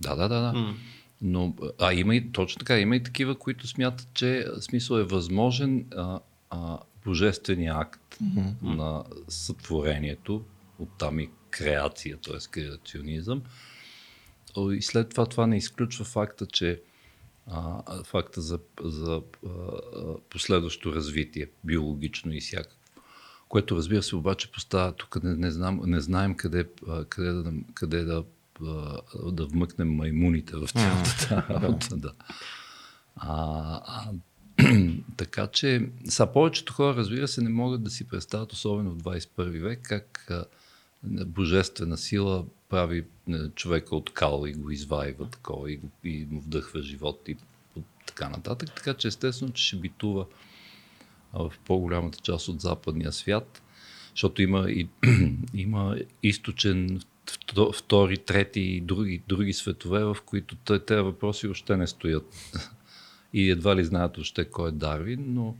Да, 0.00 0.16
да, 0.16 0.28
да, 0.28 0.40
да. 0.40 0.52
М. 0.52 0.74
Но, 1.22 1.54
а 1.80 1.94
има 1.94 2.16
и 2.16 2.32
точно 2.32 2.58
така, 2.58 2.78
има 2.78 2.96
и 2.96 3.02
такива, 3.02 3.34
които 3.34 3.68
смятат, 3.68 4.08
че 4.14 4.46
смисъл 4.60 4.96
е 4.96 5.04
възможен 5.04 5.84
а, 5.96 6.20
а, 6.50 6.78
божествения 7.04 7.74
акт 7.76 8.18
на 8.62 9.04
сътворението, 9.28 10.42
оттам 10.78 11.20
и 11.20 11.28
креация, 11.50 12.16
т.е. 12.16 12.50
креационизъм. 12.50 13.42
И 14.72 14.82
след 14.82 15.08
това 15.08 15.26
това 15.26 15.46
не 15.46 15.56
изключва 15.56 16.04
факта, 16.04 16.46
че 16.46 16.80
а, 17.50 18.04
факта 18.04 18.40
за, 18.40 18.58
за 18.82 19.22
а, 19.46 19.50
последващо 20.30 20.92
развитие, 20.92 21.46
биологично 21.64 22.32
и 22.32 22.40
всякакво. 22.40 22.76
Което 23.48 23.76
разбира 23.76 24.02
се 24.02 24.16
обаче 24.16 24.52
поставя, 24.52 24.92
тук 24.92 25.22
не, 25.22 25.34
не, 25.34 25.50
знам, 25.50 25.80
не 25.84 26.00
знаем 26.00 26.34
къде, 26.34 26.68
къде, 27.08 27.32
да, 27.32 27.52
къде 27.74 28.04
да, 28.04 28.24
да 29.32 29.46
вмъкнем 29.46 29.94
маймуните 29.94 30.56
в 30.56 30.68
цялата 30.68 31.46
работа. 31.50 31.96
Да. 31.96 32.12
А, 33.16 33.80
а, 33.86 34.12
така 35.16 35.46
че, 35.46 35.90
са 36.08 36.26
повечето 36.26 36.72
хора, 36.72 36.96
разбира 36.96 37.28
се, 37.28 37.42
не 37.42 37.50
могат 37.50 37.82
да 37.82 37.90
си 37.90 38.08
представят, 38.08 38.52
особено 38.52 38.90
в 38.90 38.98
21 38.98 39.60
век, 39.62 39.80
как 39.82 40.30
божествена 41.04 41.96
сила 41.96 42.44
прави 42.68 43.04
не, 43.26 43.50
човека 43.50 43.96
от 43.96 44.10
кал 44.12 44.44
и 44.46 44.52
го 44.52 44.70
изваива 44.70 45.30
такова 45.30 45.72
и, 45.72 45.76
го, 45.76 45.88
и 46.04 46.26
му 46.30 46.40
вдъхва 46.40 46.82
живот 46.82 47.20
и 47.28 47.36
така 48.06 48.28
нататък. 48.28 48.74
Така 48.76 48.94
че 48.94 49.08
естествено, 49.08 49.52
че 49.52 49.64
ще 49.64 49.76
битува 49.76 50.26
в 51.32 51.52
по-голямата 51.64 52.18
част 52.20 52.48
от 52.48 52.60
западния 52.60 53.12
свят, 53.12 53.62
защото 54.10 54.42
има, 54.42 54.70
и, 54.70 54.88
има 55.54 55.96
източен 56.22 57.00
вто- 57.26 57.72
втори, 57.72 58.18
трети 58.18 58.60
и 58.60 58.80
други, 58.80 59.22
други 59.28 59.52
светове, 59.52 60.04
в 60.04 60.16
които 60.26 60.56
те- 60.56 60.78
тези 60.78 61.00
въпроси 61.00 61.48
още 61.48 61.76
не 61.76 61.86
стоят. 61.86 62.34
И 63.32 63.50
едва 63.50 63.76
ли 63.76 63.84
знаят 63.84 64.18
още 64.18 64.44
кой 64.44 64.68
е 64.68 64.72
Дарвин, 64.72 65.24
но, 65.28 65.56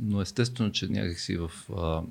но 0.00 0.20
естествено, 0.20 0.72
че 0.72 0.88
някакси 0.88 1.36
в, 1.36 1.50
а, 1.76 2.02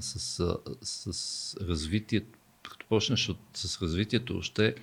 с, 0.00 0.40
а, 0.40 0.56
с 0.82 1.56
развитието, 1.60 2.38
като 2.70 2.86
почнеш 2.86 3.28
от, 3.28 3.38
с 3.54 3.82
развитието 3.82 4.38
още 4.38 4.74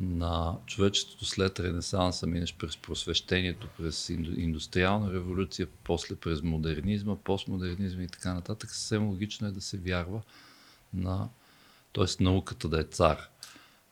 на 0.00 0.56
човечеството 0.66 1.24
след 1.24 1.60
Ренесанса, 1.60 2.26
минеш 2.26 2.54
през 2.54 2.76
просвещението, 2.76 3.68
през 3.78 4.08
инду- 4.08 4.38
индустриална 4.38 5.12
революция, 5.12 5.68
после 5.84 6.16
през 6.16 6.42
модернизма, 6.42 7.16
постмодернизма 7.16 8.02
и 8.02 8.08
така 8.08 8.34
нататък, 8.34 8.70
съвсем 8.70 9.08
логично 9.08 9.48
е 9.48 9.50
да 9.50 9.60
се 9.60 9.78
вярва 9.78 10.22
на, 10.94 11.28
т.е. 11.92 12.22
науката 12.22 12.68
да 12.68 12.80
е 12.80 12.84
цар. 12.84 13.28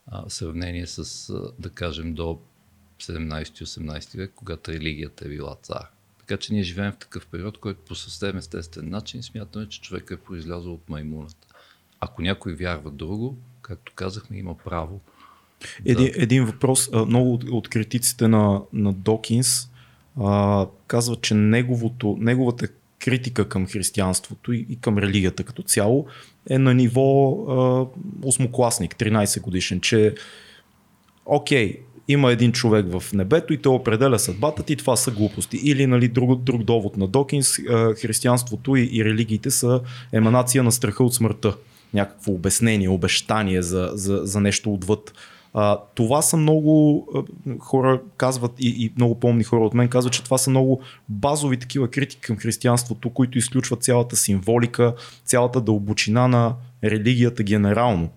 А, 0.06 0.28
в 0.28 0.32
сравнение 0.32 0.86
с, 0.86 1.32
да 1.58 1.70
кажем, 1.70 2.14
до 2.14 2.40
17-18 3.00 4.16
век, 4.16 4.32
когато 4.34 4.72
религията 4.72 5.24
е 5.24 5.28
била 5.28 5.56
цар. 5.62 5.90
Така 6.30 6.40
че 6.40 6.52
ние 6.52 6.62
живеем 6.62 6.92
в 6.92 6.96
такъв 6.96 7.26
период, 7.26 7.58
който 7.58 7.80
по 7.88 7.94
съвсем 7.94 8.36
естествен 8.36 8.90
начин 8.90 9.22
смятаме, 9.22 9.68
че 9.68 9.80
човек 9.80 10.10
е 10.10 10.16
произлязъл 10.16 10.74
от 10.74 10.88
маймуната. 10.88 11.46
Ако 12.00 12.22
някой 12.22 12.54
вярва 12.54 12.90
друго, 12.90 13.38
както 13.62 13.92
казахме, 13.94 14.38
има 14.38 14.54
право. 14.64 15.00
Един, 15.84 16.10
един 16.14 16.44
въпрос. 16.44 16.90
Много 16.92 17.34
от, 17.34 17.44
от 17.44 17.68
критиците 17.68 18.28
на, 18.28 18.62
на 18.72 18.92
Докинс 18.92 19.70
а, 20.20 20.66
казват, 20.86 21.22
че 21.22 21.34
неговото, 21.34 22.16
неговата 22.20 22.68
критика 22.98 23.48
към 23.48 23.66
християнството 23.66 24.52
и, 24.52 24.66
и 24.68 24.76
към 24.76 24.98
религията 24.98 25.44
като 25.44 25.62
цяло 25.62 26.06
е 26.50 26.58
на 26.58 26.74
ниво 26.74 27.30
а, 27.32 27.86
осмокласник, 28.22 28.96
13 28.96 29.40
годишен, 29.40 29.80
че 29.80 30.14
окей, 31.26 31.80
има 32.12 32.32
един 32.32 32.52
човек 32.52 32.86
в 32.98 33.12
небето 33.12 33.52
и 33.52 33.58
той 33.58 33.74
определя 33.74 34.18
съдбата 34.18 34.62
ти, 34.62 34.76
това 34.76 34.96
са 34.96 35.10
глупости. 35.10 35.56
Или 35.56 35.86
нали, 35.86 36.08
друг, 36.08 36.40
друг 36.40 36.62
довод 36.62 36.96
на 36.96 37.06
Докинс, 37.06 37.56
християнството 38.02 38.76
и, 38.76 38.88
и 38.92 39.04
религиите 39.04 39.50
са 39.50 39.80
еманация 40.12 40.62
на 40.62 40.72
страха 40.72 41.04
от 41.04 41.14
смъртта. 41.14 41.56
Някакво 41.94 42.32
обяснение, 42.32 42.88
обещание 42.88 43.62
за, 43.62 43.90
за, 43.94 44.20
за 44.22 44.40
нещо 44.40 44.74
отвъд. 44.74 45.12
А, 45.54 45.78
това 45.94 46.22
са 46.22 46.36
много 46.36 47.06
хора 47.58 48.00
казват 48.16 48.52
и, 48.58 48.68
и 48.68 48.92
много 48.96 49.20
помни 49.20 49.44
хора 49.44 49.64
от 49.64 49.74
мен 49.74 49.88
казват, 49.88 50.12
че 50.12 50.24
това 50.24 50.38
са 50.38 50.50
много 50.50 50.82
базови 51.08 51.56
такива 51.56 51.90
критики 51.90 52.20
към 52.20 52.36
християнството, 52.36 53.10
които 53.10 53.38
изключват 53.38 53.82
цялата 53.82 54.16
символика, 54.16 54.94
цялата 55.24 55.60
дълбочина 55.60 56.28
на 56.28 56.54
религията 56.84 57.42
генерално. 57.42 58.10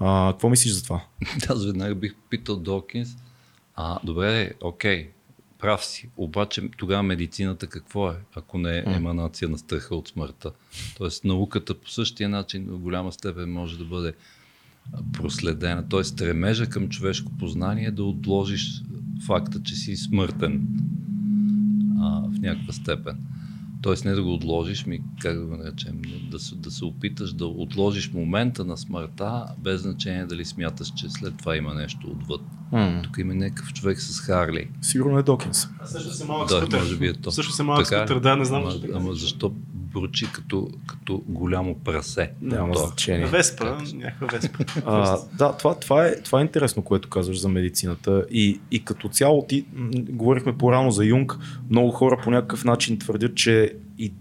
А, 0.00 0.32
какво 0.32 0.48
мислиш 0.48 0.72
за 0.72 0.82
това? 0.84 1.04
Аз 1.48 1.66
веднага 1.66 1.94
бих 1.94 2.14
питал 2.30 2.56
Докинс, 2.56 3.16
а, 3.74 3.98
добре, 4.04 4.52
окей, 4.60 5.10
прав 5.58 5.84
си, 5.84 6.08
обаче 6.16 6.68
тогава 6.76 7.02
медицината 7.02 7.66
какво 7.66 8.10
е, 8.10 8.16
ако 8.34 8.58
не 8.58 8.78
е 8.78 8.84
еманация 8.86 9.48
на 9.48 9.58
страха 9.58 9.94
от 9.96 10.08
смъртта? 10.08 10.52
Тоест 10.96 11.24
науката 11.24 11.74
по 11.74 11.90
същия 11.90 12.28
начин 12.28 12.66
в 12.68 12.78
голяма 12.78 13.12
степен 13.12 13.52
може 13.52 13.78
да 13.78 13.84
бъде 13.84 14.12
проследена. 15.12 15.88
Тоест 15.88 16.12
стремежа 16.12 16.66
към 16.68 16.88
човешко 16.88 17.32
познание 17.38 17.84
е 17.84 17.90
да 17.90 18.04
отложиш 18.04 18.82
факта, 19.26 19.62
че 19.62 19.74
си 19.74 19.96
смъртен 19.96 20.68
а, 22.00 22.20
в 22.20 22.40
някаква 22.40 22.72
степен. 22.72 23.18
Тоест 23.82 24.04
не 24.04 24.12
да 24.12 24.22
го 24.22 24.34
отложиш, 24.34 24.86
ми, 24.86 25.00
как 25.20 25.38
да 25.38 25.46
го 25.46 25.56
наречем, 25.56 26.02
да 26.30 26.38
се, 26.38 26.54
да 26.54 26.70
се 26.70 26.84
опиташ 26.84 27.32
да 27.32 27.46
отложиш 27.46 28.12
момента 28.12 28.64
на 28.64 28.76
смъртта, 28.76 29.46
без 29.58 29.82
значение 29.82 30.26
дали 30.26 30.44
смяташ, 30.44 30.92
че 30.96 31.10
след 31.10 31.36
това 31.36 31.56
има 31.56 31.74
нещо 31.74 32.10
отвъд. 32.10 32.40
Тук 33.02 33.18
има 33.18 33.34
някакъв 33.34 33.72
човек 33.72 34.00
с 34.00 34.20
Харли. 34.20 34.68
Сигурно 34.82 35.18
е 35.18 35.22
Докинс. 35.22 35.68
А 35.80 35.86
също 35.86 36.10
се 36.10 36.24
малък 36.24 36.48
Да, 36.48 36.56
скутер. 36.56 36.78
може 36.78 36.96
би 36.96 37.06
е 37.06 37.12
то. 37.12 37.32
Също 37.32 37.52
се 37.52 37.62
малък 37.62 37.84
Така 37.84 37.96
ли? 37.96 38.00
скутер, 38.00 38.20
да, 38.20 38.36
не 38.36 38.44
знам. 38.44 38.62
Ама, 38.62 38.70
защо 38.70 38.80
така 38.82 38.92
ама 38.92 39.00
казва. 39.02 39.14
защо 39.16 39.52
бручи 39.74 40.32
като, 40.32 40.68
като 40.86 41.22
голямо 41.26 41.74
прасе? 41.76 42.30
Няма 42.42 42.72
То. 42.72 42.78
значение. 42.78 43.26
Веспа, 43.26 43.76
някаква 43.94 44.26
Веспа. 44.28 44.64
А, 44.86 45.18
да, 45.34 45.52
това, 45.52 45.74
това, 45.74 46.06
е, 46.06 46.16
това 46.16 46.38
е 46.38 46.42
интересно, 46.42 46.82
което 46.82 47.08
казваш 47.08 47.40
за 47.40 47.48
медицината. 47.48 48.24
И, 48.30 48.60
и 48.70 48.84
като 48.84 49.08
цяло 49.08 49.46
ти, 49.46 49.64
м, 49.74 49.88
говорихме 49.92 50.58
по-рано 50.58 50.90
за 50.90 51.04
Юнг, 51.04 51.36
много 51.70 51.90
хора 51.90 52.20
по 52.24 52.30
някакъв 52.30 52.64
начин 52.64 52.98
твърдят, 52.98 53.34
че 53.34 53.72
и, 53.98 54.12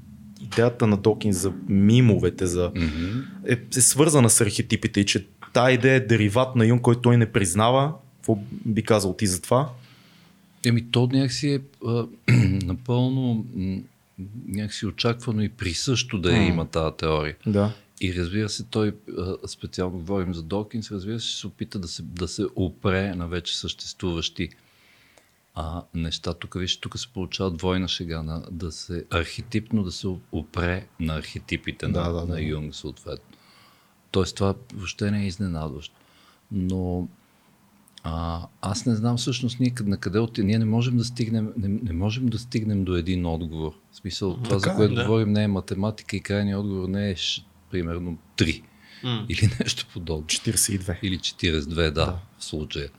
идеята 0.41 0.87
на 0.87 0.97
Докин 0.97 1.31
за 1.33 1.53
мимовете, 1.69 2.45
за, 2.45 2.71
Мгм. 2.75 3.19
е, 3.47 3.57
е 3.77 3.81
свързана 3.81 4.29
с 4.29 4.41
архетипите 4.41 4.99
и 4.99 5.05
че 5.05 5.27
тази 5.53 5.73
идея 5.73 5.95
е 5.95 5.99
дериват 5.99 6.55
на 6.55 6.65
Юнг, 6.65 6.81
който 6.81 7.01
той 7.01 7.17
не 7.17 7.25
признава. 7.25 7.93
Какво 8.21 8.37
би 8.65 8.83
казал 8.83 9.13
ти 9.13 9.27
за 9.27 9.41
това? 9.41 9.69
Еми, 10.65 10.91
то 10.91 11.09
някакси 11.11 11.49
е 11.49 11.61
а, 11.87 12.07
напълно 12.63 13.45
някакси 14.47 14.85
очаквано 14.85 15.41
и 15.41 15.49
присъщо 15.49 16.19
да 16.19 16.37
я 16.37 16.47
има 16.47 16.65
тази 16.65 16.95
теория. 16.97 17.35
Да. 17.47 17.73
И 18.01 18.15
разбира 18.15 18.49
се, 18.49 18.63
той, 18.63 18.95
специално 19.47 19.97
говорим 19.97 20.33
за 20.33 20.43
Докинс, 20.43 20.91
разбира 20.91 21.19
се, 21.19 21.37
се 21.37 21.47
опита 21.47 21.79
да 21.79 21.87
се, 21.87 22.03
да 22.03 22.27
се 22.27 22.45
опре 22.55 23.15
на 23.15 23.27
вече 23.27 23.57
съществуващи 23.57 24.49
а, 25.55 25.83
неща. 25.93 26.33
Тук, 26.33 26.55
виж, 26.59 26.77
тук 26.77 26.99
се 26.99 27.07
получава 27.07 27.51
двойна 27.51 27.87
шега, 27.87 28.23
на, 28.23 28.43
да 28.51 28.71
се 28.71 29.05
архетипно 29.09 29.83
да 29.83 29.91
се 29.91 30.07
опре 30.31 30.87
на 30.99 31.15
архетипите 31.15 31.87
Да, 31.87 32.01
на, 32.01 32.13
да, 32.13 32.25
да. 32.25 32.33
на 32.33 32.41
Юнг, 32.41 32.75
съответно. 32.75 33.37
Тоест 34.11 34.35
това 34.35 34.55
въобще 34.73 35.11
не 35.11 35.23
е 35.23 35.27
изненадващо. 35.27 35.95
Но 36.51 37.07
а, 38.03 38.47
аз 38.61 38.85
не 38.85 38.95
знам 38.95 39.17
всъщност 39.17 39.59
ние 39.59 39.73
на 39.81 39.97
къде 39.97 40.19
от... 40.19 40.37
Ние 40.37 40.59
не 40.59 40.65
можем 40.65 40.97
да 40.97 41.03
стигнем, 41.03 41.53
не, 41.57 41.67
не 41.67 41.93
можем 41.93 42.27
да 42.27 42.39
стигнем 42.39 42.83
до 42.83 42.95
един 42.95 43.25
отговор. 43.25 43.71
В 43.91 43.95
смисъл, 43.95 44.37
това, 44.37 44.59
за 44.59 44.63
Така 44.63 44.73
е, 44.73 44.77
което 44.77 44.95
да. 44.95 45.03
говорим, 45.03 45.33
не 45.33 45.43
е 45.43 45.47
математика 45.47 46.15
и 46.15 46.21
крайният 46.21 46.59
отговор 46.59 46.89
не 46.89 47.09
е 47.09 47.15
ш, 47.15 47.45
примерно 47.71 48.17
3 48.37 48.61
М. 49.03 49.25
или 49.29 49.49
нещо 49.59 49.85
подобно. 49.93 50.25
42. 50.25 50.97
Или 51.01 51.19
42, 51.19 51.91
да, 51.91 52.19
в 52.39 52.43
случая. 52.43 52.89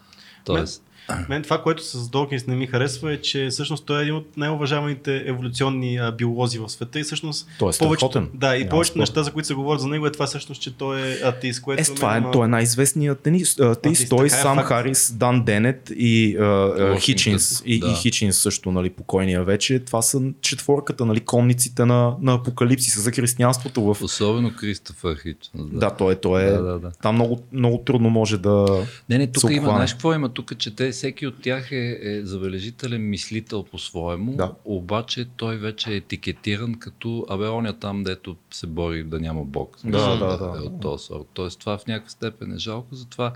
Тоест, 0.44 0.84
Мен 1.28 1.42
това, 1.42 1.62
което 1.62 1.82
с 1.84 2.08
Докинс 2.08 2.46
не 2.46 2.56
ми 2.56 2.66
харесва 2.66 3.12
е, 3.12 3.18
че 3.18 3.48
всъщност 3.48 3.86
той 3.86 3.98
е 3.98 4.02
един 4.02 4.14
от 4.14 4.36
най-уважаваните 4.36 5.24
еволюционни 5.26 5.96
а, 5.96 6.12
биолози 6.12 6.58
в 6.58 6.68
света 6.68 7.00
и 7.00 7.02
всъщност 7.02 7.48
Той 7.58 7.70
е 7.70 7.72
страхотен. 7.72 8.28
да, 8.34 8.56
и 8.56 8.58
Няма 8.58 8.70
повечето 8.70 8.98
неща, 8.98 9.22
за 9.22 9.30
които 9.30 9.46
се 9.46 9.54
говорят 9.54 9.80
за 9.80 9.88
него 9.88 10.06
е 10.06 10.12
това 10.12 10.26
всъщност, 10.26 10.62
че 10.62 10.76
той 10.76 11.00
е 11.02 11.18
атеист, 11.24 11.62
което 11.62 11.82
Е, 11.82 11.94
това 11.94 12.14
е, 12.14 12.18
има- 12.18 12.30
той 12.30 12.44
е 12.44 12.48
най-известният 12.48 13.20
тенис, 13.20 13.52
а, 13.52 13.74
теист. 13.74 13.78
Атеист, 13.78 14.10
Той, 14.10 14.26
е 14.26 14.30
Сам 14.30 14.56
факт. 14.56 14.68
Харис, 14.68 15.12
Дан 15.12 15.44
Денет 15.44 15.92
и 15.96 16.36
а, 16.36 16.42
а, 16.42 16.46
Washington, 16.46 17.00
Хичинс. 17.00 17.62
И, 17.66 17.80
да. 17.80 17.86
и 17.86 17.94
Хичинс 17.94 18.36
също, 18.36 18.72
нали, 18.72 18.90
покойния 18.90 19.44
вече. 19.44 19.78
Това 19.78 20.02
са 20.02 20.22
четворката, 20.40 21.04
нали, 21.06 21.20
конниците 21.20 21.84
на, 21.84 22.14
на 22.20 22.34
апокалипсиса 22.34 23.00
за 23.00 23.10
християнството 23.10 23.82
в 23.84 24.02
особено 24.02 24.52
Кристофър 24.56 25.16
Хичнс. 25.16 25.50
Да, 25.54 25.90
той, 25.90 26.14
той 26.14 26.42
е. 26.42 26.50
Да, 26.50 26.62
да, 26.62 26.78
да. 26.78 26.90
Там 27.02 27.14
много, 27.14 27.42
много 27.52 27.78
трудно 27.78 28.10
може 28.10 28.38
да. 28.38 28.84
Не, 29.08 29.18
не, 29.18 29.26
тук 29.26 29.50
има, 29.50 29.68
знаеш 29.68 29.92
какво 29.92 30.14
има? 30.14 30.28
Тук, 30.28 30.58
че 30.58 30.76
те, 30.76 30.91
всеки 30.92 31.26
от 31.26 31.42
тях 31.42 31.72
е, 31.72 31.98
е 32.02 32.24
забележителен 32.24 33.10
мислител 33.10 33.62
по-своему, 33.64 34.36
Да. 34.36 34.52
обаче 34.64 35.24
той 35.36 35.56
вече 35.56 35.92
е 35.92 35.96
етикетиран 35.96 36.74
като, 36.74 37.26
абе, 37.28 37.48
оня 37.48 37.72
там, 37.78 38.02
дето 38.02 38.36
се 38.50 38.66
бори 38.66 39.04
да 39.04 39.20
няма 39.20 39.44
Бог. 39.44 39.74
Да, 39.74 39.80
Смисъл, 39.80 40.18
да, 40.18 40.36
да, 40.38 40.58
Е 40.58 40.60
да. 40.60 40.64
от 40.64 40.80
този 40.80 41.04
сорт. 41.04 41.26
Тоест 41.34 41.60
това 41.60 41.78
в 41.78 41.86
някаква 41.86 42.10
степен 42.10 42.52
е 42.52 42.58
жалко, 42.58 42.94
затова 42.94 43.32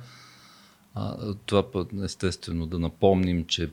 а, 0.99 1.35
това 1.47 1.71
път 1.71 1.89
естествено 2.05 2.67
да 2.67 2.79
напомним, 2.79 3.45
че 3.45 3.71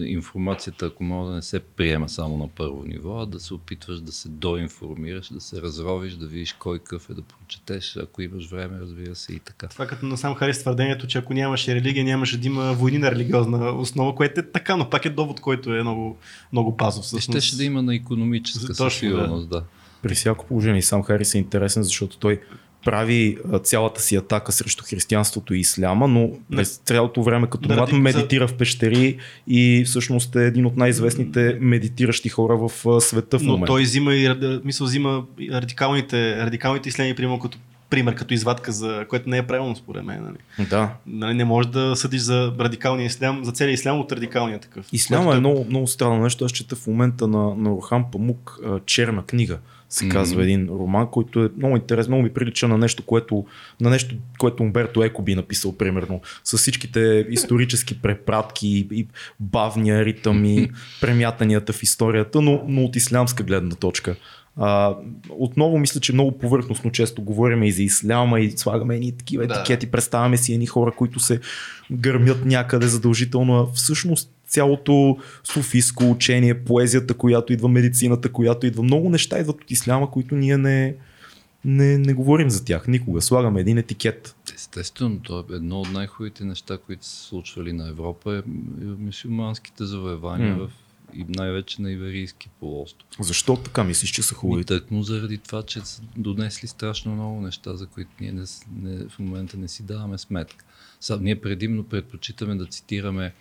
информацията, 0.00 0.86
ако 0.86 1.04
може 1.04 1.28
да 1.28 1.34
не 1.34 1.42
се 1.42 1.60
приема 1.60 2.08
само 2.08 2.38
на 2.38 2.48
първо 2.48 2.84
ниво, 2.86 3.22
а 3.22 3.26
да 3.26 3.40
се 3.40 3.54
опитваш 3.54 4.00
да 4.00 4.12
се 4.12 4.28
доинформираш, 4.28 5.28
да 5.28 5.40
се 5.40 5.62
разровиш, 5.62 6.14
да 6.14 6.26
видиш 6.26 6.52
кой 6.52 6.78
къв 6.78 7.10
е, 7.10 7.14
да 7.14 7.22
прочетеш, 7.22 7.96
ако 7.96 8.22
имаш 8.22 8.50
време, 8.50 8.80
разбира 8.80 9.14
се 9.14 9.32
и 9.32 9.38
така. 9.38 9.66
Това 9.66 9.86
като 9.86 10.06
на 10.06 10.16
сам 10.16 10.34
Харис 10.34 10.60
твърдението, 10.60 11.06
че 11.06 11.18
ако 11.18 11.34
нямаше 11.34 11.74
религия, 11.74 12.04
нямаше 12.04 12.38
да 12.38 12.46
има 12.46 12.72
войни 12.72 12.98
на 12.98 13.10
религиозна 13.10 13.72
основа, 13.72 14.14
което 14.14 14.40
е 14.40 14.50
така, 14.50 14.76
но 14.76 14.90
пак 14.90 15.04
е 15.04 15.10
довод, 15.10 15.40
който 15.40 15.74
е 15.74 15.82
много, 15.82 16.16
много 16.52 16.72
базов. 16.72 17.04
И 17.04 17.06
всъщност. 17.06 17.38
щеше 17.38 17.56
да 17.56 17.64
има 17.64 17.82
на 17.82 17.94
економическа 17.94 18.74
Точно, 18.74 18.90
сигурност, 18.90 19.48
да. 19.48 19.62
При 20.02 20.14
всяко 20.14 20.46
положение 20.46 20.78
и 20.78 20.82
сам 20.82 21.02
Харис 21.02 21.34
е 21.34 21.38
интересен, 21.38 21.82
защото 21.82 22.18
той 22.18 22.40
прави 22.84 23.38
цялата 23.62 24.02
си 24.02 24.16
атака 24.16 24.52
срещу 24.52 24.84
християнството 24.84 25.54
и 25.54 25.60
исляма, 25.60 26.08
но 26.08 26.30
през 26.50 26.80
цялото 26.84 27.22
време 27.22 27.46
като 27.50 27.68
Да, 27.68 27.74
млад 27.74 27.92
медитира 27.92 28.48
в 28.48 28.54
пещери 28.54 29.16
и 29.46 29.82
всъщност 29.86 30.36
е 30.36 30.46
един 30.46 30.66
от 30.66 30.76
най-известните 30.76 31.58
медитиращи 31.60 32.28
хора 32.28 32.56
в 32.56 33.00
света 33.00 33.38
в 33.38 33.42
Но 33.42 33.52
момента. 33.52 33.66
той 33.66 33.82
взима 33.82 34.14
и 34.14 34.34
мисъл, 34.64 34.86
взима 34.86 35.24
радикалните, 35.52 36.36
радикалните 36.36 36.88
изследения, 36.88 37.16
примерно 37.16 37.38
като 37.38 37.58
пример, 37.90 38.14
като 38.14 38.34
извадка, 38.34 38.72
за 38.72 39.04
което 39.08 39.28
не 39.28 39.38
е 39.38 39.42
правилно 39.42 39.76
според 39.76 40.04
мен. 40.04 40.22
Нали? 40.22 40.68
Да. 40.68 40.94
Нали, 41.06 41.34
не 41.34 41.44
можеш 41.44 41.70
да 41.70 41.96
съдиш 41.96 42.20
за 42.20 42.52
радикалния 42.60 43.06
ислям, 43.06 43.44
за 43.44 43.52
целия 43.52 43.72
ислям 43.72 44.00
от 44.00 44.12
радикалния 44.12 44.58
такъв. 44.58 44.86
Исляма 44.92 45.24
Което 45.24 45.36
е 45.36 45.40
много, 45.40 45.64
много 45.68 45.86
странно 45.86 46.22
нещо. 46.22 46.44
Аз 46.44 46.52
чета 46.52 46.76
в 46.76 46.86
момента 46.86 47.26
на, 47.26 47.54
на 47.54 47.74
Орхан 47.74 48.04
Памук 48.12 48.58
черна 48.86 49.22
книга. 49.22 49.58
Се 49.92 50.08
казва 50.08 50.42
един 50.42 50.68
роман, 50.68 51.06
който 51.10 51.44
е 51.44 51.48
много 51.56 51.76
интересен, 51.76 52.10
много 52.10 52.22
ми 52.22 52.30
прилича 52.30 52.68
на 52.68 52.78
нещо, 52.78 53.02
което, 53.02 53.44
на 53.80 53.90
нещо, 53.90 54.14
което 54.38 54.62
Умберто 54.62 55.02
Еко 55.02 55.22
би 55.22 55.34
написал, 55.34 55.76
примерно, 55.76 56.20
с 56.44 56.58
всичките 56.58 57.26
исторически 57.30 58.00
препратки 58.02 58.88
и, 58.92 59.06
бавния 59.40 60.04
ритъм 60.04 60.44
и 60.44 60.70
премятанията 61.00 61.72
в 61.72 61.82
историята, 61.82 62.40
но, 62.40 62.64
но 62.68 62.84
от 62.84 62.96
ислямска 62.96 63.42
гледна 63.42 63.74
точка. 63.74 64.16
А, 64.56 64.96
отново 65.30 65.78
мисля, 65.78 66.00
че 66.00 66.12
много 66.12 66.38
повърхностно 66.38 66.90
често 66.90 67.22
говорим 67.22 67.62
и 67.62 67.72
за 67.72 67.82
исляма 67.82 68.40
и 68.40 68.50
слагаме 68.50 68.94
едни 68.94 69.16
такива 69.16 69.46
Да. 69.46 69.54
етикети, 69.54 69.90
представяме 69.90 70.36
си 70.36 70.52
едни 70.52 70.66
хора, 70.66 70.92
които 70.96 71.20
се 71.20 71.40
гърмят 71.92 72.44
някъде 72.44 72.86
задължително, 72.86 73.58
а 73.58 73.66
всъщност 73.74 74.30
цялото 74.52 75.16
суфийско 75.44 76.10
учение, 76.10 76.64
поезията, 76.64 77.14
която 77.14 77.52
идва, 77.52 77.68
медицината, 77.68 78.32
която 78.32 78.66
идва, 78.66 78.82
много 78.82 79.10
неща 79.10 79.38
идват 79.38 79.60
от 79.62 79.70
исляма, 79.70 80.10
които 80.10 80.34
ние 80.34 80.56
не, 80.56 80.94
не, 81.64 81.98
не 81.98 82.14
говорим 82.14 82.50
за 82.50 82.64
тях 82.64 82.88
никога. 82.88 83.20
Слагаме 83.20 83.60
един 83.60 83.78
етикет. 83.78 84.36
Естествено, 84.54 85.20
то 85.20 85.40
е 85.40 85.54
едно 85.54 85.80
от 85.80 85.92
най-хубавите 85.92 86.44
неща, 86.44 86.78
които 86.86 87.06
са 87.06 87.10
се 87.16 87.26
случвали 87.26 87.72
на 87.72 87.88
Европа 87.88 88.36
е 88.36 88.42
мусулманските 88.98 89.84
завоевания 89.84 90.56
М. 90.56 90.66
в, 90.66 90.70
и 91.14 91.24
най-вече 91.28 91.82
на 91.82 91.92
Иверийски 91.92 92.48
полуостров. 92.60 93.06
Защо 93.20 93.56
така 93.56 93.84
мислиш, 93.84 94.10
че 94.10 94.22
са 94.22 94.34
И 94.34 94.36
хубави? 94.36 94.64
тъкмо 94.64 95.02
заради 95.02 95.38
това, 95.38 95.62
че 95.62 95.80
са 95.80 96.02
донесли 96.16 96.68
страшно 96.68 97.14
много 97.14 97.40
неща, 97.40 97.76
за 97.76 97.86
които 97.86 98.10
ние 98.20 98.32
не, 98.32 98.44
не, 98.82 99.08
в 99.08 99.18
момента 99.18 99.56
не 99.56 99.68
си 99.68 99.82
даваме 99.82 100.18
сметка. 100.18 100.64
Са, 101.00 101.18
ние 101.20 101.40
предимно 101.40 101.84
предпочитаме 101.84 102.54
да 102.54 102.66
цитираме 102.66 103.34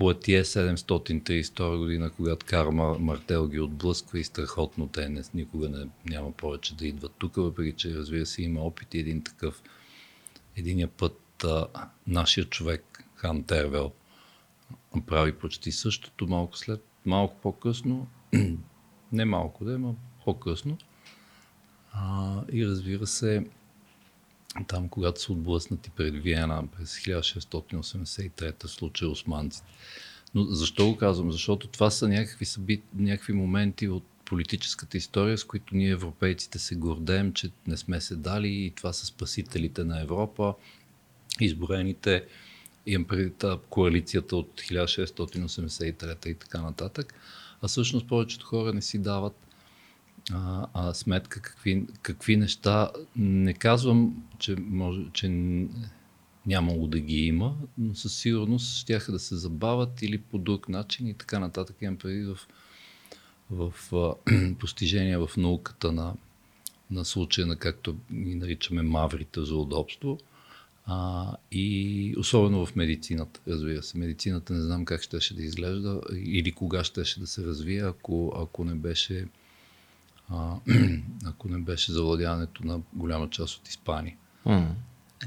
Платие 0.00 0.44
732 0.44 1.78
година, 1.78 2.10
когато 2.10 2.46
Карл 2.46 2.72
Мартел 2.98 3.48
ги 3.48 3.60
отблъсква 3.60 4.18
и 4.18 4.24
страхотно 4.24 4.88
те 4.88 5.08
не, 5.08 5.22
никога 5.34 5.68
не, 5.68 5.88
няма 6.10 6.32
повече 6.32 6.76
да 6.76 6.86
идват 6.86 7.12
тук, 7.18 7.36
въпреки 7.36 7.76
че 7.76 7.94
разбира 7.94 8.26
се 8.26 8.42
има 8.42 8.60
опит 8.60 8.94
и 8.94 8.98
един 8.98 9.22
такъв. 9.22 9.62
Единия 10.56 10.88
път 10.88 11.44
а, 11.44 11.66
нашия 12.06 12.44
човек, 12.44 13.04
Хан 13.14 13.42
Тервел, 13.42 13.92
прави 15.06 15.32
почти 15.32 15.72
същото, 15.72 16.26
малко 16.26 16.58
след, 16.58 16.84
малко 17.06 17.36
по-късно, 17.42 18.08
не 19.12 19.24
малко 19.24 19.64
да, 19.64 19.78
но 19.78 19.96
по-късно. 20.24 20.78
А, 21.92 22.40
и 22.52 22.66
разбира 22.66 23.06
се, 23.06 23.46
там, 24.68 24.88
когато 24.88 25.20
са 25.20 25.32
отблъснати 25.32 25.90
пред 25.90 26.22
Виена 26.22 26.66
през 26.76 26.98
1683 26.98 28.66
случай 28.66 29.08
османците. 29.08 29.66
Но 30.34 30.44
защо 30.44 30.86
го 30.86 30.96
казвам? 30.96 31.32
Защото 31.32 31.66
това 31.66 31.90
са 31.90 32.08
някакви, 32.08 32.44
събит, 32.44 32.84
някакви 32.94 33.32
моменти 33.32 33.88
от 33.88 34.04
политическата 34.24 34.96
история, 34.96 35.38
с 35.38 35.44
които 35.44 35.76
ние 35.76 35.90
европейците 35.90 36.58
се 36.58 36.74
гордеем, 36.74 37.32
че 37.32 37.50
не 37.66 37.76
сме 37.76 38.00
се 38.00 38.16
дали 38.16 38.48
и 38.48 38.70
това 38.70 38.92
са 38.92 39.06
спасителите 39.06 39.84
на 39.84 40.02
Европа, 40.02 40.54
изброените 41.40 42.24
имам 42.86 43.04
преди 43.04 43.32
коалицията 43.70 44.36
от 44.36 44.60
1683 44.60 46.26
и 46.26 46.34
така 46.34 46.62
нататък. 46.62 47.14
А 47.62 47.68
всъщност 47.68 48.08
повечето 48.08 48.46
хора 48.46 48.72
не 48.72 48.82
си 48.82 48.98
дават 48.98 49.36
а, 50.32 50.66
а, 50.74 50.94
сметка 50.94 51.40
какви, 51.40 51.86
какви 52.02 52.36
неща. 52.36 52.90
Не 53.16 53.54
казвам, 53.54 54.24
че, 54.38 54.56
може, 54.58 55.00
че 55.12 55.28
нямало 56.46 56.86
да 56.86 57.00
ги 57.00 57.26
има, 57.26 57.56
но 57.78 57.94
със 57.94 58.14
сигурност 58.14 58.76
щяха 58.76 59.12
да 59.12 59.18
се 59.18 59.36
забавят 59.36 60.02
или 60.02 60.18
по 60.18 60.38
друг 60.38 60.68
начин 60.68 61.06
и 61.06 61.14
така 61.14 61.38
нататък. 61.38 61.76
Имам 61.80 61.96
преди 61.96 62.24
в, 62.24 62.38
в 63.50 63.92
а, 63.92 64.14
постижения 64.58 65.26
в 65.26 65.36
науката 65.36 65.92
на, 65.92 66.14
на 66.90 67.04
случая 67.04 67.46
на 67.46 67.56
както 67.56 67.96
ги 68.12 68.34
наричаме 68.34 68.82
маврите 68.82 69.44
за 69.44 69.56
удобство. 69.56 70.18
А, 70.86 71.36
и 71.52 72.14
особено 72.18 72.66
в 72.66 72.76
медицината, 72.76 73.40
разбира 73.48 73.82
се. 73.82 73.98
Медицината 73.98 74.52
не 74.52 74.60
знам 74.60 74.84
как 74.84 75.02
щеше 75.02 75.34
да 75.34 75.42
изглежда 75.42 76.00
или 76.16 76.52
кога 76.52 76.84
щеше 76.84 77.20
да 77.20 77.26
се 77.26 77.44
развие, 77.44 77.82
ако, 77.82 78.32
ако 78.36 78.64
не 78.64 78.74
беше 78.74 79.26
а, 80.30 80.56
ако 81.24 81.48
не 81.48 81.58
беше 81.58 81.92
завладяването 81.92 82.66
на 82.66 82.80
голяма 82.92 83.30
част 83.30 83.56
от 83.56 83.68
Испания. 83.68 84.16
М. 84.46 84.74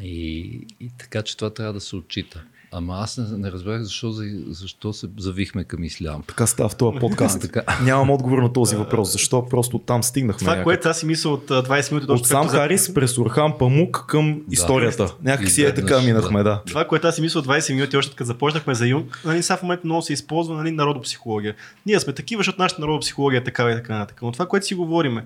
И, 0.01 0.41
и 0.79 0.89
така, 0.97 1.21
че 1.21 1.37
това 1.37 1.53
трябва 1.53 1.73
да 1.73 1.81
се 1.81 1.95
отчита. 1.95 2.43
Ама 2.73 2.95
аз 2.95 3.17
не, 3.17 3.37
не 3.37 3.51
разбрах 3.51 3.81
защо, 3.81 4.11
за- 4.11 4.23
защо 4.47 4.93
се 4.93 5.07
завихме 5.17 5.63
към 5.63 5.83
ислям. 5.83 6.23
Така 6.23 6.47
става 6.47 6.69
в 6.69 6.75
този 6.75 6.99
подкаст. 6.99 7.41
Така. 7.41 7.61
Нямам 7.83 8.09
отговор 8.11 8.37
на 8.37 8.53
този 8.53 8.75
въпрос. 8.75 9.11
Защо? 9.11 9.45
Просто 9.45 9.79
там 9.79 10.03
стигнахме. 10.03 10.39
Това, 10.39 10.51
някак. 10.51 10.63
което 10.63 10.89
аз 10.89 10.99
си 10.99 11.05
мисля 11.05 11.29
от 11.29 11.51
а, 11.51 11.63
20 11.63 11.91
минути, 11.91 12.03
От 12.03 12.07
точно 12.07 12.25
сам 12.25 12.41
както 12.41 12.51
за- 12.51 12.57
Харис 12.57 12.93
през 12.93 13.17
Орхан 13.17 13.57
Памук 13.59 14.05
към 14.07 14.41
историята. 14.51 15.13
Някак 15.23 15.49
си 15.49 15.63
е 15.63 15.73
така 15.73 16.01
минахме, 16.01 16.43
да. 16.43 16.61
Това, 16.67 16.85
което 16.85 17.07
аз 17.07 17.15
си 17.15 17.21
мисля 17.21 17.39
от 17.39 17.47
20 17.47 17.73
минути, 17.73 17.97
още 17.97 18.15
като 18.15 18.27
започнахме 18.27 18.75
за 18.75 18.87
Юнг, 18.87 19.21
нали, 19.25 19.43
сега 19.43 19.57
в 19.57 19.61
момента 19.63 19.81
много 19.85 20.01
се 20.01 20.13
използва 20.13 20.55
нали, 20.55 20.71
народопсихология. 20.71 21.55
Ние 21.85 21.99
сме 21.99 22.13
такива, 22.13 22.39
защото 22.39 22.61
нашата 22.61 22.81
народопсихология 22.81 23.39
е 23.39 23.43
такава 23.43 23.71
и 23.71 23.75
така 23.75 23.93
нататък. 23.93 24.21
Но 24.21 24.31
това, 24.31 24.45
което 24.45 24.65
си 24.65 24.75
говориме, 24.75 25.25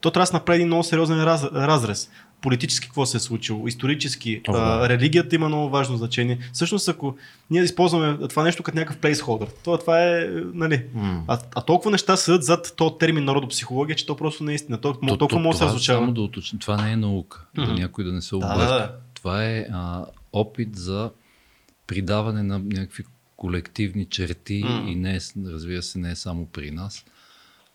то 0.00 0.10
трябва 0.10 0.20
да 0.20 0.26
се 0.26 0.32
направи 0.32 0.56
един 0.56 0.66
много 0.66 0.82
сериозен 0.82 1.24
раз, 1.24 1.44
разрез. 1.44 2.10
Политически 2.40 2.86
какво 2.86 3.06
се 3.06 3.16
е 3.16 3.20
случило, 3.20 3.68
исторически, 3.68 4.40
О, 4.48 4.52
а, 4.52 4.78
да. 4.78 4.88
религията 4.88 5.34
има 5.34 5.48
много 5.48 5.70
важно 5.70 5.96
значение. 5.96 6.38
Всъщност, 6.52 6.88
ако 6.88 7.16
ние 7.50 7.62
използваме 7.62 8.28
това 8.28 8.42
нещо 8.42 8.62
като 8.62 8.78
някакъв 8.78 8.96
плейсхолдър, 8.96 9.48
то 9.64 9.78
това 9.78 10.02
е, 10.04 10.20
нали, 10.54 10.84
М. 10.94 11.24
а, 11.28 11.38
а 11.54 11.60
толкова 11.60 11.90
неща 11.90 12.16
седят 12.16 12.44
зад 12.44 12.74
този 12.76 12.94
термин 12.98 13.24
народопсихология, 13.24 13.96
че 13.96 14.06
то 14.06 14.16
просто 14.16 14.44
не 14.44 14.54
е. 14.54 14.58
То, 14.58 14.76
То- 14.78 14.92
толкова 14.92 15.28
то- 15.28 15.38
може 15.38 15.52
да 15.52 15.58
се 15.58 15.64
разучава. 15.64 16.00
Само 16.00 16.12
да 16.12 16.20
уточня, 16.20 16.58
това 16.58 16.76
не 16.76 16.92
е 16.92 16.96
наука, 16.96 17.46
да 17.54 17.62
Мгм. 17.62 17.74
някой 17.74 18.04
да 18.04 18.12
не 18.12 18.22
се 18.22 18.30
Да, 18.30 18.36
обърка. 18.36 18.58
да, 18.58 18.66
да. 18.68 18.92
Това 19.14 19.44
е 19.44 19.66
а, 19.72 20.04
опит 20.32 20.76
за 20.76 21.10
придаване 21.86 22.42
на 22.42 22.58
някакви 22.60 23.04
колективни 23.36 24.04
черти 24.04 24.62
М. 24.64 24.84
и 24.88 24.94
не 24.94 25.16
е, 25.16 25.18
разбира 25.46 25.82
се, 25.82 25.98
не 25.98 26.10
е 26.10 26.16
само 26.16 26.46
при 26.46 26.70
нас, 26.70 27.04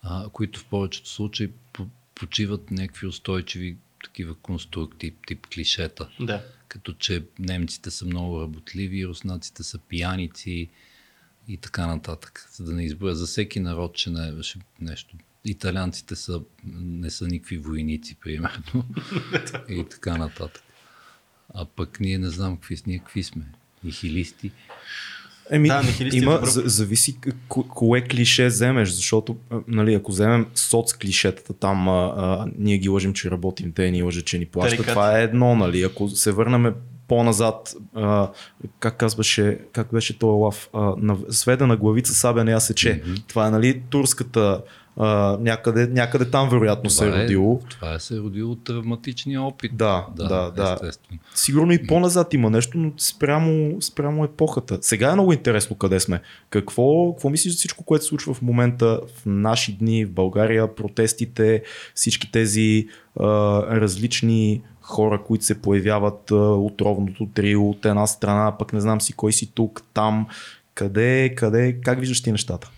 а, 0.02 0.28
които 0.28 0.60
в 0.60 0.64
повечето 0.64 1.08
случаи 1.08 1.50
по- 1.72 1.86
почиват 2.14 2.70
някакви 2.70 3.06
устойчиви 3.06 3.76
такива 4.12 4.34
конструкти, 4.34 5.14
тип 5.26 5.46
клишета. 5.46 6.08
Да. 6.20 6.44
Като 6.68 6.92
че 6.92 7.24
немците 7.38 7.90
са 7.90 8.06
много 8.06 8.40
работливи, 8.40 9.06
руснаците 9.06 9.62
са 9.62 9.78
пияници 9.78 10.68
и 11.48 11.56
така 11.56 11.86
нататък. 11.86 12.48
За 12.52 12.64
да 12.64 12.72
не 12.72 12.84
изброя 12.84 13.14
за 13.14 13.26
всеки 13.26 13.60
народ, 13.60 13.94
че 13.94 14.10
не 14.10 14.32
беше 14.32 14.58
нещо. 14.80 15.16
Италианците 15.44 16.16
са, 16.16 16.42
не 16.74 17.10
са 17.10 17.26
никакви 17.26 17.58
войници, 17.58 18.14
примерно. 18.14 18.84
и 19.68 19.84
така 19.90 20.16
нататък. 20.16 20.62
А 21.54 21.64
пък 21.64 22.00
ние 22.00 22.18
не 22.18 22.30
знам 22.30 22.56
какви, 22.56 22.78
ние 22.86 22.98
какви 22.98 23.22
сме. 23.22 23.44
Нихилисти. 23.84 24.52
Еми, 25.52 25.68
Да, 25.68 25.82
е 26.00 26.08
има, 26.12 26.32
добро. 26.32 26.46
за, 26.46 26.62
зависи 26.64 27.16
ко- 27.48 27.68
кое 27.68 28.00
клише 28.00 28.46
вземеш, 28.46 28.88
защото, 28.88 29.36
нали, 29.68 29.94
ако 29.94 30.12
вземем 30.12 30.46
соц 30.54 30.92
клишетата, 30.92 31.52
там 31.52 31.88
а, 31.88 32.14
а, 32.16 32.46
ние 32.58 32.78
ги 32.78 32.88
лъжим, 32.88 33.12
че 33.12 33.30
работим, 33.30 33.72
те 33.72 33.90
ни 33.90 34.02
лъжат, 34.02 34.24
че 34.24 34.38
ни 34.38 34.46
плащат, 34.46 34.76
Тарикат. 34.76 34.92
това 34.92 35.18
е 35.18 35.24
едно, 35.24 35.54
нали, 35.54 35.82
ако 35.82 36.08
се 36.08 36.32
върнем 36.32 36.74
по-назад, 37.12 37.74
а, 37.94 38.30
как 38.78 38.96
казваше, 38.96 39.58
как 39.72 39.88
беше 39.92 40.18
този 40.18 40.40
лав, 40.40 40.68
а, 40.72 40.94
на, 40.98 41.16
сведа 41.28 41.66
на 41.66 41.76
главица 41.76 42.14
сабя 42.14 42.44
не 42.44 42.52
я 42.52 42.60
сече. 42.60 43.02
Мгм. 43.06 43.14
Това 43.28 43.46
е, 43.46 43.50
нали, 43.50 43.82
турската, 43.90 44.60
а, 44.96 45.36
някъде, 45.40 45.86
някъде 45.86 46.30
там 46.30 46.48
вероятно 46.48 46.90
се 46.90 47.04
е 47.04 47.10
Това 47.10 47.22
родило. 47.22 47.60
Това 47.70 47.94
е 47.94 48.00
се 48.00 48.16
е 48.16 48.18
родило 48.18 48.52
от 48.52 48.64
травматичния 48.64 49.42
опит. 49.42 49.76
Да, 49.76 50.06
да, 50.16 50.50
да. 50.50 50.72
Естествено. 50.72 51.20
Сигурно 51.34 51.72
и 51.72 51.86
по-назад 51.86 52.34
има 52.34 52.50
нещо, 52.50 52.78
но 52.78 52.92
спрямо, 52.98 53.82
спрямо 53.82 54.24
епохата. 54.24 54.78
Сега 54.80 55.10
е 55.10 55.14
много 55.14 55.32
интересно 55.32 55.76
къде 55.76 56.00
сме. 56.00 56.20
Какво, 56.50 57.12
какво 57.12 57.30
мислиш 57.30 57.52
за 57.52 57.58
всичко, 57.58 57.84
което 57.84 58.04
се 58.04 58.08
случва 58.08 58.34
в 58.34 58.42
момента 58.42 59.00
в 59.16 59.26
наши 59.26 59.72
дни 59.72 60.04
в 60.04 60.12
България, 60.12 60.74
протестите, 60.74 61.62
всички 61.94 62.32
тези 62.32 62.88
а, 63.20 63.26
различни 63.80 64.62
хора, 64.82 65.24
които 65.24 65.44
се 65.44 65.62
появяват 65.62 66.30
отровното 66.30 67.28
трио 67.34 67.70
от 67.70 67.84
една 67.84 68.06
страна, 68.06 68.58
пък 68.58 68.72
не 68.72 68.80
знам 68.80 69.00
си 69.00 69.12
кой 69.12 69.32
си 69.32 69.52
тук, 69.54 69.82
там, 69.94 70.26
къде, 70.74 71.34
къде, 71.34 71.80
как 71.80 72.00
виждаш 72.00 72.22
ти 72.22 72.32
нещата? 72.32 72.70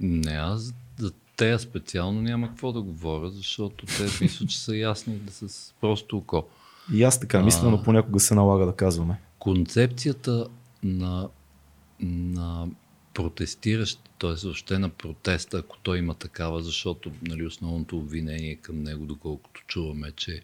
Не, 0.00 0.32
аз 0.32 0.72
за 0.98 1.12
тея 1.36 1.58
специално 1.58 2.22
няма 2.22 2.48
какво 2.48 2.72
да 2.72 2.82
говоря, 2.82 3.30
защото 3.30 3.86
те 3.86 4.02
мисля, 4.24 4.46
че 4.46 4.60
са 4.60 4.76
ясни 4.76 5.14
да 5.14 5.32
с 5.32 5.74
просто 5.80 6.16
око. 6.16 6.44
И 6.92 7.02
аз 7.02 7.20
така 7.20 7.42
мисля, 7.42 7.70
но 7.70 7.82
понякога 7.82 8.20
се 8.20 8.34
налага 8.34 8.66
да 8.66 8.72
казваме. 8.72 9.20
Концепцията 9.38 10.46
на, 10.82 11.28
на 12.00 12.66
протестиращ, 13.14 14.00
т.е. 14.18 14.34
въобще 14.44 14.78
на 14.78 14.88
протеста, 14.88 15.58
ако 15.58 15.76
той 15.82 15.98
има 15.98 16.14
такава, 16.14 16.62
защото 16.62 17.10
нали, 17.22 17.46
основното 17.46 17.96
обвинение 17.96 18.54
към 18.54 18.82
него, 18.82 19.06
доколкото 19.06 19.62
чуваме, 19.66 20.12
че 20.12 20.42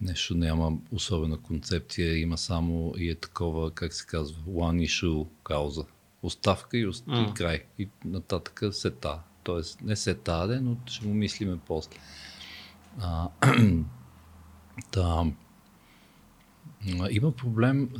нещо 0.00 0.34
няма 0.34 0.72
особена 0.92 1.38
концепция, 1.38 2.18
има 2.18 2.38
само 2.38 2.94
и 2.98 3.10
е 3.10 3.14
такова, 3.14 3.70
как 3.70 3.92
се 3.94 4.06
казва, 4.06 4.42
one 4.48 4.86
issue 4.86 5.26
кауза. 5.44 5.84
Оставка 6.22 6.78
и, 6.78 6.86
ост... 6.86 7.04
М. 7.06 7.26
и 7.30 7.34
край. 7.34 7.64
И 7.78 7.88
нататък 8.04 8.62
сета. 8.72 9.18
Тоест, 9.42 9.80
не 9.80 9.96
сета, 9.96 10.46
де, 10.48 10.60
но 10.60 10.76
ще 10.86 11.06
му 11.06 11.14
мислиме 11.14 11.58
после. 11.66 11.96
А, 13.00 13.28
да, 14.92 15.26
Има 17.10 17.32
проблем, 17.32 17.90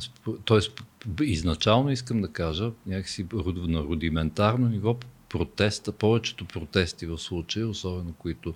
т.е. 0.46 1.24
изначално 1.24 1.90
искам 1.90 2.20
да 2.20 2.32
кажа, 2.32 2.72
някакси 2.86 3.26
на 3.32 3.80
рудиментарно 3.80 4.68
ниво 4.68 4.96
протеста, 5.28 5.92
повечето 5.92 6.44
протести 6.44 7.06
в 7.06 7.18
случая, 7.18 7.68
особено 7.68 8.12
които, 8.12 8.54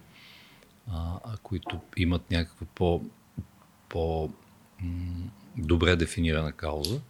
а, 0.93 1.19
които 1.43 1.81
имат 1.97 2.31
някаква 2.31 2.67
по, 2.75 3.05
по 3.91 4.31
м, 4.81 5.31
добре 5.57 5.97
дефинирана 5.97 6.53
кауза, 6.53 7.01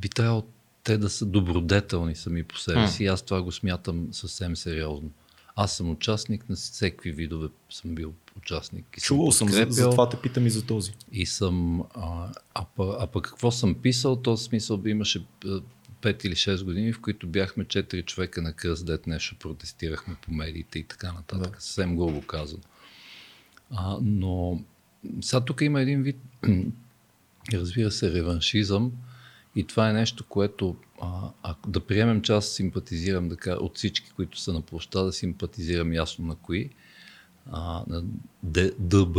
би 0.00 0.08
трябвало 0.08 0.44
те 0.84 0.98
да 0.98 1.10
са 1.10 1.26
добродетелни 1.26 2.16
сами 2.16 2.42
по 2.42 2.58
себе 2.58 2.88
си. 2.88 3.06
Аз 3.06 3.22
това 3.22 3.42
го 3.42 3.52
смятам 3.52 4.08
съвсем 4.12 4.56
сериозно. 4.56 5.10
Аз 5.56 5.76
съм 5.76 5.90
участник 5.90 6.48
на 6.48 6.56
всеки 6.56 7.10
видове, 7.10 7.48
съм 7.70 7.94
бил 7.94 8.14
участник. 8.36 8.96
И 8.98 9.00
Чувал 9.00 9.32
съм, 9.32 9.48
за, 9.48 9.60
подкрепял. 9.60 9.84
затова 9.90 10.08
те 10.08 10.20
питам 10.20 10.46
и 10.46 10.50
за 10.50 10.66
този. 10.66 10.92
И 11.12 11.26
съм. 11.26 11.80
А, 11.94 12.32
а, 12.54 12.64
пък, 12.76 12.96
а 13.00 13.06
пък 13.06 13.24
какво 13.24 13.50
съм 13.50 13.74
писал, 13.74 14.16
то 14.16 14.36
смисъл 14.36 14.82
имаше 14.86 15.26
5 16.02 16.26
или 16.26 16.34
6 16.34 16.64
години, 16.64 16.92
в 16.92 17.00
които 17.00 17.26
бяхме 17.26 17.64
4 17.64 18.04
човека 18.04 18.42
на 18.42 18.52
кръст, 18.52 18.86
дет 18.86 19.06
нещо 19.06 19.36
протестирахме 19.38 20.16
по 20.22 20.32
медиите 20.32 20.78
и 20.78 20.82
така 20.84 21.12
нататък. 21.12 21.52
Да. 21.54 21.60
Съвсем 21.60 21.96
грубо 21.96 22.22
казано. 22.22 22.62
А, 23.70 23.98
но 24.02 24.60
сега 25.20 25.40
тук 25.40 25.60
има 25.60 25.80
един 25.80 26.02
вид, 26.02 26.16
разбира 27.52 27.90
се, 27.90 28.12
реваншизъм. 28.14 28.92
И 29.56 29.64
това 29.64 29.90
е 29.90 29.92
нещо, 29.92 30.24
което 30.24 30.76
а, 31.02 31.30
а, 31.42 31.54
да 31.68 31.80
приемем, 31.80 32.22
че 32.22 32.32
аз 32.32 32.48
симпатизирам 32.48 33.28
да 33.28 33.36
кажа, 33.36 33.56
от 33.56 33.76
всички, 33.76 34.10
които 34.10 34.40
са 34.40 34.52
на 34.52 34.60
площада, 34.60 35.12
симпатизирам 35.12 35.92
ясно 35.92 36.26
на 36.26 36.34
кои. 36.34 36.70
А, 37.50 37.84
на 37.88 38.04
Д- 38.42 38.72
ДБ, 38.78 39.18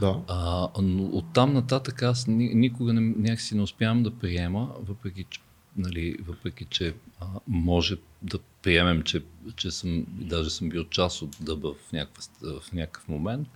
Да. 0.00 0.20
а, 0.28 0.68
но 0.82 1.04
оттам 1.04 1.52
нататък 1.52 2.02
аз 2.02 2.26
ни, 2.26 2.54
никога 2.54 2.92
не, 2.92 3.00
някакси 3.00 3.54
не 3.56 3.62
успявам 3.62 4.02
да 4.02 4.10
приема, 4.10 4.74
въпреки 4.80 5.24
че, 5.30 5.40
нали, 5.76 6.16
въпреки, 6.26 6.64
че 6.64 6.94
а, 7.20 7.26
може 7.48 7.96
да 8.22 8.38
приемем, 8.62 9.02
че, 9.02 9.22
че 9.56 9.70
съм, 9.70 10.04
даже 10.08 10.50
съм 10.50 10.68
бил 10.68 10.84
част 10.84 11.22
от 11.22 11.36
ДБ 11.40 11.62
в, 11.62 11.92
някаква, 11.92 12.22
в 12.60 12.72
някакъв 12.72 13.08
момент. 13.08 13.48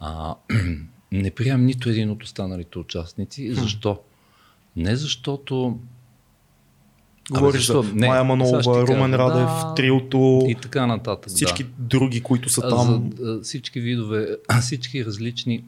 А, 0.00 0.34
не 1.12 1.30
приемам 1.30 1.66
нито 1.66 1.88
един 1.90 2.10
от 2.10 2.22
останалите 2.22 2.78
участници. 2.78 3.54
Защо? 3.54 4.00
Не 4.76 4.96
защото... 4.96 5.78
Говориш 7.30 7.66
за 7.66 7.82
Не, 7.94 8.08
Майя 8.08 8.22
ти 8.22 8.68
Румен 8.68 9.10
кажа. 9.10 9.18
Радев, 9.18 9.46
Да. 9.46 9.74
триото, 9.76 10.46
И 10.48 10.54
така 10.62 10.86
нататък. 10.86 11.30
всички 11.30 11.64
да. 11.64 11.70
други, 11.78 12.20
които 12.22 12.48
са 12.48 12.68
там. 12.68 13.10
За 13.18 13.40
всички 13.42 13.80
видове, 13.80 14.36
всички 14.60 15.04
различни 15.04 15.64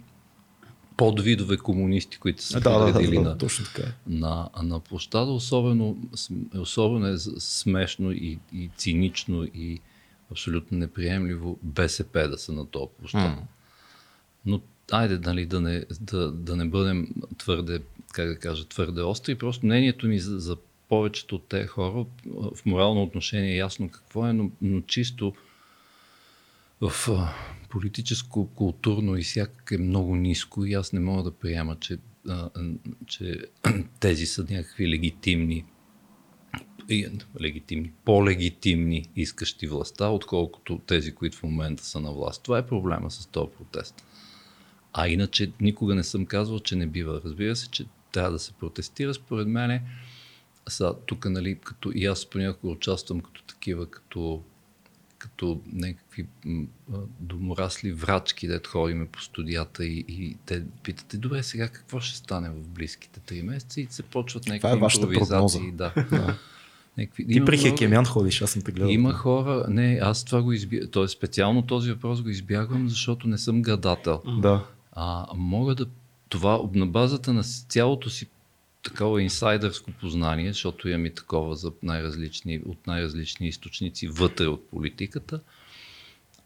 подвидове 0.97 1.57
комунисти, 1.57 2.19
които 2.19 2.43
са 2.43 2.61
Да, 2.61 2.71
да, 2.71 2.79
да, 2.79 2.87
подредили 2.87 3.17
да, 3.17 3.23
на, 3.23 3.39
точно 3.39 3.65
така 3.75 3.89
е. 3.89 3.93
на, 4.07 4.49
на 4.63 4.81
площада, 4.81 5.31
особено, 5.33 5.97
особено 6.59 7.07
е 7.07 7.19
смешно 7.39 8.13
и, 8.13 8.39
и 8.53 8.71
цинично 8.77 9.45
и 9.45 9.81
абсолютно 10.33 10.79
неприемливо 10.79 11.59
БСП 11.63 12.29
да 12.29 12.39
са 12.39 12.53
на 12.53 12.67
този 12.67 12.87
площад. 12.99 13.21
М. 13.21 13.43
Но 14.47 14.61
айде 14.91 15.19
нали, 15.19 15.47
да, 15.47 15.61
не, 15.61 15.85
да, 16.01 16.33
да 16.33 16.57
не 16.57 16.65
бъдем 16.65 17.09
твърде, 17.39 17.81
как 18.13 18.29
да 18.29 18.37
кажа, 18.37 18.69
твърде 18.69 19.03
остри. 19.03 19.35
Просто 19.35 19.67
мнението 19.67 20.07
ми 20.07 20.19
за, 20.19 20.39
за 20.39 20.57
повечето 20.89 21.35
от 21.35 21.49
тези 21.49 21.67
хора 21.67 22.07
в 22.27 22.67
морално 22.67 23.03
отношение 23.03 23.53
е 23.53 23.57
ясно 23.57 23.89
какво 23.89 24.27
е, 24.27 24.33
но, 24.33 24.51
но 24.63 24.81
чисто 24.81 25.35
в 26.81 26.93
а, 27.09 27.35
политическо, 27.69 28.47
културно 28.47 29.17
и 29.17 29.23
всяк 29.23 29.71
е 29.73 29.79
много 29.79 30.17
ниско 30.17 30.65
и 30.65 30.75
аз 30.75 30.93
не 30.93 31.01
мога 31.01 31.23
да 31.23 31.31
приема, 31.31 31.77
че, 31.81 31.99
а, 32.29 32.51
че 33.07 33.45
тези 34.01 34.27
са 34.27 34.47
някакви 34.51 34.89
легитимни 34.89 35.65
легитимни, 37.41 37.93
по-легитимни 38.05 39.05
искащи 39.17 39.67
властта, 39.67 40.09
отколкото 40.09 40.79
тези, 40.87 41.15
които 41.15 41.37
в 41.37 41.43
момента 41.43 41.85
са 41.85 42.01
на 42.01 42.13
власт. 42.13 42.43
Това 42.43 42.59
е 42.59 42.67
проблема 42.67 43.11
с 43.11 43.27
този 43.27 43.51
протест. 43.59 44.05
А 44.93 45.09
иначе 45.09 45.53
никога 45.61 45.95
не 45.95 46.05
съм 46.05 46.27
казвал, 46.27 46.61
че 46.61 46.77
не 46.77 46.87
бива. 46.87 47.21
Разбира 47.25 47.57
се, 47.57 47.71
че 47.71 47.87
трябва 48.13 48.33
да 48.33 48.39
се 48.39 48.53
протестира. 48.53 49.15
Според 49.15 49.49
мен, 49.49 49.81
са, 50.69 50.95
тук, 51.07 51.25
нали, 51.25 51.59
като 51.65 51.93
и 51.95 52.07
аз 52.07 52.27
понякога 52.27 52.73
участвам 52.73 53.21
като 53.21 53.43
такива, 53.43 53.87
като, 53.87 54.43
като 55.19 55.61
някакви 55.73 56.27
доморасли 57.21 57.93
врачки, 57.93 58.47
дето 58.47 58.71
ходиме 58.71 59.07
по 59.07 59.21
студията 59.21 59.85
и, 59.85 60.05
и 60.09 60.37
те 60.47 60.65
питате, 60.83 61.17
добре, 61.17 61.43
сега 61.43 61.69
какво 61.69 62.01
ще 62.01 62.17
стане 62.17 62.51
в 62.51 62.69
близките 62.69 63.21
три 63.21 63.43
месеца 63.43 63.81
и 63.81 63.87
се 63.91 64.03
почват 64.03 64.47
някакви 64.47 64.77
е 64.77 64.81
вашата 64.81 65.07
импровизации. 65.07 65.73
Да. 65.73 65.93
Някакви... 66.99 67.27
Ти 67.27 67.37
има 67.37 67.47
при 67.47 67.59
Хекемян 67.59 68.05
ходиш, 68.05 68.43
аз 68.43 68.51
съм 68.51 68.63
те 68.63 68.73
гледал. 68.73 68.91
Има 68.91 69.13
хора, 69.13 69.67
не, 69.69 69.99
аз 70.03 70.25
това 70.25 70.43
го 70.43 70.53
избягвам, 70.53 70.91
т.е. 70.91 71.09
специално 71.09 71.63
този 71.63 71.93
въпрос 71.93 72.23
го 72.23 72.29
избягвам, 72.29 72.89
защото 72.89 73.29
не 73.29 73.39
съм 73.39 73.63
гадател. 73.63 74.23
Да. 74.43 74.67
А 74.93 75.27
мога 75.35 75.75
да, 75.75 75.87
това 76.29 76.61
на 76.75 76.87
базата 76.87 77.33
на 77.33 77.43
цялото 77.43 78.11
си 78.11 78.29
такова 78.83 79.23
инсайдърско 79.23 79.91
познание, 79.93 80.53
защото 80.53 80.89
имам 80.89 81.07
и 81.07 81.15
такова 81.15 81.57
за 81.57 81.73
най-различни, 81.83 82.61
от 82.67 82.87
най-различни 82.87 83.49
източници 83.49 84.09
вътре 84.09 84.47
от 84.47 84.71
политиката, 84.71 85.41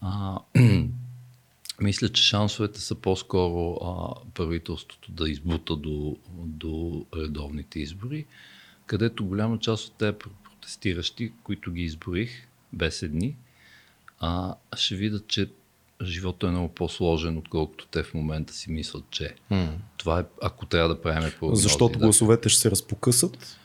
а, 0.01 0.39
мисля, 1.81 2.09
че 2.09 2.23
шансовете 2.23 2.81
са 2.81 2.95
по-скоро 2.95 3.79
а, 3.85 4.15
правителството 4.35 5.13
да 5.13 5.31
избута 5.31 5.77
до, 5.77 6.17
до 6.35 7.07
редовните 7.17 7.81
избори, 7.81 8.27
където 8.87 9.25
голяма 9.25 9.59
част 9.59 9.89
от 9.89 9.95
тези 9.95 10.17
протестиращи, 10.19 11.33
които 11.43 11.73
ги 11.73 11.83
изборих, 11.83 12.49
беседни, 12.73 13.37
а, 14.19 14.55
ще 14.77 14.97
видят, 14.97 15.29
че 15.29 15.51
живота 16.05 16.47
е 16.47 16.51
много 16.51 16.69
по-сложен, 16.69 17.39
отколкото 17.39 17.87
те 17.87 18.03
в 18.03 18.15
момента 18.15 18.55
си 18.55 18.71
мислят, 18.71 19.05
че 19.11 19.25
е. 19.25 19.55
М. 19.55 19.69
Това 19.97 20.21
е, 20.21 20.25
ако 20.43 20.67
трябва 20.67 20.89
да 20.89 21.03
правим 21.03 21.31
прогнози. 21.41 21.63
Защото 21.63 21.99
да. 21.99 22.05
гласовете 22.05 22.49
ще 22.49 22.61
се 22.61 22.71
разпокъсат. 22.71 23.59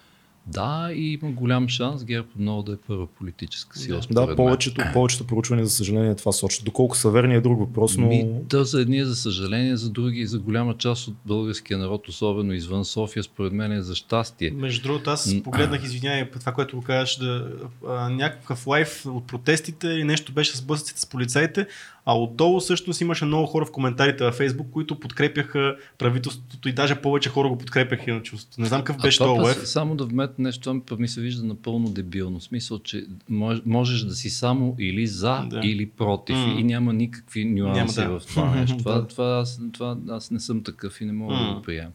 Да, 0.48 0.90
и 0.94 1.14
има 1.14 1.32
голям 1.32 1.70
шанс 1.70 2.04
ГЕРБ 2.04 2.28
отново 2.36 2.64
да 2.64 2.72
е 2.72 2.76
първа 2.88 3.08
политическа 3.08 3.80
сила. 3.80 4.02
Да, 4.12 4.36
повечето, 4.36 4.82
повечето 4.94 5.28
проучвания, 5.28 5.66
за 5.66 5.72
съжаление, 5.72 6.16
това 6.16 6.32
сочат. 6.32 6.66
Доколко 6.66 6.98
са 6.98 7.10
верни 7.10 7.36
е 7.36 7.42
друг 7.42 7.60
въпрос, 7.60 7.98
но... 7.98 8.08
Ми, 8.08 8.26
да, 8.50 8.66
за 8.66 8.82
едни, 8.82 9.06
за 9.06 9.16
съжаление, 9.16 9.78
за 9.78 9.90
други, 9.90 10.26
за 10.26 10.40
голяма 10.40 10.78
част 10.78 11.08
от 11.08 11.16
българския 11.26 11.78
народ, 11.78 12.08
особено 12.08 12.54
извън 12.54 12.86
София, 12.86 13.24
според 13.24 13.54
мен 13.54 13.72
е 13.72 13.82
за 13.82 13.96
щастие. 13.96 14.52
Между 14.52 14.84
другото, 14.84 15.10
аз 15.10 15.36
погледнах, 15.44 15.84
извинявай, 15.84 16.32
това, 16.32 16.52
което 16.52 16.78
го 16.78 16.84
кажеш, 16.84 17.16
да, 17.16 17.52
а, 17.88 18.10
някакъв 18.10 18.68
лайф 18.68 19.06
от 19.06 19.28
протестите 19.28 19.88
или 19.88 20.04
нещо 20.04 20.34
беше 20.34 20.58
с 20.58 20.62
блъсъците 20.62 21.00
с 21.00 21.06
полицаите, 21.06 21.68
а 22.10 22.14
отдолу 22.14 22.62
също 22.62 22.94
си 22.94 23.04
имаше 23.04 23.26
много 23.26 23.46
хора 23.46 23.66
в 23.66 23.72
коментарите 23.72 24.24
във 24.24 24.36
Фейсбук, 24.36 24.68
които 24.72 25.00
подкрепяха 25.00 25.76
правителството 25.98 26.70
и 26.70 26.74
даже 26.74 26.96
повече 26.96 27.30
хора 27.30 27.50
го 27.50 27.58
подкрепяха 27.58 28.14
на 28.14 28.22
чувството. 28.24 28.62
Не 28.62 28.68
знам 28.68 28.84
какъв 28.84 29.02
беше 29.02 29.18
това 29.18 29.32
лайф. 29.32 29.68
само 29.68 29.96
да 29.96 30.06
вметна 30.06 30.44
нещо, 30.44 30.82
това 30.86 31.00
ми, 31.00 31.08
се 31.08 31.22
вижда 31.22 31.44
напълно 31.44 31.90
дебилно. 31.90 32.40
В 32.40 32.44
смисъл, 32.44 32.80
че 32.80 33.06
мож, 33.30 33.58
можеш 33.66 34.02
да 34.02 34.16
си 34.16 34.30
само 34.30 34.76
или 34.80 35.08
за, 35.08 35.46
Да. 35.50 35.62
или 35.64 35.90
против. 35.90 36.36
М. 36.38 36.56
И 36.60 36.64
няма 36.64 36.94
никакви 36.94 37.46
нюанси 37.46 38.00
Няма, 38.00 38.12
да. 38.12 38.20
в 38.20 38.26
това 38.26 38.56
нещо. 38.56 38.78
Това, 38.80 38.94
Да. 38.94 39.08
това, 39.08 39.26
аз, 39.28 39.60
това 39.74 39.98
аз 40.10 40.32
не 40.32 40.40
съм 40.40 40.64
такъв 40.64 41.02
и 41.02 41.06
не 41.06 41.14
мога 41.14 41.36
да 41.36 41.42
М. 41.42 41.56
го 41.56 41.62
приемам. 41.62 41.92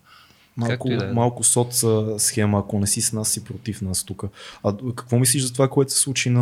Малко, 0.57 0.89
да 0.89 1.05
е. 1.05 1.13
малко 1.13 1.45
соц 1.45 1.85
схема, 2.19 2.59
ако 2.59 2.79
не 2.79 2.87
си 2.87 3.01
с 3.01 3.13
нас, 3.13 3.29
си 3.29 3.45
против 3.45 3.83
нас 3.83 4.05
тук. 4.05 4.25
А 4.65 4.75
какво 4.97 5.19
мислиш 5.19 5.43
за 5.43 5.53
това, 5.53 5.69
което 5.69 5.93
се 5.93 5.99
случи 5.99 6.31
на, 6.31 6.41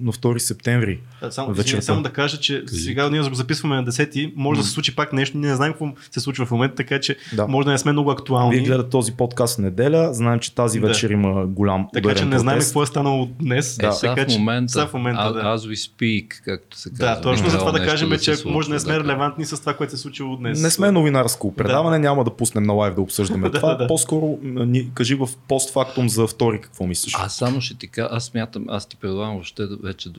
на 0.00 0.12
2 0.12 0.38
септември? 0.38 1.00
А, 1.20 1.30
Само, 1.30 1.54
вечерта. 1.54 1.82
само 1.82 2.02
да 2.02 2.12
кажа, 2.12 2.40
че 2.40 2.64
сега 2.66 3.10
ние 3.10 3.20
го 3.20 3.34
записваме 3.34 3.76
на 3.76 3.84
10 3.84 4.32
може 4.36 4.60
да 4.60 4.66
се 4.66 4.72
случи 4.72 4.96
пак 4.96 5.12
нещо, 5.12 5.38
ние 5.38 5.50
не 5.50 5.56
знаем 5.56 5.72
какво 5.72 5.88
се 6.10 6.20
случва 6.20 6.46
в 6.46 6.50
момента, 6.50 6.74
така 6.76 7.00
че 7.00 7.16
Да. 7.34 7.46
може 7.46 7.64
да 7.64 7.72
не 7.72 7.78
сме 7.78 7.92
много 7.92 8.10
актуални. 8.10 8.56
Вие 8.56 8.64
гледате 8.64 8.90
този 8.90 9.12
подкаст 9.12 9.56
в 9.56 9.58
неделя, 9.58 10.14
знаем, 10.14 10.38
че 10.38 10.54
тази 10.54 10.80
Да. 10.80 10.86
вечер 10.86 11.10
има 11.10 11.46
голям 11.46 11.88
така 11.92 12.14
че 12.14 12.24
не 12.24 12.38
знаем 12.38 12.60
какво 12.60 12.82
е 12.82 12.86
станало 12.86 13.26
днес. 13.40 13.78
Е, 13.78 13.92
сега 13.92 14.14
така, 14.14 14.30
в 14.30 14.38
момента, 14.38 14.72
сега 14.72 14.86
в 14.86 14.94
момента 14.94 15.20
а, 15.22 15.32
да. 15.32 15.40
as 15.40 15.56
we 15.56 15.90
speak, 15.90 16.44
както 16.44 16.78
се 16.78 16.90
казва. 16.90 17.06
Да, 17.06 17.20
точно 17.20 17.50
за 17.50 17.58
това 17.58 17.72
да 17.72 17.86
кажем, 17.86 18.10
че 18.10 18.18
се 18.18 18.40
ако 18.40 18.48
може 18.48 18.68
да 18.68 18.74
не 18.74 18.80
сме 18.80 18.92
да. 18.92 19.00
релевантни 19.00 19.44
с 19.44 19.60
това, 19.60 19.74
което 19.74 19.90
се 19.90 19.96
е 19.96 19.98
случило 19.98 20.36
днес. 20.36 20.62
Не 20.62 20.70
сме 20.70 20.90
новинарско 20.90 21.54
предаване, 21.54 21.98
няма 21.98 22.24
да 22.24 22.30
пуснем 22.30 22.64
на 22.64 22.72
лайв 22.72 22.94
да 22.94 23.00
обсъждаме 23.00 23.49
Да, 23.50 23.58
това. 23.58 23.74
да. 23.74 23.86
По-скоро 23.86 24.38
м, 24.42 24.66
ни, 24.66 24.90
кажи 24.94 25.14
в 25.14 25.28
постфактум 25.48 26.08
за 26.08 26.26
втори 26.26 26.60
какво 26.60 26.86
мислиш. 26.86 27.14
Аз 27.16 27.36
само 27.36 27.60
ще 27.60 27.74
ти 27.74 27.88
кажа, 27.88 28.08
аз 28.12 28.24
смятам, 28.24 28.64
аз 28.68 28.86
ти 28.86 28.96
предлагам 28.96 29.32
въобще 29.32 29.66
да, 29.66 29.76
вече 29.76 30.10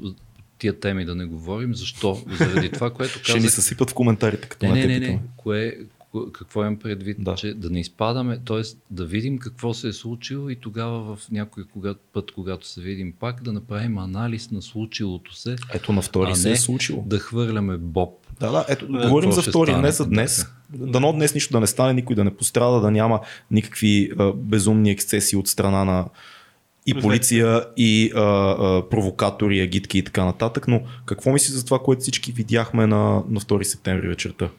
тия 0.59 0.79
теми 0.79 1.05
да 1.05 1.15
не 1.15 1.25
говорим. 1.25 1.75
Защо? 1.75 2.21
Заради 2.39 2.71
това, 2.71 2.89
което 2.89 3.19
Ще 3.19 3.34
ни 3.34 3.38
казах. 3.38 3.51
съсипят 3.51 3.89
в 3.89 3.93
коментарите, 3.93 4.47
като 4.47 4.65
Не, 4.65 4.71
не, 4.73 4.86
не, 4.88 4.99
не. 4.99 5.19
Кое, 5.38 5.77
ко- 6.13 6.32
какво 6.32 6.61
имам 6.61 6.77
предвид? 6.77 7.17
Да. 7.19 7.36
Че 7.36 7.53
да 7.53 7.69
не 7.69 7.79
изпадаме, 7.79 8.39
т.е. 8.39 8.61
да 8.91 9.05
видим 9.05 9.38
какво 9.38 9.73
се 9.73 9.88
е 9.88 9.93
случило 9.93 10.49
и 10.49 10.55
тогава 10.55 11.15
в 11.15 11.32
някой 11.32 11.63
когато, 11.65 11.99
път, 12.13 12.32
когато 12.32 12.67
се 12.67 12.82
видим 12.82 13.13
пак, 13.19 13.43
да 13.43 13.53
направим 13.53 13.97
анализ 13.97 14.51
на 14.51 14.61
случилото 14.61 15.36
се, 15.36 15.55
Ето 15.73 15.93
на 15.93 16.01
втори 16.01 16.32
а 16.32 16.36
се 16.36 16.47
не 16.47 16.53
е 16.53 16.57
случило. 16.57 17.03
да 17.07 17.19
хвърляме 17.19 17.77
боб. 17.77 18.13
Да, 18.39 18.51
да, 18.51 18.65
ето, 18.69 18.88
Да, 18.88 18.99
говорим 18.99 19.32
за 19.32 19.41
втори, 19.41 19.75
не 19.75 19.91
за 19.91 20.05
днес. 20.05 20.45
Дано 20.74 21.13
днес 21.13 21.36
нищо 21.36 21.53
да 21.53 21.59
не 21.59 21.67
стане, 21.67 21.93
никой 21.93 22.15
да 22.15 22.24
не 22.24 22.36
пострада, 22.36 22.82
да 22.82 22.91
няма 22.91 23.19
никакви 23.51 24.11
а, 24.19 24.34
безумни 24.34 24.91
ексцесии 24.91 25.38
от 25.38 25.47
страна 25.47 25.86
на 25.86 26.05
и 26.86 26.93
полиция, 26.93 27.65
и 27.78 28.11
а, 28.15 28.19
а, 28.19 28.89
провокатори, 28.89 29.59
агитки 29.59 29.97
и 29.97 30.03
така 30.03 30.26
нататък. 30.26 30.67
Но 30.67 30.82
какво 31.05 31.32
мислиш 31.32 31.51
за 31.51 31.65
това, 31.65 31.80
което 31.80 32.01
всички 32.01 32.32
видяхме 32.32 32.88
на, 32.88 33.24
на 33.30 33.39
2 33.39 33.63
септември 33.63 34.07
вечерта? 34.07 34.49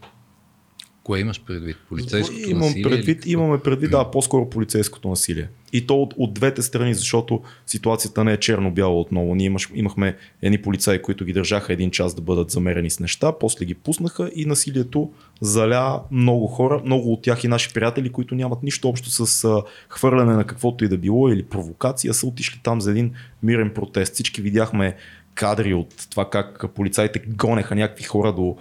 Кое 1.04 1.20
имаш 1.20 1.42
предвид? 1.44 1.76
Полицейското 1.88 2.50
Имам 2.50 2.60
насилие? 2.60 2.82
предвид, 2.82 3.26
имаме 3.26 3.58
предвид, 3.58 3.90
да, 3.90 4.10
по-скоро 4.10 4.50
полицейското 4.50 5.08
насилие. 5.08 5.48
И 5.72 5.86
то 5.86 6.02
от, 6.02 6.14
от 6.16 6.34
двете 6.34 6.62
страни, 6.62 6.94
защото 6.94 7.42
ситуацията 7.66 8.24
не 8.24 8.32
е 8.32 8.36
черно-бяла 8.36 9.00
отново. 9.00 9.34
Ние 9.34 9.46
имаш, 9.46 9.68
имахме 9.74 10.16
едни 10.42 10.62
полицаи, 10.62 11.02
които 11.02 11.24
ги 11.24 11.32
държаха 11.32 11.72
един 11.72 11.90
час 11.90 12.14
да 12.14 12.22
бъдат 12.22 12.50
замерени 12.50 12.90
с 12.90 13.00
неща, 13.00 13.32
после 13.40 13.64
ги 13.64 13.74
пуснаха 13.74 14.30
и 14.34 14.46
насилието 14.46 15.10
заля 15.40 16.02
много 16.10 16.46
хора, 16.46 16.82
много 16.84 17.12
от 17.12 17.22
тях 17.22 17.44
и 17.44 17.48
наши 17.48 17.72
приятели, 17.72 18.12
които 18.12 18.34
нямат 18.34 18.62
нищо 18.62 18.88
общо 18.88 19.10
с 19.10 19.44
а, 19.44 19.62
хвърляне 19.88 20.32
на 20.32 20.44
каквото 20.44 20.84
и 20.84 20.88
да 20.88 20.98
било 20.98 21.28
или 21.28 21.42
провокация, 21.42 22.14
са 22.14 22.26
отишли 22.26 22.60
там 22.62 22.80
за 22.80 22.90
един 22.90 23.12
мирен 23.42 23.70
протест. 23.74 24.14
Всички 24.14 24.42
видяхме 24.42 24.96
кадри 25.34 25.74
от 25.74 26.06
това 26.10 26.30
как 26.30 26.64
полицаите 26.74 27.22
гонеха 27.28 27.74
някакви 27.74 28.04
хора 28.04 28.32
до, 28.32 28.56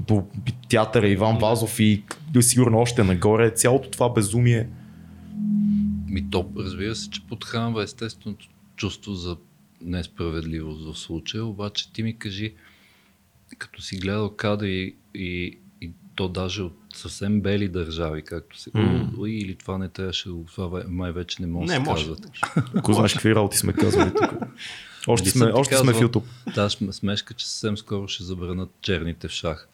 до 0.00 0.24
театъра 0.68 1.08
Иван 1.08 1.38
Вазов 1.38 1.80
и 1.80 2.04
сигурно 2.40 2.78
още 2.78 3.04
нагоре. 3.04 3.50
Цялото 3.50 3.90
това 3.90 4.08
безумие. 4.08 4.66
Ми 6.10 6.30
то, 6.30 6.52
разбира 6.56 6.94
се, 6.94 7.10
че 7.10 7.26
подхранва 7.26 7.82
естественото 7.82 8.48
чувство 8.76 9.14
за 9.14 9.36
несправедливост 9.80 10.84
в 10.84 10.98
случая, 10.98 11.44
обаче 11.44 11.92
ти 11.92 12.02
ми 12.02 12.18
кажи, 12.18 12.54
като 13.58 13.82
си 13.82 13.96
гледал 13.96 14.30
кадри 14.30 14.94
и, 15.14 15.58
и 15.80 15.90
то 16.14 16.28
даже 16.28 16.62
от 16.62 16.76
съвсем 16.94 17.40
бели 17.40 17.68
държави, 17.68 18.22
както 18.22 18.58
се 18.58 18.70
mm. 18.70 19.28
или 19.28 19.54
това 19.54 19.78
не 19.78 19.88
трябваше 19.88 20.28
да 20.28 20.34
го 20.34 20.44
това 20.44 20.82
май 20.88 21.12
вече 21.12 21.42
не 21.42 21.48
може 21.48 21.66
да 21.66 21.72
се 21.72 21.78
може. 21.78 22.06
казва. 22.06 22.16
Ако 22.74 22.92
знаеш 22.92 23.12
какви 23.12 23.34
работи 23.34 23.56
сме 23.56 23.72
казвали 23.72 24.10
тук. 24.14 24.32
Още 25.06 25.30
сме, 25.30 25.46
още 25.46 25.76
сме 25.76 25.92
в 25.92 26.00
казвал? 26.00 26.08
YouTube. 26.08 26.68
Сме- 26.68 26.92
смешка, 26.92 27.34
че 27.34 27.48
съвсем 27.48 27.78
скоро 27.78 28.08
ще 28.08 28.24
забранат 28.24 28.70
черните 28.80 29.28
в 29.28 29.30
шах. 29.30 29.68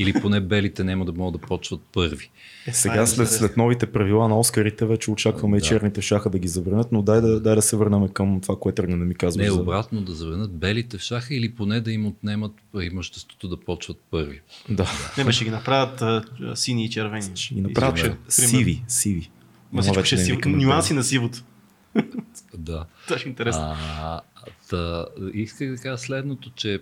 Или 0.00 0.12
поне 0.12 0.40
белите 0.40 0.84
няма 0.84 1.04
да 1.04 1.12
могат 1.12 1.40
да 1.40 1.46
почват 1.46 1.80
първи. 1.82 2.30
Е, 2.66 2.72
Сега 2.72 3.06
след, 3.06 3.30
след 3.30 3.56
новите 3.56 3.86
правила 3.86 4.28
на 4.28 4.38
Оскарите 4.38 4.86
вече 4.86 5.10
очакваме 5.10 5.56
и 5.56 5.60
Да. 5.60 5.66
черните 5.66 6.02
шаха 6.02 6.30
да 6.30 6.38
ги 6.38 6.48
забранят, 6.48 6.92
но 6.92 7.02
дай 7.02 7.20
да, 7.20 7.40
дай 7.40 7.54
да 7.54 7.62
се 7.62 7.76
върнем 7.76 8.08
към 8.08 8.40
това, 8.40 8.58
което 8.58 8.76
тръгна 8.76 8.98
да 8.98 9.04
ми 9.04 9.14
казваш. 9.14 9.44
Не, 9.44 9.50
за- 9.50 9.60
обратно 9.60 10.00
да 10.00 10.12
забранят 10.12 10.52
белите 10.52 10.98
в 10.98 11.02
шаха 11.02 11.34
или 11.34 11.54
поне 11.54 11.80
да 11.80 11.92
им 11.92 12.06
отнемат 12.06 12.52
имуществото 12.82 13.48
да 13.48 13.56
почват 13.58 13.96
първи. 14.10 14.40
Да. 14.68 14.90
Не, 15.18 15.24
бе, 15.24 15.32
ще 15.32 15.44
ги 15.44 15.50
направят 15.50 16.02
а, 16.02 16.24
сини 16.54 16.84
и 16.84 16.90
червени. 16.90 17.30
Ще 17.34 17.54
ги 17.54 17.60
направят 17.60 17.94
примерно. 17.94 18.16
сиви, 18.28 18.82
сиви. 18.88 19.30
Ма 19.72 19.82
всичко 19.82 20.04
ще 20.04 20.16
викаме 20.16 20.56
Нюанси 20.56 20.94
на 20.94 21.02
сивото. 21.04 21.38
Да. 22.54 22.84
Ще 23.16 23.28
е 23.28 23.30
интересно. 23.30 23.62
А, 23.62 24.20
та, 24.70 25.06
исках 25.34 25.70
да 25.70 25.76
кажа 25.76 25.98
следното, 25.98 26.50
че, 26.50 26.78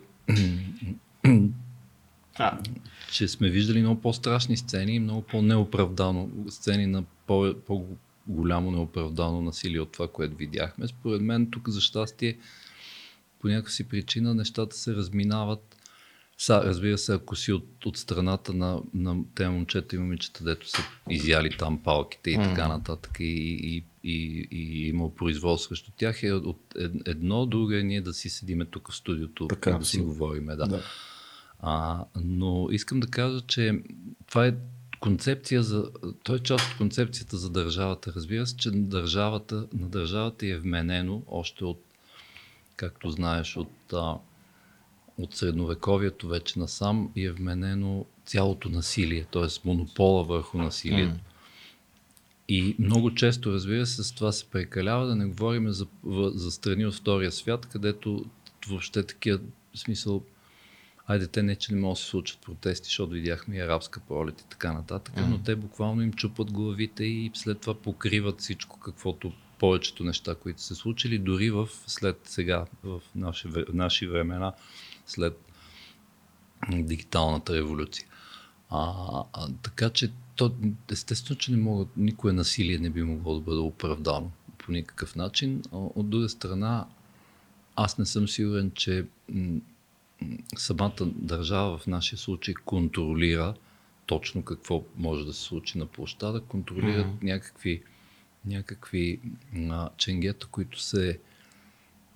А, 2.38 2.58
че 3.12 3.28
сме 3.28 3.50
виждали 3.50 3.80
много 3.80 4.00
по-страшни 4.00 4.56
сцени 4.56 4.94
и 4.94 5.00
много 5.00 5.22
по-неоправдано 5.22 6.28
сцени 6.48 6.86
на 6.86 7.04
по- 7.26 7.54
по-голямо 7.66 8.70
неоправдано 8.70 9.40
насилие 9.40 9.80
от 9.80 9.92
това, 9.92 10.08
което 10.08 10.36
видяхме. 10.36 10.86
Според 10.86 11.20
мен 11.20 11.50
тук 11.50 11.68
за 11.68 11.80
щастие 11.80 12.38
по 13.40 13.48
някаква 13.48 13.70
си 13.70 13.88
причина 13.88 14.34
нещата 14.34 14.76
се 14.76 14.94
разминават. 14.94 15.74
Са, 16.40 16.62
разбира 16.64 16.98
се, 16.98 17.14
ако 17.14 17.36
си 17.36 17.52
от, 17.52 17.86
от 17.86 17.96
страната 17.96 18.54
на, 18.54 18.80
на 18.94 19.16
тези 19.34 19.48
момчета 19.50 19.96
и 19.96 19.98
момичета, 19.98 20.44
дето 20.44 20.68
са 20.68 20.82
изяли 21.10 21.56
там 21.58 21.82
палките 21.82 22.30
и 22.30 22.34
така 22.34 22.68
нататък 22.68 23.16
и, 23.20 23.24
и, 23.24 23.84
и, 24.04 24.48
и 24.50 24.88
има 24.88 25.14
произвол 25.14 25.58
срещу 25.58 25.90
тях, 25.96 26.22
е 26.22 26.32
от 26.32 26.74
ед- 26.78 26.92
едно, 27.06 27.46
друго 27.46 27.72
е 27.72 27.82
ние 27.82 28.00
да 28.00 28.14
си 28.14 28.28
седиме 28.28 28.64
тук 28.64 28.92
в 28.92 28.96
студиото 28.96 29.48
Така, 29.48 29.70
и 29.70 29.78
да 29.78 29.84
си 29.84 30.00
говориме. 30.00 30.56
Да. 30.56 30.66
Да. 30.66 30.82
А, 31.60 32.04
но 32.16 32.68
искам 32.70 33.00
да 33.00 33.06
кажа, 33.06 33.40
че 33.40 33.82
това 34.26 34.46
е 34.46 34.54
концепция 35.00 35.62
за... 35.62 35.90
Той 36.24 36.36
е 36.36 36.42
част 36.42 36.70
от 36.70 36.76
концепцията 36.76 37.36
за 37.36 37.50
държавата. 37.50 38.12
Разбира 38.16 38.46
се, 38.46 38.56
че 38.56 38.70
на 38.70 38.86
държавата, 38.86 39.66
на 39.72 39.88
държавата 39.88 40.46
е 40.46 40.58
вменено 40.58 41.22
още 41.26 41.64
от, 41.64 41.84
както 42.76 43.10
знаеш, 43.10 43.56
от, 43.56 43.92
а, 43.92 44.16
от 45.18 45.34
средновековието 45.34 46.28
вече 46.28 46.58
насам 46.58 47.10
и 47.16 47.24
е 47.24 47.32
вменено 47.32 48.04
цялото 48.24 48.68
насилие, 48.68 49.24
т.е. 49.32 49.46
монопола 49.64 50.24
върху 50.24 50.58
насилието. 50.58 51.20
И 52.48 52.76
много 52.78 53.14
често, 53.14 53.52
разбира 53.52 53.86
се, 53.86 54.04
с 54.04 54.12
това 54.12 54.32
се 54.32 54.44
прекалява, 54.44 55.06
да 55.06 55.16
не 55.16 55.26
говорим 55.26 55.70
за, 55.72 55.86
за 56.34 56.50
страни 56.50 56.86
от 56.86 56.94
втория 56.94 57.32
свят, 57.32 57.66
където 57.66 58.24
въобще 58.68 59.06
такива 59.06 59.40
смисъл 59.74 60.22
Айде, 61.08 61.26
те 61.26 61.42
не, 61.42 61.56
че 61.56 61.74
не 61.74 61.80
могат 61.80 61.94
да 61.94 62.00
се 62.00 62.06
случат 62.06 62.40
протести, 62.40 62.84
защото 62.84 63.12
видяхме 63.12 63.56
и 63.56 63.60
арабска 63.60 64.00
пролет 64.00 64.40
и 64.40 64.44
така 64.44 64.72
нататък, 64.72 65.14
mm-hmm. 65.14 65.26
но 65.28 65.38
те 65.38 65.56
буквално 65.56 66.02
им 66.02 66.12
чупат 66.12 66.52
главите 66.52 67.04
и 67.04 67.30
след 67.34 67.60
това 67.60 67.74
покриват 67.74 68.40
всичко, 68.40 68.80
каквото 68.80 69.32
повечето 69.58 70.04
неща, 70.04 70.34
които 70.34 70.62
се 70.62 70.74
случили, 70.74 71.18
дори 71.18 71.50
в 71.50 71.68
след 71.86 72.20
сега, 72.24 72.64
в 72.84 73.00
наши, 73.14 73.48
наши 73.72 74.06
времена, 74.06 74.52
след 75.06 75.38
дигиталната 76.70 77.54
революция. 77.54 78.06
А, 78.70 79.24
а, 79.32 79.48
така 79.62 79.90
че 79.90 80.12
то, 80.36 80.54
естествено, 80.90 81.38
че 81.38 81.50
не 81.50 81.56
могат, 81.56 81.88
никое 81.96 82.32
насилие 82.32 82.78
не 82.78 82.90
би 82.90 83.02
могло 83.02 83.34
да 83.34 83.40
бъде 83.40 83.60
оправдано 83.60 84.30
по 84.58 84.72
никакъв 84.72 85.16
начин. 85.16 85.62
От 85.72 86.10
друга 86.10 86.28
страна, 86.28 86.86
аз 87.76 87.98
не 87.98 88.06
съм 88.06 88.28
сигурен, 88.28 88.70
че 88.70 89.06
самата 90.56 91.00
държава 91.00 91.78
в 91.78 91.86
нашия 91.86 92.18
случай 92.18 92.54
контролира 92.54 93.54
точно 94.06 94.42
какво 94.42 94.84
може 94.96 95.24
да 95.24 95.32
се 95.32 95.42
случи 95.42 95.78
на 95.78 95.86
площада, 95.86 96.40
контролират 96.40 97.06
mm-hmm. 97.06 97.24
някакви, 97.24 97.82
някакви 98.44 99.20
а, 99.70 99.90
ченгета, 99.96 100.46
които 100.46 100.80
се 100.80 101.20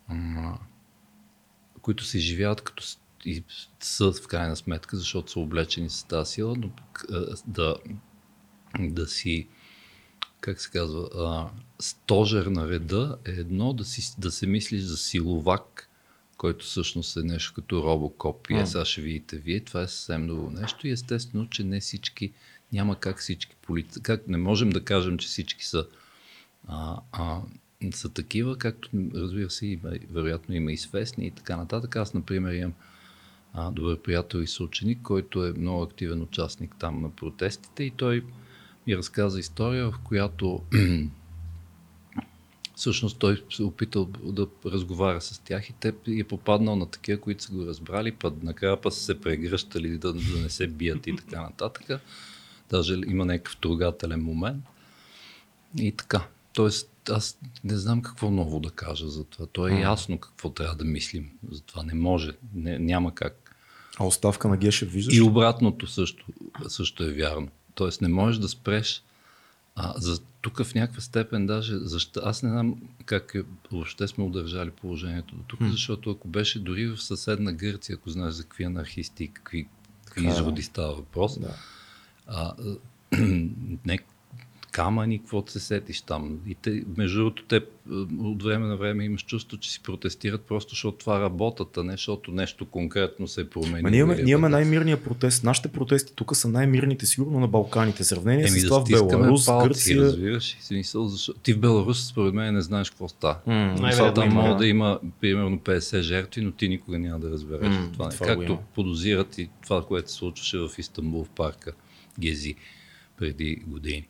а, 0.08 0.58
които 1.82 2.04
се 2.04 2.18
изживяват 2.18 2.60
като 2.60 2.84
и 3.24 3.44
са 3.80 4.12
в 4.12 4.28
крайна 4.28 4.56
сметка, 4.56 4.96
защото 4.96 5.30
са 5.30 5.40
облечени 5.40 5.90
с 5.90 6.04
тази 6.04 6.32
сила, 6.32 6.56
но 6.56 6.70
да, 7.46 7.76
да 8.78 9.06
си 9.06 9.48
как 10.40 10.60
се 10.60 10.70
казва, 10.70 11.08
а, 11.14 11.50
стожер 11.78 12.46
на 12.46 12.68
реда 12.68 13.18
е 13.24 13.30
едно 13.30 13.72
да, 13.72 13.84
си, 13.84 14.14
да 14.18 14.30
се 14.30 14.46
мислиш 14.46 14.82
за 14.82 14.96
силовак, 14.96 15.90
който 16.42 16.64
всъщност 16.64 17.16
е 17.16 17.22
нещо 17.22 17.54
като 17.54 17.82
робокоп. 17.82 18.50
И 18.50 18.54
е, 18.54 18.66
сега 18.66 18.84
ще 18.84 19.00
видите 19.00 19.36
вие, 19.36 19.60
това 19.60 19.82
е 19.82 19.88
съвсем 19.88 20.26
ново 20.26 20.50
нещо. 20.50 20.86
И 20.86 20.90
естествено, 20.90 21.48
че 21.48 21.64
не 21.64 21.80
всички, 21.80 22.32
няма 22.72 22.96
как 22.96 23.18
всички 23.18 23.56
полици, 23.62 24.02
как 24.02 24.28
не 24.28 24.38
можем 24.38 24.70
да 24.70 24.84
кажем, 24.84 25.18
че 25.18 25.28
всички 25.28 25.66
са, 25.66 25.86
а, 26.68 27.00
а, 27.12 27.40
са 27.92 28.08
такива, 28.08 28.58
както 28.58 28.88
разбира 29.14 29.50
се, 29.50 29.66
има, 29.66 29.90
вероятно 30.10 30.54
има 30.54 30.72
и 30.72 30.76
свестни 30.76 31.26
и 31.26 31.30
така 31.30 31.56
нататък. 31.56 31.96
Аз, 31.96 32.14
например, 32.14 32.52
имам 32.52 32.74
а, 33.52 33.70
добър 33.70 34.02
приятел 34.02 34.38
и 34.38 34.46
съученик, 34.46 35.02
който 35.02 35.46
е 35.46 35.52
много 35.52 35.82
активен 35.82 36.22
участник 36.22 36.74
там 36.78 37.02
на 37.02 37.10
протестите 37.10 37.84
и 37.84 37.90
той 37.90 38.24
ми 38.86 38.96
разказа 38.96 39.40
история, 39.40 39.90
в 39.90 39.98
която 40.04 40.62
всъщност 42.82 43.18
той 43.18 43.44
се 43.50 43.62
опитал 43.62 44.04
да 44.24 44.46
разговаря 44.66 45.20
с 45.20 45.38
тях 45.38 45.70
и 45.70 45.72
те 45.72 45.94
е 46.08 46.24
попаднал 46.24 46.76
на 46.76 46.86
такива, 46.86 47.20
които 47.20 47.44
са 47.44 47.52
го 47.52 47.66
разбрали, 47.66 48.12
път 48.12 48.42
накрая 48.42 48.80
па 48.80 48.90
са 48.90 49.00
се 49.00 49.20
прегръщали 49.20 49.98
да, 49.98 50.12
да 50.12 50.38
не 50.42 50.48
се 50.48 50.66
бият 50.66 51.06
и 51.06 51.16
така 51.16 51.42
нататък. 51.42 52.00
Даже 52.70 52.94
има 52.94 53.24
някакъв 53.24 53.56
трогателен 53.56 54.22
момент. 54.22 54.64
И 55.78 55.92
така. 55.92 56.26
Тоест, 56.52 57.10
аз 57.10 57.38
не 57.64 57.76
знам 57.76 58.02
какво 58.02 58.30
ново 58.30 58.60
да 58.60 58.70
кажа 58.70 59.08
за 59.08 59.24
това. 59.24 59.46
То 59.46 59.68
е 59.68 59.80
ясно 59.80 60.18
какво 60.18 60.50
трябва 60.50 60.76
да 60.76 60.84
мислим. 60.84 61.30
За 61.50 61.60
това 61.60 61.82
не 61.82 61.94
може. 61.94 62.32
Не, 62.54 62.78
няма 62.78 63.14
как. 63.14 63.56
А 63.98 64.06
оставка 64.06 64.48
на 64.48 64.56
Гешев 64.56 64.92
виждаш? 64.92 65.16
И 65.16 65.20
обратното 65.20 65.86
също, 65.86 66.26
също 66.68 67.04
е 67.04 67.12
вярно. 67.12 67.48
Тоест 67.74 68.00
не 68.00 68.08
можеш 68.08 68.38
да 68.38 68.48
спреш 68.48 69.02
а, 69.74 69.94
за 69.96 70.20
тук 70.40 70.62
в 70.62 70.74
някаква 70.74 71.00
степен 71.00 71.46
даже, 71.46 71.78
защо, 71.78 72.20
аз 72.24 72.42
не 72.42 72.48
знам 72.48 72.76
как 73.04 73.34
е, 73.34 73.42
въобще 73.72 74.08
сме 74.08 74.24
удържали 74.24 74.70
положението 74.70 75.34
до 75.34 75.42
тук, 75.42 75.60
hmm. 75.60 75.70
защото 75.70 76.10
ако 76.10 76.28
беше 76.28 76.58
дори 76.58 76.86
в 76.86 77.02
съседна 77.02 77.52
Гърция, 77.52 77.96
ако 77.96 78.10
знаеш 78.10 78.34
за 78.34 78.42
какви 78.42 78.64
анархисти, 78.64 79.28
какви, 79.28 79.68
какви 80.06 80.26
е, 80.26 80.30
изводи 80.30 80.62
става 80.62 80.94
въпрос, 80.94 81.38
да. 81.40 81.54
а, 82.26 82.54
не, 83.86 83.98
камъни, 84.72 85.18
какво 85.18 85.44
се 85.46 85.60
сетиш 85.60 86.00
там. 86.00 86.38
И 86.46 86.54
те, 86.54 86.84
между 86.96 87.18
другото, 87.18 87.44
те 87.48 87.60
от 88.20 88.42
време 88.42 88.66
на 88.66 88.76
време 88.76 89.04
имаш 89.04 89.24
чувство, 89.24 89.56
че 89.56 89.72
си 89.72 89.82
протестират 89.82 90.42
просто 90.42 90.70
защото 90.70 90.98
това 90.98 91.20
работят, 91.20 91.76
а 91.76 91.84
не 91.84 91.92
защото 91.92 92.30
нещо 92.30 92.66
конкретно 92.66 93.28
се 93.28 93.40
е 93.40 93.44
променило. 93.44 93.90
ние 93.90 94.00
имаме, 94.00 94.22
ние 94.22 94.32
имаме 94.32 94.48
най-мирния 94.48 95.02
протест. 95.02 95.44
Нашите 95.44 95.68
протести 95.68 96.14
тук 96.14 96.36
са 96.36 96.48
най-мирните, 96.48 97.06
сигурно 97.06 97.40
на 97.40 97.48
Балканите. 97.48 98.04
Сравнение 98.04 98.46
Еми, 98.48 98.60
с 98.60 98.64
това 98.64 98.78
да 98.78 99.04
в 99.04 99.08
Беларус, 99.08 99.46
палци, 99.46 99.68
Гърция. 99.68 100.02
Разбираш, 100.02 100.56
смисъл, 100.60 101.08
защо... 101.08 101.32
Ти 101.32 101.52
в 101.52 101.60
Беларус, 101.60 102.06
според 102.06 102.34
мен, 102.34 102.54
не 102.54 102.60
знаеш 102.60 102.90
какво 102.90 103.08
става. 103.08 103.38
Mm, 103.48 104.14
там 104.14 104.28
може 104.28 104.56
да 104.56 104.66
има 104.66 105.00
примерно 105.20 105.58
50 105.58 106.00
жертви, 106.00 106.40
но 106.40 106.50
ти 106.50 106.68
никога 106.68 106.98
няма 106.98 107.18
да 107.18 107.30
разбереш 107.30 107.68
mm, 107.68 107.92
това. 107.92 108.08
това 108.08 108.26
Както 108.26 108.58
подозират 108.74 109.38
и 109.38 109.48
това, 109.62 109.84
което 109.84 110.10
се 110.10 110.16
случваше 110.16 110.58
в 110.58 110.70
Истанбул 110.78 111.24
в 111.24 111.30
парка 111.30 111.72
Гези 112.18 112.54
преди 113.18 113.62
години. 113.66 114.08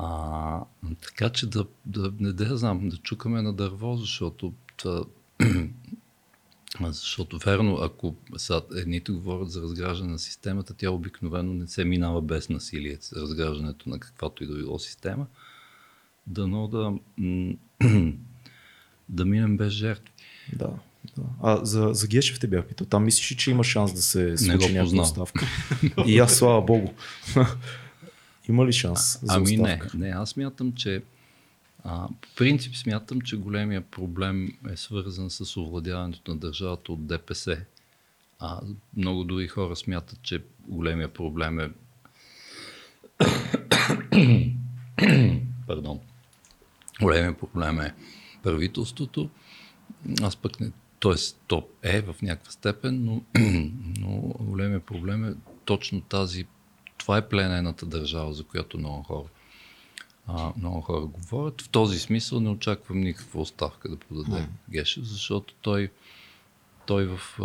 А, 0.00 0.60
така 1.02 1.30
че 1.30 1.46
да, 1.46 1.66
да 1.86 2.12
не 2.20 2.32
да 2.32 2.56
знам, 2.56 2.88
да 2.88 2.96
чукаме 2.96 3.42
на 3.42 3.52
дърво, 3.52 3.96
защото 3.96 4.52
това, 4.76 5.04
защото 6.80 7.38
верно, 7.38 7.78
ако 7.82 8.14
сега 8.36 8.60
едните 8.76 9.12
говорят 9.12 9.50
за 9.50 9.62
разграждане 9.62 10.12
на 10.12 10.18
системата, 10.18 10.74
тя 10.74 10.90
обикновено 10.90 11.54
не 11.54 11.66
се 11.66 11.84
минава 11.84 12.22
без 12.22 12.48
насилие, 12.48 12.98
разграждането 13.16 13.88
на 13.88 13.98
каквато 13.98 14.44
и 14.44 14.46
да 14.46 14.54
било 14.54 14.78
система, 14.78 15.26
дано 16.26 16.68
да, 16.68 16.92
да 19.08 19.24
минем 19.24 19.56
без 19.56 19.72
жертви. 19.72 20.12
Да. 20.52 20.70
Да. 21.16 21.22
А 21.42 21.64
за, 21.64 21.90
за 21.92 22.06
Гешев 22.06 22.40
те 22.40 22.46
бях 22.46 22.66
питал. 22.66 22.86
Там 22.86 23.04
мислиш, 23.04 23.36
че 23.36 23.50
има 23.50 23.64
шанс 23.64 23.92
да 23.92 24.02
се 24.02 24.38
случи 24.38 24.72
някаква 24.72 25.02
оставка? 25.02 25.46
И 26.06 26.18
аз, 26.18 26.36
слава 26.36 26.62
богу. 26.62 26.92
Има 28.48 28.66
ли 28.66 28.72
шанс 28.72 29.16
а, 29.16 29.26
за 29.26 29.36
Ами 29.36 29.56
не, 29.56 29.80
не, 29.94 30.08
аз 30.08 30.30
смятам, 30.30 30.72
че 30.72 31.02
а, 31.84 32.08
по 32.20 32.28
принцип 32.36 32.76
смятам, 32.76 33.20
че 33.20 33.36
големия 33.36 33.80
проблем 33.80 34.48
е 34.72 34.76
свързан 34.76 35.30
с 35.30 35.56
овладяването 35.56 36.30
на 36.30 36.36
държавата 36.36 36.92
от 36.92 37.06
ДПС. 37.06 37.60
А 38.38 38.60
много 38.96 39.24
други 39.24 39.48
хора 39.48 39.76
смятат, 39.76 40.22
че 40.22 40.42
големия 40.68 41.12
проблем 41.12 41.60
е 41.60 41.70
Пардон. 45.66 46.00
Големия 47.00 47.38
проблем 47.38 47.80
е 47.80 47.94
правителството. 48.42 49.30
Аз 50.22 50.36
пък 50.36 50.60
не, 50.60 50.70
т.е. 51.00 51.14
то 51.46 51.68
е 51.82 52.00
в 52.00 52.14
някаква 52.22 52.50
степен, 52.50 53.04
но, 53.04 53.22
но 54.00 54.16
големия 54.40 54.80
проблем 54.80 55.24
е 55.24 55.34
точно 55.64 56.00
тази 56.00 56.46
това 56.98 57.16
е 57.16 57.28
пленената 57.28 57.86
държава, 57.86 58.34
за 58.34 58.44
която 58.44 58.78
много 58.78 59.02
хора, 59.02 59.28
а, 60.26 60.52
много 60.58 60.80
хора 60.80 61.00
говорят. 61.00 61.62
В 61.62 61.68
този 61.68 61.98
смисъл 61.98 62.40
не 62.40 62.50
очаквам 62.50 63.00
никаква 63.00 63.40
оставка 63.40 63.88
да 63.88 63.96
подаде 63.96 64.42
mm. 64.42 64.46
Гешев, 64.70 65.04
защото 65.04 65.54
той, 65.60 65.90
той 66.86 67.06
в 67.06 67.40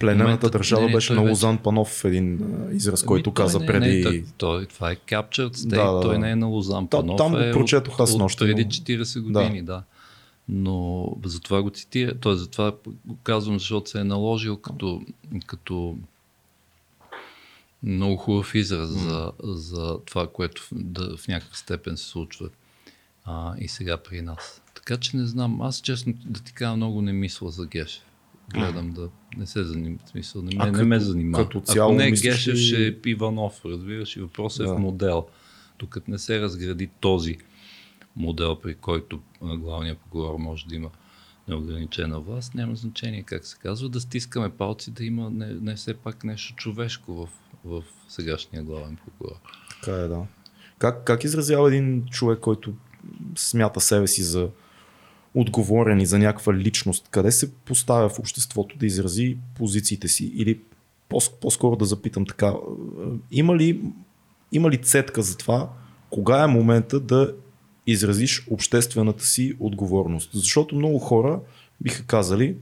Пленената 0.00 0.50
държава 0.50 0.86
не, 0.86 0.92
беше 0.92 1.12
на 1.12 1.20
Лозан 1.20 1.52
вече... 1.52 1.62
Панов, 1.62 2.04
един 2.04 2.40
израз, 2.72 3.02
ами, 3.02 3.06
който 3.06 3.32
каза 3.32 3.58
не, 3.58 3.66
преди... 3.66 4.04
Не, 4.04 4.24
той, 4.38 4.66
това 4.66 4.90
е 4.90 4.96
Captured 4.96 5.54
State, 5.54 5.68
да, 5.68 5.92
да, 5.92 6.00
той 6.00 6.18
не 6.18 6.30
е 6.30 6.36
на 6.36 6.46
Лозан 6.46 6.86
Панов. 6.86 7.16
Там 7.16 7.32
го 7.32 7.38
е 7.38 7.52
прочетох 7.52 8.00
аз 8.00 8.16
нощи. 8.16 8.38
Преди 8.38 8.66
40 8.66 9.20
години, 9.20 9.62
да. 9.62 9.72
да. 9.72 9.82
Но 10.48 11.08
затова 11.24 11.62
го 11.62 11.70
цитира, 11.70 12.14
т.е. 12.14 12.34
затова 12.34 12.72
го 13.06 13.16
казвам, 13.22 13.58
защото 13.58 13.90
се 13.90 14.00
е 14.00 14.04
наложил 14.04 14.56
като, 14.56 15.02
като 15.46 15.96
много 17.82 18.16
хубав 18.16 18.54
израз 18.54 18.90
mm. 18.90 19.08
за, 19.08 19.32
за 19.42 19.98
това, 20.06 20.28
което 20.32 20.62
в, 20.62 20.68
да, 20.72 21.16
в 21.16 21.28
някаква 21.28 21.56
степен 21.56 21.96
се 21.96 22.04
случва 22.04 22.48
а, 23.24 23.54
и 23.58 23.68
сега 23.68 23.96
при 23.96 24.22
нас. 24.22 24.62
Така 24.74 24.96
че 24.96 25.16
не 25.16 25.26
знам, 25.26 25.62
аз 25.62 25.80
честно 25.80 26.14
да 26.24 26.40
ти 26.40 26.52
кажа 26.52 26.76
много 26.76 27.02
не 27.02 27.12
мисля 27.12 27.50
за 27.50 27.66
Гешев. 27.66 28.04
Гледам 28.52 28.92
да 28.92 29.08
не 29.36 29.46
се 29.46 29.64
занимава, 29.64 30.08
смисъл, 30.08 30.42
не, 30.42 30.56
ме, 30.56 30.64
не 30.64 30.72
като, 30.72 30.86
ме 30.86 31.00
занимава. 31.00 31.44
Като 31.44 31.60
цяло 31.60 31.92
Ако 31.92 31.98
не 31.98 32.10
Гешев, 32.10 32.54
и... 32.54 32.58
ще 32.58 32.86
е 32.86 32.94
Иванов, 33.06 33.64
разбираш, 33.64 34.16
и 34.16 34.20
въпросът 34.20 34.66
да. 34.66 34.72
е 34.72 34.74
в 34.74 34.78
модел. 34.78 35.26
Докато 35.78 36.10
не 36.10 36.18
се 36.18 36.40
разгради 36.40 36.90
този 37.00 37.38
модел, 38.16 38.60
при 38.60 38.74
който 38.74 39.20
главният 39.42 39.98
прокурор 39.98 40.38
може 40.38 40.66
да 40.66 40.74
има 40.74 40.90
неограничена 41.48 42.20
власт, 42.20 42.54
няма 42.54 42.76
значение 42.76 43.22
как 43.22 43.46
се 43.46 43.58
казва, 43.58 43.88
да 43.88 44.00
стискаме 44.00 44.50
палци, 44.50 44.90
да 44.90 45.04
има 45.04 45.30
не, 45.30 45.46
не 45.46 45.74
все 45.74 45.94
пак 45.94 46.24
нещо 46.24 46.54
човешко 46.54 47.14
в 47.14 47.28
в 47.68 47.82
сегашния 48.08 48.62
главен 48.62 48.96
прокурор. 49.04 49.36
Така 49.70 49.96
е, 49.96 50.08
да. 50.08 50.22
Как, 50.78 51.04
как 51.04 51.24
изразява 51.24 51.68
един 51.68 52.04
човек, 52.10 52.38
който 52.40 52.74
смята 53.36 53.80
себе 53.80 54.06
си 54.06 54.22
за 54.22 54.48
отговорен 55.34 56.00
и 56.00 56.06
за 56.06 56.18
някаква 56.18 56.54
личност? 56.54 57.08
Къде 57.10 57.32
се 57.32 57.54
поставя 57.54 58.08
в 58.08 58.18
обществото 58.18 58.78
да 58.78 58.86
изрази 58.86 59.36
позициите 59.54 60.08
си? 60.08 60.32
Или 60.34 60.60
по- 61.08 61.50
скоро 61.50 61.76
да 61.76 61.84
запитам 61.84 62.26
така, 62.26 62.54
има 63.30 63.56
ли, 63.56 63.80
има 64.52 64.70
ли 64.70 64.82
цетка 64.82 65.22
за 65.22 65.36
това 65.36 65.70
кога 66.10 66.42
е 66.42 66.46
момента 66.46 67.00
да 67.00 67.34
изразиш 67.86 68.46
обществената 68.50 69.24
си 69.24 69.56
отговорност. 69.60 70.30
Защото 70.34 70.74
много 70.74 70.98
хора 70.98 71.40
биха 71.80 72.04
казали, 72.06 72.56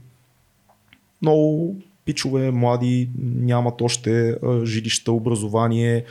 много 1.21 1.75
пичове, 2.07 2.51
млади, 2.51 3.09
нямат 3.19 3.81
още 3.81 4.37
жилища, 4.63 5.11
образование, 5.11 6.03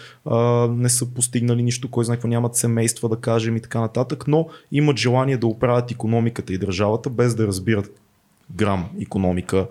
не 0.70 0.88
са 0.88 1.06
постигнали 1.14 1.62
нищо, 1.62 1.90
кой 1.90 2.04
знае 2.04 2.18
нямат 2.24 2.56
семейства, 2.56 3.08
да 3.08 3.16
кажем 3.16 3.56
и 3.56 3.60
така 3.60 3.80
нататък, 3.80 4.24
но 4.28 4.48
имат 4.72 4.96
желание 4.96 5.36
да 5.36 5.46
оправят 5.46 5.90
економиката 5.90 6.52
и 6.52 6.58
държавата, 6.58 7.10
без 7.10 7.34
да 7.34 7.46
разбират 7.46 8.00
грам 8.56 8.84
економика, 9.00 9.66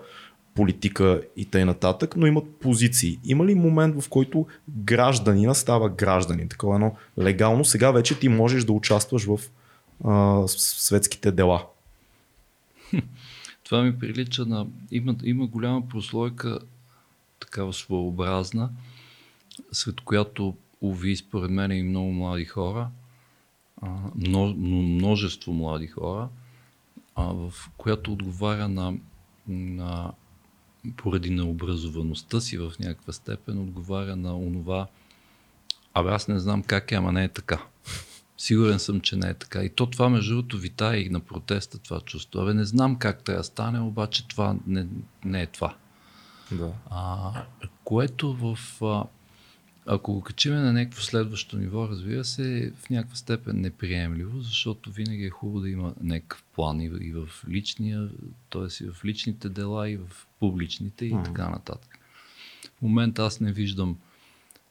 политика 0.54 1.22
и 1.36 1.44
т.н. 1.44 1.74
но 2.16 2.26
имат 2.26 2.44
позиции. 2.60 3.18
Има 3.24 3.46
ли 3.46 3.54
момент, 3.54 4.02
в 4.02 4.08
който 4.08 4.46
гражданина 4.68 5.54
става 5.54 5.88
гражданин? 5.88 6.48
Такова 6.48 6.74
едно 6.74 6.94
легално. 7.18 7.64
Сега 7.64 7.90
вече 7.90 8.18
ти 8.18 8.28
можеш 8.28 8.64
да 8.64 8.72
участваш 8.72 9.24
в 9.24 9.38
а, 10.04 10.42
светските 10.48 11.32
дела. 11.32 11.66
Това 13.66 13.82
ми 13.82 13.98
прилича 13.98 14.46
на... 14.46 14.66
Има, 14.90 15.14
има 15.22 15.46
голяма 15.46 15.88
прослойка, 15.88 16.58
такава 17.40 17.72
своеобразна, 17.72 18.70
сред 19.72 20.00
която 20.00 20.56
уви, 20.80 21.16
според 21.16 21.50
мен 21.50 21.72
и 21.72 21.82
много 21.82 22.12
млади 22.12 22.44
хора, 22.44 22.88
а, 23.82 23.88
множество 24.56 25.52
млади 25.52 25.86
хора, 25.86 26.28
а, 27.14 27.22
в 27.24 27.52
която 27.76 28.12
отговаря 28.12 28.68
на, 28.68 28.94
на 29.48 30.12
поради 30.96 31.30
необразоваността 31.30 32.40
си 32.40 32.58
в 32.58 32.72
някаква 32.80 33.12
степен, 33.12 33.58
отговаря 33.58 34.16
на 34.16 34.38
онова, 34.38 34.86
абе 35.94 36.10
аз 36.10 36.28
не 36.28 36.38
знам 36.38 36.62
как 36.62 36.92
е, 36.92 36.94
ама 36.94 37.12
не 37.12 37.24
е 37.24 37.28
така. 37.28 37.66
Сигурен 38.38 38.78
съм, 38.78 39.00
че 39.00 39.16
не 39.16 39.28
е 39.28 39.34
така. 39.34 39.64
И 39.64 39.70
то 39.70 39.86
това, 39.86 40.08
между 40.08 40.34
другото, 40.34 40.58
витае 40.58 40.96
и 40.96 41.08
на 41.08 41.20
протеста 41.20 41.78
това 41.78 42.00
чувство. 42.00 42.40
Абе, 42.40 42.54
не 42.54 42.64
знам 42.64 42.96
как 42.96 43.24
трябва 43.24 43.40
да 43.40 43.44
стане, 43.44 43.80
обаче 43.80 44.28
това 44.28 44.56
не, 44.66 44.86
не 45.24 45.42
е 45.42 45.46
това. 45.46 45.76
Да. 46.52 46.72
А, 46.90 47.32
което 47.84 48.34
в... 48.34 48.58
А, 48.82 49.04
ако 49.88 50.12
го 50.12 50.20
качиме 50.20 50.56
на 50.56 50.72
някакво 50.72 51.02
следващо 51.02 51.58
ниво, 51.58 51.88
разбира 51.88 52.24
се, 52.24 52.58
е 52.58 52.70
в 52.70 52.90
някаква 52.90 53.16
степен 53.16 53.60
неприемливо, 53.60 54.40
защото 54.40 54.90
винаги 54.90 55.24
е 55.24 55.30
хубаво 55.30 55.60
да 55.60 55.68
има 55.68 55.94
някакъв 56.02 56.44
план 56.54 56.80
и, 56.80 56.84
и 56.84 57.12
в 57.12 57.28
личния, 57.48 58.08
т.е. 58.50 58.84
и 58.84 58.90
в 58.90 59.04
личните 59.04 59.48
дела, 59.48 59.90
и 59.90 59.96
в 59.96 60.26
публичните 60.40 61.06
и 61.06 61.12
mm. 61.12 61.24
така 61.24 61.48
нататък. 61.48 61.98
В 62.78 62.82
момента 62.82 63.22
аз 63.22 63.40
не 63.40 63.52
виждам 63.52 63.96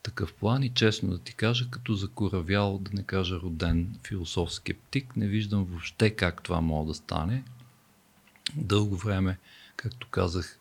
такъв 0.05 0.33
план 0.33 0.63
и 0.63 0.69
честно 0.69 1.09
да 1.09 1.17
ти 1.17 1.33
кажа, 1.33 1.69
като 1.69 1.93
закоравял, 1.93 2.77
да 2.77 2.91
не 2.93 3.03
кажа 3.03 3.39
роден 3.39 3.99
философ 4.07 4.53
скептик, 4.53 5.15
не 5.15 5.27
виждам 5.27 5.65
въобще 5.65 6.09
как 6.09 6.43
това 6.43 6.61
може 6.61 6.87
да 6.87 6.93
стане. 6.93 7.43
Дълго 8.55 8.95
време, 8.95 9.37
както 9.75 10.07
казах, 10.07 10.59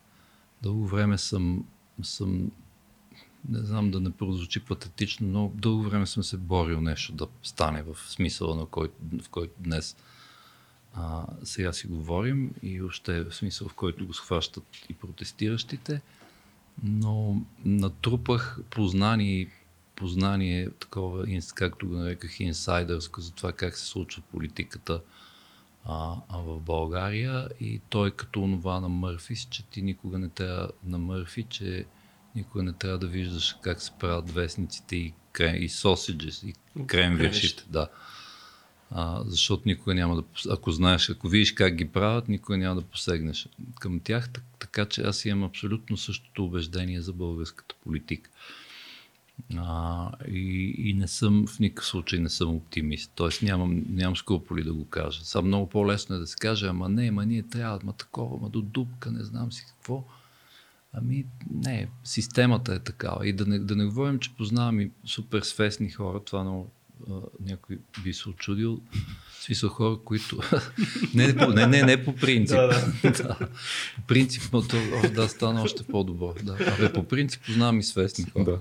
дълго 0.62 0.86
време 0.86 1.18
съм, 1.18 1.64
съм 2.02 2.50
не 3.48 3.58
знам 3.58 3.90
да 3.90 4.00
не 4.00 4.10
прозвучи 4.10 4.60
патетично, 4.60 5.28
но 5.28 5.52
дълго 5.54 5.82
време 5.82 6.06
съм 6.06 6.22
се 6.22 6.36
борил 6.36 6.80
нещо 6.80 7.12
да 7.12 7.26
стане 7.42 7.82
в 7.82 7.96
смисъла, 8.08 8.56
на 8.56 8.66
който, 8.66 8.94
в 9.22 9.28
който 9.28 9.54
днес 9.58 9.96
а, 10.94 11.26
сега 11.42 11.72
си 11.72 11.86
говорим 11.86 12.54
и 12.62 12.82
още 12.82 13.24
в 13.24 13.34
смисъл, 13.34 13.68
в 13.68 13.74
който 13.74 14.06
го 14.06 14.14
схващат 14.14 14.64
и 14.88 14.94
протестиращите 14.94 16.00
но 16.82 17.42
натрупах 17.64 18.58
познание, 18.70 19.48
познание 19.96 20.70
такова, 20.70 21.26
както 21.54 21.88
го 21.88 21.94
нареках, 21.94 22.40
инсайдърско 22.40 23.20
за 23.20 23.32
това 23.32 23.52
как 23.52 23.76
се 23.76 23.86
случва 23.86 24.22
политиката 24.32 25.00
а, 25.84 26.16
а 26.28 26.38
в 26.38 26.60
България 26.60 27.48
и 27.60 27.80
той 27.88 28.10
като 28.10 28.42
онова 28.42 28.80
на 28.80 28.88
Мърфи, 28.88 29.36
че 29.50 29.62
ти 29.62 29.82
никога 29.82 30.18
не 30.18 30.28
трябва 30.28 30.68
на 30.84 30.98
Мърфи, 30.98 31.42
че 31.42 31.84
никога 32.34 32.62
не 32.62 32.72
трябва 32.72 32.98
да 32.98 33.06
виждаш 33.06 33.56
как 33.62 33.82
се 33.82 33.92
правят 33.98 34.30
вестниците 34.30 34.96
и, 34.96 35.12
крем, 35.32 35.62
и 35.62 35.68
сосиджи, 35.68 36.30
и 36.46 36.86
кремвиршите. 36.86 37.64
Да 37.68 37.88
а, 38.96 39.22
защото 39.26 39.62
никога 39.66 39.94
няма 39.94 40.16
да, 40.16 40.22
ако 40.50 40.72
знаеш, 40.72 41.10
ако 41.10 41.28
видиш 41.28 41.52
как 41.52 41.74
ги 41.74 41.88
правят, 41.88 42.28
никога 42.28 42.58
няма 42.58 42.74
да 42.74 42.86
посегнеш 42.86 43.48
към 43.80 44.00
тях, 44.00 44.30
така 44.58 44.84
че 44.86 45.02
аз 45.02 45.24
имам 45.24 45.42
абсолютно 45.42 45.96
същото 45.96 46.44
убеждение 46.44 47.00
за 47.00 47.12
българската 47.12 47.74
политика. 47.82 48.30
А, 49.56 50.10
и, 50.28 50.74
и 50.78 50.94
не 50.94 51.08
съм, 51.08 51.46
в 51.46 51.58
никакъв 51.58 51.86
случай 51.86 52.18
не 52.18 52.28
съм 52.28 52.54
оптимист. 52.54 53.12
Тоест 53.14 53.42
нямам, 53.42 53.84
нямам 53.88 54.16
скрупули 54.16 54.64
да 54.64 54.74
го 54.74 54.84
кажа. 54.84 55.24
Само 55.24 55.48
много 55.48 55.68
по-лесно 55.68 56.16
е 56.16 56.18
да 56.18 56.26
се 56.26 56.36
каже, 56.36 56.66
ама 56.66 56.88
не, 56.88 57.08
ама 57.08 57.26
ние 57.26 57.42
трябва, 57.42 57.78
ама 57.82 57.92
такова, 57.92 58.36
ама 58.40 58.50
до 58.50 58.62
дупка, 58.62 59.10
не 59.10 59.24
знам 59.24 59.52
си 59.52 59.64
какво. 59.68 60.04
Ами 60.92 61.26
не, 61.54 61.88
системата 62.04 62.74
е 62.74 62.78
такава. 62.78 63.28
И 63.28 63.32
да 63.32 63.46
не, 63.46 63.58
да 63.58 63.76
не 63.76 63.84
говорим, 63.84 64.18
че 64.18 64.34
познавам 64.34 64.80
и 64.80 64.90
супер 65.04 65.42
свестни 65.42 65.90
хора, 65.90 66.24
това 66.24 66.44
много 66.44 66.70
някой 67.40 67.78
би 68.04 68.14
се 68.14 68.28
очудил. 68.28 68.80
Смисъл 69.40 69.70
хора, 69.70 69.98
които... 70.04 70.40
не, 71.14 71.32
не, 71.32 71.66
не, 71.66 71.82
не 71.82 72.04
по 72.04 72.14
принцип. 72.16 72.56
да, 72.56 72.68
да. 73.02 73.38
По 73.96 74.02
принцип, 74.06 74.42
но 74.52 74.62
то, 74.62 74.76
о, 74.76 75.10
да, 75.10 75.28
стана 75.28 75.62
още 75.62 75.82
по-добро. 75.82 76.34
Да. 76.42 76.52
Абе, 76.52 76.92
по 76.92 77.08
принцип 77.08 77.42
познавам 77.46 77.78
и 77.78 77.82
свестни 77.82 78.24
хора. 78.24 78.44
Да. 78.44 78.58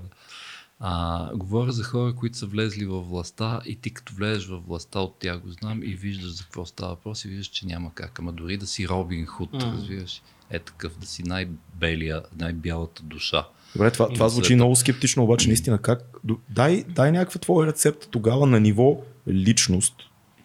А, 0.79 1.29
говоря 1.35 1.71
за 1.71 1.83
хора, 1.83 2.15
които 2.15 2.37
са 2.37 2.45
влезли 2.45 2.85
във 2.85 3.09
властта 3.09 3.61
и 3.65 3.75
ти 3.75 3.93
като 3.93 4.13
влезеш 4.13 4.47
във 4.47 4.65
властта 4.65 4.99
от 4.99 5.19
тях 5.19 5.39
го 5.39 5.49
знам 5.49 5.83
и 5.83 5.95
виждаш 5.95 6.31
за 6.31 6.43
какво 6.43 6.65
става 6.65 6.89
въпрос 6.89 7.25
и 7.25 7.27
виждаш, 7.27 7.47
че 7.47 7.65
няма 7.65 7.93
как. 7.93 8.19
Ама 8.19 8.31
дори 8.31 8.57
да 8.57 8.67
си 8.67 8.87
Робин 8.87 9.25
Худ, 9.25 9.51
mm. 9.51 9.73
разбираш, 9.73 10.21
е 10.49 10.59
такъв, 10.59 10.97
да 10.97 11.05
си 11.05 11.23
най-белия, 11.23 12.23
най-бялата 12.39 13.03
душа 13.03 13.47
Добре, 13.75 13.91
това, 13.91 14.09
това 14.09 14.29
звучи 14.29 14.55
много 14.55 14.75
скептично, 14.75 15.23
обаче 15.23 15.47
наистина 15.47 15.77
как... 15.77 16.03
Дай, 16.49 16.83
дай 16.89 17.11
някаква 17.11 17.39
твоя 17.39 17.67
рецепта 17.67 18.07
тогава 18.07 18.47
на 18.47 18.59
ниво 18.59 18.97
личност, 19.27 19.95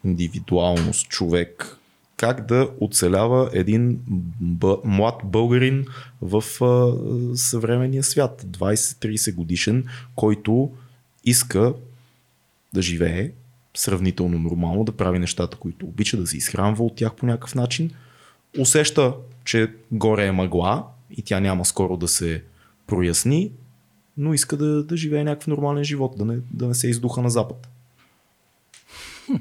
индивидуалност, 0.04 1.08
човек, 1.08 1.78
как 2.16 2.46
да 2.46 2.70
оцелява 2.80 3.50
един 3.52 4.00
бъ, 4.40 4.76
млад 4.84 5.14
българин 5.24 5.86
в 6.22 6.44
а, 6.64 6.92
съвременния 7.36 8.02
свят, 8.02 8.44
20-30 8.50 9.34
годишен, 9.34 9.84
който 10.14 10.70
иска 11.24 11.74
да 12.72 12.82
живее 12.82 13.30
сравнително 13.76 14.38
нормално, 14.38 14.84
да 14.84 14.92
прави 14.92 15.18
нещата, 15.18 15.56
които 15.56 15.86
обича, 15.86 16.16
да 16.16 16.26
се 16.26 16.36
изхранва 16.36 16.84
от 16.84 16.96
тях 16.96 17.14
по 17.14 17.26
някакъв 17.26 17.54
начин, 17.54 17.90
усеща, 18.58 19.12
че 19.44 19.72
горе 19.92 20.26
е 20.26 20.32
мъгла 20.32 20.84
и 21.16 21.22
тя 21.22 21.40
няма 21.40 21.64
скоро 21.64 21.96
да 21.96 22.08
се 22.08 22.42
проясни, 22.88 23.52
но 24.16 24.34
иска 24.34 24.56
да, 24.56 24.84
да 24.84 24.96
живее 24.96 25.24
някакъв 25.24 25.46
нормален 25.46 25.84
живот, 25.84 26.14
да 26.18 26.24
не, 26.24 26.38
да 26.50 26.68
не 26.68 26.74
се 26.74 26.88
издуха 26.88 27.22
на 27.22 27.30
запад. 27.30 27.68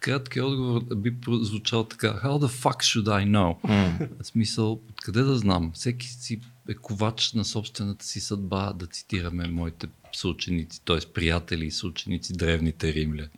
Краткият 0.00 0.46
отговор 0.46 0.82
би 0.96 1.16
звучал 1.28 1.84
така. 1.84 2.20
How 2.24 2.46
the 2.46 2.48
fuck 2.48 2.76
should 2.76 3.04
I 3.04 3.30
know? 3.30 3.60
Mm. 3.62 4.22
Смисъл, 4.22 4.72
откъде 4.72 5.22
да 5.22 5.36
знам? 5.36 5.70
Всеки 5.74 6.06
си 6.06 6.40
е 6.68 6.74
ковач 6.74 7.32
на 7.32 7.44
собствената 7.44 8.04
си 8.04 8.20
съдба, 8.20 8.72
да 8.72 8.86
цитираме 8.86 9.48
моите 9.48 9.86
съученици, 10.12 10.84
т.е. 10.84 10.98
приятели 11.14 11.66
и 11.66 11.70
съученици, 11.70 12.32
древните 12.32 12.92
римляни. 12.92 13.28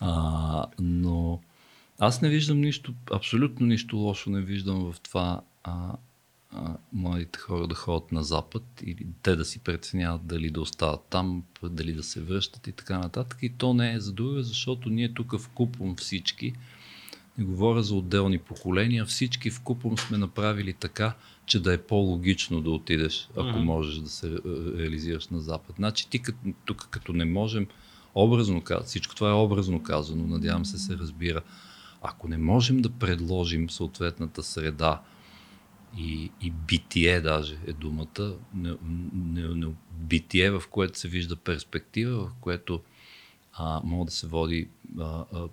А, 0.00 0.66
но 0.78 1.40
аз 1.98 2.22
не 2.22 2.28
виждам 2.28 2.60
нищо, 2.60 2.94
абсолютно 3.12 3.66
нищо 3.66 3.96
лошо 3.96 4.30
не 4.30 4.40
виждам 4.40 4.92
в 4.92 5.00
това 5.00 5.40
а, 5.64 5.96
а, 6.52 6.76
младите 6.92 7.38
хора 7.38 7.66
да 7.66 7.74
ходят 7.74 8.12
на 8.12 8.22
Запад 8.22 8.62
или 8.82 9.06
те 9.22 9.36
да 9.36 9.44
си 9.44 9.58
преценяват 9.58 10.26
дали 10.26 10.50
да 10.50 10.60
остават 10.60 11.00
там, 11.10 11.42
дали 11.62 11.92
да 11.92 12.02
се 12.02 12.20
връщат 12.20 12.66
и 12.66 12.72
така 12.72 12.98
нататък. 12.98 13.38
И 13.42 13.52
то 13.52 13.74
не 13.74 13.92
е 13.92 14.00
за 14.00 14.12
друга, 14.12 14.42
защото 14.42 14.90
ние 14.90 15.14
тук 15.14 15.38
в 15.38 15.48
купом 15.48 15.96
всички, 15.96 16.52
не 17.38 17.44
говоря 17.44 17.82
за 17.82 17.94
отделни 17.94 18.38
поколения, 18.38 19.04
всички 19.04 19.50
в 19.50 19.60
купом 19.60 19.98
сме 19.98 20.18
направили 20.18 20.72
така, 20.72 21.14
че 21.46 21.60
да 21.60 21.74
е 21.74 21.78
по-логично 21.78 22.60
да 22.60 22.70
отидеш, 22.70 23.28
ако 23.36 23.42
mm-hmm. 23.42 23.64
можеш 23.64 23.98
да 23.98 24.08
се 24.08 24.38
реализираш 24.78 25.28
на 25.28 25.40
Запад. 25.40 25.76
Значи 25.76 26.10
ти 26.10 26.22
тук 26.64 26.88
като 26.90 27.12
не 27.12 27.24
можем, 27.24 27.66
образно 28.14 28.62
всичко 28.84 29.14
това 29.14 29.30
е 29.30 29.34
образно 29.34 29.82
казано, 29.82 30.26
надявам 30.26 30.64
се 30.64 30.78
се 30.78 30.98
разбира, 30.98 31.42
ако 32.02 32.28
не 32.28 32.38
можем 32.38 32.82
да 32.82 32.90
предложим 32.90 33.70
съответната 33.70 34.42
среда, 34.42 35.02
и, 35.98 36.30
и 36.40 36.50
битие 36.50 37.20
даже 37.20 37.58
е 37.66 37.72
думата, 37.72 38.34
не, 38.54 38.74
не, 39.12 39.48
не, 39.48 39.66
битие, 39.92 40.50
в 40.50 40.62
което 40.70 40.98
се 40.98 41.08
вижда 41.08 41.36
перспектива, 41.36 42.26
в 42.26 42.34
което 42.40 42.82
а, 43.52 43.80
може 43.84 44.06
да 44.06 44.12
се 44.12 44.26
води, 44.26 44.68
а, 44.98 45.24
а, 45.32 45.48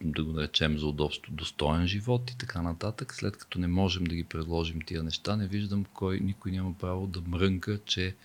да 0.00 0.24
го 0.24 0.32
наречем 0.32 0.78
за 0.78 0.86
удобство, 0.86 1.32
достоен 1.32 1.86
живот 1.86 2.30
и 2.30 2.38
така 2.38 2.62
нататък. 2.62 3.14
След 3.14 3.36
като 3.36 3.58
не 3.58 3.66
можем 3.66 4.04
да 4.04 4.14
ги 4.14 4.24
предложим 4.24 4.80
тия 4.80 5.02
неща, 5.02 5.36
не 5.36 5.46
виждам 5.46 5.84
кой, 5.84 6.20
никой 6.20 6.52
няма 6.52 6.74
право 6.74 7.06
да 7.06 7.20
мрънка, 7.20 7.80
че 7.84 8.16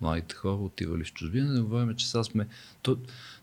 младите 0.00 0.34
хора 0.34 0.54
отивали 0.54 1.04
в 1.04 1.12
чужбина. 1.12 1.52
Не 1.52 1.60
говорим, 1.60 1.94
че 1.96 2.08
сега 2.08 2.24
сме... 2.24 2.46
То, 2.82 2.96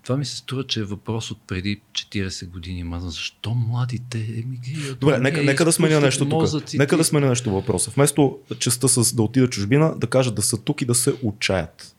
това 0.04 0.18
ми 0.18 0.26
се 0.26 0.38
струва, 0.38 0.68
че 0.68 0.80
е 0.80 0.84
въпрос 0.84 1.32
от 1.32 1.38
преди 1.48 1.82
40 1.92 2.50
години. 2.50 2.84
Ма 2.84 3.00
защо 3.00 3.54
младите 3.54 4.18
емигрират? 4.18 5.00
Добре, 5.00 5.20
нека, 5.20 5.44
нека 5.44 5.66
да 5.66 5.72
сменя 5.72 6.00
нещо 6.00 6.30
тук. 6.30 6.44
Нека 6.74 6.98
да 6.98 7.04
сменя 7.04 7.30
нещо 7.30 7.52
въпроса. 7.52 7.92
Вместо 7.96 8.40
частта 8.60 8.88
с 8.88 9.16
да 9.16 9.24
отидат 9.24 9.52
чужбина, 9.52 9.96
да 9.98 10.08
кажат 10.08 10.36
да 10.36 10.42
са 10.42 10.58
тук 10.58 10.82
и 10.82 10.86
да 10.86 10.96
се 10.96 11.14
отчаят. 11.24 11.96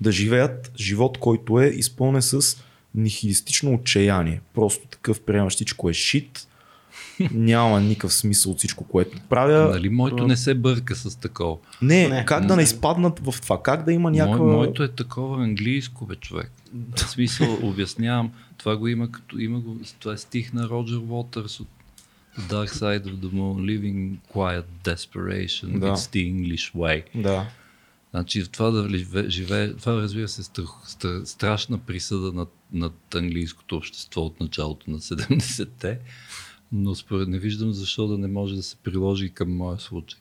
Да 0.00 0.12
живеят 0.12 0.72
живот, 0.78 1.18
който 1.18 1.60
е 1.60 1.66
изпълнен 1.66 2.22
с 2.22 2.40
нихилистично 2.94 3.74
отчаяние. 3.74 4.40
Просто 4.54 4.86
такъв 4.86 5.20
приемаш 5.20 5.54
всичко 5.54 5.90
е 5.90 5.92
шит, 5.92 6.47
няма 7.30 7.80
никакъв 7.80 8.14
смисъл 8.14 8.52
от 8.52 8.58
всичко, 8.58 8.84
което 8.84 9.20
правя. 9.28 9.70
Нали, 9.70 9.88
моето 9.88 10.26
не 10.26 10.36
се 10.36 10.54
бърка 10.54 10.96
с 10.96 11.16
такова. 11.16 11.56
Не, 11.82 12.08
не 12.08 12.24
как 12.24 12.40
не. 12.40 12.46
да 12.46 12.56
не 12.56 12.62
изпаднат 12.62 13.18
в 13.18 13.40
това? 13.40 13.62
Как 13.62 13.84
да 13.84 13.92
има 13.92 14.10
някаква... 14.10 14.44
Мо, 14.44 14.52
моето 14.52 14.82
е 14.82 14.88
такова 14.88 15.44
английско, 15.44 16.06
бе, 16.06 16.16
човек. 16.16 16.52
В 16.96 17.00
смисъл, 17.00 17.58
обяснявам, 17.62 18.30
това 18.58 18.76
го 18.76 18.88
има 18.88 19.10
като 19.10 19.38
има 19.38 19.60
го, 19.60 19.80
това 19.98 20.12
е 20.14 20.18
стих 20.18 20.52
на 20.52 20.68
Роджер 20.68 21.00
Уотърс 21.08 21.60
от 21.60 21.68
Dark 22.40 22.68
Side 22.68 23.04
of 23.04 23.14
the 23.14 23.32
Moon, 23.32 23.60
Living 23.60 24.16
Quiet 24.34 24.64
Desperation, 24.84 25.78
да. 25.78 25.86
It's 25.86 25.96
the 25.96 26.34
English 26.34 26.74
Way. 26.74 27.22
Да. 27.22 27.46
Значи 28.10 28.48
това 28.48 28.70
да 28.70 28.98
живее, 29.28 29.72
това 29.72 29.92
разбира 29.92 30.28
се 30.28 30.42
страх, 30.42 30.68
страшна 31.24 31.78
присъда 31.78 32.32
над, 32.32 32.48
над 32.72 33.14
английското 33.14 33.76
общество 33.76 34.20
от 34.20 34.40
началото 34.40 34.90
на 34.90 34.98
70-те, 34.98 35.98
но 36.72 36.94
според 36.94 37.28
не 37.28 37.38
виждам 37.38 37.72
защо 37.72 38.06
да 38.06 38.18
не 38.18 38.28
може 38.28 38.56
да 38.56 38.62
се 38.62 38.76
приложи 38.76 39.30
към 39.30 39.56
моя 39.56 39.78
случай. 39.78 40.20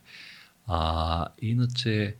А, 0.67 1.27
иначе, 1.41 2.15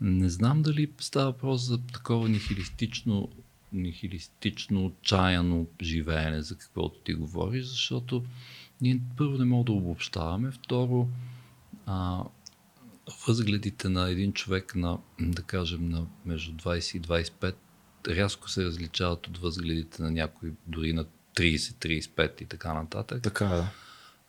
не 0.00 0.28
знам 0.28 0.62
дали 0.62 0.90
става 0.98 1.26
въпрос 1.26 1.62
за 1.62 1.78
такова 1.78 2.28
нихилистично, 2.28 3.28
нихилистично 3.72 4.86
отчаяно 4.86 5.66
живеене, 5.82 6.42
за 6.42 6.58
каквото 6.58 6.98
ти 6.98 7.14
говориш, 7.14 7.64
защото 7.64 8.24
ние 8.80 9.00
първо 9.16 9.38
не 9.38 9.44
можем 9.44 9.64
да 9.64 9.72
обобщаваме, 9.72 10.50
второ, 10.50 11.08
а, 11.86 12.24
възгледите 13.26 13.88
на 13.88 14.10
един 14.10 14.32
човек 14.32 14.74
на, 14.74 14.98
да 15.20 15.42
кажем, 15.42 15.88
на 15.88 16.06
между 16.24 16.52
20 16.52 16.96
и 16.96 17.02
25 17.02 17.54
рязко 18.08 18.50
се 18.50 18.64
различават 18.64 19.26
от 19.26 19.38
възгледите 19.38 20.02
на 20.02 20.10
някой 20.10 20.52
дори 20.66 20.92
на 20.92 21.04
30-35 21.34 22.42
и 22.42 22.44
така 22.44 22.74
нататък. 22.74 23.22
Така 23.22 23.46
да. 23.46 23.68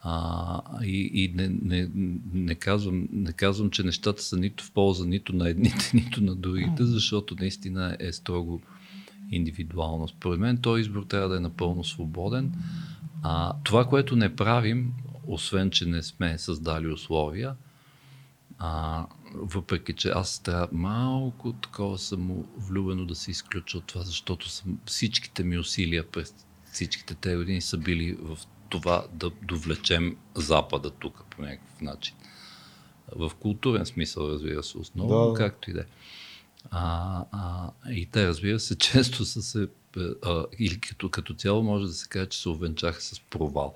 А, 0.07 0.61
и 0.83 1.11
и 1.13 1.33
не, 1.35 1.49
не, 1.61 1.89
не, 2.33 2.55
казвам, 2.55 3.07
не 3.11 3.33
казвам, 3.33 3.69
че 3.69 3.83
нещата 3.83 4.23
са 4.23 4.37
нито 4.37 4.63
в 4.63 4.71
полза 4.71 5.05
нито 5.05 5.35
на 5.35 5.49
едните, 5.49 5.91
нито 5.93 6.23
на 6.23 6.35
другите, 6.35 6.85
защото 6.85 7.35
наистина 7.39 7.97
е 7.99 8.11
строго 8.11 8.61
индивидуално. 9.31 10.07
Според 10.07 10.39
мен 10.39 10.57
този 10.57 10.81
избор 10.81 11.03
трябва 11.03 11.29
да 11.29 11.37
е 11.37 11.39
напълно 11.39 11.83
свободен. 11.83 12.53
А, 13.23 13.53
това, 13.63 13.85
което 13.85 14.15
не 14.15 14.35
правим, 14.35 14.93
освен, 15.27 15.69
че 15.69 15.85
не 15.85 16.03
сме 16.03 16.37
създали 16.37 16.87
условия, 16.87 17.55
а, 18.57 19.05
въпреки, 19.33 19.93
че 19.93 20.09
аз 20.09 20.39
трябва 20.39 20.67
малко 20.71 21.53
такова 21.53 21.97
самовлюбено 21.97 23.05
да 23.05 23.15
се 23.15 23.31
изключа 23.31 23.77
от 23.77 23.85
това, 23.85 24.03
защото 24.03 24.49
съм, 24.49 24.79
всичките 24.85 25.43
ми 25.43 25.57
усилия 25.57 26.11
през 26.11 26.33
всичките 26.75 27.15
тези 27.15 27.35
години 27.35 27.61
са 27.61 27.77
били 27.77 28.17
в 28.19 28.37
това 28.69 29.05
да 29.13 29.31
довлечем 29.41 30.17
Запада 30.35 30.89
тук 30.89 31.23
по 31.29 31.41
някакъв 31.41 31.81
начин. 31.81 32.15
В 33.15 33.31
културен 33.39 33.85
смисъл, 33.85 34.27
разбира 34.27 34.63
се, 34.63 34.77
основно, 34.77 35.31
да. 35.31 35.37
както 35.37 35.69
и 35.69 35.73
да 35.73 35.79
е. 35.79 35.85
А, 36.71 37.25
а, 37.31 37.71
и 37.91 38.05
те, 38.05 38.27
разбира 38.27 38.59
се, 38.59 38.75
често 38.79 39.25
са 39.25 39.41
се, 39.41 39.67
а, 40.23 40.45
или 40.59 40.79
като, 40.79 41.09
като 41.09 41.33
цяло 41.33 41.63
може 41.63 41.85
да 41.85 41.93
се 41.93 42.09
каже, 42.09 42.29
че 42.29 42.41
се 42.41 42.49
увенчаха 42.49 43.01
с 43.01 43.19
провал. 43.19 43.75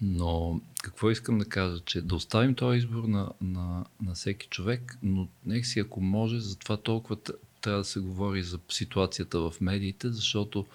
Но 0.00 0.60
какво 0.82 1.10
искам 1.10 1.38
да 1.38 1.44
кажа, 1.44 1.80
че 1.80 2.02
да 2.02 2.14
оставим 2.14 2.54
този 2.54 2.78
избор 2.78 3.04
на, 3.04 3.30
на, 3.40 3.84
на 4.02 4.14
всеки 4.14 4.46
човек, 4.46 4.98
но 5.02 5.28
нека 5.46 5.66
си 5.66 5.80
ако 5.80 6.00
може, 6.00 6.40
затова 6.40 6.76
толкова 6.76 7.16
трябва 7.60 7.78
да 7.78 7.84
се 7.84 8.00
говори 8.00 8.42
за 8.42 8.58
ситуацията 8.68 9.40
в 9.40 9.54
медиите, 9.60 10.08
защото 10.12 10.66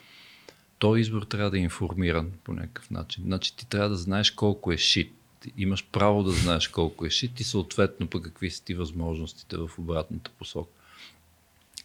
този 0.83 1.01
избор 1.01 1.21
трябва 1.21 1.51
да 1.51 1.57
е 1.57 1.61
информиран 1.61 2.31
по 2.43 2.53
някакъв 2.53 2.91
начин. 2.91 3.23
Значи 3.23 3.55
ти 3.55 3.67
трябва 3.67 3.89
да 3.89 3.95
знаеш 3.95 4.31
колко 4.31 4.71
е 4.71 4.77
шит. 4.77 5.13
Имаш 5.57 5.87
право 5.91 6.23
да 6.23 6.31
знаеш 6.31 6.67
колко 6.67 7.05
е 7.05 7.09
шит 7.09 7.39
и 7.39 7.43
съответно 7.43 8.07
по 8.07 8.21
какви 8.21 8.51
са 8.51 8.63
ти 8.63 8.73
възможностите 8.73 9.57
в 9.57 9.69
обратната 9.77 10.31
посока. 10.39 10.69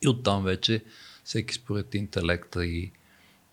И 0.03 0.09
оттам 0.09 0.45
вече 0.45 0.85
всеки 1.25 1.55
според 1.55 1.95
интелекта 1.95 2.67
и 2.67 2.91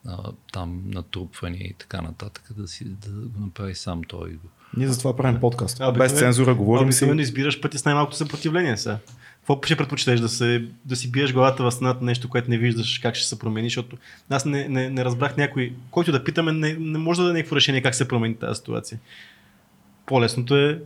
а, 0.05 0.31
там 0.53 0.83
натрупвания 0.85 1.67
и 1.67 1.73
така 1.73 2.01
нататък 2.01 2.43
да, 2.57 2.67
си, 2.67 2.85
да 2.85 3.09
го 3.09 3.39
направи 3.39 3.75
сам 3.75 4.03
този 4.03 4.31
избор. 4.31 4.49
Ние 4.77 4.87
за 4.87 4.97
това 4.97 5.15
правим 5.15 5.39
подкаст. 5.39 5.77
А, 5.79 5.91
Без 5.91 6.19
цензура 6.19 6.55
говорим 6.55 6.91
си. 6.91 7.05
избираш 7.17 7.61
пъти 7.61 7.77
с 7.77 7.85
най-малкото 7.85 8.17
съпротивление 8.17 8.77
сега. 8.77 8.97
Какво 9.47 9.63
ще 9.63 9.75
предпочиташ? 9.75 10.19
Да, 10.19 10.29
се, 10.29 10.67
да 10.85 10.95
си 10.95 11.11
биеш 11.11 11.33
главата 11.33 11.63
в 11.63 11.71
стената 11.71 12.05
нещо, 12.05 12.29
което 12.29 12.49
не 12.49 12.57
виждаш 12.57 12.99
как 12.99 13.15
ще 13.15 13.27
се 13.27 13.39
промени, 13.39 13.67
защото 13.67 13.97
аз 14.29 14.45
не, 14.45 14.69
не, 14.69 14.89
не 14.89 15.05
разбрах 15.05 15.37
някой, 15.37 15.73
който 15.91 16.11
да 16.11 16.23
питаме, 16.23 16.51
не, 16.51 16.73
не 16.73 16.97
може 16.97 17.19
да 17.19 17.25
даде 17.25 17.37
някакво 17.37 17.55
решение 17.55 17.81
как 17.81 17.95
се 17.95 18.07
промени 18.07 18.35
тази 18.35 18.57
ситуация. 18.57 18.99
По-лесното 20.05 20.55
е 20.55 20.81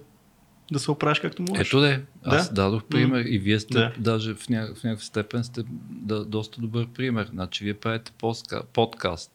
да 0.72 0.80
се 0.80 0.92
оправиш 0.92 1.20
както 1.20 1.42
можеш. 1.42 1.68
Ето 1.68 1.82
де, 1.82 2.06
аз 2.24 2.50
да? 2.50 2.54
дадох 2.54 2.84
пример 2.84 3.24
mm. 3.24 3.28
и 3.28 3.40
вие 3.40 3.60
сте 3.60 3.74
да. 3.74 3.94
даже 3.98 4.36
в, 4.36 4.50
ня... 4.50 4.68
в 4.76 4.84
някаква 4.84 5.06
степен 5.06 5.44
сте 5.44 5.62
да, 5.90 6.26
доста 6.26 6.62
добър 6.62 6.88
пример. 6.88 7.28
Значи 7.32 7.64
вие 7.64 7.74
правите 7.74 8.12
постка... 8.18 8.64
подкаст. 8.74 9.32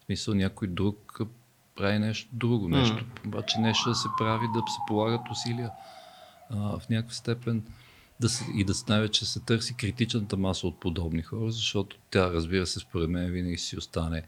В 0.00 0.04
смисъл 0.04 0.34
някой 0.34 0.68
друг 0.68 1.20
прави 1.76 1.98
нещо 1.98 2.28
друго, 2.32 2.68
нещо, 2.68 2.96
mm. 2.96 3.26
обаче 3.26 3.58
нещо 3.58 3.88
да 3.88 3.94
се 3.94 4.08
прави, 4.18 4.46
да 4.54 4.60
се 4.60 4.78
полагат 4.88 5.20
усилия. 5.30 5.70
А, 6.50 6.56
в 6.56 6.88
някаква 6.90 7.14
степен 7.14 7.62
да 8.20 8.28
се, 8.28 8.44
и 8.54 8.64
да 8.64 8.72
най-вече 8.88 9.26
се 9.26 9.40
търси 9.40 9.76
критичната 9.76 10.36
маса 10.36 10.66
от 10.66 10.80
подобни 10.80 11.22
хора, 11.22 11.50
защото 11.50 11.96
тя, 12.10 12.32
разбира 12.32 12.66
се, 12.66 12.80
според 12.80 13.10
мен 13.10 13.30
винаги 13.30 13.58
си 13.58 13.76
остане 13.76 14.22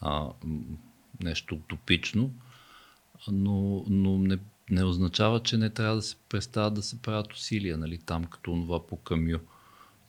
а, 0.00 0.28
нещо 1.22 1.54
утопично, 1.54 2.30
но, 3.28 3.84
но 3.88 4.18
не, 4.18 4.38
не 4.70 4.84
означава, 4.84 5.42
че 5.42 5.56
не 5.56 5.70
трябва 5.70 5.96
да 5.96 6.02
се 6.02 6.16
престават 6.28 6.74
да 6.74 6.82
се 6.82 7.02
правят 7.02 7.32
усилия, 7.32 7.78
нали, 7.78 7.98
там 7.98 8.24
като 8.24 8.52
това 8.52 8.86
по 8.86 8.96
Камю. 8.96 9.38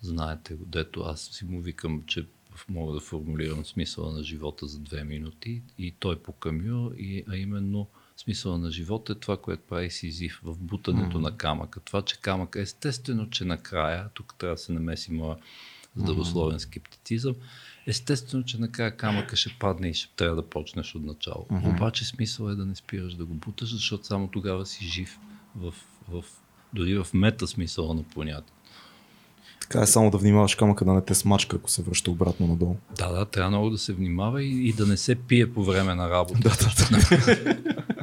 Знаете 0.01 0.53
го, 0.53 0.65
дето 0.65 1.01
аз 1.01 1.21
си 1.21 1.45
му 1.45 1.61
викам, 1.61 2.03
че 2.07 2.25
мога 2.69 2.93
да 2.93 2.99
формулирам 2.99 3.65
смисъла 3.65 4.11
на 4.11 4.23
живота 4.23 4.67
за 4.67 4.79
две 4.79 5.03
минути 5.03 5.61
и 5.77 5.91
той 5.91 6.19
по 6.19 6.31
Камю, 6.31 6.91
и, 6.97 7.23
а 7.27 7.37
именно 7.37 7.87
смисъла 8.17 8.57
на 8.57 8.71
живота 8.71 9.11
е 9.11 9.15
това, 9.15 9.37
което 9.37 9.63
прави 9.69 9.91
Сизив 9.91 10.39
в 10.43 10.57
бутането 10.57 11.17
mm-hmm. 11.17 11.21
на 11.21 11.37
камъка. 11.37 11.79
Това, 11.79 12.01
че 12.01 12.21
камъка, 12.21 12.61
естествено, 12.61 13.29
че 13.29 13.45
накрая, 13.45 14.09
тук 14.13 14.35
трябва 14.37 14.55
да 14.55 14.61
се 14.61 14.73
намеси 14.73 15.11
моя 15.11 15.37
здравословен 15.95 16.59
скептицизъм, 16.59 17.35
естествено, 17.87 18.43
че 18.43 18.57
накрая 18.57 18.97
камъка 18.97 19.35
ще 19.35 19.55
падне 19.59 19.87
и 19.87 19.93
ще 19.93 20.15
трябва 20.15 20.35
да 20.35 20.49
почнеш 20.49 20.95
от 20.95 21.03
начало. 21.03 21.45
Mm-hmm. 21.51 21.75
Обаче 21.75 22.05
смисъл 22.05 22.49
е 22.49 22.55
да 22.55 22.65
не 22.65 22.75
спираш 22.75 23.13
да 23.13 23.25
го 23.25 23.33
буташ, 23.33 23.73
защото 23.73 24.05
само 24.05 24.27
тогава 24.27 24.65
си 24.65 24.85
жив 24.85 25.19
в, 25.55 25.73
в, 26.09 26.23
дори 26.73 26.97
в 26.97 27.07
мета 27.13 27.47
смисъла 27.47 27.93
на 27.93 28.03
понятие. 28.03 28.55
Така 29.61 29.81
е 29.81 29.87
само 29.87 30.11
да 30.11 30.17
внимаваш 30.17 30.55
камъка 30.55 30.85
да 30.85 30.93
не 30.93 31.01
те 31.01 31.15
смачка, 31.15 31.55
ако 31.55 31.69
се 31.69 31.83
връща 31.83 32.11
обратно 32.11 32.47
надолу. 32.47 32.75
Да, 32.97 33.11
да, 33.11 33.25
трябва 33.25 33.49
много 33.49 33.69
да 33.69 33.77
се 33.77 33.93
внимава 33.93 34.43
и, 34.43 34.69
и 34.69 34.73
да 34.73 34.85
не 34.85 34.97
се 34.97 35.15
пие 35.15 35.53
по 35.53 35.63
време 35.63 35.95
на 35.95 36.09
работа. 36.09 36.39
Да, 36.39 36.49
да, 36.49 36.97
да. 36.97 37.83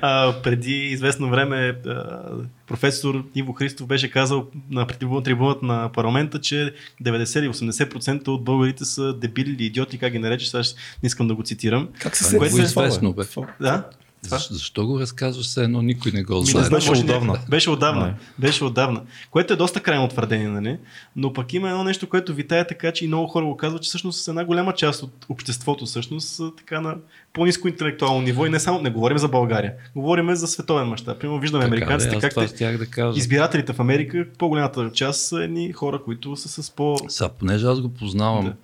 а, 0.00 0.34
преди 0.42 0.74
известно 0.74 1.30
време 1.30 1.56
а, 1.86 2.20
професор 2.66 3.24
Иво 3.34 3.52
Христов 3.52 3.86
беше 3.86 4.10
казал 4.10 4.46
на 4.70 4.86
трибуната 4.86 5.56
на 5.62 5.90
парламента, 5.92 6.40
че 6.40 6.74
90 7.04 7.38
или 7.38 7.48
80% 7.48 8.28
от 8.28 8.44
българите 8.44 8.84
са 8.84 9.12
дебили 9.12 9.50
или 9.50 9.64
идиоти, 9.64 9.98
как 9.98 10.12
ги 10.12 10.18
нарече, 10.18 10.50
сега 10.50 10.62
не 11.02 11.06
искам 11.06 11.28
да 11.28 11.34
го 11.34 11.42
цитирам. 11.42 11.88
Как 11.98 12.16
се 12.16 12.24
се 12.24 12.62
известно, 12.62 13.12
бе? 13.12 13.22
Да? 13.60 13.84
Защо, 14.26 14.54
защо 14.54 14.86
го 14.86 15.00
разказваш 15.00 15.46
все 15.46 15.64
едно 15.64 15.82
никой 15.82 16.12
не 16.12 16.22
го 16.22 16.42
знае? 16.42 16.68
Беше 16.70 16.90
отдавна. 16.90 17.38
Беше 17.48 17.70
отдавна. 17.70 18.06
Не. 18.06 18.14
Беше 18.38 18.64
отдавна. 18.64 19.02
Което 19.30 19.52
е 19.52 19.56
доста 19.56 19.80
крайно 19.80 20.08
твърдение, 20.08 20.48
нали? 20.48 20.78
Но 21.16 21.32
пък 21.32 21.52
има 21.52 21.68
едно 21.68 21.84
нещо, 21.84 22.08
което 22.08 22.34
витае 22.34 22.66
така, 22.66 22.92
че 22.92 23.04
и 23.04 23.08
много 23.08 23.26
хора 23.26 23.44
го 23.44 23.56
казват, 23.56 23.82
че 23.82 23.88
всъщност 23.88 24.28
една 24.28 24.44
голяма 24.44 24.74
част 24.74 25.02
от 25.02 25.26
обществото 25.28 25.86
всъщност 25.86 26.40
така 26.56 26.80
на 26.80 26.96
по-низко 27.32 27.68
интелектуално 27.68 28.20
ниво 28.20 28.46
и 28.46 28.50
не 28.50 28.60
само, 28.60 28.80
не 28.80 28.90
говорим 28.90 29.18
за 29.18 29.28
България, 29.28 29.74
говорим 29.96 30.34
за 30.34 30.46
световен 30.46 30.88
мащаб. 30.88 31.20
Примерно 31.20 31.40
виждаме 31.40 31.64
така, 31.64 31.76
американците, 31.76 32.18
как 32.18 32.34
те, 32.56 32.78
да 32.78 32.86
кажа. 32.86 33.18
избирателите 33.18 33.72
в 33.72 33.80
Америка, 33.80 34.26
по-голямата 34.38 34.90
част 34.92 35.20
са 35.20 35.44
едни 35.44 35.72
хора, 35.72 36.02
които 36.04 36.36
са 36.36 36.62
с 36.62 36.70
по... 36.70 36.96
Са, 37.08 37.28
понеже 37.28 37.66
аз 37.66 37.80
го 37.80 37.88
познавам, 37.88 38.44
да 38.44 38.54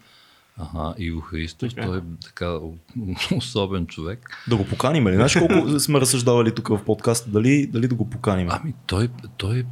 Ага, 0.58 0.94
Иво 0.98 1.20
Христов, 1.20 1.74
Така. 1.74 1.86
той 1.86 1.98
е 1.98 2.02
така 2.24 2.58
особен 3.36 3.86
човек. 3.86 4.44
Да 4.48 4.56
го 4.56 4.64
поканим 4.66 5.08
ли? 5.08 5.14
Знаеш 5.14 5.36
колко 5.36 5.54
сме 5.80 6.00
разсъждавали 6.00 6.54
тук 6.54 6.68
в 6.68 6.84
подкаста, 6.86 7.30
дали, 7.30 7.66
дали 7.66 7.88
да 7.88 7.94
го 7.94 8.10
поканим? 8.10 8.48
Ами 8.50 8.74
той, 8.86 9.08
той 9.36 9.58
е, 9.58 9.64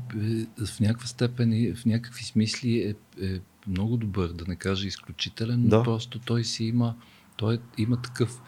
в 0.67 0.81
някаква 0.81 1.07
степен 1.07 1.53
и 1.53 1.75
в 1.75 1.85
някакви 1.87 2.25
смисли 2.25 2.79
е, 2.79 2.95
е 3.27 3.39
много 3.69 3.97
добър, 3.97 4.29
да 4.29 4.45
не 4.49 4.57
кажа 4.57 4.89
изключителен, 4.89 5.61
но 5.63 5.69
Да. 5.69 5.83
просто 5.83 6.19
той 6.19 6.45
си 6.45 6.65
има, 6.65 6.95
той 7.37 7.59
има 7.79 7.97
такъв 7.97 8.41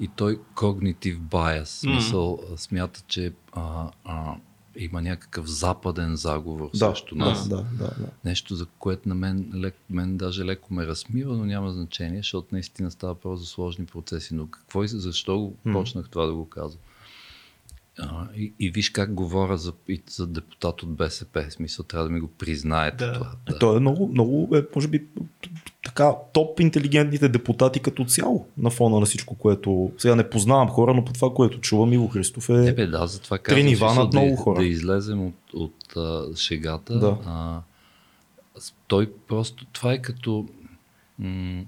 и 0.00 0.08
той 0.08 0.40
когнитив 0.54 1.18
bias, 1.20 1.64
смисъл 1.64 2.40
а, 2.54 2.58
смята, 2.58 3.02
че 3.06 3.32
а, 3.52 3.90
а, 4.04 4.34
има 4.78 5.02
някакъв 5.02 5.46
западен 5.46 6.16
заговор 6.16 6.70
да, 6.74 6.78
срещу 6.78 7.14
да, 7.14 7.24
нас. 7.24 7.48
да, 7.48 7.56
да, 7.56 7.84
да. 7.84 8.08
Нещо, 8.24 8.54
за 8.54 8.66
което 8.66 9.08
на 9.08 9.14
мен, 9.14 9.52
лек, 9.54 9.74
мен 9.90 10.16
даже 10.16 10.44
леко 10.44 10.74
ме 10.74 10.86
размива, 10.86 11.36
но 11.36 11.44
няма 11.44 11.72
значение, 11.72 12.18
защото 12.18 12.48
наистина 12.52 12.90
става 12.90 13.14
просто 13.14 13.44
за 13.44 13.50
сложни 13.50 13.86
процеси. 13.86 14.34
Но 14.34 14.46
какво 14.46 14.84
и 14.84 14.88
защо 14.88 15.38
го 15.38 15.56
М. 15.64 15.72
почнах 15.72 16.08
това 16.08 16.26
да 16.26 16.34
го 16.34 16.48
казвам? 16.48 16.80
А, 18.00 18.26
и, 18.36 18.52
и 18.60 18.70
виж 18.70 18.90
как 18.90 19.14
говоря 19.14 19.56
за, 19.56 19.72
за 20.10 20.26
депутат 20.26 20.82
от 20.82 20.94
БСП. 20.94 21.46
В 21.48 21.52
смисъл, 21.52 21.84
трябва 21.84 22.04
да 22.08 22.14
ми 22.14 22.20
го 22.20 22.28
признаете 22.28 23.06
Да. 23.06 23.12
това. 23.12 23.30
Да. 23.46 23.58
Той 23.58 23.76
е 23.76 23.80
много, 23.80 24.08
много 24.08 24.56
е, 24.56 24.62
може 24.74 24.88
би, 24.88 25.06
така 25.84 26.12
топ 26.32 26.60
интелигентните 26.60 27.28
депутати 27.28 27.80
като 27.80 28.04
цяло 28.04 28.46
на 28.58 28.70
фона 28.70 29.00
на 29.00 29.06
всичко, 29.06 29.34
което... 29.34 29.92
Сега 29.98 30.14
не 30.14 30.30
познавам 30.30 30.68
хора, 30.68 30.94
но 30.94 31.04
по 31.04 31.12
това, 31.12 31.34
което 31.34 31.60
чувам, 31.60 31.92
Иво 31.92 32.08
Христов 32.08 32.48
е... 32.48 32.52
Не 32.52 32.72
бе, 32.74 32.86
да, 32.86 33.06
затова 33.06 33.38
казвам, 33.38 33.66
нива 33.66 33.88
смисъл, 33.88 34.04
над 34.04 34.12
да, 34.12 34.20
много 34.20 34.36
хора. 34.36 34.58
да 34.58 34.66
излезем 34.66 35.26
от, 35.26 35.34
от 35.54 35.96
а, 35.96 36.36
шегата. 36.36 36.98
Да. 36.98 37.18
А, 37.26 37.60
той 38.86 39.12
просто, 39.28 39.66
това 39.72 39.92
е 39.92 40.02
като, 40.02 40.48
м- 41.18 41.64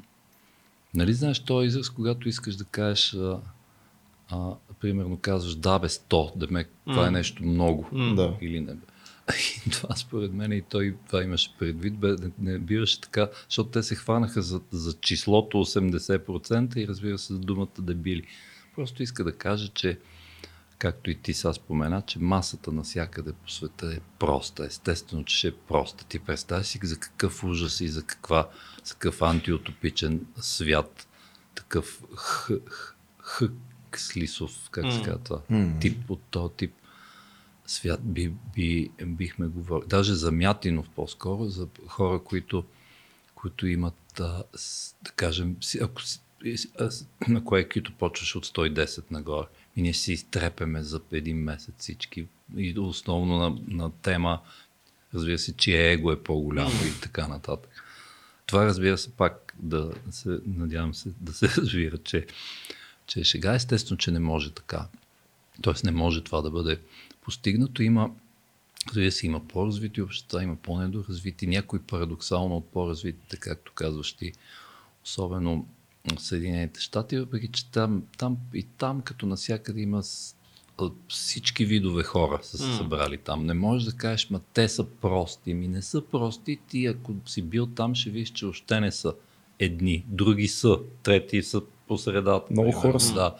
нали 0.94 1.12
знаеш 1.15 1.40
този 1.40 1.66
израз, 1.66 1.90
когато 1.90 2.28
искаш 2.28 2.57
да 2.57 2.65
кажеш, 2.65 3.15
а, 3.15 3.39
а, 4.31 4.51
примерно 4.81 5.19
казваш 5.19 5.55
да 5.55 5.78
бе 5.78 5.89
100, 5.89 6.36
да 6.36 6.47
ме, 6.51 6.65
това 6.86 7.07
е 7.07 7.11
нещо 7.11 7.44
много. 7.44 7.89
Да. 7.93 8.36
Или 8.40 8.61
не. 8.61 8.77
И 9.66 9.70
това 9.70 9.97
според 9.97 10.32
мен 10.32 10.52
и 10.52 10.62
той 10.62 10.97
това 11.07 11.23
имаше 11.23 11.55
предвид, 11.59 11.98
бе, 11.98 12.09
не, 12.09 12.31
не 12.39 12.59
биваше 12.59 13.01
така, 13.01 13.28
защото 13.48 13.70
те 13.70 13.82
се 13.82 13.94
хванаха 13.94 14.43
за, 14.43 14.61
за 14.70 14.93
числото 15.01 15.57
80% 15.57 16.77
и 16.77 16.89
разбира 16.89 17.19
се 17.19 17.32
за 17.32 17.39
думата 17.39 17.69
дебили. 17.78 18.23
Просто 18.77 19.02
иска 19.02 19.24
да 19.24 19.32
кажа, 19.32 19.69
че 19.69 19.98
както 20.78 21.11
и 21.11 21.15
ти 21.15 21.35
сега 21.35 21.52
спомена, 21.52 22.02
че 22.02 22.19
масата 22.19 22.73
навсякъде 22.73 23.32
по 23.32 23.51
света 23.51 23.93
е 23.97 24.01
проста. 24.19 24.65
Естествено, 24.65 25.24
че 25.24 25.36
ще 25.36 25.48
е 25.48 25.52
проста. 25.52 26.05
Ти 26.05 26.19
представяш 26.19 26.66
си 26.66 26.78
за 26.82 26.97
какъв 26.97 27.44
ужас 27.44 27.81
и 27.81 27.89
за, 27.89 28.02
каква, 28.02 28.48
за 28.85 28.94
какъв 28.94 29.23
антиутопичен 29.23 30.27
свят, 30.36 31.09
такъв 31.55 32.02
х, 32.16 32.51
х, 32.69 32.97
х, 33.19 33.43
слисов, 33.93 34.69
как 34.71 34.85
се 34.85 34.99
М. 34.99 35.05
казва 35.05 35.19
това, 35.19 35.41
М. 35.51 35.73
тип 35.81 36.11
от 36.11 36.21
този 36.23 36.55
тип 36.55 36.73
свят 37.67 38.01
би, 38.03 38.33
би, 38.55 38.91
бихме 39.01 39.47
говорили. 39.47 39.89
Даже 39.89 40.15
за 40.15 40.33
Мятинов 40.33 40.89
по-скоро, 40.89 41.45
за 41.45 41.67
хора, 41.87 42.21
които, 42.21 42.65
които 43.35 43.67
имат, 43.67 43.95
а, 44.21 44.45
с, 44.55 44.95
да 45.03 45.11
кажем, 45.11 45.57
си- 45.61 45.79
ако 45.79 46.03
си, 46.03 46.21
и 46.45 46.59
с- 46.59 46.69
а, 46.77 46.91
с- 46.91 47.07
на 47.29 47.45
кое 47.45 47.65
кито 47.65 47.93
почваш 47.93 48.37
от 48.37 48.47
110 48.47 49.11
нагоре. 49.11 49.47
И 49.77 49.83
ние 49.83 49.95
си 49.95 50.12
изтрепеме 50.12 50.83
за 50.83 51.01
един 51.12 51.37
месец 51.37 51.75
всички. 51.79 52.27
И 52.57 52.79
основно 52.79 53.39
на, 53.39 53.57
на 53.69 53.91
тема, 53.93 54.41
разбира 55.15 55.39
се, 55.39 55.53
чие 55.53 55.93
его 55.93 56.12
е 56.12 56.23
по-голямо 56.23 56.71
и 56.71 57.01
така 57.01 57.29
нататък. 57.29 57.71
Това 58.47 58.65
разбира 58.65 58.99
се 58.99 59.11
пак 59.11 59.55
да 59.59 59.93
се, 60.11 60.29
надявам 60.47 60.95
се 60.95 61.09
да 61.21 61.33
се 61.33 61.49
разбира, 61.57 61.99
че, 61.99 62.27
че 63.11 63.20
е 63.20 63.24
шега. 63.24 63.55
Естествено, 63.55 63.99
че 63.99 64.11
не 64.11 64.19
може 64.19 64.51
така. 64.51 64.89
Тоест 65.62 65.85
не 65.85 65.91
може 65.91 66.24
това 66.24 66.43
да 66.43 66.51
бъде 66.51 66.81
постигнато. 67.23 67.82
Има, 67.82 68.11
разбира 68.89 69.12
се, 69.12 69.27
има 69.27 69.49
по-развити 69.49 70.03
общества, 70.03 70.43
има 70.43 70.57
по-недоразвити, 70.57 71.47
някои 71.47 71.82
парадоксално 71.82 72.57
от 72.57 72.69
по-развитите, 72.69 73.37
както 73.37 73.73
казваш 73.74 74.12
ти, 74.12 74.32
особено 75.05 75.66
в 76.16 76.20
Съединените 76.20 76.81
щати, 76.81 77.19
въпреки 77.19 77.49
че 77.49 77.70
там, 77.70 78.03
там 78.19 78.37
и 78.55 78.62
там 78.62 79.03
като 79.03 79.27
насякъде 79.27 79.81
има 79.81 80.03
всички 81.09 81.65
видове 81.65 82.03
хора 82.03 82.41
са 82.43 82.59
се 82.59 82.77
събрали 82.77 83.19
там. 83.19 83.47
Не 83.47 83.55
можеш 83.55 83.85
да 83.85 83.97
кажеш, 83.97 84.31
ма 84.31 84.41
те 84.55 84.69
са 84.69 84.85
прости. 84.85 85.55
Ми 85.55 85.69
не 85.69 85.82
са 85.82 86.03
прости. 86.03 86.59
Ти 86.69 86.87
ако 86.87 87.15
си 87.27 87.43
бил 87.43 87.66
там, 87.66 87.95
ще 87.95 88.11
видиш, 88.11 88.31
че 88.31 88.47
още 88.47 88.81
не 88.81 88.93
са 88.93 89.15
едни. 89.61 90.05
Други 90.09 90.49
са. 90.49 90.78
Трети 91.03 91.43
са 91.43 91.62
по 91.89 91.99
средата. 91.99 92.47
Много 92.51 92.73
хора 92.73 93.01
са. 93.01 93.15
Да. 93.15 93.35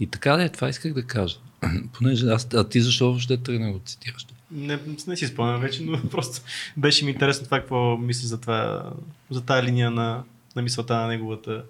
И 0.00 0.06
така 0.06 0.36
да 0.36 0.44
е, 0.44 0.48
това 0.48 0.68
исках 0.68 0.92
да 0.92 1.06
кажа. 1.06 1.36
Понеже 1.92 2.26
аз, 2.26 2.48
а 2.54 2.68
ти 2.68 2.80
защо 2.80 3.06
въобще 3.06 3.36
тръгна 3.36 3.72
го 3.72 3.80
цитираш? 3.84 4.26
Не, 4.50 4.78
не 5.06 5.16
си 5.16 5.26
спомням 5.26 5.60
вече, 5.60 5.82
но 5.82 6.00
просто 6.10 6.42
беше 6.76 7.04
ми 7.04 7.10
интересно 7.10 7.44
това, 7.44 7.60
какво 7.60 7.96
мисли 7.96 8.26
за 8.26 8.40
това, 8.40 8.92
за 9.30 9.40
тази 9.40 9.66
линия 9.66 9.90
на, 9.90 10.24
на 10.56 10.62
мисълта 10.62 10.94
на 10.94 11.06
неговата. 11.06 11.64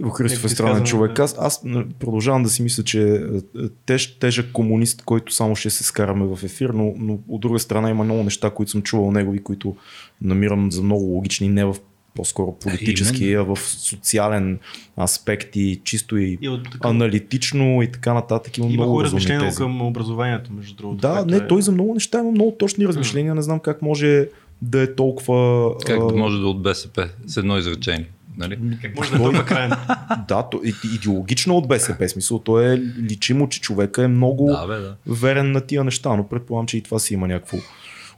Иво 0.00 0.10
Христов 0.10 0.44
е 0.44 0.48
странен 0.48 0.84
човек. 0.84 1.18
Аз, 1.18 1.36
аз 1.38 1.62
продължавам 1.98 2.42
да 2.42 2.48
си 2.48 2.62
мисля, 2.62 2.82
че 2.82 3.02
е, 3.02 3.14
е, 3.14 3.68
теж, 3.86 4.18
тежък 4.18 4.52
комунист, 4.52 5.02
който 5.02 5.34
само 5.34 5.56
ще 5.56 5.70
се 5.70 5.84
скараме 5.84 6.26
в 6.36 6.44
ефир, 6.44 6.70
но, 6.70 6.94
но 6.98 7.18
от 7.28 7.40
друга 7.40 7.58
страна 7.58 7.90
има 7.90 8.04
много 8.04 8.22
неща, 8.22 8.50
които 8.50 8.70
съм 8.70 8.82
чувал 8.82 9.10
негови, 9.10 9.42
които 9.42 9.76
намирам 10.22 10.72
за 10.72 10.82
много 10.82 11.04
логични, 11.04 11.48
не 11.48 11.64
в 11.64 11.76
по-скоро 12.16 12.52
политически, 12.52 13.34
а 13.34 13.42
в 13.42 13.58
социален 13.60 14.58
аспект 15.00 15.56
и 15.56 15.80
чисто 15.84 16.16
и, 16.16 16.38
И 16.42 16.48
от 16.48 16.70
така, 16.72 16.88
аналитично 16.88 17.82
и 17.82 17.92
така 17.92 18.14
нататък. 18.14 18.58
Има, 18.58 18.66
има 18.66 18.84
много 18.84 19.02
тези. 19.02 19.56
към 19.56 19.82
образованието, 19.82 20.52
между 20.52 20.74
другото. 20.74 21.00
Да, 21.00 21.24
не, 21.24 21.36
е... 21.36 21.46
той 21.46 21.62
за 21.62 21.72
много 21.72 21.94
неща 21.94 22.18
има 22.18 22.30
много 22.30 22.56
точни 22.58 22.86
размишления. 22.86 23.34
Не 23.34 23.42
знам 23.42 23.60
как 23.60 23.82
може 23.82 24.28
да 24.62 24.82
е 24.82 24.94
толкова... 24.94 25.70
Как 25.78 26.06
да 26.06 26.16
може 26.16 26.38
да 26.38 26.42
е 26.42 26.46
от 26.46 26.62
БСП 26.62 27.08
с 27.26 27.36
едно 27.36 27.58
изречение? 27.58 28.10
Нали? 28.36 28.58
Как 28.82 28.96
може 28.96 29.10
да 29.10 29.16
е 29.16 29.18
толкова 29.18 29.44
крайен? 29.44 29.72
Да, 30.28 30.42
то, 30.42 30.60
идеологично 30.86 31.56
от 31.56 31.68
БСП 31.68 32.08
смисъл. 32.08 32.38
То 32.38 32.60
е 32.62 32.78
личимо, 33.00 33.48
че 33.48 33.60
човека 33.60 34.02
е 34.02 34.08
много 34.08 34.46
Да, 34.46 34.66
бе, 34.66 34.76
да. 34.76 34.96
верен 35.08 35.52
на 35.52 35.60
тия 35.60 35.84
неща, 35.84 36.16
но 36.16 36.28
предполагам, 36.28 36.66
че 36.66 36.76
и 36.76 36.82
това 36.82 36.98
си 36.98 37.14
има 37.14 37.28
някакво 37.28 37.56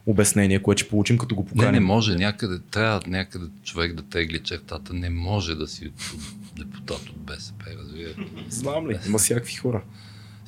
обяснение, 0.05 0.59
което 0.59 0.79
ще 0.79 0.89
получим 0.89 1.17
като 1.17 1.35
го 1.35 1.41
Не, 1.41 1.47
поканим. 1.47 1.73
не 1.73 1.79
може. 1.79 2.15
Някъде, 2.15 2.59
трябва 2.61 3.01
някъде 3.07 3.45
човек 3.63 3.93
да 3.93 4.03
тегли 4.03 4.39
чертата. 4.39 4.93
Не 4.93 5.09
може 5.09 5.55
да 5.55 5.67
си 5.67 5.91
депутат 6.55 7.01
от 7.01 7.17
БСП, 7.17 7.65
разбира. 7.79 8.09
Знам 8.49 8.89
ли? 8.89 8.99
Има 9.07 9.17
всякакви 9.17 9.53
хора. 9.53 9.81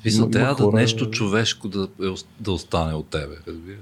Смисъл, 0.02 0.30
трябва 0.30 0.56
хора- 0.56 0.72
да 0.72 0.78
нещо 0.78 1.10
човешко 1.10 1.68
да, 1.70 1.88
е, 2.02 2.08
да 2.40 2.52
остане 2.52 2.94
от 2.94 3.08
тебе, 3.08 3.36
разбира. 3.48 3.78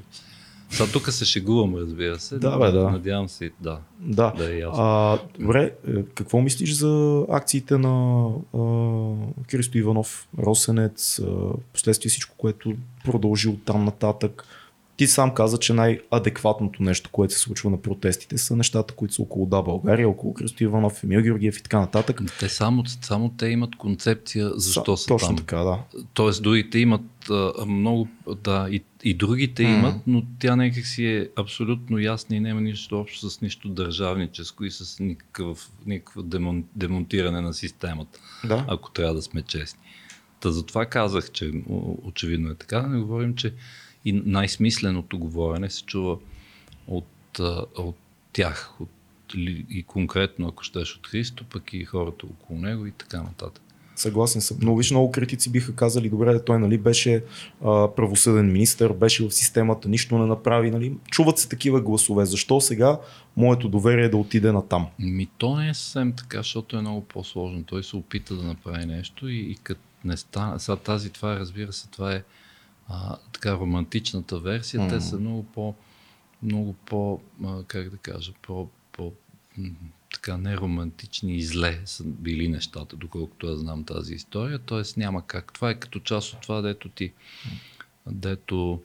Сега 0.70 0.90
тук 0.94 1.12
се 1.12 1.26
шегувам, 1.26 1.76
разбира 1.76 2.20
се. 2.20 2.38
Да, 2.38 2.58
бе, 2.58 2.72
да. 2.72 2.90
Надявам 2.90 3.30
се, 3.30 3.52
да. 3.60 3.80
Да. 4.00 4.34
Да 4.38 4.54
е 4.54 4.58
ясно. 4.58 4.84
А, 4.84 5.20
добре, 5.40 5.74
е, 5.88 6.04
какво 6.04 6.42
мислиш 6.42 6.74
за 6.74 7.26
акциите 7.30 7.78
на 7.78 8.26
а, 8.54 8.60
Христо 9.52 9.78
Иванов, 9.78 10.28
Росенец, 10.40 11.20
а, 11.20 11.26
последствие 11.74 12.10
всичко, 12.10 12.36
което 12.38 12.74
продължи 13.06 13.48
от 13.48 13.66
там 13.66 13.86
нататък? 13.86 14.46
Ти 15.00 15.08
сам 15.08 15.34
каза, 15.34 15.58
че 15.58 15.74
най-адекватното 15.74 16.84
нещо, 16.84 17.10
което 17.12 17.34
се 17.34 17.40
случва 17.40 17.70
на 17.70 17.82
протестите, 17.82 18.38
са 18.38 18.56
нещата, 18.56 18.94
които 18.94 19.14
са 19.14 19.22
около 19.22 19.46
Да 19.46 19.62
България, 19.62 20.10
около 20.10 20.34
Христо 20.34 20.64
Иванов, 20.64 21.04
Емил 21.04 21.22
Георгиев 21.22 21.58
и 21.58 21.64
така 21.64 21.80
нататък. 21.80 22.22
Те 22.40 22.50
само, 22.50 22.84
само 22.86 23.30
те 23.30 23.48
имат 23.48 23.76
концепция 23.76 24.52
защо 24.56 24.98
са, 24.98 25.08
Точно 25.08 25.28
там. 25.28 25.38
така, 25.38 25.58
да. 25.58 25.80
Тоест, 26.14 26.44
другите 26.44 26.80
имат 26.80 27.30
а, 27.30 27.66
много, 27.66 28.08
да, 28.44 28.68
и, 28.72 28.84
и 29.04 29.14
другите 29.14 29.64
М. 29.64 29.70
имат, 29.70 29.96
но 30.08 30.24
тя 30.40 30.56
някак 30.56 30.86
си 30.86 31.06
е 31.06 31.30
абсолютно 31.36 32.00
ясна 32.00 32.36
и 32.36 32.40
няма 32.40 32.62
нищо 32.62 33.00
общо 33.00 33.30
с 33.30 33.42
нищо 33.42 33.70
държавническо 33.70 34.64
и 34.64 34.72
с 34.72 35.00
никакъв, 35.00 35.72
никакво 35.86 36.24
демон, 36.24 36.64
демонтиране 36.76 37.42
на 37.42 37.54
системата, 37.54 38.20
да. 38.46 38.66
ако 38.68 38.92
трябва 38.92 39.14
да 39.14 39.22
сме 39.22 39.42
честни. 39.42 39.82
Та 40.40 40.52
затова 40.52 40.86
казах, 40.86 41.32
че 41.32 41.52
очевидно 42.04 42.50
е 42.52 42.56
така, 42.56 42.80
да 42.80 42.88
не 42.88 43.00
говорим, 43.00 43.36
че 43.36 43.54
и 44.06 44.14
най-смисленото 44.14 45.18
говорене 45.18 45.70
се 45.70 45.84
чува 45.84 46.18
от, 46.88 47.40
от 47.78 47.98
тях, 48.34 48.74
от, 48.80 48.90
и 49.70 49.84
конкретно, 49.88 50.48
ако 50.48 50.64
щеш 50.64 50.96
от 50.96 51.08
Христо, 51.08 51.44
пък 51.44 51.74
и 51.74 51.86
хората 51.86 52.26
около 52.26 52.60
него 52.60 52.86
и 52.86 52.92
така 52.92 53.22
нататък. 53.22 53.64
Съгласен 53.96 54.42
съм. 54.42 54.58
Но 54.62 54.76
виж, 54.76 54.92
много 54.92 55.12
критици 55.12 55.52
биха 55.52 55.76
казали, 55.76 56.10
добре, 56.10 56.46
той 56.46 56.60
нали, 56.60 56.78
беше 56.78 57.24
а, 57.66 57.96
правосъден 57.96 58.52
министр, 58.52 58.94
беше 58.94 59.28
в 59.28 59.32
системата, 59.32 59.90
нищо 59.90 60.18
не 60.18 60.26
направи. 60.26 60.72
Нали. 60.72 60.94
Чуват 61.12 61.38
се 61.38 61.50
такива 61.50 61.82
гласове. 61.82 62.26
Защо 62.26 62.62
сега 62.62 63.00
моето 63.38 63.70
доверие 63.70 64.06
е 64.06 64.10
да 64.10 64.18
отиде 64.18 64.52
на 64.52 64.68
там? 64.68 64.88
Ми 65.00 65.28
то 65.38 65.56
не 65.56 65.70
е 65.70 65.74
съвсем 65.74 66.14
така, 66.14 66.38
защото 66.38 66.78
е 66.78 66.82
много 66.82 67.02
по-сложно. 67.02 67.64
Той 67.64 67.84
се 67.84 67.96
опита 67.96 68.36
да 68.36 68.44
направи 68.44 68.86
нещо 68.86 69.28
и, 69.28 69.38
и 69.38 69.56
като 69.64 69.82
не 70.06 70.18
стана. 70.18 70.60
Сега 70.60 70.76
тази, 70.76 71.10
това 71.10 71.34
е, 71.34 71.40
разбира 71.40 71.74
се, 71.74 71.90
това 71.90 72.14
е 72.14 72.24
а, 72.90 73.18
така 73.34 73.58
романтичната 73.58 74.40
версия. 74.40 74.82
М. 74.82 74.90
Те 74.90 75.02
са 75.02 75.20
много 75.20 75.44
по, 75.44 75.76
много 76.44 76.74
по, 76.74 77.22
а, 77.46 77.64
как 77.64 77.90
да 77.90 77.98
кажа, 77.98 78.34
по, 78.42 78.70
по 78.92 79.14
така 80.14 80.38
неромантични 80.38 81.36
и 81.36 81.44
зле 81.44 81.82
са 81.86 82.04
били 82.04 82.48
нещата, 82.48 82.96
доколкото 82.96 83.48
аз 83.48 83.60
знам 83.60 83.84
тази 83.84 84.14
история. 84.14 84.60
Тоест 84.60 84.98
няма 84.98 85.28
как. 85.28 85.54
Това 85.54 85.70
е 85.70 85.80
като 85.80 86.00
част 86.00 86.34
от 86.34 86.42
това, 86.42 86.62
дето 86.62 86.90
ти, 86.90 87.14
дето 88.08 88.82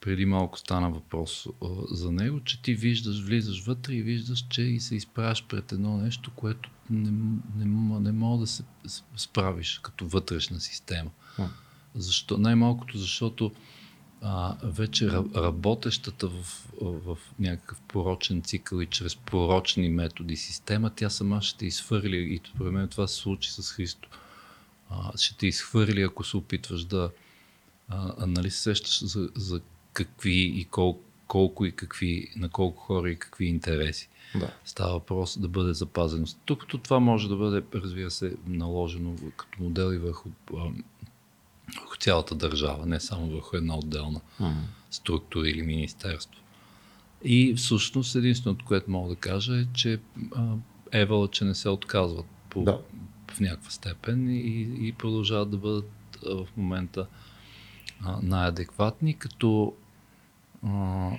преди 0.00 0.26
малко 0.26 0.58
стана 0.58 0.90
въпрос 0.90 1.46
а, 1.46 1.66
за 1.90 2.12
него, 2.12 2.40
че 2.40 2.62
ти 2.62 2.74
виждаш, 2.74 3.24
влизаш 3.24 3.64
вътре 3.64 3.94
и 3.94 4.02
виждаш, 4.02 4.46
че 4.48 4.62
и 4.62 4.80
се 4.80 4.96
изправяш 4.96 5.44
пред 5.46 5.72
едно 5.72 5.96
нещо, 5.96 6.30
което 6.36 6.70
не, 6.90 7.10
не, 7.10 7.64
не, 7.64 8.00
не 8.00 8.12
мога 8.12 8.40
да 8.40 8.46
се 8.46 8.64
справиш 9.16 9.78
като 9.82 10.06
вътрешна 10.06 10.60
система. 10.60 11.10
Защо? 11.94 12.38
Най-малкото, 12.38 12.98
защото 12.98 13.52
а, 14.22 14.56
вече 14.62 15.10
работещата 15.36 16.28
в, 16.28 16.66
в 16.80 17.18
някакъв 17.38 17.80
порочен 17.80 18.42
цикъл 18.42 18.80
и 18.80 18.86
чрез 18.86 19.16
порочни 19.16 19.88
методи 19.88 20.36
система, 20.36 20.90
тя 20.90 21.10
сама 21.10 21.42
ще 21.42 21.58
те 21.58 21.66
изхвърли 21.66 22.16
и 22.16 22.40
според 22.54 22.72
мен 22.72 22.88
това 22.88 23.06
се 23.06 23.14
случи 23.14 23.52
с 23.52 23.72
Христо. 23.72 24.08
А, 24.90 25.18
ще 25.18 25.36
те 25.36 25.46
изхвърли, 25.46 26.02
ако 26.02 26.24
се 26.24 26.36
опитваш 26.36 26.84
да 26.84 27.10
а, 27.88 28.26
нали 28.26 28.50
се 28.50 28.62
сещаш 28.62 29.04
за, 29.04 29.28
за 29.36 29.60
какви 29.92 30.52
и 30.56 30.64
колко, 30.64 31.00
колко 31.26 31.64
и 31.64 31.72
какви, 31.72 32.28
на 32.36 32.48
колко 32.48 32.82
хора 32.82 33.10
и 33.10 33.16
какви 33.16 33.46
интереси. 33.46 34.08
Да. 34.34 34.54
Става 34.64 34.92
въпрос 34.92 35.38
да 35.38 35.48
бъде 35.48 35.72
запазено. 35.72 36.26
Тук 36.44 36.66
това 36.82 37.00
може 37.00 37.28
да 37.28 37.36
бъде, 37.36 37.62
разбира 37.74 38.10
се, 38.10 38.36
наложено 38.46 39.16
като 39.36 39.62
модел 39.62 39.92
и 39.92 39.98
върху 39.98 40.28
върху 41.76 41.96
цялата 41.96 42.34
държава, 42.34 42.86
не 42.86 43.00
само 43.00 43.26
върху 43.26 43.56
една 43.56 43.76
отделна 43.76 44.20
mm. 44.40 44.52
структура 44.90 45.48
или 45.48 45.62
министерство. 45.62 46.40
И 47.24 47.54
всъщност 47.54 48.14
единственото, 48.14 48.64
което 48.64 48.90
мога 48.90 49.08
да 49.08 49.16
кажа 49.16 49.60
е, 49.60 49.66
че 49.74 50.00
Евала, 50.92 51.28
че 51.28 51.44
не 51.44 51.54
се 51.54 51.68
отказват 51.68 52.26
по, 52.50 52.62
да. 52.62 52.78
в 53.30 53.40
някаква 53.40 53.70
степен 53.70 54.30
и, 54.30 54.60
и 54.88 54.92
продължават 54.92 55.50
да 55.50 55.56
бъдат 55.56 55.90
а, 56.26 56.44
в 56.44 56.46
момента 56.56 57.06
а, 58.00 58.18
най-адекватни, 58.22 59.14
като 59.14 59.74
а, 60.66 61.10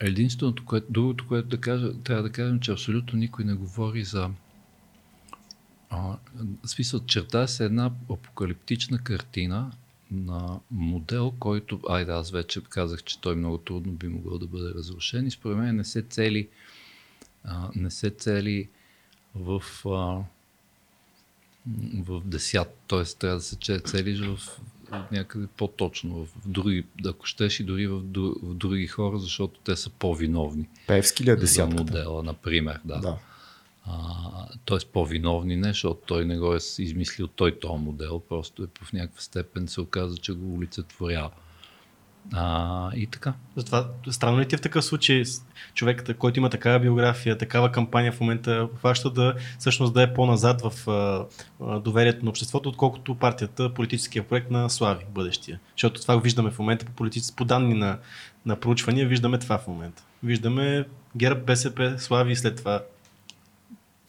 единственото, 0.00 0.64
което, 0.64 0.86
другото, 0.90 1.26
което 1.28 1.48
да 1.48 1.60
кажа, 1.60 1.92
трябва 2.04 2.22
да 2.22 2.32
кажем, 2.32 2.60
че 2.60 2.72
абсолютно 2.72 3.18
никой 3.18 3.44
не 3.44 3.54
говори 3.54 4.04
за 4.04 4.30
а, 5.92 6.16
смисъл, 6.64 7.00
черта 7.00 7.46
се 7.46 7.64
една 7.64 7.90
апокалиптична 8.10 8.98
картина 8.98 9.72
на 10.10 10.60
модел, 10.70 11.32
който, 11.38 11.80
айде 11.88 12.12
аз 12.12 12.30
вече 12.30 12.60
казах, 12.68 13.02
че 13.02 13.20
той 13.20 13.34
много 13.34 13.58
трудно 13.58 13.92
би 13.92 14.08
могъл 14.08 14.38
да 14.38 14.46
бъде 14.46 14.74
разрушен 14.74 15.26
и 15.26 15.30
според 15.30 15.58
мен 15.58 15.76
не 15.76 15.84
се 15.84 16.02
цели 16.02 16.48
а, 17.44 17.70
не 17.74 17.90
се 17.90 18.10
цели 18.10 18.68
в 19.34 19.62
а, 19.86 20.22
в 22.02 22.22
десят, 22.24 22.78
т.е. 22.88 23.04
трябва 23.18 23.36
да 23.36 23.42
се 23.42 23.56
целиш 23.84 24.20
в, 24.20 24.36
в 24.36 24.60
някъде 25.12 25.46
по-точно, 25.56 26.24
в 26.24 26.48
други, 26.48 26.84
ако 27.06 27.26
щеш 27.26 27.60
и 27.60 27.64
дори 27.64 27.86
в, 27.86 28.02
в 28.42 28.54
други 28.54 28.86
хора, 28.86 29.18
защото 29.18 29.60
те 29.60 29.76
са 29.76 29.90
по-виновни. 29.90 30.68
Певски 30.86 31.24
ли 31.24 31.30
е 31.30 31.36
десятката? 31.36 31.76
За 31.76 31.84
модела, 31.84 32.22
например, 32.22 32.80
да. 32.84 32.98
да 32.98 33.18
т.е. 34.66 34.78
по-виновни 34.92 35.56
не, 35.56 35.68
защото 35.68 36.00
той 36.06 36.24
не 36.24 36.38
го 36.38 36.54
е 36.54 36.58
измислил 36.78 37.26
той 37.26 37.58
този 37.58 37.82
модел, 37.82 38.20
просто 38.28 38.62
е 38.62 38.66
в 38.82 38.92
някаква 38.92 39.20
степен 39.20 39.68
се 39.68 39.80
оказа, 39.80 40.16
че 40.16 40.32
го 40.32 40.54
олицетворява. 40.56 41.30
А, 42.32 42.90
и 42.96 43.06
така. 43.06 43.34
Затова 43.56 43.88
странно 44.10 44.40
ли 44.40 44.48
ти 44.48 44.54
е 44.54 44.58
в 44.58 44.60
такъв 44.60 44.84
случай 44.84 45.22
човекът, 45.74 46.16
който 46.16 46.38
има 46.38 46.50
такава 46.50 46.78
биография, 46.78 47.38
такава 47.38 47.72
кампания 47.72 48.12
в 48.12 48.20
момента 48.20 48.68
хваща 48.78 49.10
да 49.10 49.34
всъщност 49.58 49.94
да 49.94 50.02
е 50.02 50.14
по-назад 50.14 50.62
в 50.62 50.88
а, 50.90 51.78
доверието 51.80 52.24
на 52.24 52.30
обществото, 52.30 52.68
отколкото 52.68 53.14
партията, 53.14 53.74
политическия 53.74 54.28
проект 54.28 54.50
на 54.50 54.70
Слави, 54.70 55.04
бъдещия. 55.10 55.60
Защото 55.76 56.00
това 56.00 56.16
го 56.16 56.22
виждаме 56.22 56.50
в 56.50 56.58
момента 56.58 56.86
по, 56.86 56.92
политици, 56.92 57.36
по 57.36 57.44
данни 57.44 57.74
на, 57.74 57.98
на 58.46 58.56
проучвания, 58.56 59.08
виждаме 59.08 59.38
това 59.38 59.58
в 59.58 59.66
момента. 59.66 60.02
Виждаме 60.22 60.84
ГЕРБ, 61.16 61.40
БСП, 61.40 61.94
Слави 61.98 62.32
и 62.32 62.36
след 62.36 62.56
това 62.56 62.82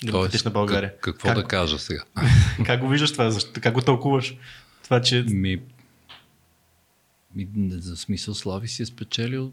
Демократична 0.04 0.52
България. 0.52 0.90
Как, 0.90 1.02
какво 1.02 1.28
как, 1.28 1.38
да 1.38 1.44
кажа 1.44 1.80
сега? 1.80 2.04
как 2.66 2.80
го 2.80 2.88
виждаш 2.88 3.12
това? 3.12 3.32
Защо, 3.32 3.62
как 3.62 3.74
го 3.74 3.82
тълкуваш? 3.82 4.38
Това, 4.84 5.02
че... 5.02 5.24
Ми, 5.24 5.62
ми, 7.36 7.48
за 7.70 7.98
смисъл 7.98 8.34
Слави 8.34 8.68
си 8.68 8.84
е 8.84 8.86
спечелил 8.86 9.52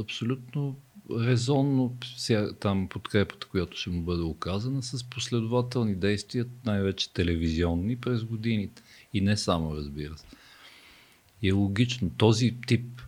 абсолютно 0.00 0.76
резонно 1.10 1.96
сега, 2.16 2.52
там 2.52 2.88
подкрепата, 2.88 3.46
която 3.46 3.76
ще 3.76 3.90
му 3.90 4.02
бъде 4.02 4.22
оказана 4.22 4.82
с 4.82 5.04
последователни 5.04 5.94
действия, 5.94 6.46
най-вече 6.64 7.12
телевизионни 7.12 7.96
през 7.96 8.24
годините. 8.24 8.82
И 9.14 9.20
не 9.20 9.36
само, 9.36 9.76
разбира 9.76 10.18
се. 10.18 10.24
И 11.42 11.48
е 11.48 11.52
логично. 11.52 12.10
Този 12.10 12.56
тип 12.66 13.02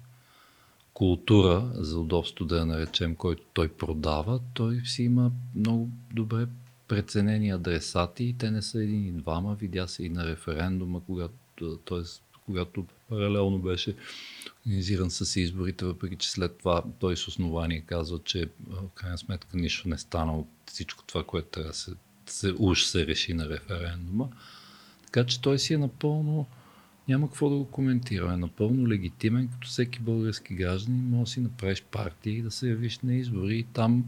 култура, 0.95 1.71
за 1.75 1.99
удобство 1.99 2.45
да 2.45 2.59
я 2.59 2.67
наречем, 2.67 3.15
който 3.15 3.43
той 3.53 3.69
продава, 3.69 4.41
той 4.55 4.83
си 4.85 5.03
има 5.03 5.31
много 5.55 5.89
добре 6.13 6.47
преценени 6.89 7.51
адресати 7.51 8.25
и 8.25 8.33
те 8.33 8.51
не 8.51 8.63
са 8.63 8.83
един 8.83 9.07
и 9.07 9.13
двама. 9.13 9.55
Видя 9.55 9.89
се 9.89 10.05
и 10.05 10.09
на 10.09 10.27
референдума, 10.27 11.01
когато, 11.07 11.77
т.е. 11.77 12.03
когато 12.45 12.87
паралелно 13.09 13.59
беше 13.59 13.97
организиран 14.67 15.11
с 15.11 15.41
изборите, 15.41 15.85
въпреки 15.85 16.17
че 16.17 16.31
след 16.31 16.59
това 16.59 16.83
той 16.99 17.17
с 17.17 17.29
основание 17.29 17.81
казва, 17.81 18.21
че 18.25 18.49
в 18.67 18.89
крайна 18.95 19.19
сметка 19.19 19.57
нищо 19.57 19.89
не 19.89 19.99
стана 19.99 20.39
от 20.39 20.49
всичко 20.67 21.05
това, 21.05 21.25
което 21.25 21.49
трябва 21.49 21.71
да 21.71 21.77
се, 21.77 21.93
се, 22.27 22.55
уж 22.59 22.85
се 22.85 23.07
реши 23.07 23.35
на 23.35 23.49
референдума. 23.49 24.29
Така 25.07 25.27
че 25.27 25.41
той 25.41 25.59
си 25.59 25.75
е 25.75 25.79
напълно, 25.79 26.47
няма 27.09 27.27
какво 27.27 27.51
да 27.51 27.57
го 27.57 27.65
коментираме, 27.65 28.37
напълно 28.37 28.89
легитимен, 28.89 29.49
като 29.49 29.69
всеки 29.69 29.99
български 29.99 30.55
гражданин, 30.55 31.05
може 31.05 31.25
да 31.25 31.31
си 31.31 31.41
направиш 31.41 31.83
партия 31.83 32.39
и 32.39 32.43
да 32.43 32.51
се 32.51 32.69
явиш 32.69 32.99
на 32.99 33.15
избори 33.15 33.59
и 33.59 33.63
там 33.63 34.05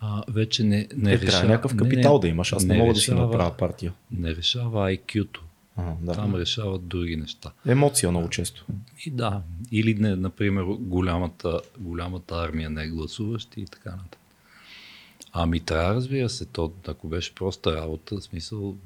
а, 0.00 0.22
вече 0.28 0.64
не, 0.64 0.88
не 0.96 1.12
е, 1.12 1.18
решава... 1.18 1.30
Трябва 1.30 1.48
някакъв 1.48 1.76
капитал 1.76 2.14
не, 2.14 2.20
да 2.20 2.28
имаш, 2.28 2.52
аз 2.52 2.64
не, 2.64 2.74
не 2.74 2.80
мога 2.80 2.94
решава, 2.94 3.16
да 3.16 3.26
си 3.26 3.32
направя 3.32 3.56
партия. 3.56 3.92
Не 4.10 4.36
решава 4.36 4.90
IQ-то. 4.90 5.42
Ага, 5.76 5.92
да. 6.02 6.12
Там 6.12 6.34
решават 6.34 6.88
други 6.88 7.16
неща. 7.16 7.50
Емоция 7.66 8.10
много 8.10 8.28
често. 8.28 8.66
И 9.06 9.10
да. 9.10 9.42
Или, 9.72 9.94
не, 9.94 10.16
например, 10.16 10.62
голямата, 10.64 11.60
голямата 11.78 12.34
армия 12.34 12.70
не 12.70 12.84
е 12.84 12.88
гласуващи 12.88 13.60
и 13.60 13.66
така 13.66 13.90
нататък. 13.90 14.20
Ами 15.32 15.60
трябва, 15.60 15.94
разбира 15.94 16.28
се, 16.28 16.44
то, 16.44 16.72
ако 16.88 17.08
беше 17.08 17.34
проста 17.34 17.76
работа, 17.76 18.16
в 18.16 18.22
смисъл, 18.22 18.76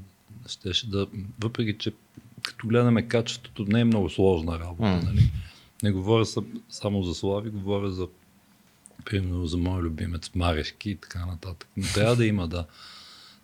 щеше 0.47 0.91
да, 0.91 1.07
въпреки 1.41 1.79
че 1.79 1.93
като 2.43 2.69
гледаме 2.69 3.09
качеството, 3.09 3.65
не 3.69 3.81
е 3.81 3.85
много 3.85 4.11
сложна 4.11 4.59
работа, 4.59 4.83
mm. 4.83 5.05
нали? 5.05 5.31
Не 5.83 5.93
говоря 5.93 6.25
само 6.71 7.03
за 7.03 7.15
Слави, 7.15 7.51
говоря 7.51 7.91
за 7.91 8.09
примерно 9.05 9.47
за 9.47 9.57
мой 9.57 9.83
любимец 9.83 10.31
Марешки 10.35 10.91
и 10.91 10.97
така 10.97 11.27
нататък. 11.27 11.69
Но 11.77 11.87
трябва 11.95 12.17
да 12.17 12.27
има, 12.27 12.49
да. 12.49 12.67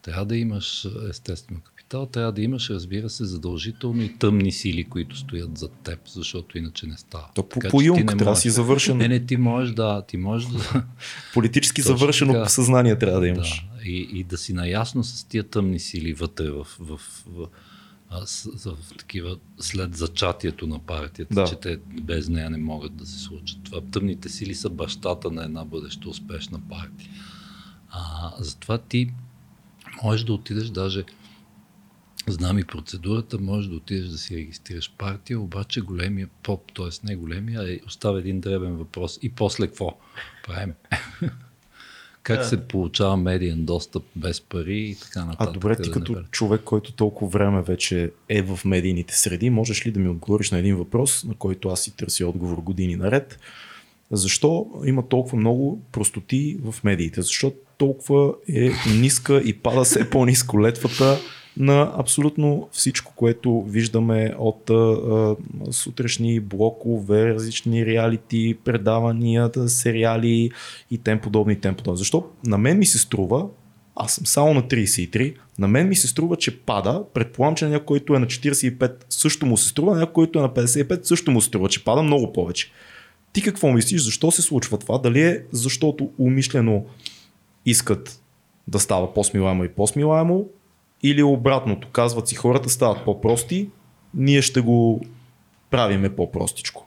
Трябва 0.03 0.24
да 0.24 0.37
имаш 0.37 0.87
естествено 1.11 1.61
капитал, 1.61 2.07
трябва 2.07 2.32
да 2.32 2.43
имаш, 2.43 2.70
разбира 2.70 3.11
се, 3.11 3.24
задължително 3.24 4.03
и 4.03 4.19
тъмни 4.19 4.53
сили, 4.53 4.85
които 4.85 5.16
стоят 5.16 5.59
зад 5.59 5.73
теб, 5.85 5.99
защото 6.09 6.59
иначе 6.59 6.87
не 6.87 6.97
става. 6.97 7.28
То 7.35 7.49
по, 7.49 7.61
по 7.70 7.82
Юнг 7.82 8.09
трябва 8.09 8.24
да 8.24 8.37
си 8.37 8.51
завършен. 8.51 8.97
Не, 8.97 9.09
не, 9.09 9.27
ти 9.27 9.37
можеш 9.37 9.74
да, 9.74 10.03
ти 10.03 10.16
можеш 10.16 10.49
да... 10.49 10.85
Политически 11.35 11.82
завършено 11.82 12.32
така, 12.32 12.49
съзнание 12.49 12.99
трябва 12.99 13.20
да 13.20 13.28
имаш. 13.28 13.61
Да, 13.61 13.89
и, 13.89 14.09
и 14.12 14.24
да 14.24 14.39
си 14.39 14.53
наясно 14.53 15.05
с 15.05 15.24
тия 15.24 15.45
тъмни 15.45 15.78
сили 15.78 16.12
вътре 16.12 16.51
в, 16.51 16.65
в, 16.81 16.97
в, 16.97 17.01
в 17.27 17.49
такива 18.99 19.37
след 19.59 19.97
зачатието 19.97 20.66
на 20.66 20.78
партията, 20.78 21.35
да. 21.35 21.45
че 21.45 21.57
те 21.57 21.81
без 22.03 22.28
нея 22.28 22.51
не 22.51 22.59
могат 22.59 22.97
да 22.97 23.07
се 23.07 23.19
случат. 23.19 23.59
Това 23.65 23.81
тъмните 23.81 24.28
сили 24.28 24.55
са 24.55 24.70
бащата 24.70 25.31
на 25.31 25.45
една 25.45 25.65
бъдеща 25.65 26.09
успешна 26.09 26.61
партия. 26.69 27.11
А, 27.91 28.32
затова 28.39 28.78
ти 28.78 29.12
можеш 30.03 30.24
да 30.24 30.32
отидеш 30.32 30.69
даже 30.69 31.05
Знам 32.28 32.59
и 32.59 32.65
процедурата, 32.65 33.39
можеш 33.39 33.70
да 33.70 33.77
отидеш 33.77 34.09
да 34.09 34.19
си 34.19 34.37
регистрираш 34.37 34.93
партия, 34.99 35.41
обаче 35.41 35.81
големия 35.81 36.28
поп, 36.43 36.73
т.е. 36.74 37.07
не 37.07 37.16
големия, 37.16 37.61
а 37.61 37.87
остава 37.87 38.19
един 38.19 38.41
дребен 38.41 38.77
въпрос. 38.77 39.19
И 39.23 39.35
после 39.35 39.66
какво 39.66 39.99
правим? 40.47 40.74
Как 42.22 42.38
да. 42.38 42.44
се 42.44 42.60
получава 42.60 43.16
медиен 43.16 43.64
достъп 43.64 44.02
без 44.16 44.40
пари 44.40 44.78
и 44.78 44.94
така 44.94 45.24
нататък? 45.24 45.48
А 45.48 45.52
добре, 45.52 45.76
ти 45.82 45.90
като 45.90 46.22
човек, 46.30 46.60
който 46.64 46.92
толкова 46.92 47.30
време 47.30 47.62
вече 47.62 48.10
е 48.28 48.42
в 48.42 48.60
медийните 48.64 49.16
среди, 49.16 49.51
можеш 49.51 49.86
ли 49.86 49.90
да 49.90 50.01
ми 50.01 50.09
отговориш 50.09 50.51
на 50.51 50.59
един 50.59 50.76
въпрос, 50.76 51.24
на 51.24 51.34
който 51.34 51.68
аз 51.68 51.80
си 51.80 51.97
търся 51.97 52.26
отговор 52.26 52.59
години 52.59 52.97
наред? 52.97 53.38
Защо 54.10 54.66
има 54.84 55.09
толкова 55.09 55.38
много 55.38 55.82
простоти 55.92 56.59
в 56.64 56.84
медиите? 56.84 57.22
Защо 57.22 57.52
толкова 57.78 58.34
е 58.48 58.70
ниска 59.01 59.42
и 59.44 59.52
пада 59.52 59.84
все 59.84 60.10
по-низко 60.10 60.60
летвата 60.60 61.18
на 61.56 61.93
абсолютно 61.97 62.68
всичко, 62.72 63.12
което 63.16 63.62
виждаме 63.62 64.35
от 64.39 64.70
а, 64.70 65.36
сутрешни 65.70 66.40
блокове, 66.40 67.35
различни 67.35 67.86
реалити, 67.86 68.56
предавания, 68.64 69.51
сериали 69.66 70.51
и 70.90 70.98
тем 70.98 71.20
подобни, 71.20 71.60
тем 71.60 71.74
подобни. 71.74 71.98
Защо 71.98 72.24
на 72.44 72.59
мен 72.59 72.78
ми 72.78 72.86
се 72.86 72.98
струва, 72.98 73.47
аз 73.97 74.12
съм 74.12 74.27
само 74.27 74.55
на 74.55 74.62
33, 74.62 75.35
на 75.59 75.68
мен 75.68 75.89
ми 75.89 75.97
се 75.97 76.09
струва, 76.09 76.36
че 76.36 76.60
пада. 76.60 77.05
Предполагам, 77.14 77.55
че 77.55 77.64
на 77.64 77.70
някой, 77.70 77.86
който 77.86 78.14
е 78.14 78.18
на 78.18 78.27
45 78.27 78.93
също 79.10 79.47
му 79.47 79.56
се 79.56 79.68
струва, 79.68 79.94
на 79.94 80.01
някой, 80.01 80.12
който 80.12 80.39
е 80.39 80.43
на 80.43 80.48
55 80.48 81.05
също 81.05 81.31
му 81.31 81.40
се 81.40 81.47
струва, 81.48 81.68
че 81.68 81.85
пада 81.85 82.02
много 82.02 82.32
повече. 82.32 82.70
Ти 83.32 83.43
какво 83.43 83.72
мислиш, 83.72 84.02
защо 84.02 84.31
се 84.31 84.43
случва 84.43 84.78
това? 84.78 84.98
Дали 84.98 85.22
е 85.22 85.43
защото 85.52 86.10
умишлено 86.18 86.85
искат 87.66 88.20
да 88.68 88.81
става 88.81 89.14
по-смилаемо 89.14 89.64
и 89.64 89.68
по-смилаемо, 89.68 90.48
или 91.02 91.22
обратното, 91.22 91.89
казват 91.89 92.28
си 92.28 92.35
хората 92.35 92.68
стават 92.68 93.05
по-прости, 93.05 93.70
ние 94.14 94.43
ще 94.43 94.60
го 94.60 95.06
правиме 95.70 96.16
по-простичко. 96.16 96.86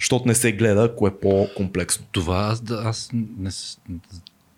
Защото 0.00 0.28
не 0.28 0.34
се 0.34 0.52
гледа, 0.52 0.84
ако 0.84 1.06
е 1.06 1.20
по-комплексно. 1.20 2.06
Това 2.12 2.38
аз, 2.38 2.60
да, 2.60 2.82
аз 2.84 3.10
не, 3.12 3.50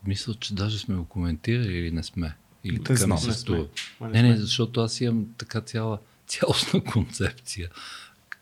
мисля, 0.07 0.35
че 0.35 0.55
даже 0.55 0.79
сме 0.79 0.95
го 0.95 1.05
коментирали 1.05 1.77
или 1.77 1.91
не 1.91 2.03
сме. 2.03 2.37
Или 2.65 2.79
Не 2.79 2.85
така 2.85 3.07
ми 3.07 3.19
се 3.19 3.33
струва. 3.33 3.67
Не, 4.01 4.23
не, 4.23 4.37
защото 4.37 4.81
аз 4.81 5.01
имам 5.01 5.27
така 5.39 5.61
цяла, 5.61 5.99
цялостна 6.27 6.85
концепция. 6.85 7.69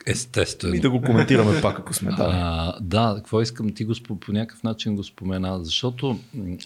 Естествено. 0.06 0.74
И 0.74 0.80
да 0.80 0.90
го 0.90 1.02
коментираме 1.02 1.60
пак, 1.62 1.78
ако 1.78 1.94
сме 1.94 2.12
дали. 2.12 2.32
А, 2.32 2.80
да, 2.80 3.14
какво 3.16 3.40
искам, 3.42 3.74
ти 3.74 3.84
го, 3.84 3.94
спо- 3.94 4.18
по 4.18 4.32
някакъв 4.32 4.62
начин 4.62 4.96
го 4.96 5.04
спомена, 5.04 5.64
защото 5.64 6.18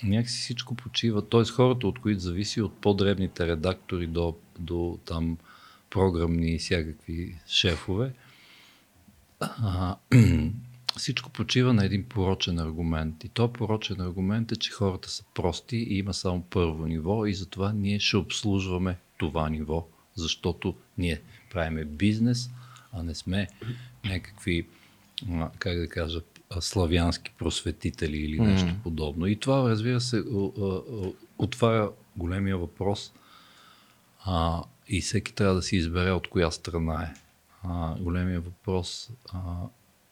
някакси 0.02 0.40
всичко 0.40 0.74
почива, 0.74 1.28
т.е. 1.28 1.44
хората, 1.44 1.86
от 1.86 1.98
които 1.98 2.20
зависи 2.20 2.60
от 2.60 2.80
по-дребните 2.80 3.46
редактори 3.46 4.06
до, 4.06 4.34
до 4.58 4.98
там 5.04 5.38
програмни 5.90 6.54
и 6.54 6.58
всякакви 6.58 7.34
шефове, 7.46 8.12
а, 9.40 9.96
всичко 10.96 11.30
почива 11.30 11.72
на 11.72 11.84
един 11.84 12.04
порочен 12.04 12.58
аргумент. 12.58 13.24
И 13.24 13.28
то 13.28 13.52
порочен 13.52 14.00
аргумент 14.00 14.52
е, 14.52 14.56
че 14.56 14.70
хората 14.70 15.10
са 15.10 15.24
прости 15.34 15.76
и 15.76 15.98
има 15.98 16.14
само 16.14 16.42
първо 16.42 16.86
ниво 16.86 17.26
и 17.26 17.34
затова 17.34 17.72
ние 17.72 17.98
ще 17.98 18.16
обслужваме 18.16 18.98
това 19.18 19.50
ниво, 19.50 19.86
защото 20.16 20.74
ние 20.98 21.20
правиме 21.52 21.84
бизнес, 21.84 22.50
а 22.94 23.02
не 23.02 23.14
сме 23.14 23.48
някакви, 24.04 24.66
как 25.58 25.78
да 25.78 25.88
кажа, 25.88 26.20
славянски 26.60 27.32
просветители 27.38 28.16
или 28.16 28.40
нещо 28.40 28.74
подобно. 28.82 29.26
И 29.26 29.36
това, 29.36 29.70
разбира 29.70 30.00
се, 30.00 30.24
отваря 31.38 31.90
големия 32.16 32.58
въпрос 32.58 33.12
а, 34.24 34.62
и 34.88 35.00
всеки 35.00 35.34
трябва 35.34 35.54
да 35.54 35.62
си 35.62 35.76
избере 35.76 36.10
от 36.10 36.28
коя 36.28 36.50
страна 36.50 37.02
е. 37.02 37.14
А, 37.62 37.94
големия 38.00 38.40
въпрос, 38.40 39.10
а, 39.32 39.38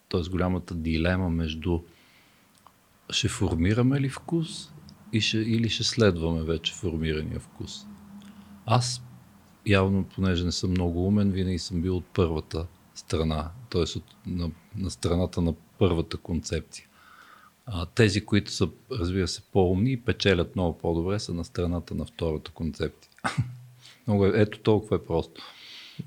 т.е. 0.09 0.31
голямата 0.31 0.75
дилема 0.75 1.31
между 1.31 1.81
ще 3.11 3.29
формираме 3.29 4.01
ли 4.01 4.09
вкус 4.09 4.71
и 5.13 5.21
ще, 5.21 5.39
или 5.39 5.69
ще 5.69 5.85
следваме 5.85 6.43
вече 6.43 6.75
формирания 6.75 7.41
вкус. 7.41 7.87
Аз 8.67 9.03
явно, 9.67 10.05
понеже 10.05 10.45
не 10.45 10.53
съм 10.53 10.71
много 10.71 11.07
умен, 11.07 11.31
винаги 11.31 11.59
съм 11.59 11.83
бил 11.83 11.97
от 11.97 12.05
първата 12.15 12.67
страна, 12.95 13.51
т.е. 13.71 14.01
На, 14.27 14.51
на 14.77 14.91
страната 14.91 15.41
на 15.41 15.55
първата 15.79 16.17
концепция. 16.17 16.87
А, 17.67 17.87
тези, 17.87 18.25
които 18.25 18.51
са, 18.51 18.69
разбира 18.91 19.29
се, 19.29 19.43
по-умни 19.53 19.93
и 19.93 20.01
печелят 20.01 20.57
много 20.57 20.79
по-добре, 20.79 21.19
са 21.19 21.35
на 21.35 21.45
страната 21.45 21.95
на 21.95 22.05
втората 22.05 22.51
концепция. 22.51 23.11
много 24.07 24.27
е, 24.27 24.33
ето 24.35 24.59
толкова 24.59 24.97
е 24.97 25.03
просто. 25.07 25.43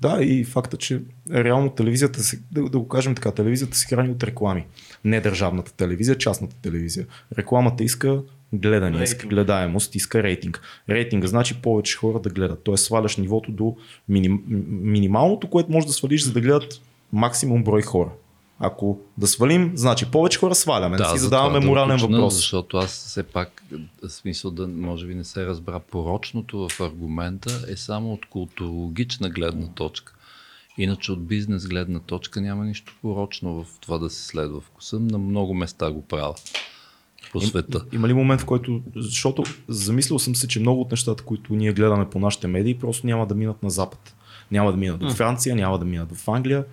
Да, 0.00 0.22
и 0.22 0.44
факта, 0.44 0.76
че 0.76 1.02
реално 1.30 1.70
телевизията, 1.70 2.22
се, 2.22 2.42
да, 2.52 2.68
да 2.68 2.78
го 2.78 2.88
кажем 2.88 3.14
така, 3.14 3.32
телевизията 3.32 3.76
се 3.76 3.86
храни 3.86 4.10
от 4.10 4.22
реклами. 4.22 4.66
Не 5.04 5.20
държавната 5.20 5.72
телевизия, 5.72 6.18
частната 6.18 6.56
телевизия. 6.56 7.06
Рекламата 7.38 7.84
иска 7.84 8.22
гледане, 8.52 9.02
иска 9.02 9.16
Рейтинг. 9.16 9.30
гледаемост, 9.30 9.94
иска 9.94 10.22
рейтинг. 10.22 10.60
Рейтинга 10.88 11.26
значи 11.26 11.54
повече 11.62 11.96
хора 11.96 12.20
да 12.20 12.30
гледат. 12.30 12.62
Тоест 12.64 12.84
сваляш 12.84 13.16
нивото 13.16 13.52
до 13.52 13.76
миним, 14.08 14.42
минималното, 14.68 15.50
което 15.50 15.72
можеш 15.72 15.86
да 15.86 15.92
свалиш, 15.92 16.24
за 16.24 16.32
да 16.32 16.40
гледат 16.40 16.80
максимум 17.12 17.64
брой 17.64 17.82
хора. 17.82 18.10
Ако 18.58 18.98
да 19.18 19.26
свалим, 19.26 19.72
значи 19.74 20.10
повече 20.10 20.38
хора 20.38 20.54
сваляме. 20.54 20.96
Да, 20.96 21.04
си 21.04 21.18
за 21.18 21.24
задаваме 21.24 21.50
това 21.50 21.60
да 21.60 21.66
морален 21.66 21.96
уточня, 21.96 22.16
въпрос. 22.16 22.34
Защото 22.34 22.76
аз 22.76 22.90
все 22.90 23.22
пак, 23.22 23.64
смисъл 24.08 24.50
да 24.50 24.68
може 24.68 25.06
би 25.06 25.14
не 25.14 25.24
се 25.24 25.46
разбра, 25.46 25.80
порочното 25.80 26.68
в 26.68 26.80
аргумента 26.80 27.64
е 27.68 27.76
само 27.76 28.12
от 28.12 28.26
културологична 28.26 29.30
гледна 29.30 29.66
точка. 29.66 30.12
Иначе 30.78 31.12
от 31.12 31.26
бизнес 31.26 31.66
гледна 31.66 32.00
точка 32.00 32.40
няма 32.40 32.64
нищо 32.64 32.94
порочно 33.02 33.64
в 33.64 33.66
това 33.80 33.98
да 33.98 34.10
се 34.10 34.26
следва 34.26 34.60
вкуса. 34.60 35.00
На 35.00 35.18
много 35.18 35.54
места 35.54 35.90
го 35.90 36.02
правя 36.02 36.34
по 37.32 37.40
света. 37.40 37.84
Има 37.92 38.08
ли 38.08 38.12
момент, 38.12 38.40
в 38.40 38.44
който, 38.44 38.82
защото 38.96 39.42
замислил 39.68 40.18
съм 40.18 40.36
се, 40.36 40.48
че 40.48 40.60
много 40.60 40.80
от 40.80 40.90
нещата, 40.90 41.22
които 41.22 41.54
ние 41.54 41.72
гледаме 41.72 42.10
по 42.10 42.18
нашите 42.18 42.46
медии, 42.46 42.78
просто 42.78 43.06
няма 43.06 43.26
да 43.26 43.34
минат 43.34 43.62
на 43.62 43.70
Запад. 43.70 44.14
Няма 44.50 44.70
да 44.70 44.76
минат 44.76 45.00
до 45.00 45.10
Франция, 45.10 45.56
няма 45.56 45.78
да 45.78 45.84
минат 45.84 46.12
в 46.12 46.28
Англия. 46.28 46.64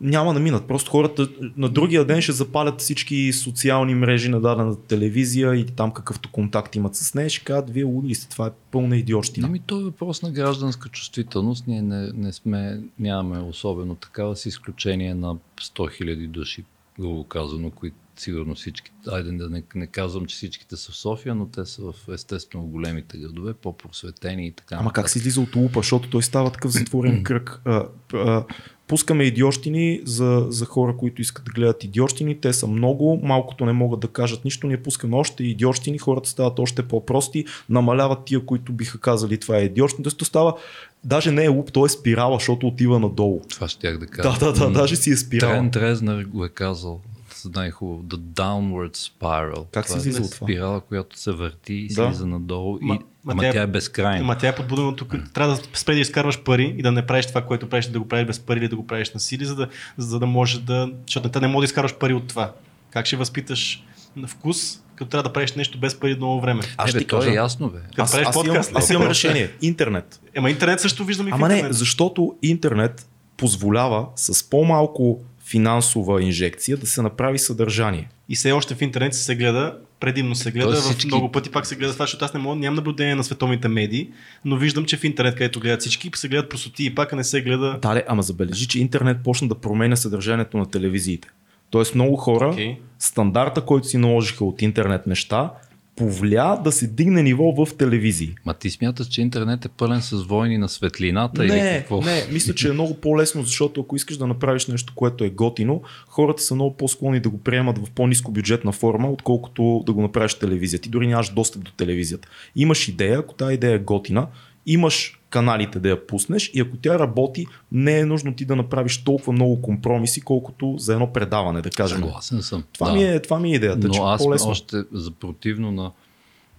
Няма 0.00 0.34
да 0.34 0.40
минат. 0.40 0.68
Просто 0.68 0.90
хората 0.90 1.28
на 1.56 1.68
другия 1.68 2.04
ден 2.04 2.22
ще 2.22 2.32
запалят 2.32 2.80
всички 2.80 3.32
социални 3.32 3.94
мрежи 3.94 4.28
на 4.28 4.40
дадената 4.40 4.82
телевизия 4.82 5.54
и 5.54 5.66
там 5.66 5.92
какъвто 5.92 6.30
контакт 6.32 6.76
имат 6.76 6.96
с 6.96 7.14
нея. 7.14 7.30
Ще 7.30 7.44
кажат, 7.44 7.70
вие 7.70 7.84
луди 7.84 8.14
сте, 8.14 8.28
това 8.28 8.46
е 8.46 8.50
пълна 8.70 8.96
идиотщина. 8.96 9.46
Ами 9.46 9.58
то 9.58 9.80
е 9.80 9.84
въпрос 9.84 10.22
на 10.22 10.30
гражданска 10.30 10.88
чувствителност. 10.88 11.66
Ние 11.66 11.82
не, 11.82 12.12
не 12.12 12.32
сме, 12.32 12.80
нямаме 12.98 13.38
особено 13.40 13.94
такава, 13.94 14.36
с 14.36 14.46
изключение 14.46 15.14
на 15.14 15.36
100 15.36 15.38
000 15.60 16.28
души, 16.28 16.64
грубо 17.00 17.24
казано, 17.24 17.70
които 17.70 17.96
сигурно 18.20 18.54
всички, 18.54 18.90
айде 19.08 19.30
да 19.30 19.50
не, 19.50 19.62
не 19.74 19.86
казвам, 19.86 20.26
че 20.26 20.36
всичките 20.36 20.76
са 20.76 20.92
в 20.92 20.96
София, 20.96 21.34
но 21.34 21.46
те 21.46 21.64
са 21.64 21.82
в 21.82 21.94
естествено 22.14 22.64
големите 22.64 23.18
градове, 23.18 23.54
по-просветени 23.54 24.46
и 24.46 24.52
така. 24.52 24.76
Ама 24.78 24.92
как 24.92 25.08
се 25.08 25.18
излиза 25.18 25.40
от 25.40 25.56
лупа, 25.56 25.78
защото 25.78 26.10
той 26.10 26.22
става 26.22 26.52
такъв 26.52 26.70
затворен 26.70 27.22
кръг. 27.22 27.60
А, 27.64 27.86
а, 28.14 28.44
пускаме 28.90 29.24
идиощини 29.24 30.00
за, 30.04 30.46
за 30.48 30.64
хора, 30.64 30.96
които 30.96 31.22
искат 31.22 31.44
да 31.44 31.50
гледат 31.50 31.84
идиощини. 31.84 32.40
Те 32.40 32.52
са 32.52 32.66
много, 32.66 33.20
малкото 33.22 33.64
не 33.64 33.72
могат 33.72 34.00
да 34.00 34.08
кажат 34.08 34.44
нищо. 34.44 34.66
Ние 34.66 34.82
пускаме 34.82 35.16
още 35.16 35.44
идиощини, 35.44 35.98
хората 35.98 36.28
стават 36.28 36.58
още 36.58 36.88
по-прости, 36.88 37.44
намаляват 37.68 38.24
тия, 38.24 38.46
които 38.46 38.72
биха 38.72 38.98
казали 38.98 39.38
това 39.38 39.58
е 39.58 39.64
идиощин. 39.64 40.02
Тоест, 40.02 40.18
то 40.18 40.24
става, 40.24 40.56
даже 41.04 41.30
не 41.30 41.44
е 41.44 41.48
луп, 41.48 41.72
то 41.72 41.86
е 41.86 41.88
спирала, 41.88 42.36
защото 42.38 42.66
отива 42.66 42.98
надолу. 42.98 43.40
Това 43.50 43.68
щях 43.68 43.98
да 43.98 44.06
кажа. 44.06 44.38
Да, 44.38 44.52
да, 44.52 44.52
да, 44.52 44.70
даже 44.70 44.96
си 44.96 45.10
е 45.10 45.16
спирала. 45.16 45.52
Трент 45.52 45.76
Резнер 45.76 46.24
го 46.24 46.44
е 46.44 46.48
казал 46.48 47.00
най-хубаво. 47.46 48.02
The 48.02 48.16
downward 48.16 48.96
spiral. 48.96 49.64
Как 49.66 49.84
се 49.84 49.88
това 49.88 49.98
излиза 50.00 50.18
е 50.18 50.22
от 50.22 50.30
това? 50.30 50.44
спирала, 50.46 50.80
която 50.80 51.18
се 51.18 51.32
върти 51.32 51.74
и 51.74 51.88
Да. 51.88 51.94
слиза 52.06 52.26
надолу. 52.26 52.78
Ма- 52.78 52.82
и, 52.82 52.86
ма 52.86 52.98
ама 53.26 53.42
тя- 53.42 53.52
тя 53.52 53.62
е 53.62 53.66
безкрайна. 53.66 54.20
Ама 54.20 54.38
тя 54.38 54.48
е 54.48 54.54
подбудена 54.54 54.96
тук. 54.96 55.14
Трябва 55.34 55.54
да 55.54 55.62
спре 55.74 55.94
да 55.94 56.00
изкарваш 56.00 56.40
пари 56.40 56.74
и 56.78 56.82
да 56.82 56.92
не 56.92 57.06
правиш 57.06 57.26
това, 57.26 57.42
което 57.42 57.68
правиш, 57.68 57.86
да 57.86 57.98
го 57.98 58.08
правиш 58.08 58.26
без 58.26 58.40
пари 58.40 58.58
или 58.58 58.68
да 58.68 58.76
го 58.76 58.86
правиш 58.86 59.10
на 59.10 59.20
сили, 59.20 59.44
за 59.44 59.54
да, 59.54 59.68
за 59.96 60.18
да 60.18 60.26
може 60.26 60.60
да. 60.60 60.92
Защото 61.06 61.28
те 61.28 61.40
не 61.40 61.48
може 61.48 61.60
да 61.60 61.70
изкарваш 61.70 61.94
пари 61.94 62.14
от 62.14 62.26
това. 62.26 62.52
Как 62.90 63.06
ще 63.06 63.16
възпиташ 63.16 63.84
на 64.16 64.28
вкус, 64.28 64.58
като 64.94 65.10
трябва 65.10 65.22
да 65.22 65.32
правиш 65.32 65.52
нещо 65.52 65.78
без 65.78 65.94
пари 65.94 66.14
много 66.14 66.40
време? 66.40 66.62
Аз 66.76 66.86
е, 66.86 66.90
ще 66.90 66.98
бе, 66.98 67.00
ти 67.00 67.06
то 67.06 67.18
кажа. 67.18 67.30
е 67.30 67.34
ясно, 67.34 67.68
бе. 67.68 67.78
Като 67.80 68.02
Аз, 68.02 68.12
правиш 68.12 68.26
аз, 68.28 68.34
имам, 68.34 68.46
подкаст, 68.46 68.72
аз 68.74 68.90
имам 68.90 69.08
решение. 69.08 69.50
Интернет. 69.62 70.20
Ема 70.34 70.50
интернет 70.50 70.80
също 70.80 71.04
виждам 71.04 71.28
и 71.28 71.30
в 71.30 71.34
Ама 71.34 71.48
не, 71.48 71.54
интернет. 71.54 71.76
защото 71.76 72.34
интернет 72.42 73.08
позволява 73.36 74.06
с 74.16 74.50
по-малко 74.50 75.20
финансова 75.50 76.22
инжекция 76.22 76.76
да 76.76 76.86
се 76.86 77.02
направи 77.02 77.38
съдържание. 77.38 78.08
И 78.28 78.36
все 78.36 78.52
още 78.52 78.74
в 78.74 78.82
интернет 78.82 79.14
се 79.14 79.36
гледа, 79.36 79.76
предимно 80.00 80.34
се 80.34 80.50
гледа, 80.50 80.66
Тоест 80.66 80.82
в 80.82 80.90
всички- 80.90 81.06
много 81.06 81.32
пъти 81.32 81.50
пак 81.50 81.66
се 81.66 81.76
гледа 81.76 81.92
това, 81.92 82.02
защото 82.02 82.24
аз 82.24 82.34
не 82.34 82.40
мога, 82.40 82.56
нямам 82.56 82.74
наблюдение 82.74 83.14
на 83.14 83.24
световните 83.24 83.68
медии, 83.68 84.08
но 84.44 84.56
виждам, 84.56 84.84
че 84.84 84.96
в 84.96 85.04
интернет, 85.04 85.34
където 85.34 85.60
гледат 85.60 85.80
всички, 85.80 86.10
се 86.14 86.28
гледат 86.28 86.50
простоти 86.50 86.84
и 86.84 86.94
пак 86.94 87.12
не 87.12 87.24
се 87.24 87.42
гледа. 87.42 87.78
Да, 87.82 88.02
ама 88.08 88.22
забележи, 88.22 88.68
че 88.68 88.80
интернет 88.80 89.22
почна 89.24 89.48
да 89.48 89.54
променя 89.54 89.96
съдържанието 89.96 90.58
на 90.58 90.70
телевизиите. 90.70 91.28
Тоест 91.70 91.94
много 91.94 92.16
хора, 92.16 92.48
Окей. 92.48 92.76
стандарта, 92.98 93.60
който 93.60 93.86
си 93.86 93.96
наложиха 93.98 94.44
от 94.44 94.62
интернет 94.62 95.06
неща, 95.06 95.50
повля 95.96 96.60
да 96.64 96.72
се 96.72 96.86
дигне 96.86 97.22
ниво 97.22 97.52
в 97.52 97.76
телевизии. 97.76 98.34
Ма 98.46 98.54
ти 98.54 98.70
смяташ, 98.70 99.06
че 99.06 99.22
интернет 99.22 99.64
е 99.64 99.68
пълен 99.68 100.02
с 100.02 100.22
войни 100.22 100.58
на 100.58 100.68
светлината 100.68 101.44
или 101.44 101.52
Не, 101.52 101.78
какво? 101.78 102.00
не, 102.00 102.26
мисля, 102.32 102.54
че 102.54 102.68
е 102.68 102.72
много 102.72 102.94
по-лесно, 102.94 103.42
защото 103.42 103.80
ако 103.80 103.96
искаш 103.96 104.16
да 104.16 104.26
направиш 104.26 104.66
нещо, 104.66 104.92
което 104.96 105.24
е 105.24 105.30
готино, 105.30 105.82
хората 106.08 106.42
са 106.42 106.54
много 106.54 106.76
по-склонни 106.76 107.20
да 107.20 107.28
го 107.28 107.38
приемат 107.38 107.78
в 107.78 107.90
по-низко 107.90 108.32
бюджетна 108.32 108.72
форма, 108.72 109.10
отколкото 109.10 109.82
да 109.86 109.92
го 109.92 110.02
направиш 110.02 110.32
в 110.32 110.38
телевизия. 110.38 110.80
Ти 110.80 110.88
дори 110.88 111.06
нямаш 111.06 111.28
достъп 111.28 111.64
до 111.64 111.70
телевизията. 111.70 112.28
Имаш 112.56 112.88
идея, 112.88 113.18
ако 113.18 113.34
тази 113.34 113.54
идея 113.54 113.74
е 113.74 113.78
готина, 113.78 114.26
имаш 114.66 115.19
каналите 115.30 115.80
да 115.80 115.88
я 115.88 116.06
пуснеш 116.06 116.50
и 116.54 116.60
ако 116.60 116.76
тя 116.76 116.98
работи, 116.98 117.46
не 117.72 117.98
е 117.98 118.04
нужно 118.06 118.34
ти 118.34 118.44
да 118.44 118.56
направиш 118.56 119.04
толкова 119.04 119.32
много 119.32 119.62
компромиси, 119.62 120.20
колкото 120.20 120.74
за 120.78 120.92
едно 120.92 121.12
предаване, 121.12 121.62
да 121.62 121.70
кажем. 121.70 121.98
Съгласен 121.98 122.42
съм. 122.42 122.64
Това, 122.72 122.86
да. 122.90 122.92
ми 122.96 123.04
е, 123.04 123.22
това 123.22 123.40
ми 123.40 123.52
е 123.52 123.54
идеята, 123.54 123.90
че 123.90 124.00
Но 124.00 124.06
аз 124.06 124.22
по-лесно. 124.22 124.50
още 124.50 124.76
за 124.92 125.10
противно 125.10 125.72
на, 125.72 125.92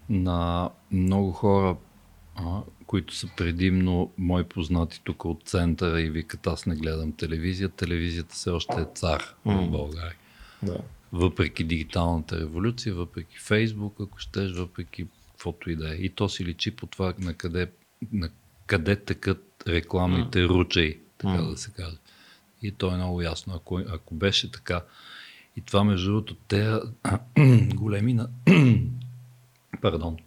на 0.10 0.70
много 0.92 1.32
хора, 1.32 1.76
а, 2.36 2.60
които 2.86 3.16
са 3.16 3.28
предимно 3.38 4.12
мои 4.18 4.44
познати 4.44 5.02
тук 5.04 5.26
от 5.26 5.42
центъра 5.46 6.02
и 6.02 6.10
викат 6.10 6.48
аз 6.48 6.66
не 6.66 6.76
гледам 6.76 7.12
телевизия. 7.12 7.70
Телевизията 7.70 8.36
все 8.36 8.50
още 8.50 8.82
е 8.82 8.86
цар 8.96 9.36
М. 9.46 9.54
в 9.54 9.66
Да. 9.66 9.70
България. 9.72 10.16
Въпреки 11.14 11.64
дигиталната 11.64 12.40
революция, 12.40 12.96
въпреки 12.96 13.38
Фейсбук, 13.40 13.96
ако 14.02 14.18
щеш, 14.20 14.52
въпреки 14.52 15.06
каквото 15.32 15.70
и 15.72 15.76
да 15.76 15.94
е. 15.94 15.96
И 15.96 16.10
то 16.10 16.30
си 16.30 16.46
личи 16.46 16.72
по 16.76 16.88
това 16.88 17.14
на 17.20 17.34
къде, 17.34 17.68
на 18.12 18.30
къде 18.72 18.96
тъкат 18.96 19.64
рекламните 19.68 20.40
mm. 20.40 20.50
ручей, 20.50 21.00
така 21.18 21.34
mm. 21.34 21.50
да 21.50 21.58
се 21.58 21.72
каже. 21.72 21.98
И 22.62 22.72
то 22.72 22.92
е 22.92 22.96
много 22.96 23.22
ясно. 23.22 23.54
Ако, 23.56 23.82
ако 23.90 24.16
беше 24.16 24.52
така, 24.52 24.82
и 25.58 25.62
това 25.62 25.84
между 25.84 26.12
другото, 26.12 26.36
те 26.48 26.80
големи 27.76 28.14
на... 28.14 28.30
Пардон. 29.82 30.18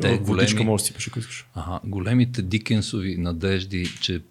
Те 0.00 0.18
големи... 0.18 0.64
може 0.64 0.82
да 0.82 0.86
си 0.86 0.94
пише, 0.94 1.10
ако 1.10 1.18
искаш. 1.18 1.46
Ага, 1.54 1.80
големите 1.84 2.42
Дикенсови 2.42 3.16
надежди, 3.16 3.86
че 4.00 4.22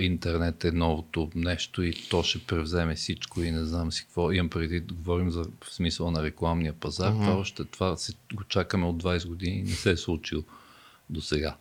интернет 0.00 0.64
е 0.64 0.72
новото 0.72 1.30
нещо 1.34 1.82
и 1.82 1.92
то 2.10 2.22
ще 2.22 2.38
превземе 2.38 2.94
всичко 2.94 3.42
и 3.42 3.50
не 3.50 3.64
знам 3.64 3.92
си 3.92 4.02
какво. 4.02 4.32
Имам 4.32 4.50
преди 4.50 4.80
говорим 4.80 5.30
за 5.30 5.44
в 5.64 5.74
смисъл 5.74 6.10
на 6.10 6.22
рекламния 6.22 6.72
пазар. 6.72 7.12
Mm-hmm. 7.12 7.24
Това 7.24 7.36
още 7.36 7.64
това 7.64 7.96
си 7.96 8.16
го 8.34 8.44
чакаме 8.44 8.86
от 8.86 9.02
20 9.02 9.28
години 9.28 9.56
и 9.56 9.62
не 9.62 9.70
се 9.70 9.90
е 9.90 9.96
случило 9.96 10.42
до 11.10 11.20
сега. 11.20 11.56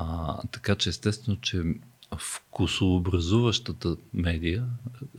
А, 0.00 0.38
така 0.52 0.74
че 0.74 0.88
естествено, 0.88 1.38
че 1.40 1.62
вкусообразуващата 2.18 3.96
медия 4.14 4.64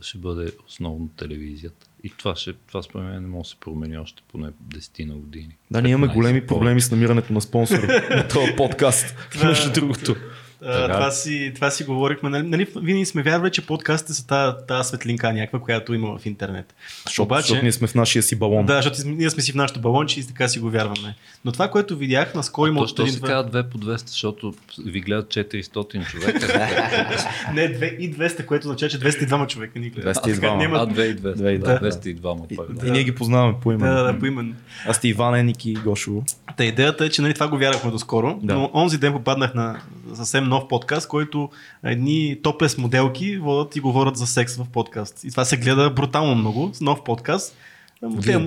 ще 0.00 0.18
бъде 0.18 0.52
основно 0.68 1.08
телевизията. 1.08 1.86
И 2.04 2.10
това, 2.10 2.36
ще, 2.36 2.52
това 2.52 2.82
според 2.82 3.06
мен 3.06 3.22
не 3.22 3.28
може 3.28 3.42
да 3.42 3.48
се 3.48 3.56
промени 3.60 3.98
още 3.98 4.22
поне 4.28 4.50
10 4.68 5.04
на 5.04 5.14
години. 5.14 5.56
Да, 5.70 5.82
ние 5.82 5.92
имаме 5.92 6.14
големи 6.14 6.46
проблеми 6.46 6.80
с 6.80 6.90
намирането 6.90 7.32
на 7.32 7.40
спонсор 7.40 7.78
на 8.10 8.28
този 8.28 8.52
подкаст, 8.56 9.16
между 9.44 9.72
другото. 9.72 10.16
А, 10.64 10.92
това, 10.92 11.10
си, 11.10 11.52
това 11.54 11.70
си 11.70 11.84
говорихме. 11.84 12.30
Нали, 12.30 12.46
нали, 12.46 12.66
винаги 12.76 13.04
сме 13.04 13.22
вярвали, 13.22 13.50
че 13.50 13.66
подкастите 13.66 14.14
са 14.14 14.26
тази, 14.26 14.56
тази 14.68 14.88
светлинка 14.88 15.32
някаква, 15.32 15.60
която 15.60 15.94
има 15.94 16.18
в 16.18 16.26
интернет. 16.26 16.74
Защото, 17.04 17.26
Обаче, 17.26 17.40
защото 17.40 17.62
ние 17.62 17.72
сме 17.72 17.86
в 17.86 17.94
нашия 17.94 18.22
си 18.22 18.36
балон. 18.36 18.66
Да, 18.66 18.82
защото 18.82 19.08
ние 19.08 19.30
сме 19.30 19.42
си 19.42 19.52
в 19.52 19.54
нашото 19.54 19.80
балонче 19.80 20.20
и 20.20 20.26
така 20.26 20.48
си 20.48 20.58
го 20.58 20.70
вярваме. 20.70 21.14
Но 21.44 21.52
това, 21.52 21.68
което 21.68 21.96
видях, 21.96 22.34
наскоро 22.34 22.66
има... 22.66 22.80
Защо 22.80 23.06
се 23.06 23.20
казва 23.20 23.50
2 23.50 23.68
по 23.68 23.78
200, 23.78 24.08
защото 24.08 24.54
ви 24.86 25.00
гледат 25.00 25.28
400 25.28 26.10
човека? 26.10 26.38
не, 27.54 27.78
2 27.78 27.96
и 27.96 28.14
200, 28.14 28.46
което 28.46 28.66
означава, 28.66 28.90
че 28.90 28.98
202 28.98 29.46
човека 29.46 29.78
ни 29.78 29.90
гледат. 29.90 30.16
202. 30.16 30.70
А, 30.74 30.86
2 30.86 31.02
и 31.02 31.16
200. 31.16 31.58
Да, 31.58 31.80
202. 31.80 32.84
И, 32.84 32.88
и 32.88 32.90
ние 32.90 33.04
ги 33.04 33.14
познаваме 33.14 33.54
по 33.62 33.72
име. 33.72 33.88
Да, 33.88 34.02
да, 34.02 34.18
по 34.18 34.26
име. 34.26 34.54
Аз 34.86 34.96
сте 34.96 35.08
Иван 35.08 35.34
Еники 35.34 35.70
и 35.70 35.74
Гошово. 35.74 36.24
Та 36.56 36.64
идеята 36.64 37.04
е, 37.04 37.08
че 37.08 37.22
нали, 37.22 37.34
това 37.34 37.48
го 37.48 37.58
вярвахме 37.58 37.90
доскоро, 37.90 38.38
да. 38.42 38.54
но 38.54 38.70
онзи 38.74 38.98
ден 38.98 39.12
попаднах 39.12 39.54
на 39.54 39.80
съвсем 40.14 40.44
нов 40.44 40.68
подкаст, 40.68 41.08
който 41.08 41.50
едни 41.84 42.38
топлес 42.42 42.78
моделки 42.78 43.36
водят 43.36 43.76
и 43.76 43.80
говорят 43.80 44.16
за 44.16 44.26
секс 44.26 44.56
в 44.56 44.66
подкаст. 44.72 45.24
И 45.24 45.30
това 45.30 45.44
се 45.44 45.56
гледа 45.56 45.90
брутално 45.90 46.34
много, 46.34 46.70
с 46.74 46.80
нов 46.80 47.04
подкаст. 47.04 47.56
Вие, 48.02 48.46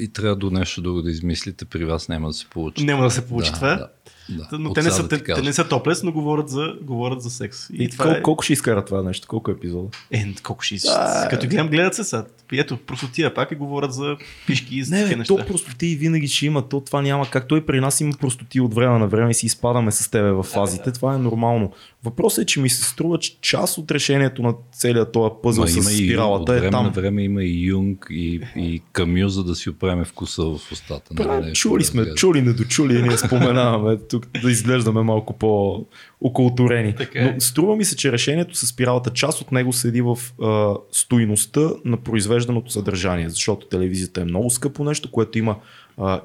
и 0.00 0.08
трябва 0.08 0.36
до 0.36 0.50
нещо 0.50 0.82
друго 0.82 1.02
да 1.02 1.10
измислите, 1.10 1.64
при 1.64 1.84
вас 1.84 2.08
няма 2.08 2.28
да 2.28 2.34
се 2.34 2.46
получи. 2.46 2.84
Няма 2.84 3.04
да 3.04 3.10
се 3.10 3.26
получи 3.26 3.50
да, 3.50 3.56
това. 3.56 3.74
Да. 3.74 3.88
Да, 4.28 4.58
но 4.58 4.72
те 4.72 4.82
не, 4.82 4.90
са, 4.90 5.02
да 5.02 5.08
те, 5.08 5.24
те 5.34 5.42
не 5.42 5.52
са 5.52 5.68
топлес, 5.68 6.02
но 6.02 6.12
говорят 6.12 6.48
за, 6.48 6.74
говорят 6.82 7.22
за 7.22 7.30
секс. 7.30 7.70
И, 7.70 7.84
и 7.84 7.88
това 7.88 8.04
колко, 8.04 8.18
е... 8.18 8.22
колко 8.22 8.44
ще 8.44 8.52
изкара 8.52 8.84
това 8.84 9.02
нещо? 9.02 9.28
Колко 9.28 9.50
епизода? 9.50 9.88
Е, 10.10 10.34
колко 10.42 10.62
ще 10.62 10.74
изкара? 10.74 11.28
Като 11.30 11.46
гледам, 11.46 11.68
гледат 11.68 11.94
се 11.94 12.04
сега. 12.04 12.24
Ето, 12.52 12.76
простотия 12.76 13.34
пак 13.34 13.50
и 13.50 13.54
говорят 13.54 13.92
за 13.92 14.16
пишки 14.46 14.78
и 14.78 14.84
за 14.84 14.94
Не, 14.94 15.16
неща. 15.16 15.36
то 15.36 15.46
простотии 15.46 15.96
винаги 15.96 16.28
ще 16.28 16.46
има. 16.46 16.68
То 16.68 16.80
това 16.80 17.02
няма 17.02 17.30
как. 17.30 17.48
Той 17.48 17.66
при 17.66 17.80
нас 17.80 18.00
има 18.00 18.12
простоти 18.20 18.60
от 18.60 18.74
време 18.74 18.98
на 18.98 19.06
време 19.06 19.30
и 19.30 19.34
си 19.34 19.46
изпадаме 19.46 19.92
с 19.92 20.10
тебе 20.10 20.30
в 20.30 20.42
фазите. 20.42 20.92
Това 20.92 21.14
е 21.14 21.18
нормално. 21.18 21.72
Въпросът 22.04 22.42
е, 22.42 22.46
че 22.46 22.60
ми 22.60 22.68
се 22.70 22.84
струва, 22.84 23.18
че 23.18 23.40
част 23.40 23.78
от 23.78 23.90
решението 23.90 24.42
на 24.42 24.54
целият 24.72 25.12
този 25.12 25.30
пъзъл 25.42 25.66
с 25.66 25.82
спиралата 25.82 26.56
е 26.56 26.70
там. 26.70 26.84
На 26.84 26.90
време 26.90 27.22
има 27.22 27.44
и 27.44 27.66
Юнг 27.66 28.06
и, 28.10 28.40
и 28.56 28.82
Камю, 28.92 29.28
за 29.28 29.44
да 29.44 29.54
си 29.54 29.70
оправим 29.70 30.04
вкуса 30.04 30.42
в 30.42 30.72
устата. 30.72 31.14
Нали? 31.14 31.52
чули 31.52 31.84
сме, 31.84 32.04
да 32.04 32.14
чули, 32.14 32.42
недочули, 32.42 33.02
ние 33.02 33.18
споменаваме 33.18 33.96
тук 33.96 34.26
да 34.42 34.50
изглеждаме 34.50 35.02
малко 35.02 35.38
по 35.38 35.84
окултурени. 36.20 36.94
Е. 37.14 37.32
Но 37.34 37.40
струва 37.40 37.76
ми 37.76 37.84
се, 37.84 37.96
че 37.96 38.12
решението 38.12 38.54
с 38.54 38.66
спиралата, 38.66 39.10
част 39.10 39.40
от 39.40 39.52
него 39.52 39.72
седи 39.72 40.02
в 40.02 40.18
а, 40.42 40.74
стоиността 40.92 41.70
на 41.84 41.96
произвежданото 41.96 42.72
съдържание, 42.72 43.28
защото 43.28 43.66
телевизията 43.66 44.20
е 44.20 44.24
много 44.24 44.50
скъпо 44.50 44.84
нещо, 44.84 45.10
което 45.10 45.38
има 45.38 45.56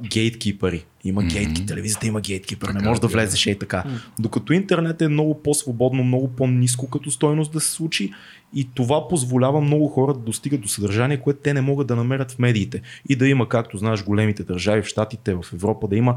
гейткипъри. 0.01 0.85
Има 1.03 1.21
mm-hmm. 1.21 1.33
гейтки, 1.33 1.65
телевизията 1.65 2.07
има 2.07 2.21
гейткипър, 2.21 2.69
не 2.69 2.87
може 2.89 3.01
да 3.01 3.07
влезеш 3.07 3.45
и 3.45 3.59
така. 3.59 3.83
Mm-hmm. 3.87 4.19
Докато 4.19 4.53
интернет 4.53 5.01
е 5.01 5.07
много 5.07 5.41
по-свободно, 5.41 6.03
много 6.03 6.27
по-низко 6.27 6.89
като 6.89 7.11
стойност 7.11 7.51
да 7.51 7.59
се 7.59 7.71
случи 7.71 8.13
и 8.55 8.69
това 8.73 9.07
позволява 9.07 9.61
много 9.61 9.87
хора 9.87 10.13
да 10.13 10.19
достигат 10.19 10.61
до 10.61 10.67
съдържание, 10.67 11.17
което 11.17 11.39
те 11.43 11.53
не 11.53 11.61
могат 11.61 11.87
да 11.87 11.95
намерят 11.95 12.31
в 12.31 12.39
медиите. 12.39 12.81
И 13.09 13.15
да 13.15 13.27
има, 13.27 13.49
както 13.49 13.77
знаеш, 13.77 14.03
големите 14.03 14.43
държави 14.43 14.81
в 14.81 14.85
Штатите, 14.85 15.33
в 15.33 15.45
Европа, 15.53 15.87
да 15.87 15.95
има 15.95 16.15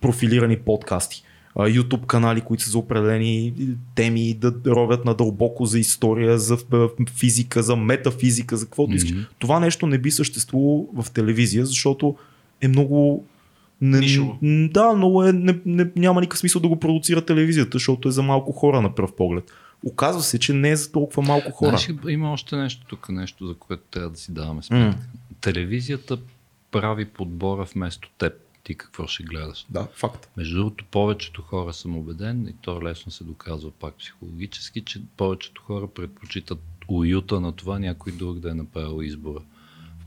профилирани 0.00 0.56
подкасти. 0.56 1.22
YouTube 1.56 2.06
канали, 2.06 2.40
които 2.40 2.62
са 2.62 2.70
за 2.70 2.78
определени 2.78 3.54
теми, 3.94 4.34
да 4.34 4.54
ровят 4.66 5.04
надълбоко 5.04 5.66
за 5.66 5.78
история, 5.78 6.38
за 6.38 6.58
физика, 7.16 7.62
за 7.62 7.76
метафизика, 7.76 8.56
за 8.56 8.64
каквото 8.64 8.92
mm-hmm. 8.92 8.96
искаш. 8.96 9.28
Това 9.38 9.60
нещо 9.60 9.86
не 9.86 9.98
би 9.98 10.10
съществувало 10.10 10.88
в 10.94 11.10
телевизия, 11.10 11.66
защото 11.66 12.16
е 12.60 12.68
много 12.68 13.24
не, 13.80 13.98
Нишово. 13.98 14.38
Да, 14.42 14.92
много 14.92 15.24
е, 15.24 15.32
не, 15.32 15.60
не, 15.66 15.90
няма 15.96 16.20
никакъв 16.20 16.38
смисъл 16.38 16.62
да 16.62 16.68
го 16.68 16.80
продуцира 16.80 17.24
телевизията, 17.24 17.70
защото 17.72 18.08
е 18.08 18.12
за 18.12 18.22
малко 18.22 18.52
хора 18.52 18.82
на 18.82 18.94
пръв 18.94 19.16
поглед. 19.16 19.52
Оказва 19.84 20.22
се, 20.22 20.38
че 20.38 20.52
не 20.52 20.70
е 20.70 20.76
за 20.76 20.92
толкова 20.92 21.22
малко 21.22 21.50
хора. 21.50 21.78
Знаеш, 21.78 21.98
има 22.08 22.32
още 22.32 22.56
нещо 22.56 22.86
тук, 22.86 23.08
нещо, 23.08 23.46
за 23.46 23.54
което 23.54 23.82
трябва 23.90 24.10
да 24.10 24.16
си 24.16 24.32
даваме 24.32 24.62
сметка. 24.62 24.98
Mm. 24.98 25.40
Телевизията 25.40 26.18
прави 26.70 27.04
подбора 27.04 27.64
вместо 27.74 28.10
теб. 28.18 28.32
Ти 28.62 28.74
какво 28.74 29.06
ще 29.06 29.22
гледаш. 29.22 29.66
Да, 29.70 29.88
факт. 29.94 30.28
Между 30.36 30.56
другото, 30.56 30.84
повечето 30.90 31.42
хора 31.42 31.72
съм 31.72 31.96
убеден, 31.96 32.46
и 32.48 32.54
то 32.60 32.82
лесно 32.82 33.12
се 33.12 33.24
доказва 33.24 33.70
пак 33.70 33.94
психологически, 33.94 34.80
че 34.80 35.02
повечето 35.16 35.62
хора 35.62 35.86
предпочитат 35.86 36.60
уюта 36.88 37.40
на 37.40 37.52
това 37.52 37.78
някой 37.78 38.12
друг 38.12 38.38
да 38.38 38.50
е 38.50 38.54
направил 38.54 39.02
избора 39.02 39.40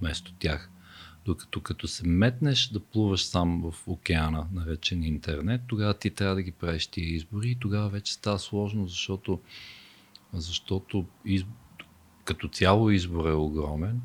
вместо 0.02 0.34
тях. 0.40 0.70
Докато 1.28 1.62
като 1.62 1.88
се 1.88 2.08
метнеш 2.08 2.68
да 2.68 2.80
плуваш 2.80 3.26
сам 3.26 3.72
в 3.72 3.88
океана, 3.88 4.48
наречен 4.54 5.04
интернет, 5.04 5.62
тогава 5.68 5.94
ти 5.94 6.10
трябва 6.10 6.36
да 6.36 6.42
ги 6.42 6.52
правиш 6.52 6.88
тия 6.88 7.06
избори 7.06 7.50
и 7.50 7.56
тогава 7.56 7.90
вече 7.90 8.14
става 8.14 8.40
сложно, 8.40 8.88
защото, 8.88 9.40
защото 10.34 11.06
из, 11.26 11.46
като 12.24 12.48
цяло 12.48 12.90
избор 12.90 13.30
е 13.30 13.34
огромен, 13.34 14.02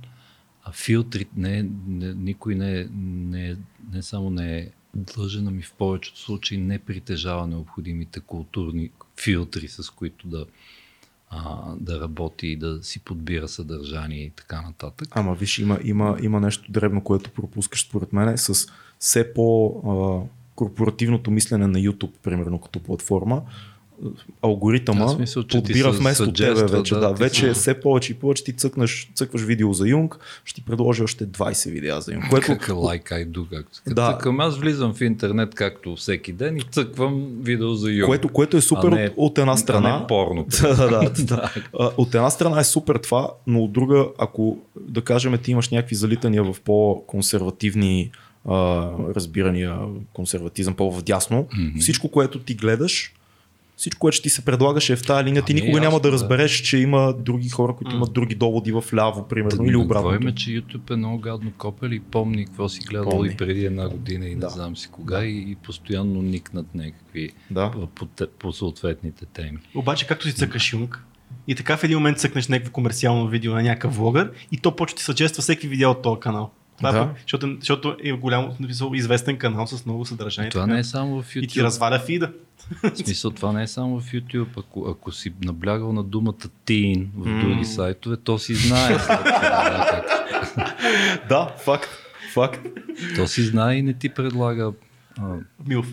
а 0.65 0.73
филтри, 0.73 1.27
не, 1.37 1.63
не, 1.87 2.15
никой 2.15 2.55
не, 2.55 2.89
не, 2.95 3.57
не 3.93 4.03
само 4.03 4.31
не 4.31 4.59
е 4.59 4.71
длъжен, 4.95 5.49
ами 5.49 5.63
в 5.63 5.73
повечето 5.73 6.19
случаи 6.19 6.59
не 6.59 6.79
притежава 6.79 7.47
необходимите 7.47 8.21
културни 8.21 8.91
филтри, 9.21 9.69
с 9.69 9.91
които 9.91 10.29
да, 10.29 10.47
а, 11.33 11.75
да 11.81 12.01
работи 12.01 12.47
и 12.47 12.57
да 12.57 12.83
си 12.83 13.05
подбира 13.05 13.49
съдържание 13.49 14.25
и 14.25 14.31
така 14.31 14.63
нататък. 14.63 15.09
Ама 15.11 15.35
виж, 15.35 15.59
има, 15.59 15.79
има, 15.85 16.17
има 16.23 16.41
нещо 16.41 16.73
дребно, 16.73 17.01
което 17.01 17.31
пропускаш 17.31 17.85
според 17.85 18.13
мен 18.13 18.39
с 18.39 18.67
все 18.99 19.35
по 19.35 20.29
корпоративното 20.55 21.31
мислене 21.31 21.67
на 21.67 21.79
YouTube, 21.79 22.13
примерно 22.23 22.59
като 22.59 22.81
платформа 22.81 23.43
алгоритъма 24.43 25.05
да, 25.07 25.13
смисъл, 25.13 25.45
подбира 25.47 25.91
вместо 25.91 26.33
тебе 26.33 26.67
вече. 26.67 26.95
Да, 26.95 27.01
да, 27.01 27.13
вече 27.13 27.47
да. 27.47 27.55
все 27.55 27.81
повече 27.81 28.13
и 28.13 28.15
повече 28.15 28.45
ти 28.45 28.53
цъкнеш, 28.53 29.11
цъкваш 29.15 29.43
видео 29.43 29.73
за 29.73 29.89
Юнг, 29.89 30.19
ще 30.45 30.61
ти 30.61 30.65
предложи 30.65 31.03
още 31.03 31.27
20 31.27 31.71
видеа 31.71 32.01
за 32.01 32.13
Юнг. 32.13 32.25
Което... 32.31 32.47
Какъв 32.47 32.77
лайк 32.77 33.09
I 33.11 33.29
do, 33.29 33.49
както 33.51 33.95
да. 33.95 34.13
цъкам. 34.13 34.41
Аз 34.41 34.59
влизам 34.59 34.95
в 34.95 35.01
интернет 35.01 35.55
както 35.55 35.97
всеки 35.97 36.33
ден 36.33 36.57
и 36.57 36.63
цъквам 36.71 37.27
видео 37.41 37.75
за 37.75 37.91
Юнг. 37.91 38.07
Което, 38.07 38.29
което 38.29 38.57
е 38.57 38.61
супер 38.61 38.89
не, 38.89 39.05
от, 39.05 39.13
от 39.17 39.39
една 39.39 39.57
страна. 39.57 39.91
А 39.91 40.01
не 40.01 40.07
порно. 40.07 40.47
да, 40.61 40.89
да, 40.89 41.11
да. 41.25 41.53
от 41.97 42.15
една 42.15 42.31
страна 42.31 42.61
е 42.61 42.65
супер 42.65 42.97
това, 42.97 43.31
но 43.47 43.65
от 43.65 43.73
друга, 43.73 44.07
ако 44.19 44.59
да 44.81 45.03
кажем 45.03 45.39
ти 45.43 45.51
имаш 45.51 45.69
някакви 45.69 45.95
залитания 45.97 46.45
в 46.45 46.61
по-консервативни 46.65 48.11
разбирания, 49.17 49.79
консерватизъм 50.13 50.75
по-вдясно, 50.75 51.45
mm-hmm. 51.45 51.81
всичко, 51.81 52.09
което 52.09 52.39
ти 52.39 52.55
гледаш, 52.55 53.15
всичко, 53.77 53.99
което 53.99 54.17
ще 54.17 54.23
ти 54.23 54.31
се 54.31 54.45
предлагаше 54.45 54.93
е 54.93 54.97
в 54.97 55.03
тази 55.03 55.25
линия, 55.25 55.45
ти 55.45 55.53
ами, 55.53 55.61
никога 55.61 55.81
няма 55.81 56.01
да 56.01 56.13
разбереш, 56.13 56.53
че 56.53 56.79
има 56.79 57.15
други 57.19 57.49
хора, 57.49 57.75
които 57.77 57.95
имат 57.95 58.13
други 58.13 58.35
доводи 58.35 58.73
в 58.73 58.85
ляво, 58.95 59.29
примерно, 59.29 59.65
да, 59.65 59.71
или 59.71 59.77
обратно. 59.77 60.11
Говорим, 60.11 60.35
че 60.35 60.51
YouTube 60.51 60.91
е 60.91 60.97
много 60.97 61.19
гадно 61.19 61.53
копел 61.59 61.89
и 61.89 62.01
помни 62.01 62.47
какво 62.47 62.69
си 62.69 62.81
гледал 62.81 63.11
помни. 63.11 63.33
и 63.33 63.37
преди 63.37 63.65
една 63.65 63.89
година 63.89 64.27
и 64.27 64.35
да. 64.35 64.47
не 64.47 64.53
знам 64.53 64.77
си 64.77 64.89
кога 64.89 65.19
да. 65.19 65.27
и, 65.27 65.51
и 65.51 65.57
постоянно 65.57 66.23
никнат 66.23 66.75
някакви 66.75 67.31
да. 67.51 67.71
по, 67.95 68.07
по 68.39 68.53
съответните 68.53 69.27
теми. 69.27 69.59
Обаче, 69.75 70.07
както 70.07 70.27
си 70.27 70.35
цъкаш 70.35 70.73
Юнг, 70.73 71.05
и 71.49 71.55
така 71.55 71.77
в 71.77 71.85
един 71.85 71.99
момент 71.99 72.19
цъкнеш 72.19 72.49
някакво 72.49 72.73
комерциално 72.73 73.29
видео 73.29 73.55
на 73.55 73.63
някакъв 73.63 73.97
влогър 73.97 74.33
и 74.53 74.57
то 74.57 74.77
почва 74.77 74.97
ти 74.97 75.03
съчества 75.03 75.43
всеки 75.43 75.69
видео 75.69 75.91
от 75.91 76.03
този 76.03 76.21
канал. 76.21 76.51
Това 76.77 76.93
да. 76.93 76.99
е, 76.99 77.07
защото, 77.23 77.57
защото 77.61 77.97
е 78.03 78.13
голям, 78.13 78.51
известен 78.95 79.39
канал 79.39 79.67
с 79.67 79.87
много 79.87 80.05
съдържание. 80.05 80.51
Това 80.51 80.63
така, 80.63 80.75
не 80.75 80.81
е 80.81 80.85
само 80.85 81.23
в 81.23 81.35
YouTube. 81.35 81.43
И 81.43 81.47
ти 81.47 81.63
разваля 81.63 81.99
фида. 81.99 82.33
В 82.83 82.97
смисъл, 82.97 83.31
това 83.31 83.53
не 83.53 83.63
е 83.63 83.67
само 83.67 84.01
в 84.01 84.13
YouTube. 84.13 84.47
Ако, 84.59 84.89
ако 84.89 85.13
си 85.13 85.33
наблягал 85.45 85.93
на 85.93 86.03
думата 86.05 86.49
teen 86.67 87.07
в 87.17 87.27
mm. 87.27 87.41
други 87.41 87.65
сайтове, 87.65 88.17
то 88.17 88.39
си 88.39 88.55
знае. 88.55 88.89
да, 91.29 91.55
факт. 91.65 91.91
Факт. 92.33 92.67
То 93.17 93.27
си 93.27 93.43
знае 93.43 93.75
и 93.75 93.83
не 93.83 93.95
ти 93.95 94.09
предлага 94.09 94.73
а, 95.19 95.35
Милф. 95.67 95.87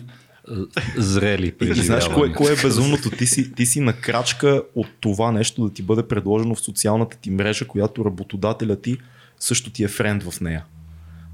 зрели 0.96 1.46
И 1.46 1.72
ти 1.72 1.82
знаеш 1.82 2.04
кое, 2.04 2.14
преживявания. 2.14 2.36
кое 2.36 2.52
е 2.52 2.56
безумното? 2.62 3.10
Ти 3.10 3.26
си, 3.26 3.52
ти 3.52 3.66
си 3.66 3.80
на 3.80 3.92
крачка 3.92 4.62
от 4.74 4.88
това 5.00 5.32
нещо 5.32 5.64
да 5.64 5.74
ти 5.74 5.82
бъде 5.82 6.08
предложено 6.08 6.54
в 6.54 6.60
социалната 6.60 7.16
ти 7.16 7.30
мрежа, 7.30 7.66
която 7.66 8.04
работодателя 8.04 8.76
ти 8.76 8.98
също 9.40 9.70
ти 9.70 9.84
е 9.84 9.88
френд 9.88 10.22
в 10.22 10.40
нея. 10.40 10.64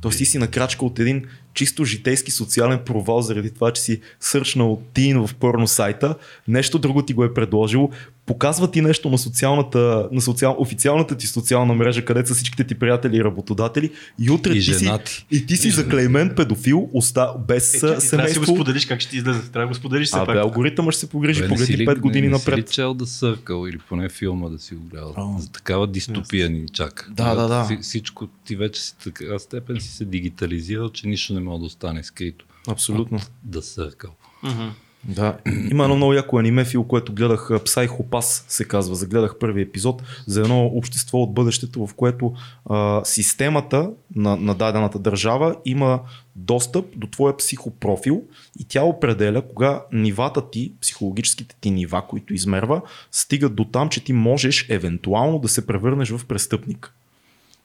Тоест 0.01 0.19
ти 0.19 0.25
си 0.25 0.39
на 0.39 0.49
крачка 0.49 0.85
от 0.85 0.99
един 0.99 1.25
чисто 1.55 1.85
житейски 1.85 2.31
социален 2.31 2.81
провал 2.87 3.23
заради 3.23 3.55
това, 3.55 3.73
че 3.73 3.83
си 3.83 4.01
сърчнал 4.21 4.83
тин 4.95 5.27
в 5.27 5.35
порно 5.35 5.67
сайта, 5.67 6.15
нещо 6.49 6.79
друго 6.79 7.03
ти 7.03 7.15
го 7.15 7.25
е 7.25 7.35
предложило, 7.35 7.91
показва 8.27 8.71
ти 8.71 8.81
нещо 8.81 9.11
на, 9.11 9.19
социалната, 9.19 10.09
на 10.13 10.21
социал, 10.21 10.57
официалната 10.59 11.17
ти 11.17 11.27
социална 11.27 11.75
мрежа, 11.75 12.05
където 12.05 12.29
са 12.29 12.35
всичките 12.35 12.65
ти 12.65 12.75
приятели 12.75 13.17
и 13.17 13.25
работодатели 13.25 13.91
и 14.19 14.31
утре 14.31 14.51
И 14.51 14.55
ти 14.55 14.61
жена 14.61 15.01
си, 15.05 15.27
и 15.31 15.47
ти 15.47 15.57
си 15.57 15.71
заклеймен 15.71 16.33
педофил, 16.37 16.91
оста, 16.95 17.35
без 17.49 17.69
Е, 17.69 17.73
чакай, 17.73 17.81
трябва 17.81 17.95
да 17.95 18.01
си 18.01 18.09
семейство. 18.09 18.41
го 18.43 18.55
споделиш 18.55 18.87
как 18.87 19.01
ще 19.01 19.11
ти 19.11 19.17
излезе. 19.17 19.41
Трябва 19.43 19.61
да 19.61 19.69
го 19.69 19.75
споделиш 19.75 20.09
все 20.09 20.19
пак. 20.19 20.37
алгоритъмът 20.37 20.95
ще 20.95 21.01
се 21.01 21.09
погрижи, 21.09 21.41
Бе, 21.41 21.49
не 21.49 21.57
си 21.57 21.63
погледни 21.63 21.77
ли- 21.79 21.87
5 21.89 21.99
години 21.99 22.27
не, 22.27 22.33
не 22.33 22.39
си 22.39 22.45
напред. 22.47 22.59
ли 22.61 22.73
чел 22.73 22.95
да 22.95 23.07
съркал 23.07 23.67
или 23.67 23.79
поне 23.79 24.09
филма 24.09 24.49
да 24.49 24.59
си 24.59 24.75
го 24.75 24.85
гледал? 24.85 25.15
А. 25.17 25.41
За 25.41 25.53
такава 25.53 25.87
дистопия 25.87 26.51
ни 26.51 26.69
чака. 26.69 27.07
Да, 27.11 27.35
да, 27.35 27.49
да. 27.49 27.65
Вси- 27.65 27.83
Всичко 27.83 28.27
ти 28.27 28.57
вече 28.57 28.83
си 28.83 28.95
така 29.05 29.39
степен 29.39 29.81
си 29.81 29.89
се 29.89 30.05
дигитализирал, 30.05 30.89
че 30.89 31.09
нищо 31.09 31.35
не 31.35 31.41
може 31.41 31.59
да 31.61 31.67
остане 31.67 32.03
скрито. 32.03 32.45
Абсолютно. 32.69 33.19
Да 33.45 33.63
съркал. 33.63 34.11
Мгм. 34.43 34.69
Да. 35.09 35.37
Има 35.71 35.85
едно 35.85 35.97
много 35.97 36.13
яко 36.13 36.39
аниме 36.39 36.65
фил, 36.65 36.85
което 36.85 37.13
гледах, 37.13 37.51
Псайхопас 37.65 38.45
се 38.49 38.65
казва. 38.65 38.95
Загледах 38.95 39.39
първи 39.39 39.63
епизод 39.63 40.03
за 40.27 40.41
едно 40.41 40.67
общество 40.67 41.19
от 41.19 41.35
бъдещето, 41.35 41.87
в 41.87 41.95
което 41.95 42.33
а, 42.71 43.05
системата 43.05 43.91
на, 44.17 44.37
на 44.37 44.55
дадената 44.55 44.99
държава 44.99 45.57
има 45.65 46.01
достъп 46.37 46.87
до 46.97 47.07
твоя 47.07 47.37
психопрофил 47.37 48.23
и 48.59 48.65
тя 48.65 48.83
определя 48.83 49.43
кога 49.43 49.83
нивата 49.93 50.51
ти, 50.51 50.73
психологическите 50.81 51.57
ти 51.61 51.71
нива, 51.71 52.03
които 52.09 52.35
измерва, 52.35 52.83
стигат 53.13 53.55
до 53.55 53.65
там, 53.65 53.89
че 53.89 54.05
ти 54.05 54.13
можеш 54.13 54.67
евентуално 54.69 55.39
да 55.39 55.49
се 55.49 55.67
превърнеш 55.67 56.11
в 56.11 56.27
престъпник. 56.27 56.93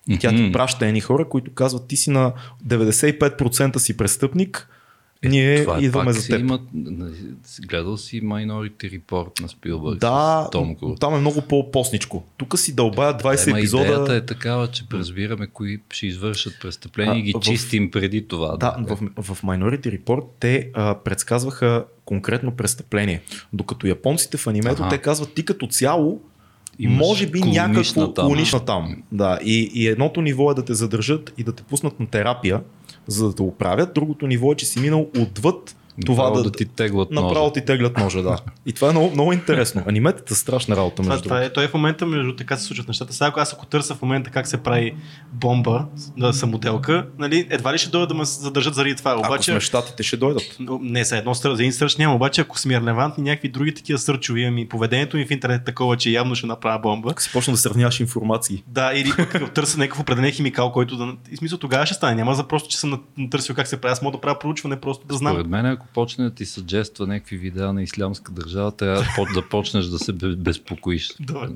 И 0.08 0.18
тя 0.18 0.30
ти 0.30 0.52
праща 0.52 0.88
едни 0.88 1.02
хора, 1.02 1.30
които 1.30 1.54
казват, 1.54 1.88
ти 1.88 1.98
си 1.98 2.10
на 2.10 2.34
95% 2.68 3.78
си 3.78 3.98
престъпник, 3.98 4.70
ние 5.24 5.62
Това 5.62 5.78
е 5.78 5.82
идваме 5.82 6.06
пак 6.06 6.14
за 6.14 6.28
теб. 6.28 6.40
Има, 6.40 6.60
гледал 7.62 7.98
си 7.98 8.22
Minority 8.22 9.00
Report 9.00 9.42
на 9.42 9.50
Спилбърг 9.50 10.00
Да, 10.00 10.44
с 10.48 10.52
Том 10.52 10.76
Круз. 10.76 11.00
там 11.00 11.16
е 11.16 11.20
много 11.20 11.42
по-посничко. 11.42 12.24
Тук 12.38 12.60
си 12.60 12.76
дълбая 12.76 13.14
20 13.14 13.48
Ема 13.48 13.58
епизода. 13.60 13.84
идеята 13.84 14.16
е 14.16 14.22
такава, 14.22 14.68
че 14.68 14.84
разбираме 14.94 15.48
кои 15.48 15.80
ще 15.90 16.08
извършат 16.08 16.54
престъпления 16.62 17.18
и 17.18 17.22
ги 17.22 17.34
в- 17.34 17.40
чистим 17.40 17.92
преди 17.92 18.28
това. 18.28 18.58
Да, 18.58 18.76
в, 18.80 18.96
в 19.26 19.42
Minority 19.44 20.00
Report 20.00 20.24
те 20.40 20.70
а, 20.74 20.96
предсказваха 20.96 21.86
конкретно 22.06 22.52
престъпление. 22.52 23.22
Докато 23.54 23.88
японците 23.88 24.38
в 24.38 24.48
анимето, 24.48 24.82
Аха. 24.82 24.90
те 24.90 24.98
казват 24.98 25.34
ти 25.34 25.46
като 25.46 25.68
цяло 25.68 26.22
Имаш 26.80 26.98
може 27.00 27.28
би 27.28 27.40
някакво 27.42 27.84
там. 28.06 28.26
колонична 28.26 28.60
там. 28.60 29.04
Да, 29.12 29.40
и, 29.44 29.72
и 29.74 29.88
едното 29.88 30.22
ниво 30.22 30.52
е 30.52 30.56
да 30.56 30.66
те 30.66 30.74
задържат 30.74 31.34
и 31.38 31.44
да 31.44 31.52
те 31.52 31.64
пуснат 31.64 32.00
на 32.00 32.08
терапия, 32.08 32.62
за 33.08 33.28
да 33.28 33.36
те 33.36 33.42
оправят. 33.42 33.94
Другото 33.94 34.28
ниво 34.28 34.52
е, 34.52 34.56
че 34.56 34.66
си 34.66 34.80
минал 34.80 35.08
отвъд 35.20 35.76
това 36.06 36.24
Направо 36.24 36.44
да, 36.44 36.44
да 36.44 36.58
ти 36.58 36.66
теглят 36.66 37.12
направо 37.12 37.40
ножа. 37.40 37.54
ти 37.54 37.66
теглят 37.66 37.98
ножа, 37.98 38.22
да. 38.24 38.38
И 38.66 38.74
това 38.74 38.88
е 38.88 38.92
много, 38.92 39.12
много 39.12 39.34
интересно. 39.34 39.84
Аниметата 39.88 40.34
е 40.34 40.36
страшна 40.36 40.76
работа, 40.76 40.96
Това, 40.96 41.10
между 41.10 41.24
това 41.24 41.36
другото. 41.36 41.52
е, 41.52 41.54
той 41.54 41.64
е 41.64 41.68
в 41.68 41.74
момента, 41.74 42.06
между 42.06 42.36
така 42.36 42.58
се 42.58 42.64
случват 42.64 42.88
нещата. 42.88 43.14
Сега, 43.14 43.28
ако 43.28 43.40
аз 43.40 43.54
ако 43.54 43.66
търся 43.66 43.96
в 43.96 44.02
момента 44.02 44.30
как 44.30 44.48
се 44.48 44.58
прави 44.58 44.96
бомба 45.34 45.86
да 46.18 46.34
самоделка, 46.34 47.06
нали, 47.20 47.48
едва 47.50 47.74
ли 47.74 47.78
ще 47.78 47.90
дойдат 47.90 48.10
да 48.10 48.16
ме 48.16 48.26
задържат 48.26 48.76
заради 48.76 48.96
това. 48.96 49.12
Ако 49.12 49.20
Обаче, 49.20 49.52
сме 49.52 49.60
в 49.60 49.64
щатите, 49.64 50.04
ще 50.04 50.18
дойдат. 50.18 50.58
Не, 50.82 51.04
за 51.04 51.18
едно 51.18 51.34
за 51.34 51.50
един 51.54 51.74
сърч 51.74 51.98
няма, 51.98 52.16
обаче 52.16 52.42
ако 52.42 52.60
сме 52.60 52.80
релевантни 52.82 53.24
някакви 53.24 53.50
други 53.50 53.74
такива 53.74 54.00
сърчови, 54.00 54.44
ами 54.44 54.70
поведението 54.70 55.18
ми 55.18 55.26
в 55.26 55.32
интернет 55.32 55.62
е 55.62 55.64
такова, 55.64 55.98
че 55.98 56.10
явно 56.10 56.36
ще 56.36 56.48
направя 56.48 56.80
бомба. 56.80 57.10
Ако 57.12 57.22
си 57.22 57.30
почна 57.34 57.54
да 57.54 57.58
сравняваш 57.58 58.00
информации. 58.00 58.64
Да, 58.68 58.92
или 58.96 59.12
пък 59.18 59.54
търся 59.54 59.78
някакъв 59.78 60.00
определен 60.00 60.32
химикал, 60.32 60.72
който 60.72 60.98
да... 60.98 61.14
И 61.32 61.38
смисъл 61.38 61.58
тогава 61.58 61.86
ще 61.86 61.96
стане. 61.96 62.16
Няма 62.16 62.36
за 62.36 62.44
просто, 62.48 62.70
че 62.70 62.78
съм 62.78 63.02
натърсил 63.18 63.56
как 63.56 63.68
се 63.68 63.82
прави. 63.82 63.92
Аз 63.92 64.02
мога 64.02 64.18
да 64.18 64.22
правя 64.22 64.40
проучване, 64.40 64.76
просто 64.76 65.08
да 65.08 65.16
знам. 65.16 65.34
Според 65.34 65.48
мен, 65.48 65.78
ако 65.82 65.94
почне 65.94 66.24
да 66.24 66.30
ти 66.30 66.46
съджества 66.46 67.08
някакви 67.08 67.38
видеа 67.38 67.74
на 67.74 67.84
ислямска 67.84 68.32
държава, 68.32 68.72
трябва 68.72 69.04
да 69.34 69.50
почнеш 69.50 69.86
да 69.86 70.00
се 70.00 70.14
бе- 70.14 70.36
безпокоиш. 70.36 71.10
Добре. 71.20 71.48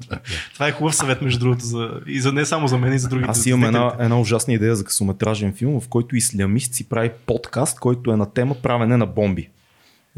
Това 0.53 0.67
е 0.67 0.71
хубав 0.71 0.95
съвет, 0.95 1.21
между 1.21 1.39
другото, 1.39 1.65
за... 1.65 1.91
и 2.07 2.21
за 2.21 2.31
не 2.31 2.45
само 2.45 2.67
за 2.67 2.77
мен, 2.77 2.93
и 2.93 2.99
за 2.99 3.07
другите. 3.07 3.29
Аз 3.31 3.45
имам 3.45 3.63
една, 3.63 3.93
една 3.99 4.19
ужасна 4.19 4.53
идея 4.53 4.75
за 4.75 4.83
късометражен 4.83 5.53
филм, 5.53 5.81
в 5.81 5.87
който 5.87 6.15
ислямист 6.15 6.73
си 6.73 6.89
прави 6.89 7.11
подкаст, 7.25 7.79
който 7.79 8.11
е 8.11 8.17
на 8.17 8.33
тема 8.33 8.55
правене 8.55 8.97
на 8.97 9.05
бомби. 9.05 9.49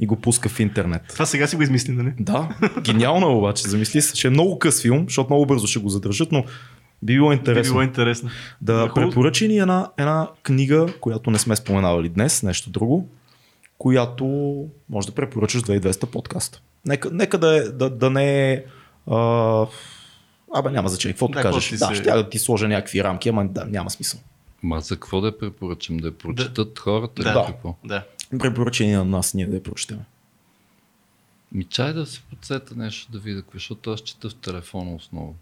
И 0.02 0.06
го 0.06 0.16
пуска 0.16 0.50
в 0.50 0.60
интернет. 0.60 1.02
Това 1.10 1.26
сега 1.26 1.48
си 1.48 1.56
го 1.56 1.62
измисли, 1.62 1.92
нали? 1.92 2.14
Да, 2.20 2.50
гениално 2.82 3.28
е 3.28 3.34
обаче. 3.34 3.68
Замисли 3.68 4.02
се, 4.02 4.14
че 4.14 4.28
е 4.28 4.32
много 4.32 4.60
къс 4.60 4.82
филм, 4.82 5.04
защото 5.08 5.30
много 5.30 5.46
бързо 5.46 5.68
ще 5.68 5.80
го 5.80 5.90
задържат, 5.90 6.32
но 6.32 6.44
би 7.04 7.14
било 7.14 7.30
Би 7.30 7.36
интересно. 7.36 7.74
било 7.74 7.84
интересно. 7.84 8.30
Да 8.62 8.74
Хубаво. 8.74 8.94
препоръчи 9.10 9.48
ни 9.48 9.58
една, 9.58 9.90
една 9.98 10.28
книга, 10.44 10.88
която 11.02 11.32
не 11.32 11.38
сме 11.40 11.56
споменавали 11.56 12.10
днес, 12.10 12.44
нещо 12.44 12.70
друго, 12.70 13.10
която 13.78 14.26
може 14.90 15.08
да 15.08 15.14
препоръчаш 15.14 15.62
2200 15.64 16.06
подкаст. 16.06 16.62
Нека, 16.86 17.10
нека 17.12 17.38
да, 17.38 17.58
е, 17.58 17.62
да, 17.62 17.90
да 17.90 18.10
не 18.10 18.52
е... 18.54 18.64
Абе, 20.56 20.72
няма 20.72 20.90
значение. 20.90 21.14
Каквото 21.14 21.34
Да, 21.34 21.42
кажеш. 21.42 21.70
Да, 21.70 21.88
се- 21.88 21.96
ще 21.96 22.12
да 22.12 22.30
ти 22.30 22.40
сложа 22.40 22.68
някакви 22.68 23.04
рамки, 23.04 23.30
ама 23.30 23.48
да, 23.48 23.66
няма 23.66 23.90
смисъл. 23.90 24.20
Ма 24.64 24.82
за 24.82 24.96
какво 24.96 25.22
да 25.22 25.28
я 25.28 25.38
препоръчам? 25.38 25.98
Да 25.98 26.08
я 26.08 26.18
прочитат 26.18 26.80
хората? 26.80 27.24
Да. 27.24 27.46
какво? 27.48 27.76
Да. 27.86 28.04
Препоръчени 28.40 28.92
на 28.92 29.06
нас, 29.06 29.34
ние 29.34 29.48
да 29.48 29.56
я 29.56 29.64
прочетем. 29.64 30.00
Ми 31.52 31.64
чай 31.64 31.94
да 31.94 32.06
се 32.06 32.22
подсета 32.22 32.76
нещо 32.76 33.12
да 33.12 33.20
видя, 33.20 33.42
какво, 33.42 33.54
защото 33.54 33.92
аз 33.92 34.02
чета 34.02 34.30
в 34.30 34.36
телефона 34.36 34.96
основно. 34.96 35.36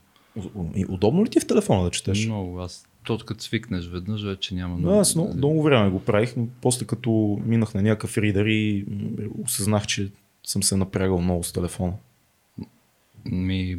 И 0.75 0.85
Удобно 0.89 1.25
ли 1.25 1.29
ти 1.29 1.37
е 1.37 1.41
в 1.41 1.47
телефона 1.47 1.83
да 1.83 1.91
четеш? 1.91 2.25
Много. 2.25 2.61
Аз, 2.61 2.85
то 3.05 3.17
като 3.25 3.43
свикнеш 3.43 3.87
веднъж, 3.87 4.23
вече 4.23 4.55
няма 4.55 4.89
Да, 4.89 4.97
аз 4.97 5.15
много, 5.15 5.33
много 5.33 5.63
време 5.63 5.89
го 5.89 5.99
правих, 5.99 6.33
но 6.37 6.47
после 6.61 6.85
като 6.85 7.39
минах 7.45 7.73
на 7.73 7.81
някакъв 7.81 8.17
ридер 8.17 8.45
и 8.45 8.85
осъзнах, 9.43 9.87
че 9.87 10.11
съм 10.43 10.63
се 10.63 10.77
напрягал 10.77 11.21
много 11.21 11.43
с 11.43 11.51
телефона. 11.51 11.93
Ми... 13.25 13.77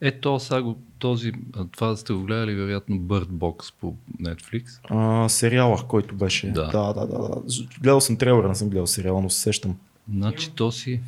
Ето, 0.00 0.40
сега 0.40 0.62
го, 0.62 0.78
този, 0.98 1.32
това 1.72 1.96
сте 1.96 2.12
го 2.12 2.24
гледали, 2.24 2.54
вероятно, 2.54 2.96
Bird 2.96 3.26
Box 3.26 3.74
по 3.80 3.94
Netflix. 4.20 4.80
А, 4.84 5.28
сериала, 5.28 5.84
който 5.88 6.14
беше. 6.14 6.46
Да. 6.50 6.66
да, 6.66 6.92
да, 6.92 7.06
да, 7.06 7.18
да. 7.18 7.42
Гледал 7.80 8.00
съм 8.00 8.16
трейлера, 8.16 8.48
не 8.48 8.54
съм 8.54 8.68
гледал 8.68 8.86
сериала, 8.86 9.20
но 9.20 9.30
се 9.30 9.40
сещам. 9.40 9.76
Значи, 10.14 10.50
то 10.50 10.72
си 10.72 11.00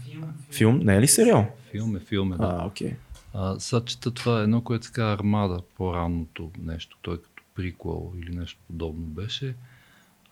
Филм? 0.51 0.79
Не 0.79 0.97
е 0.97 1.01
ли 1.01 1.09
сериал? 1.09 1.47
филм 1.73 1.97
е, 1.97 2.01
филм 2.01 2.33
е, 2.33 2.37
да. 2.37 2.59
А, 2.61 2.67
окей. 2.67 2.95
А, 3.35 3.61
сега 3.61 3.85
чета 3.85 4.11
това 4.11 4.41
е 4.41 4.43
едно, 4.43 4.61
което 4.61 4.89
казва 4.93 5.13
Армада, 5.13 5.63
по-ранното 5.77 6.51
нещо. 6.59 6.97
Той 7.03 7.23
като 7.23 7.43
приквел 7.55 8.13
или 8.19 8.37
нещо 8.37 8.59
подобно 8.67 9.07
беше. 9.07 9.55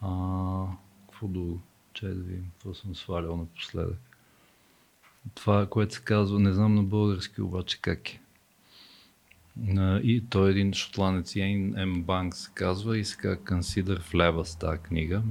А, 0.00 0.66
какво 1.10 1.28
друго? 1.28 1.60
Чай 1.92 2.08
да 2.08 2.22
видим, 2.22 2.50
какво 2.52 2.74
съм 2.74 2.94
свалял 2.94 3.36
напоследък. 3.36 3.98
Това, 5.34 5.66
което 5.66 5.94
се 5.94 6.00
казва, 6.00 6.40
не 6.40 6.52
знам 6.52 6.74
на 6.74 6.82
български 6.82 7.40
обаче 7.40 7.80
как 7.82 8.10
е. 8.14 8.20
А, 9.76 9.98
и 9.98 10.24
той 10.30 10.48
е 10.48 10.50
един 10.50 10.72
шотландец, 10.72 11.36
Йейн 11.36 11.74
М. 11.86 11.98
Банк 11.98 12.34
се 12.34 12.50
казва 12.54 12.98
и 12.98 13.04
се 13.04 13.16
казва 13.16 13.36
Consider 13.36 14.00
в 14.00 14.14
лева 14.14 14.44
с 14.44 14.56
тази 14.56 14.78
книга. 14.78 15.22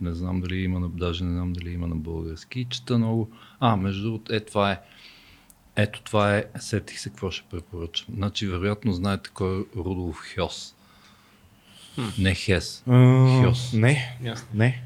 Не 0.00 0.14
знам 0.14 0.40
дали 0.40 0.56
има, 0.56 0.88
даже 0.88 1.24
не 1.24 1.32
знам 1.32 1.52
дали 1.52 1.70
има 1.70 1.86
на 1.86 1.96
български. 1.96 2.66
Чета 2.70 2.98
много. 2.98 3.30
А, 3.60 3.76
между 3.76 4.02
другото, 4.02 4.34
е, 4.34 4.40
това 4.40 4.72
е. 4.72 4.80
Ето 5.80 6.02
това 6.02 6.36
е, 6.36 6.44
сетих 6.60 7.00
се 7.00 7.10
какво 7.10 7.30
ще 7.30 7.48
препоръчам. 7.50 8.14
Значи, 8.14 8.46
вероятно 8.46 8.92
знаете 8.92 9.30
кой 9.34 9.60
е 9.60 9.64
Рудолф 9.76 10.34
Хьос. 10.34 10.74
Не 12.18 12.34
Хес. 12.34 12.82
А, 12.86 13.44
Хьос. 13.44 13.72
Не, 13.72 14.18
Ясно. 14.22 14.48
не. 14.54 14.82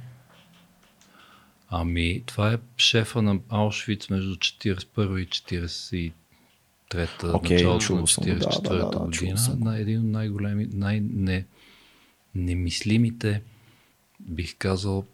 Ами, 1.68 2.22
това 2.26 2.52
е 2.52 2.58
шефа 2.76 3.22
на 3.22 3.38
Аушвиц 3.48 4.10
между 4.10 4.36
41 4.36 5.18
и 5.18 5.28
43-та, 5.28 7.36
Окей, 7.36 7.56
началото 7.56 7.74
на 7.74 7.80
чувал 7.80 8.06
съм 8.06 8.24
го, 8.24 8.30
да, 8.30 8.38
да, 8.38 8.46
44-та 8.46 8.74
да, 8.74 8.76
да, 8.76 9.10
чувал 9.10 9.34
година. 9.34 9.56
На 9.58 9.78
един 9.78 10.00
от 10.00 10.06
най-големи, 10.06 10.68
най-не, 10.72 11.46
немислимите, 12.34 13.42
бих 14.20 14.56
казал, 14.58 15.04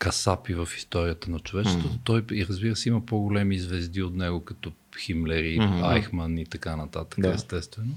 касапи 0.00 0.54
в 0.54 0.68
историята 0.76 1.30
на 1.30 1.40
човечеството. 1.40 1.98
Той, 2.04 2.24
и 2.32 2.46
разбира 2.46 2.76
се, 2.76 2.88
има 2.88 3.06
по-големи 3.06 3.58
звезди 3.58 4.02
от 4.02 4.14
него, 4.14 4.44
като 4.44 4.72
Химлер 4.98 5.44
и 5.44 5.60
Мгм. 5.60 5.84
Айхман 5.84 6.38
и 6.38 6.46
така 6.46 6.76
нататък, 6.76 7.20
Да. 7.20 7.30
естествено. 7.30 7.94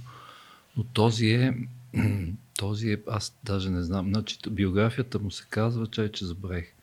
Но 0.78 0.84
този 0.84 1.28
е, 1.28 1.58
този 2.58 2.92
е, 2.92 2.98
аз 3.08 3.38
даже 3.44 3.70
не 3.70 3.84
знам, 3.84 4.08
значи 4.10 4.38
биографията 4.50 5.20
му 5.20 5.32
се 5.32 5.46
казва, 5.50 5.88
чай, 5.88 6.12
че 6.12 6.26
забравих. 6.26 6.74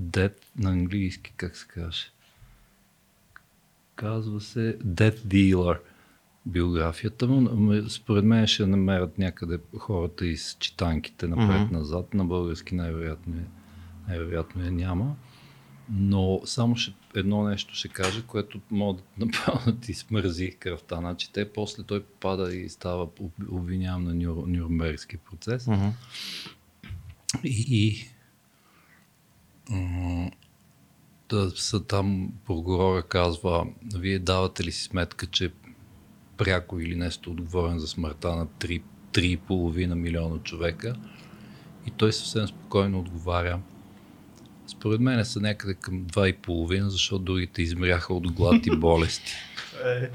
Dead 0.00 0.32
на 0.56 0.70
английски, 0.70 1.32
как 1.36 1.56
се 1.56 1.66
каже? 1.66 2.06
Казва 3.96 4.40
се 4.40 4.78
Death 4.78 5.18
Dealer. 5.18 5.78
Биографията 6.46 7.26
му, 7.26 7.72
според 7.88 8.24
мен 8.24 8.46
ще 8.46 8.66
намерят 8.66 9.18
някъде 9.18 9.58
хората 9.78 10.26
из 10.26 10.56
читанките 10.60 11.26
напред-назад, 11.26 12.14
на 12.14 12.24
български 12.24 12.74
най-вероятно 12.74 13.36
е 13.36 13.57
най-вероятно 14.08 14.64
я 14.64 14.70
няма. 14.70 15.16
Но 15.90 16.40
само 16.44 16.76
ще, 16.76 16.94
едно 17.14 17.44
нещо 17.44 17.74
ще 17.74 17.88
кажа, 17.88 18.22
което 18.22 18.60
мога 18.70 19.00
да 19.00 19.04
направо 19.26 19.72
да 19.72 19.80
ти 19.80 19.94
смързи 19.94 20.50
кръвта. 20.50 20.96
Значи 20.96 21.32
те 21.32 21.52
после 21.52 21.82
той 21.82 22.02
попада 22.02 22.54
и 22.54 22.68
става 22.68 23.02
об- 23.02 23.48
обвиняван 23.50 24.04
на 24.04 24.14
Нюр, 24.14 24.44
Нюрнбергски 24.46 25.16
процес. 25.16 25.66
Мгм. 25.66 25.88
И, 27.44 27.66
и 27.68 28.08
да 31.28 31.50
са 31.50 31.84
там 31.84 32.32
прокурора 32.46 33.02
казва, 33.02 33.66
вие 33.94 34.18
давате 34.18 34.64
ли 34.64 34.72
си 34.72 34.82
сметка, 34.82 35.26
че 35.26 35.52
пряко 36.36 36.80
или 36.80 36.96
нещо 36.96 37.30
отговорен 37.30 37.78
за 37.78 37.86
смъртта 37.88 38.36
на 38.36 38.46
3 38.46 38.82
3,5 39.12 39.94
милиона 39.94 40.38
човека. 40.38 40.94
И 41.86 41.90
той 41.90 42.12
съвсем 42.12 42.48
спокойно 42.48 42.98
отговаря. 42.98 43.60
Според 44.68 45.00
мен 45.00 45.24
са 45.24 45.40
някъде 45.40 45.74
към 45.74 46.04
2,5, 46.04 46.88
защото 46.88 47.24
другите 47.24 47.62
измряха 47.62 48.14
от 48.14 48.32
глад 48.32 48.66
и 48.66 48.76
болести. 48.76 49.32
Е, 49.84 50.10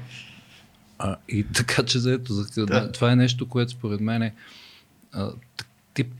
А, 0.98 1.16
и 1.28 1.46
така 1.54 1.82
че 1.82 1.98
заето, 1.98 2.32
за, 2.32 2.66
Да. 2.66 2.92
това 2.92 3.12
е 3.12 3.16
нещо, 3.16 3.48
което 3.48 3.72
според 3.72 4.00
мен 4.00 4.22
е 4.22 4.34
а, 5.12 5.32
тип 5.94 6.12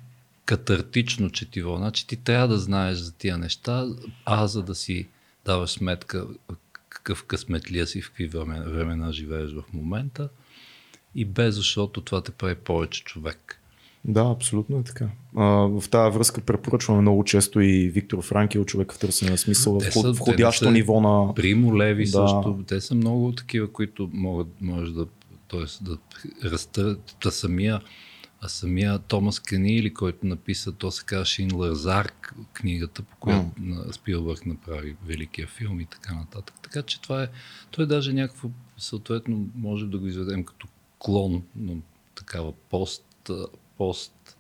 катартично 0.45 1.31
четиво. 1.31 1.77
Значи 1.77 2.07
ти 2.07 2.17
трябва 2.17 2.49
да 2.49 2.59
знаеш 2.59 2.99
за 2.99 3.13
тия 3.13 3.39
неща, 3.39 3.87
а 4.25 4.47
за 4.47 4.63
да 4.63 4.75
си 4.75 5.09
даваш 5.45 5.71
сметка 5.71 6.27
какъв 6.89 7.25
късметлия 7.25 7.87
си, 7.87 8.03
в 8.03 8.09
какви 8.09 8.27
времена, 8.27 8.65
времена 8.65 9.13
живееш 9.13 9.53
в 9.53 9.73
момента 9.73 10.29
и 11.15 11.25
без 11.25 11.55
защото 11.55 12.01
това 12.01 12.23
те 12.23 12.33
прави 12.33 12.55
повече 12.55 13.05
човек. 13.05 13.61
Да, 14.05 14.31
абсолютно 14.31 14.79
е 14.79 14.83
така. 14.83 15.09
А, 15.37 15.45
в 15.45 15.85
тази 15.91 16.15
връзка 16.15 16.41
препоръчваме 16.41 17.01
много 17.01 17.25
често 17.25 17.61
и 17.61 17.89
Виктор 17.89 18.23
Франкел, 18.23 18.65
човек 18.65 18.93
в 18.93 18.99
търсене 18.99 19.31
на 19.31 19.39
смисъл, 19.39 19.79
Те 19.79 19.91
са- 19.93 20.13
входящо 20.13 20.65
те 20.65 20.71
ниво 20.71 21.01
на... 21.01 21.35
Примо 21.35 21.79
Леви 21.79 22.05
Да. 22.05 22.21
да. 22.23 22.29
също. 22.29 22.65
Те 22.67 22.81
са 22.81 22.95
много 22.95 23.33
такива, 23.33 23.73
които 23.73 24.11
могат, 24.13 24.47
може 24.61 24.93
да, 24.93 25.07
т.е. 25.51 25.85
да 25.85 25.99
растат. 26.51 27.17
Та 27.23 27.31
самия, 27.31 27.81
а 28.41 28.49
самия 28.49 28.99
Томас 28.99 29.41
Канили, 29.41 29.95
който 29.95 30.27
написа, 30.27 30.73
то 30.73 30.91
се 30.91 31.05
казва 31.05 31.25
Шиндлер's 31.25 32.01
Арк, 32.01 32.35
книгата, 32.53 33.03
по 33.03 33.17
която 33.17 33.47
mm. 33.61 33.93
Спилбърг 33.93 34.47
направи 34.47 34.97
великия 35.07 35.47
филм 35.47 35.81
и 35.81 35.87
така 35.87 36.15
нататък. 36.15 36.55
Така 36.63 36.83
че 36.83 37.01
това 37.01 37.23
е, 37.23 37.29
той 37.71 37.85
е 37.85 37.89
даже 37.89 38.13
някакво, 38.13 38.49
съответно, 38.79 39.47
може 39.55 39.87
да 39.87 39.99
го 39.99 40.07
изведем 40.07 40.45
като 40.45 40.67
клон 40.99 41.43
на 41.57 41.75
такава 42.15 42.53
пост, 42.71 43.31
пост 43.79 44.37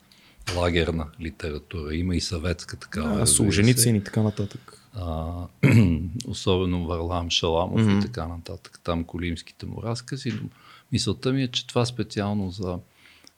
лагерна 0.56 1.06
литература. 1.20 1.94
Има 1.94 2.16
и 2.16 2.20
съветска 2.20 2.76
такава. 2.76 3.06
А, 3.06 3.10
разбира 3.10 3.26
се. 3.26 3.34
Солженицин 3.34 3.96
и 3.96 4.04
така 4.04 4.22
нататък. 4.22 4.80
А, 4.94 5.32
особено 6.28 6.86
Варлам 6.86 7.30
Шаламов 7.30 7.80
Мгм. 7.80 7.98
и 7.98 8.00
така 8.02 8.26
нататък. 8.26 8.80
Там 8.84 9.04
колимските 9.04 9.66
му 9.66 9.82
разкази. 9.82 10.32
Но 10.42 10.48
мисълта 10.92 11.32
ми 11.32 11.42
е, 11.42 11.48
че 11.48 11.66
това 11.66 11.86
специално 11.86 12.50
за, 12.50 12.78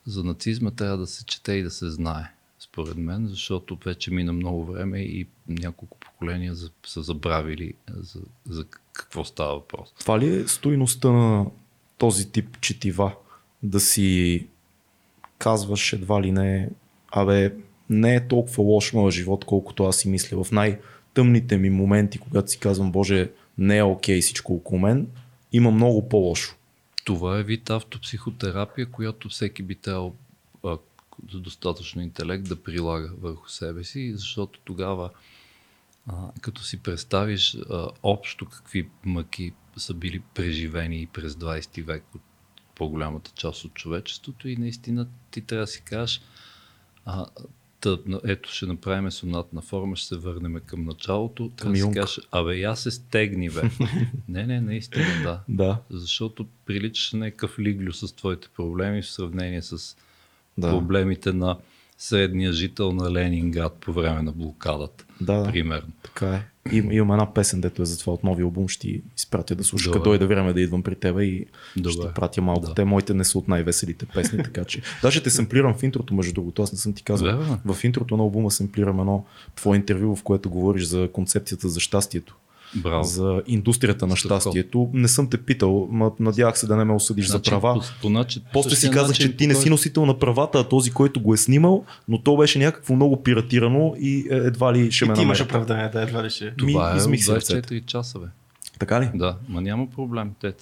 за 0.06 0.24
нацизма 0.24 0.70
трябва 0.70 0.98
да 0.98 1.06
се 1.06 1.24
чете 1.24 1.52
и 1.52 1.62
да 1.62 1.70
се 1.70 1.90
знае, 1.90 2.24
според 2.58 2.96
мен, 2.96 3.26
защото 3.26 3.78
вече 3.84 4.10
мина 4.10 4.32
много 4.32 4.64
време 4.64 4.98
и 4.98 5.26
няколко 5.48 5.98
поколения 5.98 6.54
за, 6.54 6.70
са 6.86 7.02
забравили 7.02 7.74
за, 7.96 8.20
за 8.48 8.64
какво 8.92 9.24
става 9.24 9.54
въпрос. 9.54 9.94
Това 9.98 10.18
ли 10.18 10.36
е 10.36 10.48
стойността 10.48 11.10
на 11.10 11.46
този 11.98 12.30
тип 12.30 12.60
четива? 12.60 13.14
Да 13.62 13.80
си 13.80 14.46
казваш 15.38 15.92
едва 15.92 16.22
ли 16.22 16.32
не, 16.32 16.70
абе, 17.12 17.54
не 17.90 18.14
е 18.14 18.28
толкова 18.28 18.62
лош 18.62 18.92
моят 18.92 19.14
живот, 19.14 19.44
колкото 19.44 19.84
аз 19.84 19.96
си 19.96 20.08
мисля. 20.08 20.44
В 20.44 20.52
най-тъмните 20.52 21.56
ми 21.56 21.70
моменти, 21.70 22.18
когато 22.18 22.50
си 22.50 22.58
казвам, 22.58 22.92
Боже, 22.92 23.30
не 23.58 23.76
е 23.76 23.82
окей 23.82 24.20
всичко 24.20 24.54
около 24.54 24.80
мен, 24.80 25.08
има 25.52 25.70
много 25.70 26.08
по-лошо. 26.08 26.56
Това 27.04 27.38
е 27.38 27.42
вид 27.42 27.70
автопсихотерапия, 27.70 28.90
която 28.90 29.28
всеки 29.28 29.62
би 29.62 29.74
трябвало 29.74 30.14
за 31.32 31.40
достатъчно 31.40 32.02
интелект 32.02 32.48
да 32.48 32.62
прилага 32.62 33.10
върху 33.20 33.48
себе 33.48 33.84
си, 33.84 34.12
защото 34.14 34.60
тогава, 34.64 35.10
а, 36.06 36.30
като 36.40 36.62
си 36.64 36.82
представиш 36.82 37.56
а, 37.70 37.88
общо 38.02 38.46
какви 38.46 38.88
мъки 39.04 39.52
са 39.76 39.94
били 39.94 40.22
преживени 40.34 41.08
през 41.12 41.32
20 41.32 41.84
век 41.84 42.04
от 42.14 42.22
по-голямата 42.76 43.30
част 43.34 43.64
от 43.64 43.74
човечеството 43.74 44.48
и 44.48 44.56
наистина 44.56 45.06
ти 45.30 45.40
трябва 45.40 45.62
да 45.62 45.66
си 45.66 45.82
кажеш 45.82 46.20
а, 47.04 47.26
на- 48.06 48.20
ето 48.24 48.52
ще 48.52 48.66
направим 48.66 49.10
сонатна 49.10 49.60
форма, 49.60 49.96
ще 49.96 50.08
се 50.08 50.16
върнем 50.16 50.60
към 50.66 50.84
началото. 50.84 51.50
Трябва 51.56 51.72
да 51.72 51.78
си 51.78 51.90
кажеш, 51.94 52.20
абе, 52.30 52.56
я 52.56 52.76
се 52.76 52.90
стегни, 52.90 53.50
бе. 53.50 53.62
не, 54.28 54.46
не, 54.46 54.60
наистина, 54.60 55.06
да. 55.22 55.40
Да, 55.48 55.78
Защото 55.90 56.46
приличаш 56.66 57.12
на 57.12 57.18
някакъв 57.18 57.58
лиглю 57.58 57.92
с 57.92 58.12
твоите 58.16 58.48
проблеми 58.48 59.02
в 59.02 59.10
сравнение 59.10 59.62
с 59.62 59.96
да, 60.58 60.70
проблемите 60.70 61.32
на 61.32 61.58
средния 61.98 62.52
жител 62.52 62.92
на 62.92 63.12
Ленинград 63.12 63.76
по 63.80 63.92
време 63.92 64.22
на 64.22 64.32
блокадата. 64.32 65.04
да, 65.20 65.34
да. 65.34 65.50
Примерно. 65.52 65.88
Така 66.02 66.34
е. 66.34 66.42
Им, 66.72 66.92
имам 66.92 67.12
една 67.12 67.34
песен, 67.34 67.60
дето 67.60 67.82
е 67.82 67.84
за 67.84 67.98
това 67.98 68.12
от 68.12 68.24
нови 68.24 68.42
албум. 68.42 68.68
Ще 68.68 68.80
ти 68.80 69.02
изпратя 69.16 69.54
да 69.54 69.64
слушаш, 69.64 69.88
като 69.92 70.04
дойде 70.04 70.26
време 70.26 70.52
да 70.52 70.60
идвам 70.60 70.82
при 70.82 70.94
тебе 70.94 71.24
и 71.24 71.46
Добре. 71.76 71.92
ще 71.92 72.14
пратя 72.14 72.42
малко. 72.42 72.66
Да. 72.66 72.74
Те 72.74 72.84
моите 72.84 73.14
не 73.14 73.24
са 73.24 73.38
от 73.38 73.48
най-веселите 73.48 74.06
песни, 74.06 74.42
така 74.42 74.64
че. 74.64 74.82
Даже 75.02 75.22
те 75.22 75.30
семплирам 75.30 75.74
в 75.74 75.82
интрото, 75.82 76.14
между 76.14 76.32
другото. 76.32 76.62
Аз 76.62 76.72
не 76.72 76.78
съм 76.78 76.92
ти 76.92 77.02
казал. 77.02 77.26
Верно. 77.26 77.60
В 77.74 77.84
интрото 77.84 78.16
на 78.16 78.22
албума 78.22 78.50
семплирам 78.50 79.00
едно 79.00 79.24
твое 79.56 79.76
интервю, 79.76 80.16
в 80.16 80.22
което 80.22 80.50
говориш 80.50 80.84
за 80.84 81.08
концепцията 81.12 81.68
за 81.68 81.80
щастието. 81.80 82.36
Браво. 82.74 83.04
За 83.04 83.42
индустрията 83.46 84.06
на 84.06 84.16
щастието. 84.16 84.90
Не 84.92 85.08
съм 85.08 85.30
те 85.30 85.38
питал, 85.38 85.88
ма 85.90 86.12
надявах 86.20 86.58
се 86.58 86.66
да 86.66 86.76
не 86.76 86.84
ме 86.84 86.92
осъдиш 86.92 87.26
за 87.26 87.42
права. 87.42 87.74
По, 87.74 87.80
по 88.02 88.10
начин, 88.10 88.42
После 88.52 88.76
си 88.76 88.90
казах, 88.90 89.08
начин, 89.08 89.30
че 89.30 89.36
ти 89.36 89.46
не 89.46 89.54
си 89.54 89.70
носител 89.70 90.06
на 90.06 90.18
правата, 90.18 90.58
а 90.58 90.68
този, 90.68 90.90
който 90.90 91.20
го 91.20 91.34
е 91.34 91.36
снимал, 91.36 91.84
но 92.08 92.22
то 92.22 92.36
беше 92.36 92.58
някакво 92.58 92.94
много 92.94 93.22
пиратирано 93.22 93.94
и 93.98 94.26
е, 94.30 94.34
едва 94.36 94.72
ли 94.72 94.92
ще 94.92 95.04
И 95.04 95.08
ме 95.08 95.14
ти 95.14 95.22
имаш 95.22 95.40
оправдание, 95.40 95.88
да, 95.88 96.02
едва 96.02 96.24
ли 96.24 96.30
ще. 96.30 96.54
Това 96.56 96.90
ми 96.90 96.96
е 96.96 96.98
измих 96.98 97.24
си 97.24 97.30
24 97.30 97.86
часа, 97.86 98.18
бе. 98.18 98.26
Така 98.78 99.00
ли? 99.00 99.10
Да, 99.14 99.36
ма 99.48 99.60
няма 99.60 99.90
проблем. 99.90 100.30
Те, 100.40 100.52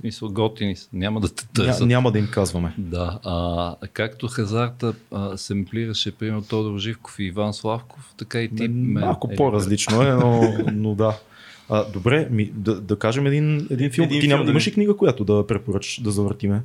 смисъл, 0.00 0.28
готини 0.28 0.76
са. 0.76 0.88
Няма 0.92 1.20
да 1.20 1.28
те 1.28 1.44
Ня, 1.58 1.64
търсят. 1.64 1.86
няма 1.86 2.12
да 2.12 2.18
им 2.18 2.28
казваме. 2.32 2.74
Да, 2.78 3.18
а, 3.24 3.76
както 3.92 4.28
Хазарта 4.28 4.94
а, 5.12 5.36
семплираше, 5.36 6.12
примерно 6.12 6.42
Тодор 6.42 6.78
Живков 6.78 7.18
и 7.18 7.24
Иван 7.24 7.54
Славков, 7.54 8.14
така 8.18 8.40
и 8.40 8.48
ти. 8.54 8.68
мен. 8.68 9.04
Малко 9.04 9.28
Е, 9.32 9.36
по-различно 9.36 10.02
е, 10.02 10.12
но, 10.12 10.42
но 10.72 10.94
да. 10.94 11.18
А, 11.68 11.84
добре, 11.92 12.28
ми, 12.30 12.50
да, 12.54 12.80
да 12.80 12.98
кажем 12.98 13.26
един, 13.26 13.66
един 13.70 13.90
филм. 13.90 14.04
Един 14.04 14.20
Ти 14.20 14.26
филм, 14.26 14.30
няма, 14.30 14.44
да 14.44 14.50
имаш 14.50 14.66
ли 14.66 14.72
книга, 14.72 14.96
която 14.96 15.24
да 15.24 15.46
препоръчаш 15.46 16.00
да 16.00 16.10
завъртиме? 16.10 16.62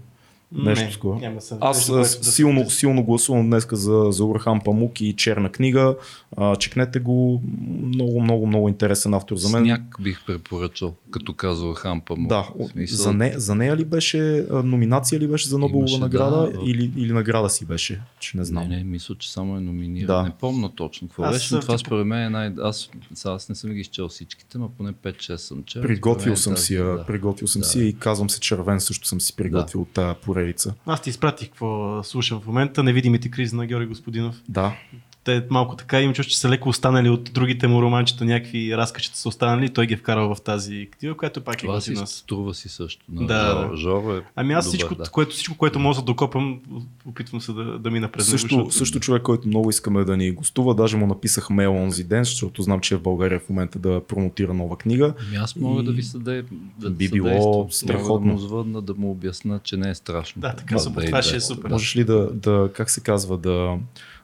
Нещо 0.55 0.85
Не, 0.85 0.91
скоро. 0.91 1.19
няма 1.19 1.41
сън. 1.41 1.57
Аз 1.61 1.91
да 1.91 2.05
силно, 2.05 2.55
потърси. 2.59 2.77
силно 2.77 3.03
гласувам 3.03 3.49
днес 3.49 3.67
за, 3.71 4.05
за 4.09 4.25
Урхан 4.25 4.61
Памук 4.65 5.01
и 5.01 5.13
Черна 5.13 5.49
книга. 5.51 5.95
А, 6.37 6.55
чекнете 6.55 6.99
го. 6.99 7.41
Много, 7.83 8.21
много, 8.21 8.47
много 8.47 8.69
интересен 8.69 9.13
автор 9.13 9.35
за 9.35 9.49
мен. 9.49 9.63
Сняг 9.65 9.81
бих 10.01 10.25
препоръчал, 10.25 10.93
като 11.11 11.33
казва 11.33 11.75
Хампа 11.75 12.15
му. 12.15 12.27
Да, 12.27 12.49
за, 12.85 13.13
не, 13.13 13.33
за 13.35 13.55
нея 13.55 13.77
ли 13.77 13.85
беше 13.85 14.45
номинация 14.63 15.19
ли 15.19 15.27
беше 15.27 15.49
за 15.49 15.57
Нобелова 15.57 15.79
Имаше, 15.79 15.99
награда 15.99 16.37
да. 16.43 16.59
или, 16.65 16.91
или 16.97 17.13
награда 17.13 17.49
си 17.49 17.65
беше? 17.65 18.01
Че 18.19 18.37
не 18.37 18.43
знам. 18.43 18.69
Не, 18.69 18.77
не, 18.77 18.83
мисля, 18.83 19.15
че 19.15 19.31
само 19.31 19.57
е 19.57 19.59
номиниран. 19.59 20.07
Да. 20.07 20.23
Не 20.23 20.31
помня 20.31 20.69
точно 20.75 21.07
какво 21.07 21.23
Аз 21.23 21.35
беше, 21.35 21.55
но 21.55 21.61
това 21.61 21.77
според 21.77 22.07
мен 22.07 22.21
е 22.21 22.29
най... 22.29 22.53
Аз, 22.61 22.89
аз 23.25 23.49
не 23.49 23.55
съм 23.55 23.69
ги 23.71 23.79
изчел 23.79 24.07
всичките, 24.07 24.57
но 24.57 24.69
поне 24.69 24.93
5-6 24.93 25.35
съм 25.35 25.63
чел. 25.63 25.81
Приготвил 25.81 26.35
съм 26.35 26.53
тази- 26.53 26.65
си 26.65 26.75
я, 26.75 26.83
да. 26.83 27.05
приготвил 27.05 27.47
съм 27.47 27.59
Да. 27.61 27.67
си 27.67 27.79
и 27.79 27.93
казвам 27.93 28.29
се 28.29 28.39
червен, 28.39 28.79
също 28.79 29.07
съм 29.07 29.21
си 29.21 29.35
приготвил 29.35 29.81
от 29.81 29.89
тази 29.89 30.15
поредица. 30.43 30.73
Аз 30.85 31.01
ти 31.01 31.09
изпратих 31.09 31.49
какво 31.49 32.03
слушам 32.03 32.41
в 32.41 32.47
момента. 32.47 32.83
Невидимите 32.83 33.31
кризи 33.31 33.55
на 33.55 33.65
Георги 33.65 33.87
Господинов. 33.87 34.41
Да, 34.49 34.75
Те 35.23 35.45
малко 35.49 35.75
така 35.75 36.01
им 36.01 36.13
чувство, 36.13 36.31
че 36.31 36.39
са 36.39 36.49
леко 36.49 36.69
останали 36.69 37.09
от 37.09 37.23
другите 37.33 37.67
му 37.67 37.81
романчета, 37.81 38.25
някакви 38.25 38.77
разкачета 38.77 39.17
са 39.17 39.29
останали. 39.29 39.69
Той 39.69 39.87
ги 39.87 39.93
е 39.93 39.97
вкарал 39.97 40.35
в 40.35 40.41
тази 40.41 40.89
книга, 40.91 41.15
която 41.15 41.41
пак 41.41 41.55
е 41.55 41.65
Това 41.65 41.81
си 41.81 41.95
струва 42.05 42.53
си 42.53 42.69
също. 42.69 43.05
На 43.09 43.27
Да, 43.27 43.51
Жоро. 43.51 43.69
да. 43.71 43.77
Жоро 43.77 44.17
е 44.17 44.23
Ами 44.35 44.53
аз 44.53 44.65
добър, 44.65 44.77
всичко, 44.77 44.95
да. 44.95 45.03
което, 45.03 45.31
всичко, 45.31 45.57
което 45.57 45.79
мога 45.79 45.95
да 45.95 46.01
докопам, 46.01 46.59
опитвам 47.05 47.41
се 47.41 47.53
да, 47.53 47.63
да 47.79 47.91
мина 47.91 48.07
през 48.07 48.27
него. 48.27 48.31
също, 48.31 48.47
защото- 48.47 48.75
също 48.75 48.99
човек, 48.99 49.21
който 49.21 49.47
много 49.47 49.69
искаме 49.69 50.03
да 50.03 50.17
ни 50.17 50.31
гостува, 50.31 50.75
даже 50.75 50.97
му 50.97 51.07
написах 51.07 51.49
мейл 51.49 51.75
онзи 51.75 52.03
ден, 52.03 52.23
защото 52.23 52.61
знам, 52.61 52.79
че 52.79 52.93
е 52.93 52.97
в 52.97 53.01
България 53.01 53.39
в 53.39 53.49
момента 53.49 53.79
да 53.79 54.01
промотира 54.07 54.53
нова 54.53 54.77
книга. 54.77 55.13
Ами 55.27 55.35
аз 55.35 55.55
мога 55.55 55.81
И 55.81 55.85
да 55.85 55.91
ви 55.91 56.03
съде, 56.03 56.43
да 56.79 56.89
би 56.89 57.09
било 57.09 57.67
страхотно. 57.71 58.35
Да 58.37 58.63
му 58.63 58.81
да 58.81 58.93
му 58.93 59.11
обясна, 59.11 59.59
че 59.63 59.77
не 59.77 59.89
е 59.89 59.95
страшно. 59.95 60.41
Да, 60.41 60.55
така, 60.55 60.75
Да, 60.75 60.81
супер. 60.81 61.01
да, 61.01 61.05
Това 61.05 61.17
да, 61.17 61.23
ще 61.23 61.35
е 61.35 61.37
да. 61.37 61.41
супер. 61.41 61.69
Можеш 61.69 61.95
ли 61.95 62.03
да, 62.03 62.29
да 62.33 62.69
как 62.75 62.89
се 62.89 63.01
казва, 63.01 63.37
да, 63.37 63.77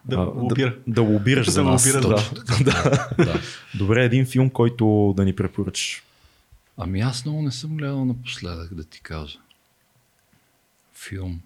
Да 0.04 0.16
а, 0.16 0.20
лобира. 0.20 0.76
да, 0.86 0.92
да 0.94 1.02
лобираш 1.02 1.46
Да 1.46 1.52
за 1.52 1.64
нас? 1.64 1.86
лобира, 1.86 2.08
да. 2.08 2.30
да. 2.64 3.04
Да. 3.18 3.40
Добре, 3.74 4.04
един 4.04 4.26
филм, 4.26 4.50
който 4.50 5.14
да 5.16 5.24
ни 5.24 5.32
препоръчаш. 5.32 6.02
Ами 6.76 7.00
аз 7.00 7.24
много 7.24 7.42
не 7.42 7.50
съм 7.50 7.76
гледал 7.76 8.04
напоследък, 8.04 8.74
да 8.74 8.84
ти 8.84 9.00
кажа. 9.00 9.38
Филм. 10.94 11.40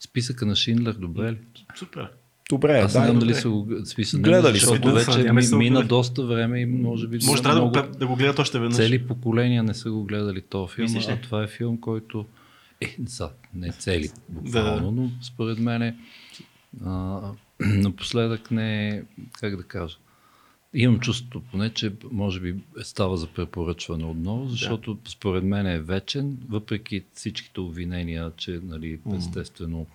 Списъка 0.00 0.46
на 0.46 0.56
Шиндлер, 0.56 0.92
добре 0.92 1.32
ли? 1.32 1.38
Супер. 1.74 2.10
Добре, 2.50 2.72
Аз 2.74 2.94
не 2.94 3.00
дай, 3.00 3.08
знам 3.08 3.18
дали 3.20 3.34
са 3.34 3.48
го 3.50 3.68
смисъл, 3.84 4.20
Гледали 4.20 4.52
не, 4.52 4.60
са 4.60 4.66
защото 4.66 4.82
го. 4.82 4.94
вече 4.94 5.10
Надяваме 5.10 5.42
се, 5.42 5.56
ми, 5.56 5.58
мина 5.60 5.82
доста 5.82 6.22
време 6.22 6.60
и 6.60 6.66
може 6.66 7.08
би 7.08 7.16
Може 7.16 7.36
са 7.36 7.42
трябва 7.42 7.60
да, 7.60 7.66
много, 7.70 7.92
го, 7.92 7.98
да 7.98 8.06
го 8.06 8.16
гледат 8.16 8.38
още 8.38 8.58
веднъж. 8.58 8.76
цели 8.76 9.06
поколения 9.06 9.62
не 9.62 9.74
са 9.74 9.90
го 9.90 10.04
гледали 10.04 10.40
този 10.40 10.74
филм, 10.74 10.84
Мислиш 10.84 11.08
ли? 11.08 11.12
а 11.12 11.16
това 11.16 11.42
е 11.42 11.48
филм, 11.48 11.80
който 11.80 12.26
е, 12.80 12.96
са, 13.06 13.30
не 13.54 13.72
цели 13.72 14.08
буквално, 14.28 14.90
но 14.92 15.10
според 15.22 15.58
мен 15.58 15.82
е, 15.82 15.96
а, 16.84 17.20
напоследък 17.60 18.50
не 18.50 18.88
е, 18.88 19.02
как 19.40 19.56
да 19.56 19.62
кажа, 19.62 19.96
имам 20.74 21.00
чувството 21.00 21.42
поне, 21.50 21.70
че 21.70 21.92
може 22.12 22.40
би 22.40 22.56
става 22.82 23.16
за 23.16 23.26
препоръчване 23.26 24.04
отново, 24.04 24.48
защото 24.48 24.98
според 25.08 25.44
мен 25.44 25.66
е 25.66 25.80
вечен, 25.80 26.38
въпреки 26.48 27.04
всичките 27.14 27.60
обвинения, 27.60 28.32
че 28.36 28.60
нали, 28.62 29.00
естествено 29.16 29.86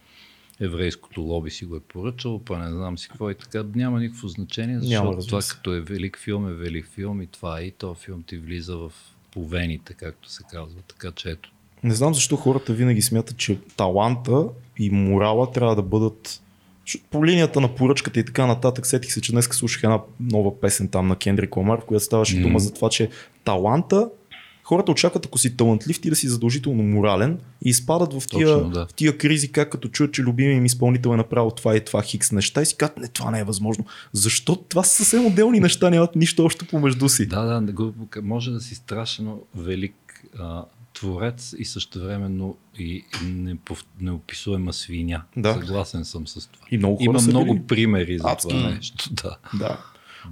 еврейското 0.59 1.21
лоби 1.21 1.51
си 1.51 1.65
го 1.65 1.75
е 1.75 1.79
поръчало, 1.79 2.39
па 2.39 2.59
не 2.59 2.71
знам 2.71 2.97
си 2.97 3.09
какво 3.09 3.29
и 3.29 3.35
така, 3.35 3.65
няма 3.75 3.99
никакво 3.99 4.27
значение, 4.27 4.79
защото 4.79 5.17
разбира 5.17 5.25
това 5.25 5.41
като 5.49 5.73
е 5.73 5.81
велик 5.81 6.17
филм 6.17 6.47
е 6.47 6.53
велик 6.53 6.87
филм 6.87 7.21
и 7.21 7.27
това 7.27 7.59
е 7.59 7.63
и 7.63 7.71
то 7.71 7.93
филм 7.93 8.23
ти 8.23 8.37
влиза 8.37 8.77
в 8.77 8.91
повените, 9.31 9.93
както 9.93 10.31
се 10.31 10.43
казва, 10.51 10.81
така 10.87 11.11
че 11.11 11.29
ето. 11.29 11.51
Не 11.83 11.93
знам 11.93 12.13
защо 12.13 12.35
хората 12.35 12.73
винаги 12.73 13.01
смятат, 13.01 13.37
че 13.37 13.59
таланта 13.77 14.47
и 14.77 14.89
морала 14.89 15.51
трябва 15.51 15.75
да 15.75 15.81
бъдат 15.81 16.41
по 17.11 17.25
линията 17.25 17.61
на 17.61 17.75
поръчката 17.75 18.19
и 18.19 18.25
така 18.25 18.45
нататък, 18.45 18.87
сетих 18.87 19.13
се, 19.13 19.21
че 19.21 19.31
днес 19.31 19.45
слушах 19.45 19.83
една 19.83 19.99
нова 20.19 20.59
песен 20.59 20.87
там 20.87 21.07
на 21.07 21.15
Кендрик 21.15 21.57
Ламар, 21.57 21.81
в 21.81 21.85
която 21.85 22.05
ставаше 22.05 22.35
Мгм. 22.35 22.43
дума 22.43 22.59
за 22.59 22.73
това, 22.73 22.89
че 22.89 23.09
таланта 23.43 24.09
хората 24.69 24.91
очакват, 24.91 25.25
ако 25.25 25.37
си 25.37 25.57
талантлив, 25.57 26.01
ти 26.01 26.09
да 26.09 26.15
си 26.15 26.27
задължително 26.27 26.83
морален 26.83 27.39
и 27.65 27.69
изпадат 27.69 28.13
в 28.13 28.27
тия, 28.27 28.47
Точно, 28.47 28.69
да. 28.69 28.85
в 28.85 28.93
тия 28.93 29.17
кризи, 29.17 29.51
как 29.51 29.69
като 29.69 29.87
чуят, 29.87 30.13
че 30.13 30.21
любимият 30.21 30.57
им 30.57 30.65
изпълнител 30.65 31.09
е 31.09 31.17
направил 31.17 31.51
това 31.51 31.75
и 31.75 31.85
това 31.85 32.01
хикс 32.01 32.31
неща 32.31 32.61
и 32.61 32.65
си 32.65 32.77
казват, 32.77 32.97
не, 32.97 33.07
това 33.07 33.31
не 33.31 33.39
е 33.39 33.43
възможно. 33.43 33.85
Защо? 34.13 34.55
Това 34.55 34.83
са 34.83 34.95
съвсем 34.95 35.25
отделни 35.25 35.59
неща, 35.59 35.89
нямат 35.89 36.15
нищо 36.15 36.45
общо 36.45 36.65
помежду 36.67 37.09
си. 37.09 37.25
Да, 37.25 37.61
да, 37.61 37.91
може 38.23 38.51
да 38.51 38.59
си 38.59 38.75
страшно 38.75 39.41
велик 39.55 40.23
а, 40.39 40.65
творец 40.99 41.55
и 41.57 41.65
същевременно 41.65 42.57
и 42.79 43.03
непов, 43.23 43.85
неописуема 44.01 44.73
свиня. 44.73 45.21
Да. 45.37 45.53
Съгласен 45.53 46.05
съм 46.05 46.27
с 46.27 46.47
това. 46.47 46.65
И 46.71 46.77
много 46.77 46.97
Има 47.01 47.21
много 47.21 47.53
били. 47.53 47.63
примери 47.67 48.17
за 48.17 48.29
Адски. 48.31 48.49
това 48.49 48.69
нещо. 48.69 49.09
Да. 49.13 49.37
Да. 49.59 49.83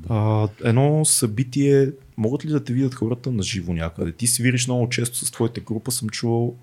А, 0.09 0.47
едно 0.63 1.05
събитие, 1.05 1.91
могат 2.17 2.45
ли 2.45 2.49
да 2.49 2.63
те 2.63 2.73
видят 2.73 2.93
хората 2.93 3.31
на 3.31 3.43
живо 3.43 3.73
някъде? 3.73 4.11
Ти 4.11 4.27
свириш 4.27 4.67
много 4.67 4.89
често 4.89 5.17
с 5.17 5.31
твоята 5.31 5.61
група, 5.61 5.91
съм 5.91 6.09
чувал. 6.09 6.55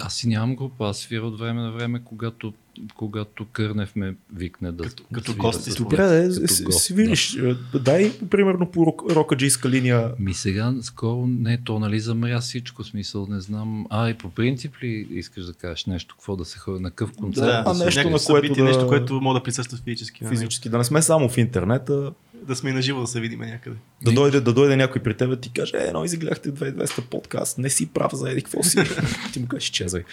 Аз 0.00 0.14
си 0.14 0.28
нямам 0.28 0.56
група, 0.56 0.88
аз 0.88 0.98
свира 0.98 1.26
от 1.26 1.38
време 1.38 1.62
на 1.62 1.72
време, 1.72 2.00
когато, 2.04 2.54
когато 2.94 3.46
Кърнев 3.46 3.96
ме 3.96 4.14
викне 4.32 4.72
да 4.72 4.84
Като- 4.84 5.02
като 5.04 5.24
свира 5.26 5.38
гост 5.38 5.60
с- 5.60 5.64
си 5.64 5.78
Добре, 5.78 5.96
да, 5.96 6.48
свириш. 6.72 7.36
Да. 7.72 7.78
Дай, 7.80 8.12
примерно, 8.20 8.66
по 8.66 8.80
рок- 8.80 9.10
рокаджийска 9.10 9.68
линия. 9.70 10.12
Ми 10.18 10.34
сега 10.34 10.74
скоро 10.82 11.26
не, 11.28 11.58
то 11.58 11.78
нали 11.78 12.00
замря 12.00 12.40
всичко, 12.40 12.84
смисъл 12.84 13.26
не 13.26 13.40
знам. 13.40 13.86
А, 13.90 14.08
и 14.08 14.14
по 14.14 14.30
принцип 14.30 14.72
ли 14.82 15.08
искаш 15.10 15.44
да 15.44 15.52
кажеш 15.52 15.86
нещо, 15.86 16.14
какво 16.14 16.36
да 16.36 16.44
се 16.44 16.58
ходи 16.58 16.82
на 16.82 16.90
къв 16.90 17.12
концерт? 17.12 17.44
Да, 17.46 17.64
а 17.66 17.74
се 17.74 17.84
нещо, 17.84 18.00
на 18.00 18.04
някакво 18.04 18.26
което 18.26 18.46
събитие, 18.46 18.62
да- 18.62 18.68
нещо, 18.68 18.86
което 18.86 19.14
мога 19.14 19.34
да 19.34 19.42
присъства 19.42 19.78
физически. 19.78 20.24
Да, 20.24 20.30
Физически, 20.30 20.68
да 20.68 20.78
не 20.78 20.84
сме 20.84 21.02
само 21.02 21.28
в 21.28 21.38
интернета, 21.38 22.12
да 22.42 22.56
сме 22.56 22.70
и 22.70 22.72
на 22.72 22.82
живо 22.82 23.00
да 23.00 23.06
се 23.06 23.20
видим 23.20 23.40
някъде. 23.40 23.76
да 24.02 24.12
дойде, 24.12 24.40
да 24.40 24.52
дойде 24.52 24.76
някой 24.76 25.02
при 25.02 25.16
теб 25.16 25.32
и 25.32 25.40
ти 25.40 25.52
каже, 25.52 25.72
е, 25.76 25.92
но 25.92 26.04
изгледахте 26.04 26.52
2200 26.52 27.02
подкаст, 27.02 27.58
не 27.58 27.70
си 27.70 27.92
прав 27.92 28.12
за 28.14 28.30
еди, 28.30 28.42
какво 28.42 28.62
си? 28.62 28.78
ти 29.32 29.40
му 29.40 29.48
кажеш, 29.48 29.70
чезай. 29.70 30.04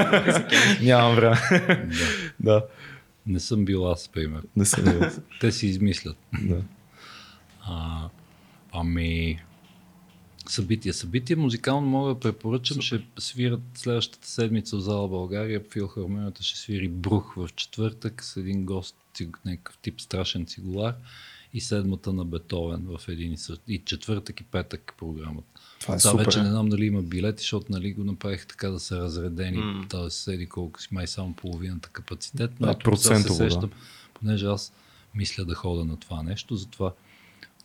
Нямам 0.82 1.16
време. 1.16 1.36
Да. 1.50 2.06
да, 2.40 2.66
Не 3.26 3.40
съм 3.40 3.64
бил 3.64 3.90
аз, 3.90 4.08
пример. 4.08 4.42
не 4.56 4.64
се 4.64 5.10
Те 5.40 5.52
си 5.52 5.66
измислят. 5.66 6.16
да. 6.42 6.62
А, 7.60 8.08
ами, 8.72 9.42
събития. 10.48 10.94
Събития 10.94 11.36
музикално 11.36 11.86
мога 11.86 12.14
да 12.14 12.20
препоръчам. 12.20 12.80
Ще 12.80 13.02
свират 13.18 13.62
следващата 13.74 14.28
седмица 14.28 14.76
в 14.76 14.80
зала 14.80 15.08
България. 15.08 15.62
Филхармонията 15.72 16.42
ще 16.42 16.58
свири 16.58 16.88
Брух 16.88 17.34
в 17.36 17.48
четвъртък 17.56 18.24
с 18.24 18.36
един 18.36 18.64
гост, 18.64 18.96
някакъв 19.44 19.78
тип 19.78 20.00
страшен 20.00 20.46
цигулар 20.46 20.94
и 21.54 21.60
седмата 21.60 22.12
на 22.12 22.24
Бетовен 22.24 22.86
в 22.86 23.08
един 23.08 23.32
и 23.32 23.36
същ. 23.36 23.62
И 23.68 23.82
четвъртък 23.84 24.40
и 24.40 24.44
петък 24.44 24.94
програмата. 24.98 25.46
Това 25.80 25.94
е 25.94 26.00
Сега 26.00 26.10
супер. 26.10 26.24
вече 26.24 26.42
не 26.42 26.50
знам 26.50 26.68
дали 26.68 26.86
има 26.86 27.02
билети, 27.02 27.40
защото 27.40 27.66
нали, 27.68 27.92
го 27.92 28.04
направих 28.04 28.46
така 28.46 28.68
да 28.68 28.80
са 28.80 28.98
разредени, 28.98 29.58
mm. 29.58 29.90
т.е. 29.90 30.10
седи 30.10 30.46
колко 30.48 30.80
си, 30.82 30.88
май 30.90 31.06
само 31.06 31.34
половината 31.34 31.88
капацитет. 31.88 32.50
Но 32.60 32.66
Да, 32.66 32.78
процентово, 32.78 33.28
да. 33.28 33.34
се 33.34 33.50
сещам, 33.50 33.70
понеже 34.14 34.46
аз 34.46 34.72
мисля 35.14 35.44
да 35.44 35.54
хода 35.54 35.84
на 35.84 35.96
това 35.96 36.22
нещо, 36.22 36.56
затова 36.56 36.92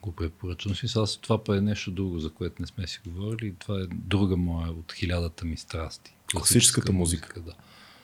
го 0.01 0.11
препоръчвам. 0.11 0.75
Смисъл, 0.75 1.03
аз 1.03 1.17
това 1.17 1.43
па 1.43 1.57
е 1.57 1.61
нещо 1.61 1.91
друго, 1.91 2.19
за 2.19 2.29
което 2.29 2.61
не 2.61 2.67
сме 2.67 2.87
си 2.87 2.99
говорили. 3.05 3.55
Това 3.59 3.81
е 3.81 3.85
друга 3.91 4.37
моя 4.37 4.71
от 4.71 4.93
хилядата 4.93 5.45
ми 5.45 5.57
страсти. 5.57 6.13
Класическата 6.31 6.91
музика. 6.91 7.41
да. 7.41 7.53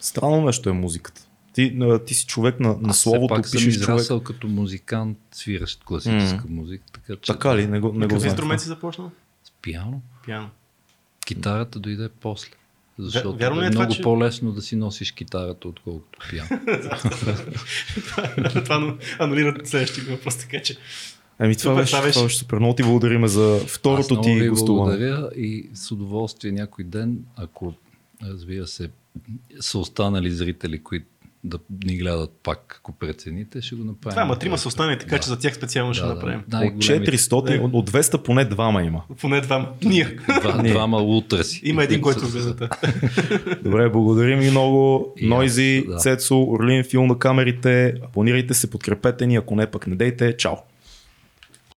Странно 0.00 0.46
нещо 0.46 0.68
е 0.68 0.72
музиката. 0.72 1.25
Ти, 1.56 1.76
а, 1.82 1.98
ти 1.98 2.14
си 2.14 2.26
човек 2.26 2.60
на, 2.60 2.68
на 2.70 2.88
Аз 2.88 2.98
словото, 2.98 3.34
пак 3.34 3.46
съм 3.46 3.52
пишеш 3.52 3.74
човек. 3.74 3.82
израсъл 3.82 4.20
като 4.20 4.48
музикант, 4.48 5.18
свиращ 5.32 5.84
класическа 5.84 6.44
музика. 6.48 6.84
Така, 6.92 7.16
че, 7.16 7.32
Така 7.32 7.56
ли? 7.56 7.66
Не 7.66 7.80
го, 7.80 7.92
не 7.92 8.06
го 8.06 8.14
инструмент 8.16 8.60
си 8.60 8.68
започнал? 8.68 9.10
С 9.44 9.50
пиано. 9.62 10.00
Пиано. 10.24 10.48
Китарата 11.26 11.78
дойде 11.78 12.08
после. 12.20 12.48
Защото 12.98 13.32
вярно 13.34 13.62
е 13.62 13.66
е 13.66 13.70
това, 13.70 13.80
много 13.80 13.94
че- 13.94 14.02
по-лесно 14.02 14.52
да 14.52 14.62
си 14.62 14.76
носиш 14.76 15.12
китарата, 15.12 15.68
отколкото 15.68 16.18
пиано. 16.30 16.48
това 18.54 18.76
anu- 18.76 18.96
анулира 19.18 19.56
следващия 19.64 20.04
въпрос, 20.06 20.36
така 20.36 20.62
че. 20.62 20.76
Ами 21.38 21.56
това 21.56 21.62
Супер, 21.64 21.82
беше, 21.82 21.90
това 21.90 22.02
беше. 22.02 22.12
това 22.12 22.24
беше 22.24 22.38
супер. 22.38 22.56
Много 22.56 22.74
ти 22.74 22.82
благодариме 22.82 23.28
за 23.28 23.56
Аз 23.56 23.70
второто 23.70 24.14
много 24.14 24.24
ти 24.24 24.34
ви 24.34 24.48
гостуване. 24.48 24.96
благодаря 24.98 25.30
и 25.36 25.70
с 25.74 25.90
удоволствие 25.90 26.52
някой 26.52 26.84
ден, 26.84 27.18
ако 27.36 27.74
разбира 28.22 28.66
се, 28.66 28.90
са 29.60 29.78
останали 29.78 30.30
зрители, 30.30 30.82
които 30.82 31.06
да 31.46 31.58
ни 31.84 31.96
гледат 31.96 32.30
пак, 32.42 32.76
ако 32.78 32.92
прецените, 32.92 33.62
ще 33.62 33.74
го 33.74 33.84
направим. 33.84 34.10
Това, 34.10 34.22
ама 34.22 34.36
трима 34.36 34.58
са 34.58 34.68
останали, 34.68 34.98
така 34.98 35.10
Да. 35.10 35.20
че 35.20 35.28
за 35.28 35.38
тях 35.38 35.54
специално 35.54 35.94
ще 35.94 36.02
Да, 36.02 36.08
да. 36.08 36.14
направим. 36.14 36.40
От 36.40 36.48
Най-големите- 36.48 37.10
400, 37.12 37.32
от- 37.58 37.74
от 37.74 37.86
200 37.86 38.18
поне 38.18 38.44
двама 38.44 38.82
има. 38.82 39.02
Поне 39.20 39.40
двама. 39.40 39.68
Ние. 39.84 40.16
Два, 40.40 40.62
Не. 40.62 40.68
двама 40.68 40.98
утърси. 40.98 41.60
Има 41.64 41.84
един, 41.84 42.00
който 42.00 42.20
гледате. 42.28 42.68
Добре, 43.62 43.88
благодарим 43.88 44.38
ви 44.38 44.50
много. 44.50 45.06
Нойзи, 45.22 45.84
да. 45.88 45.96
Цецо, 45.96 46.42
Орлин, 46.42 46.84
филм 46.84 47.06
на 47.06 47.18
камерите. 47.18 47.94
Абонирайте 48.04 48.54
се, 48.54 48.70
подкрепете 48.70 49.26
ни, 49.26 49.36
ако 49.36 49.56
не 49.56 49.66
пък 49.66 49.86
не 49.86 49.96
дейте. 49.96 50.36
Чао! 50.36 50.54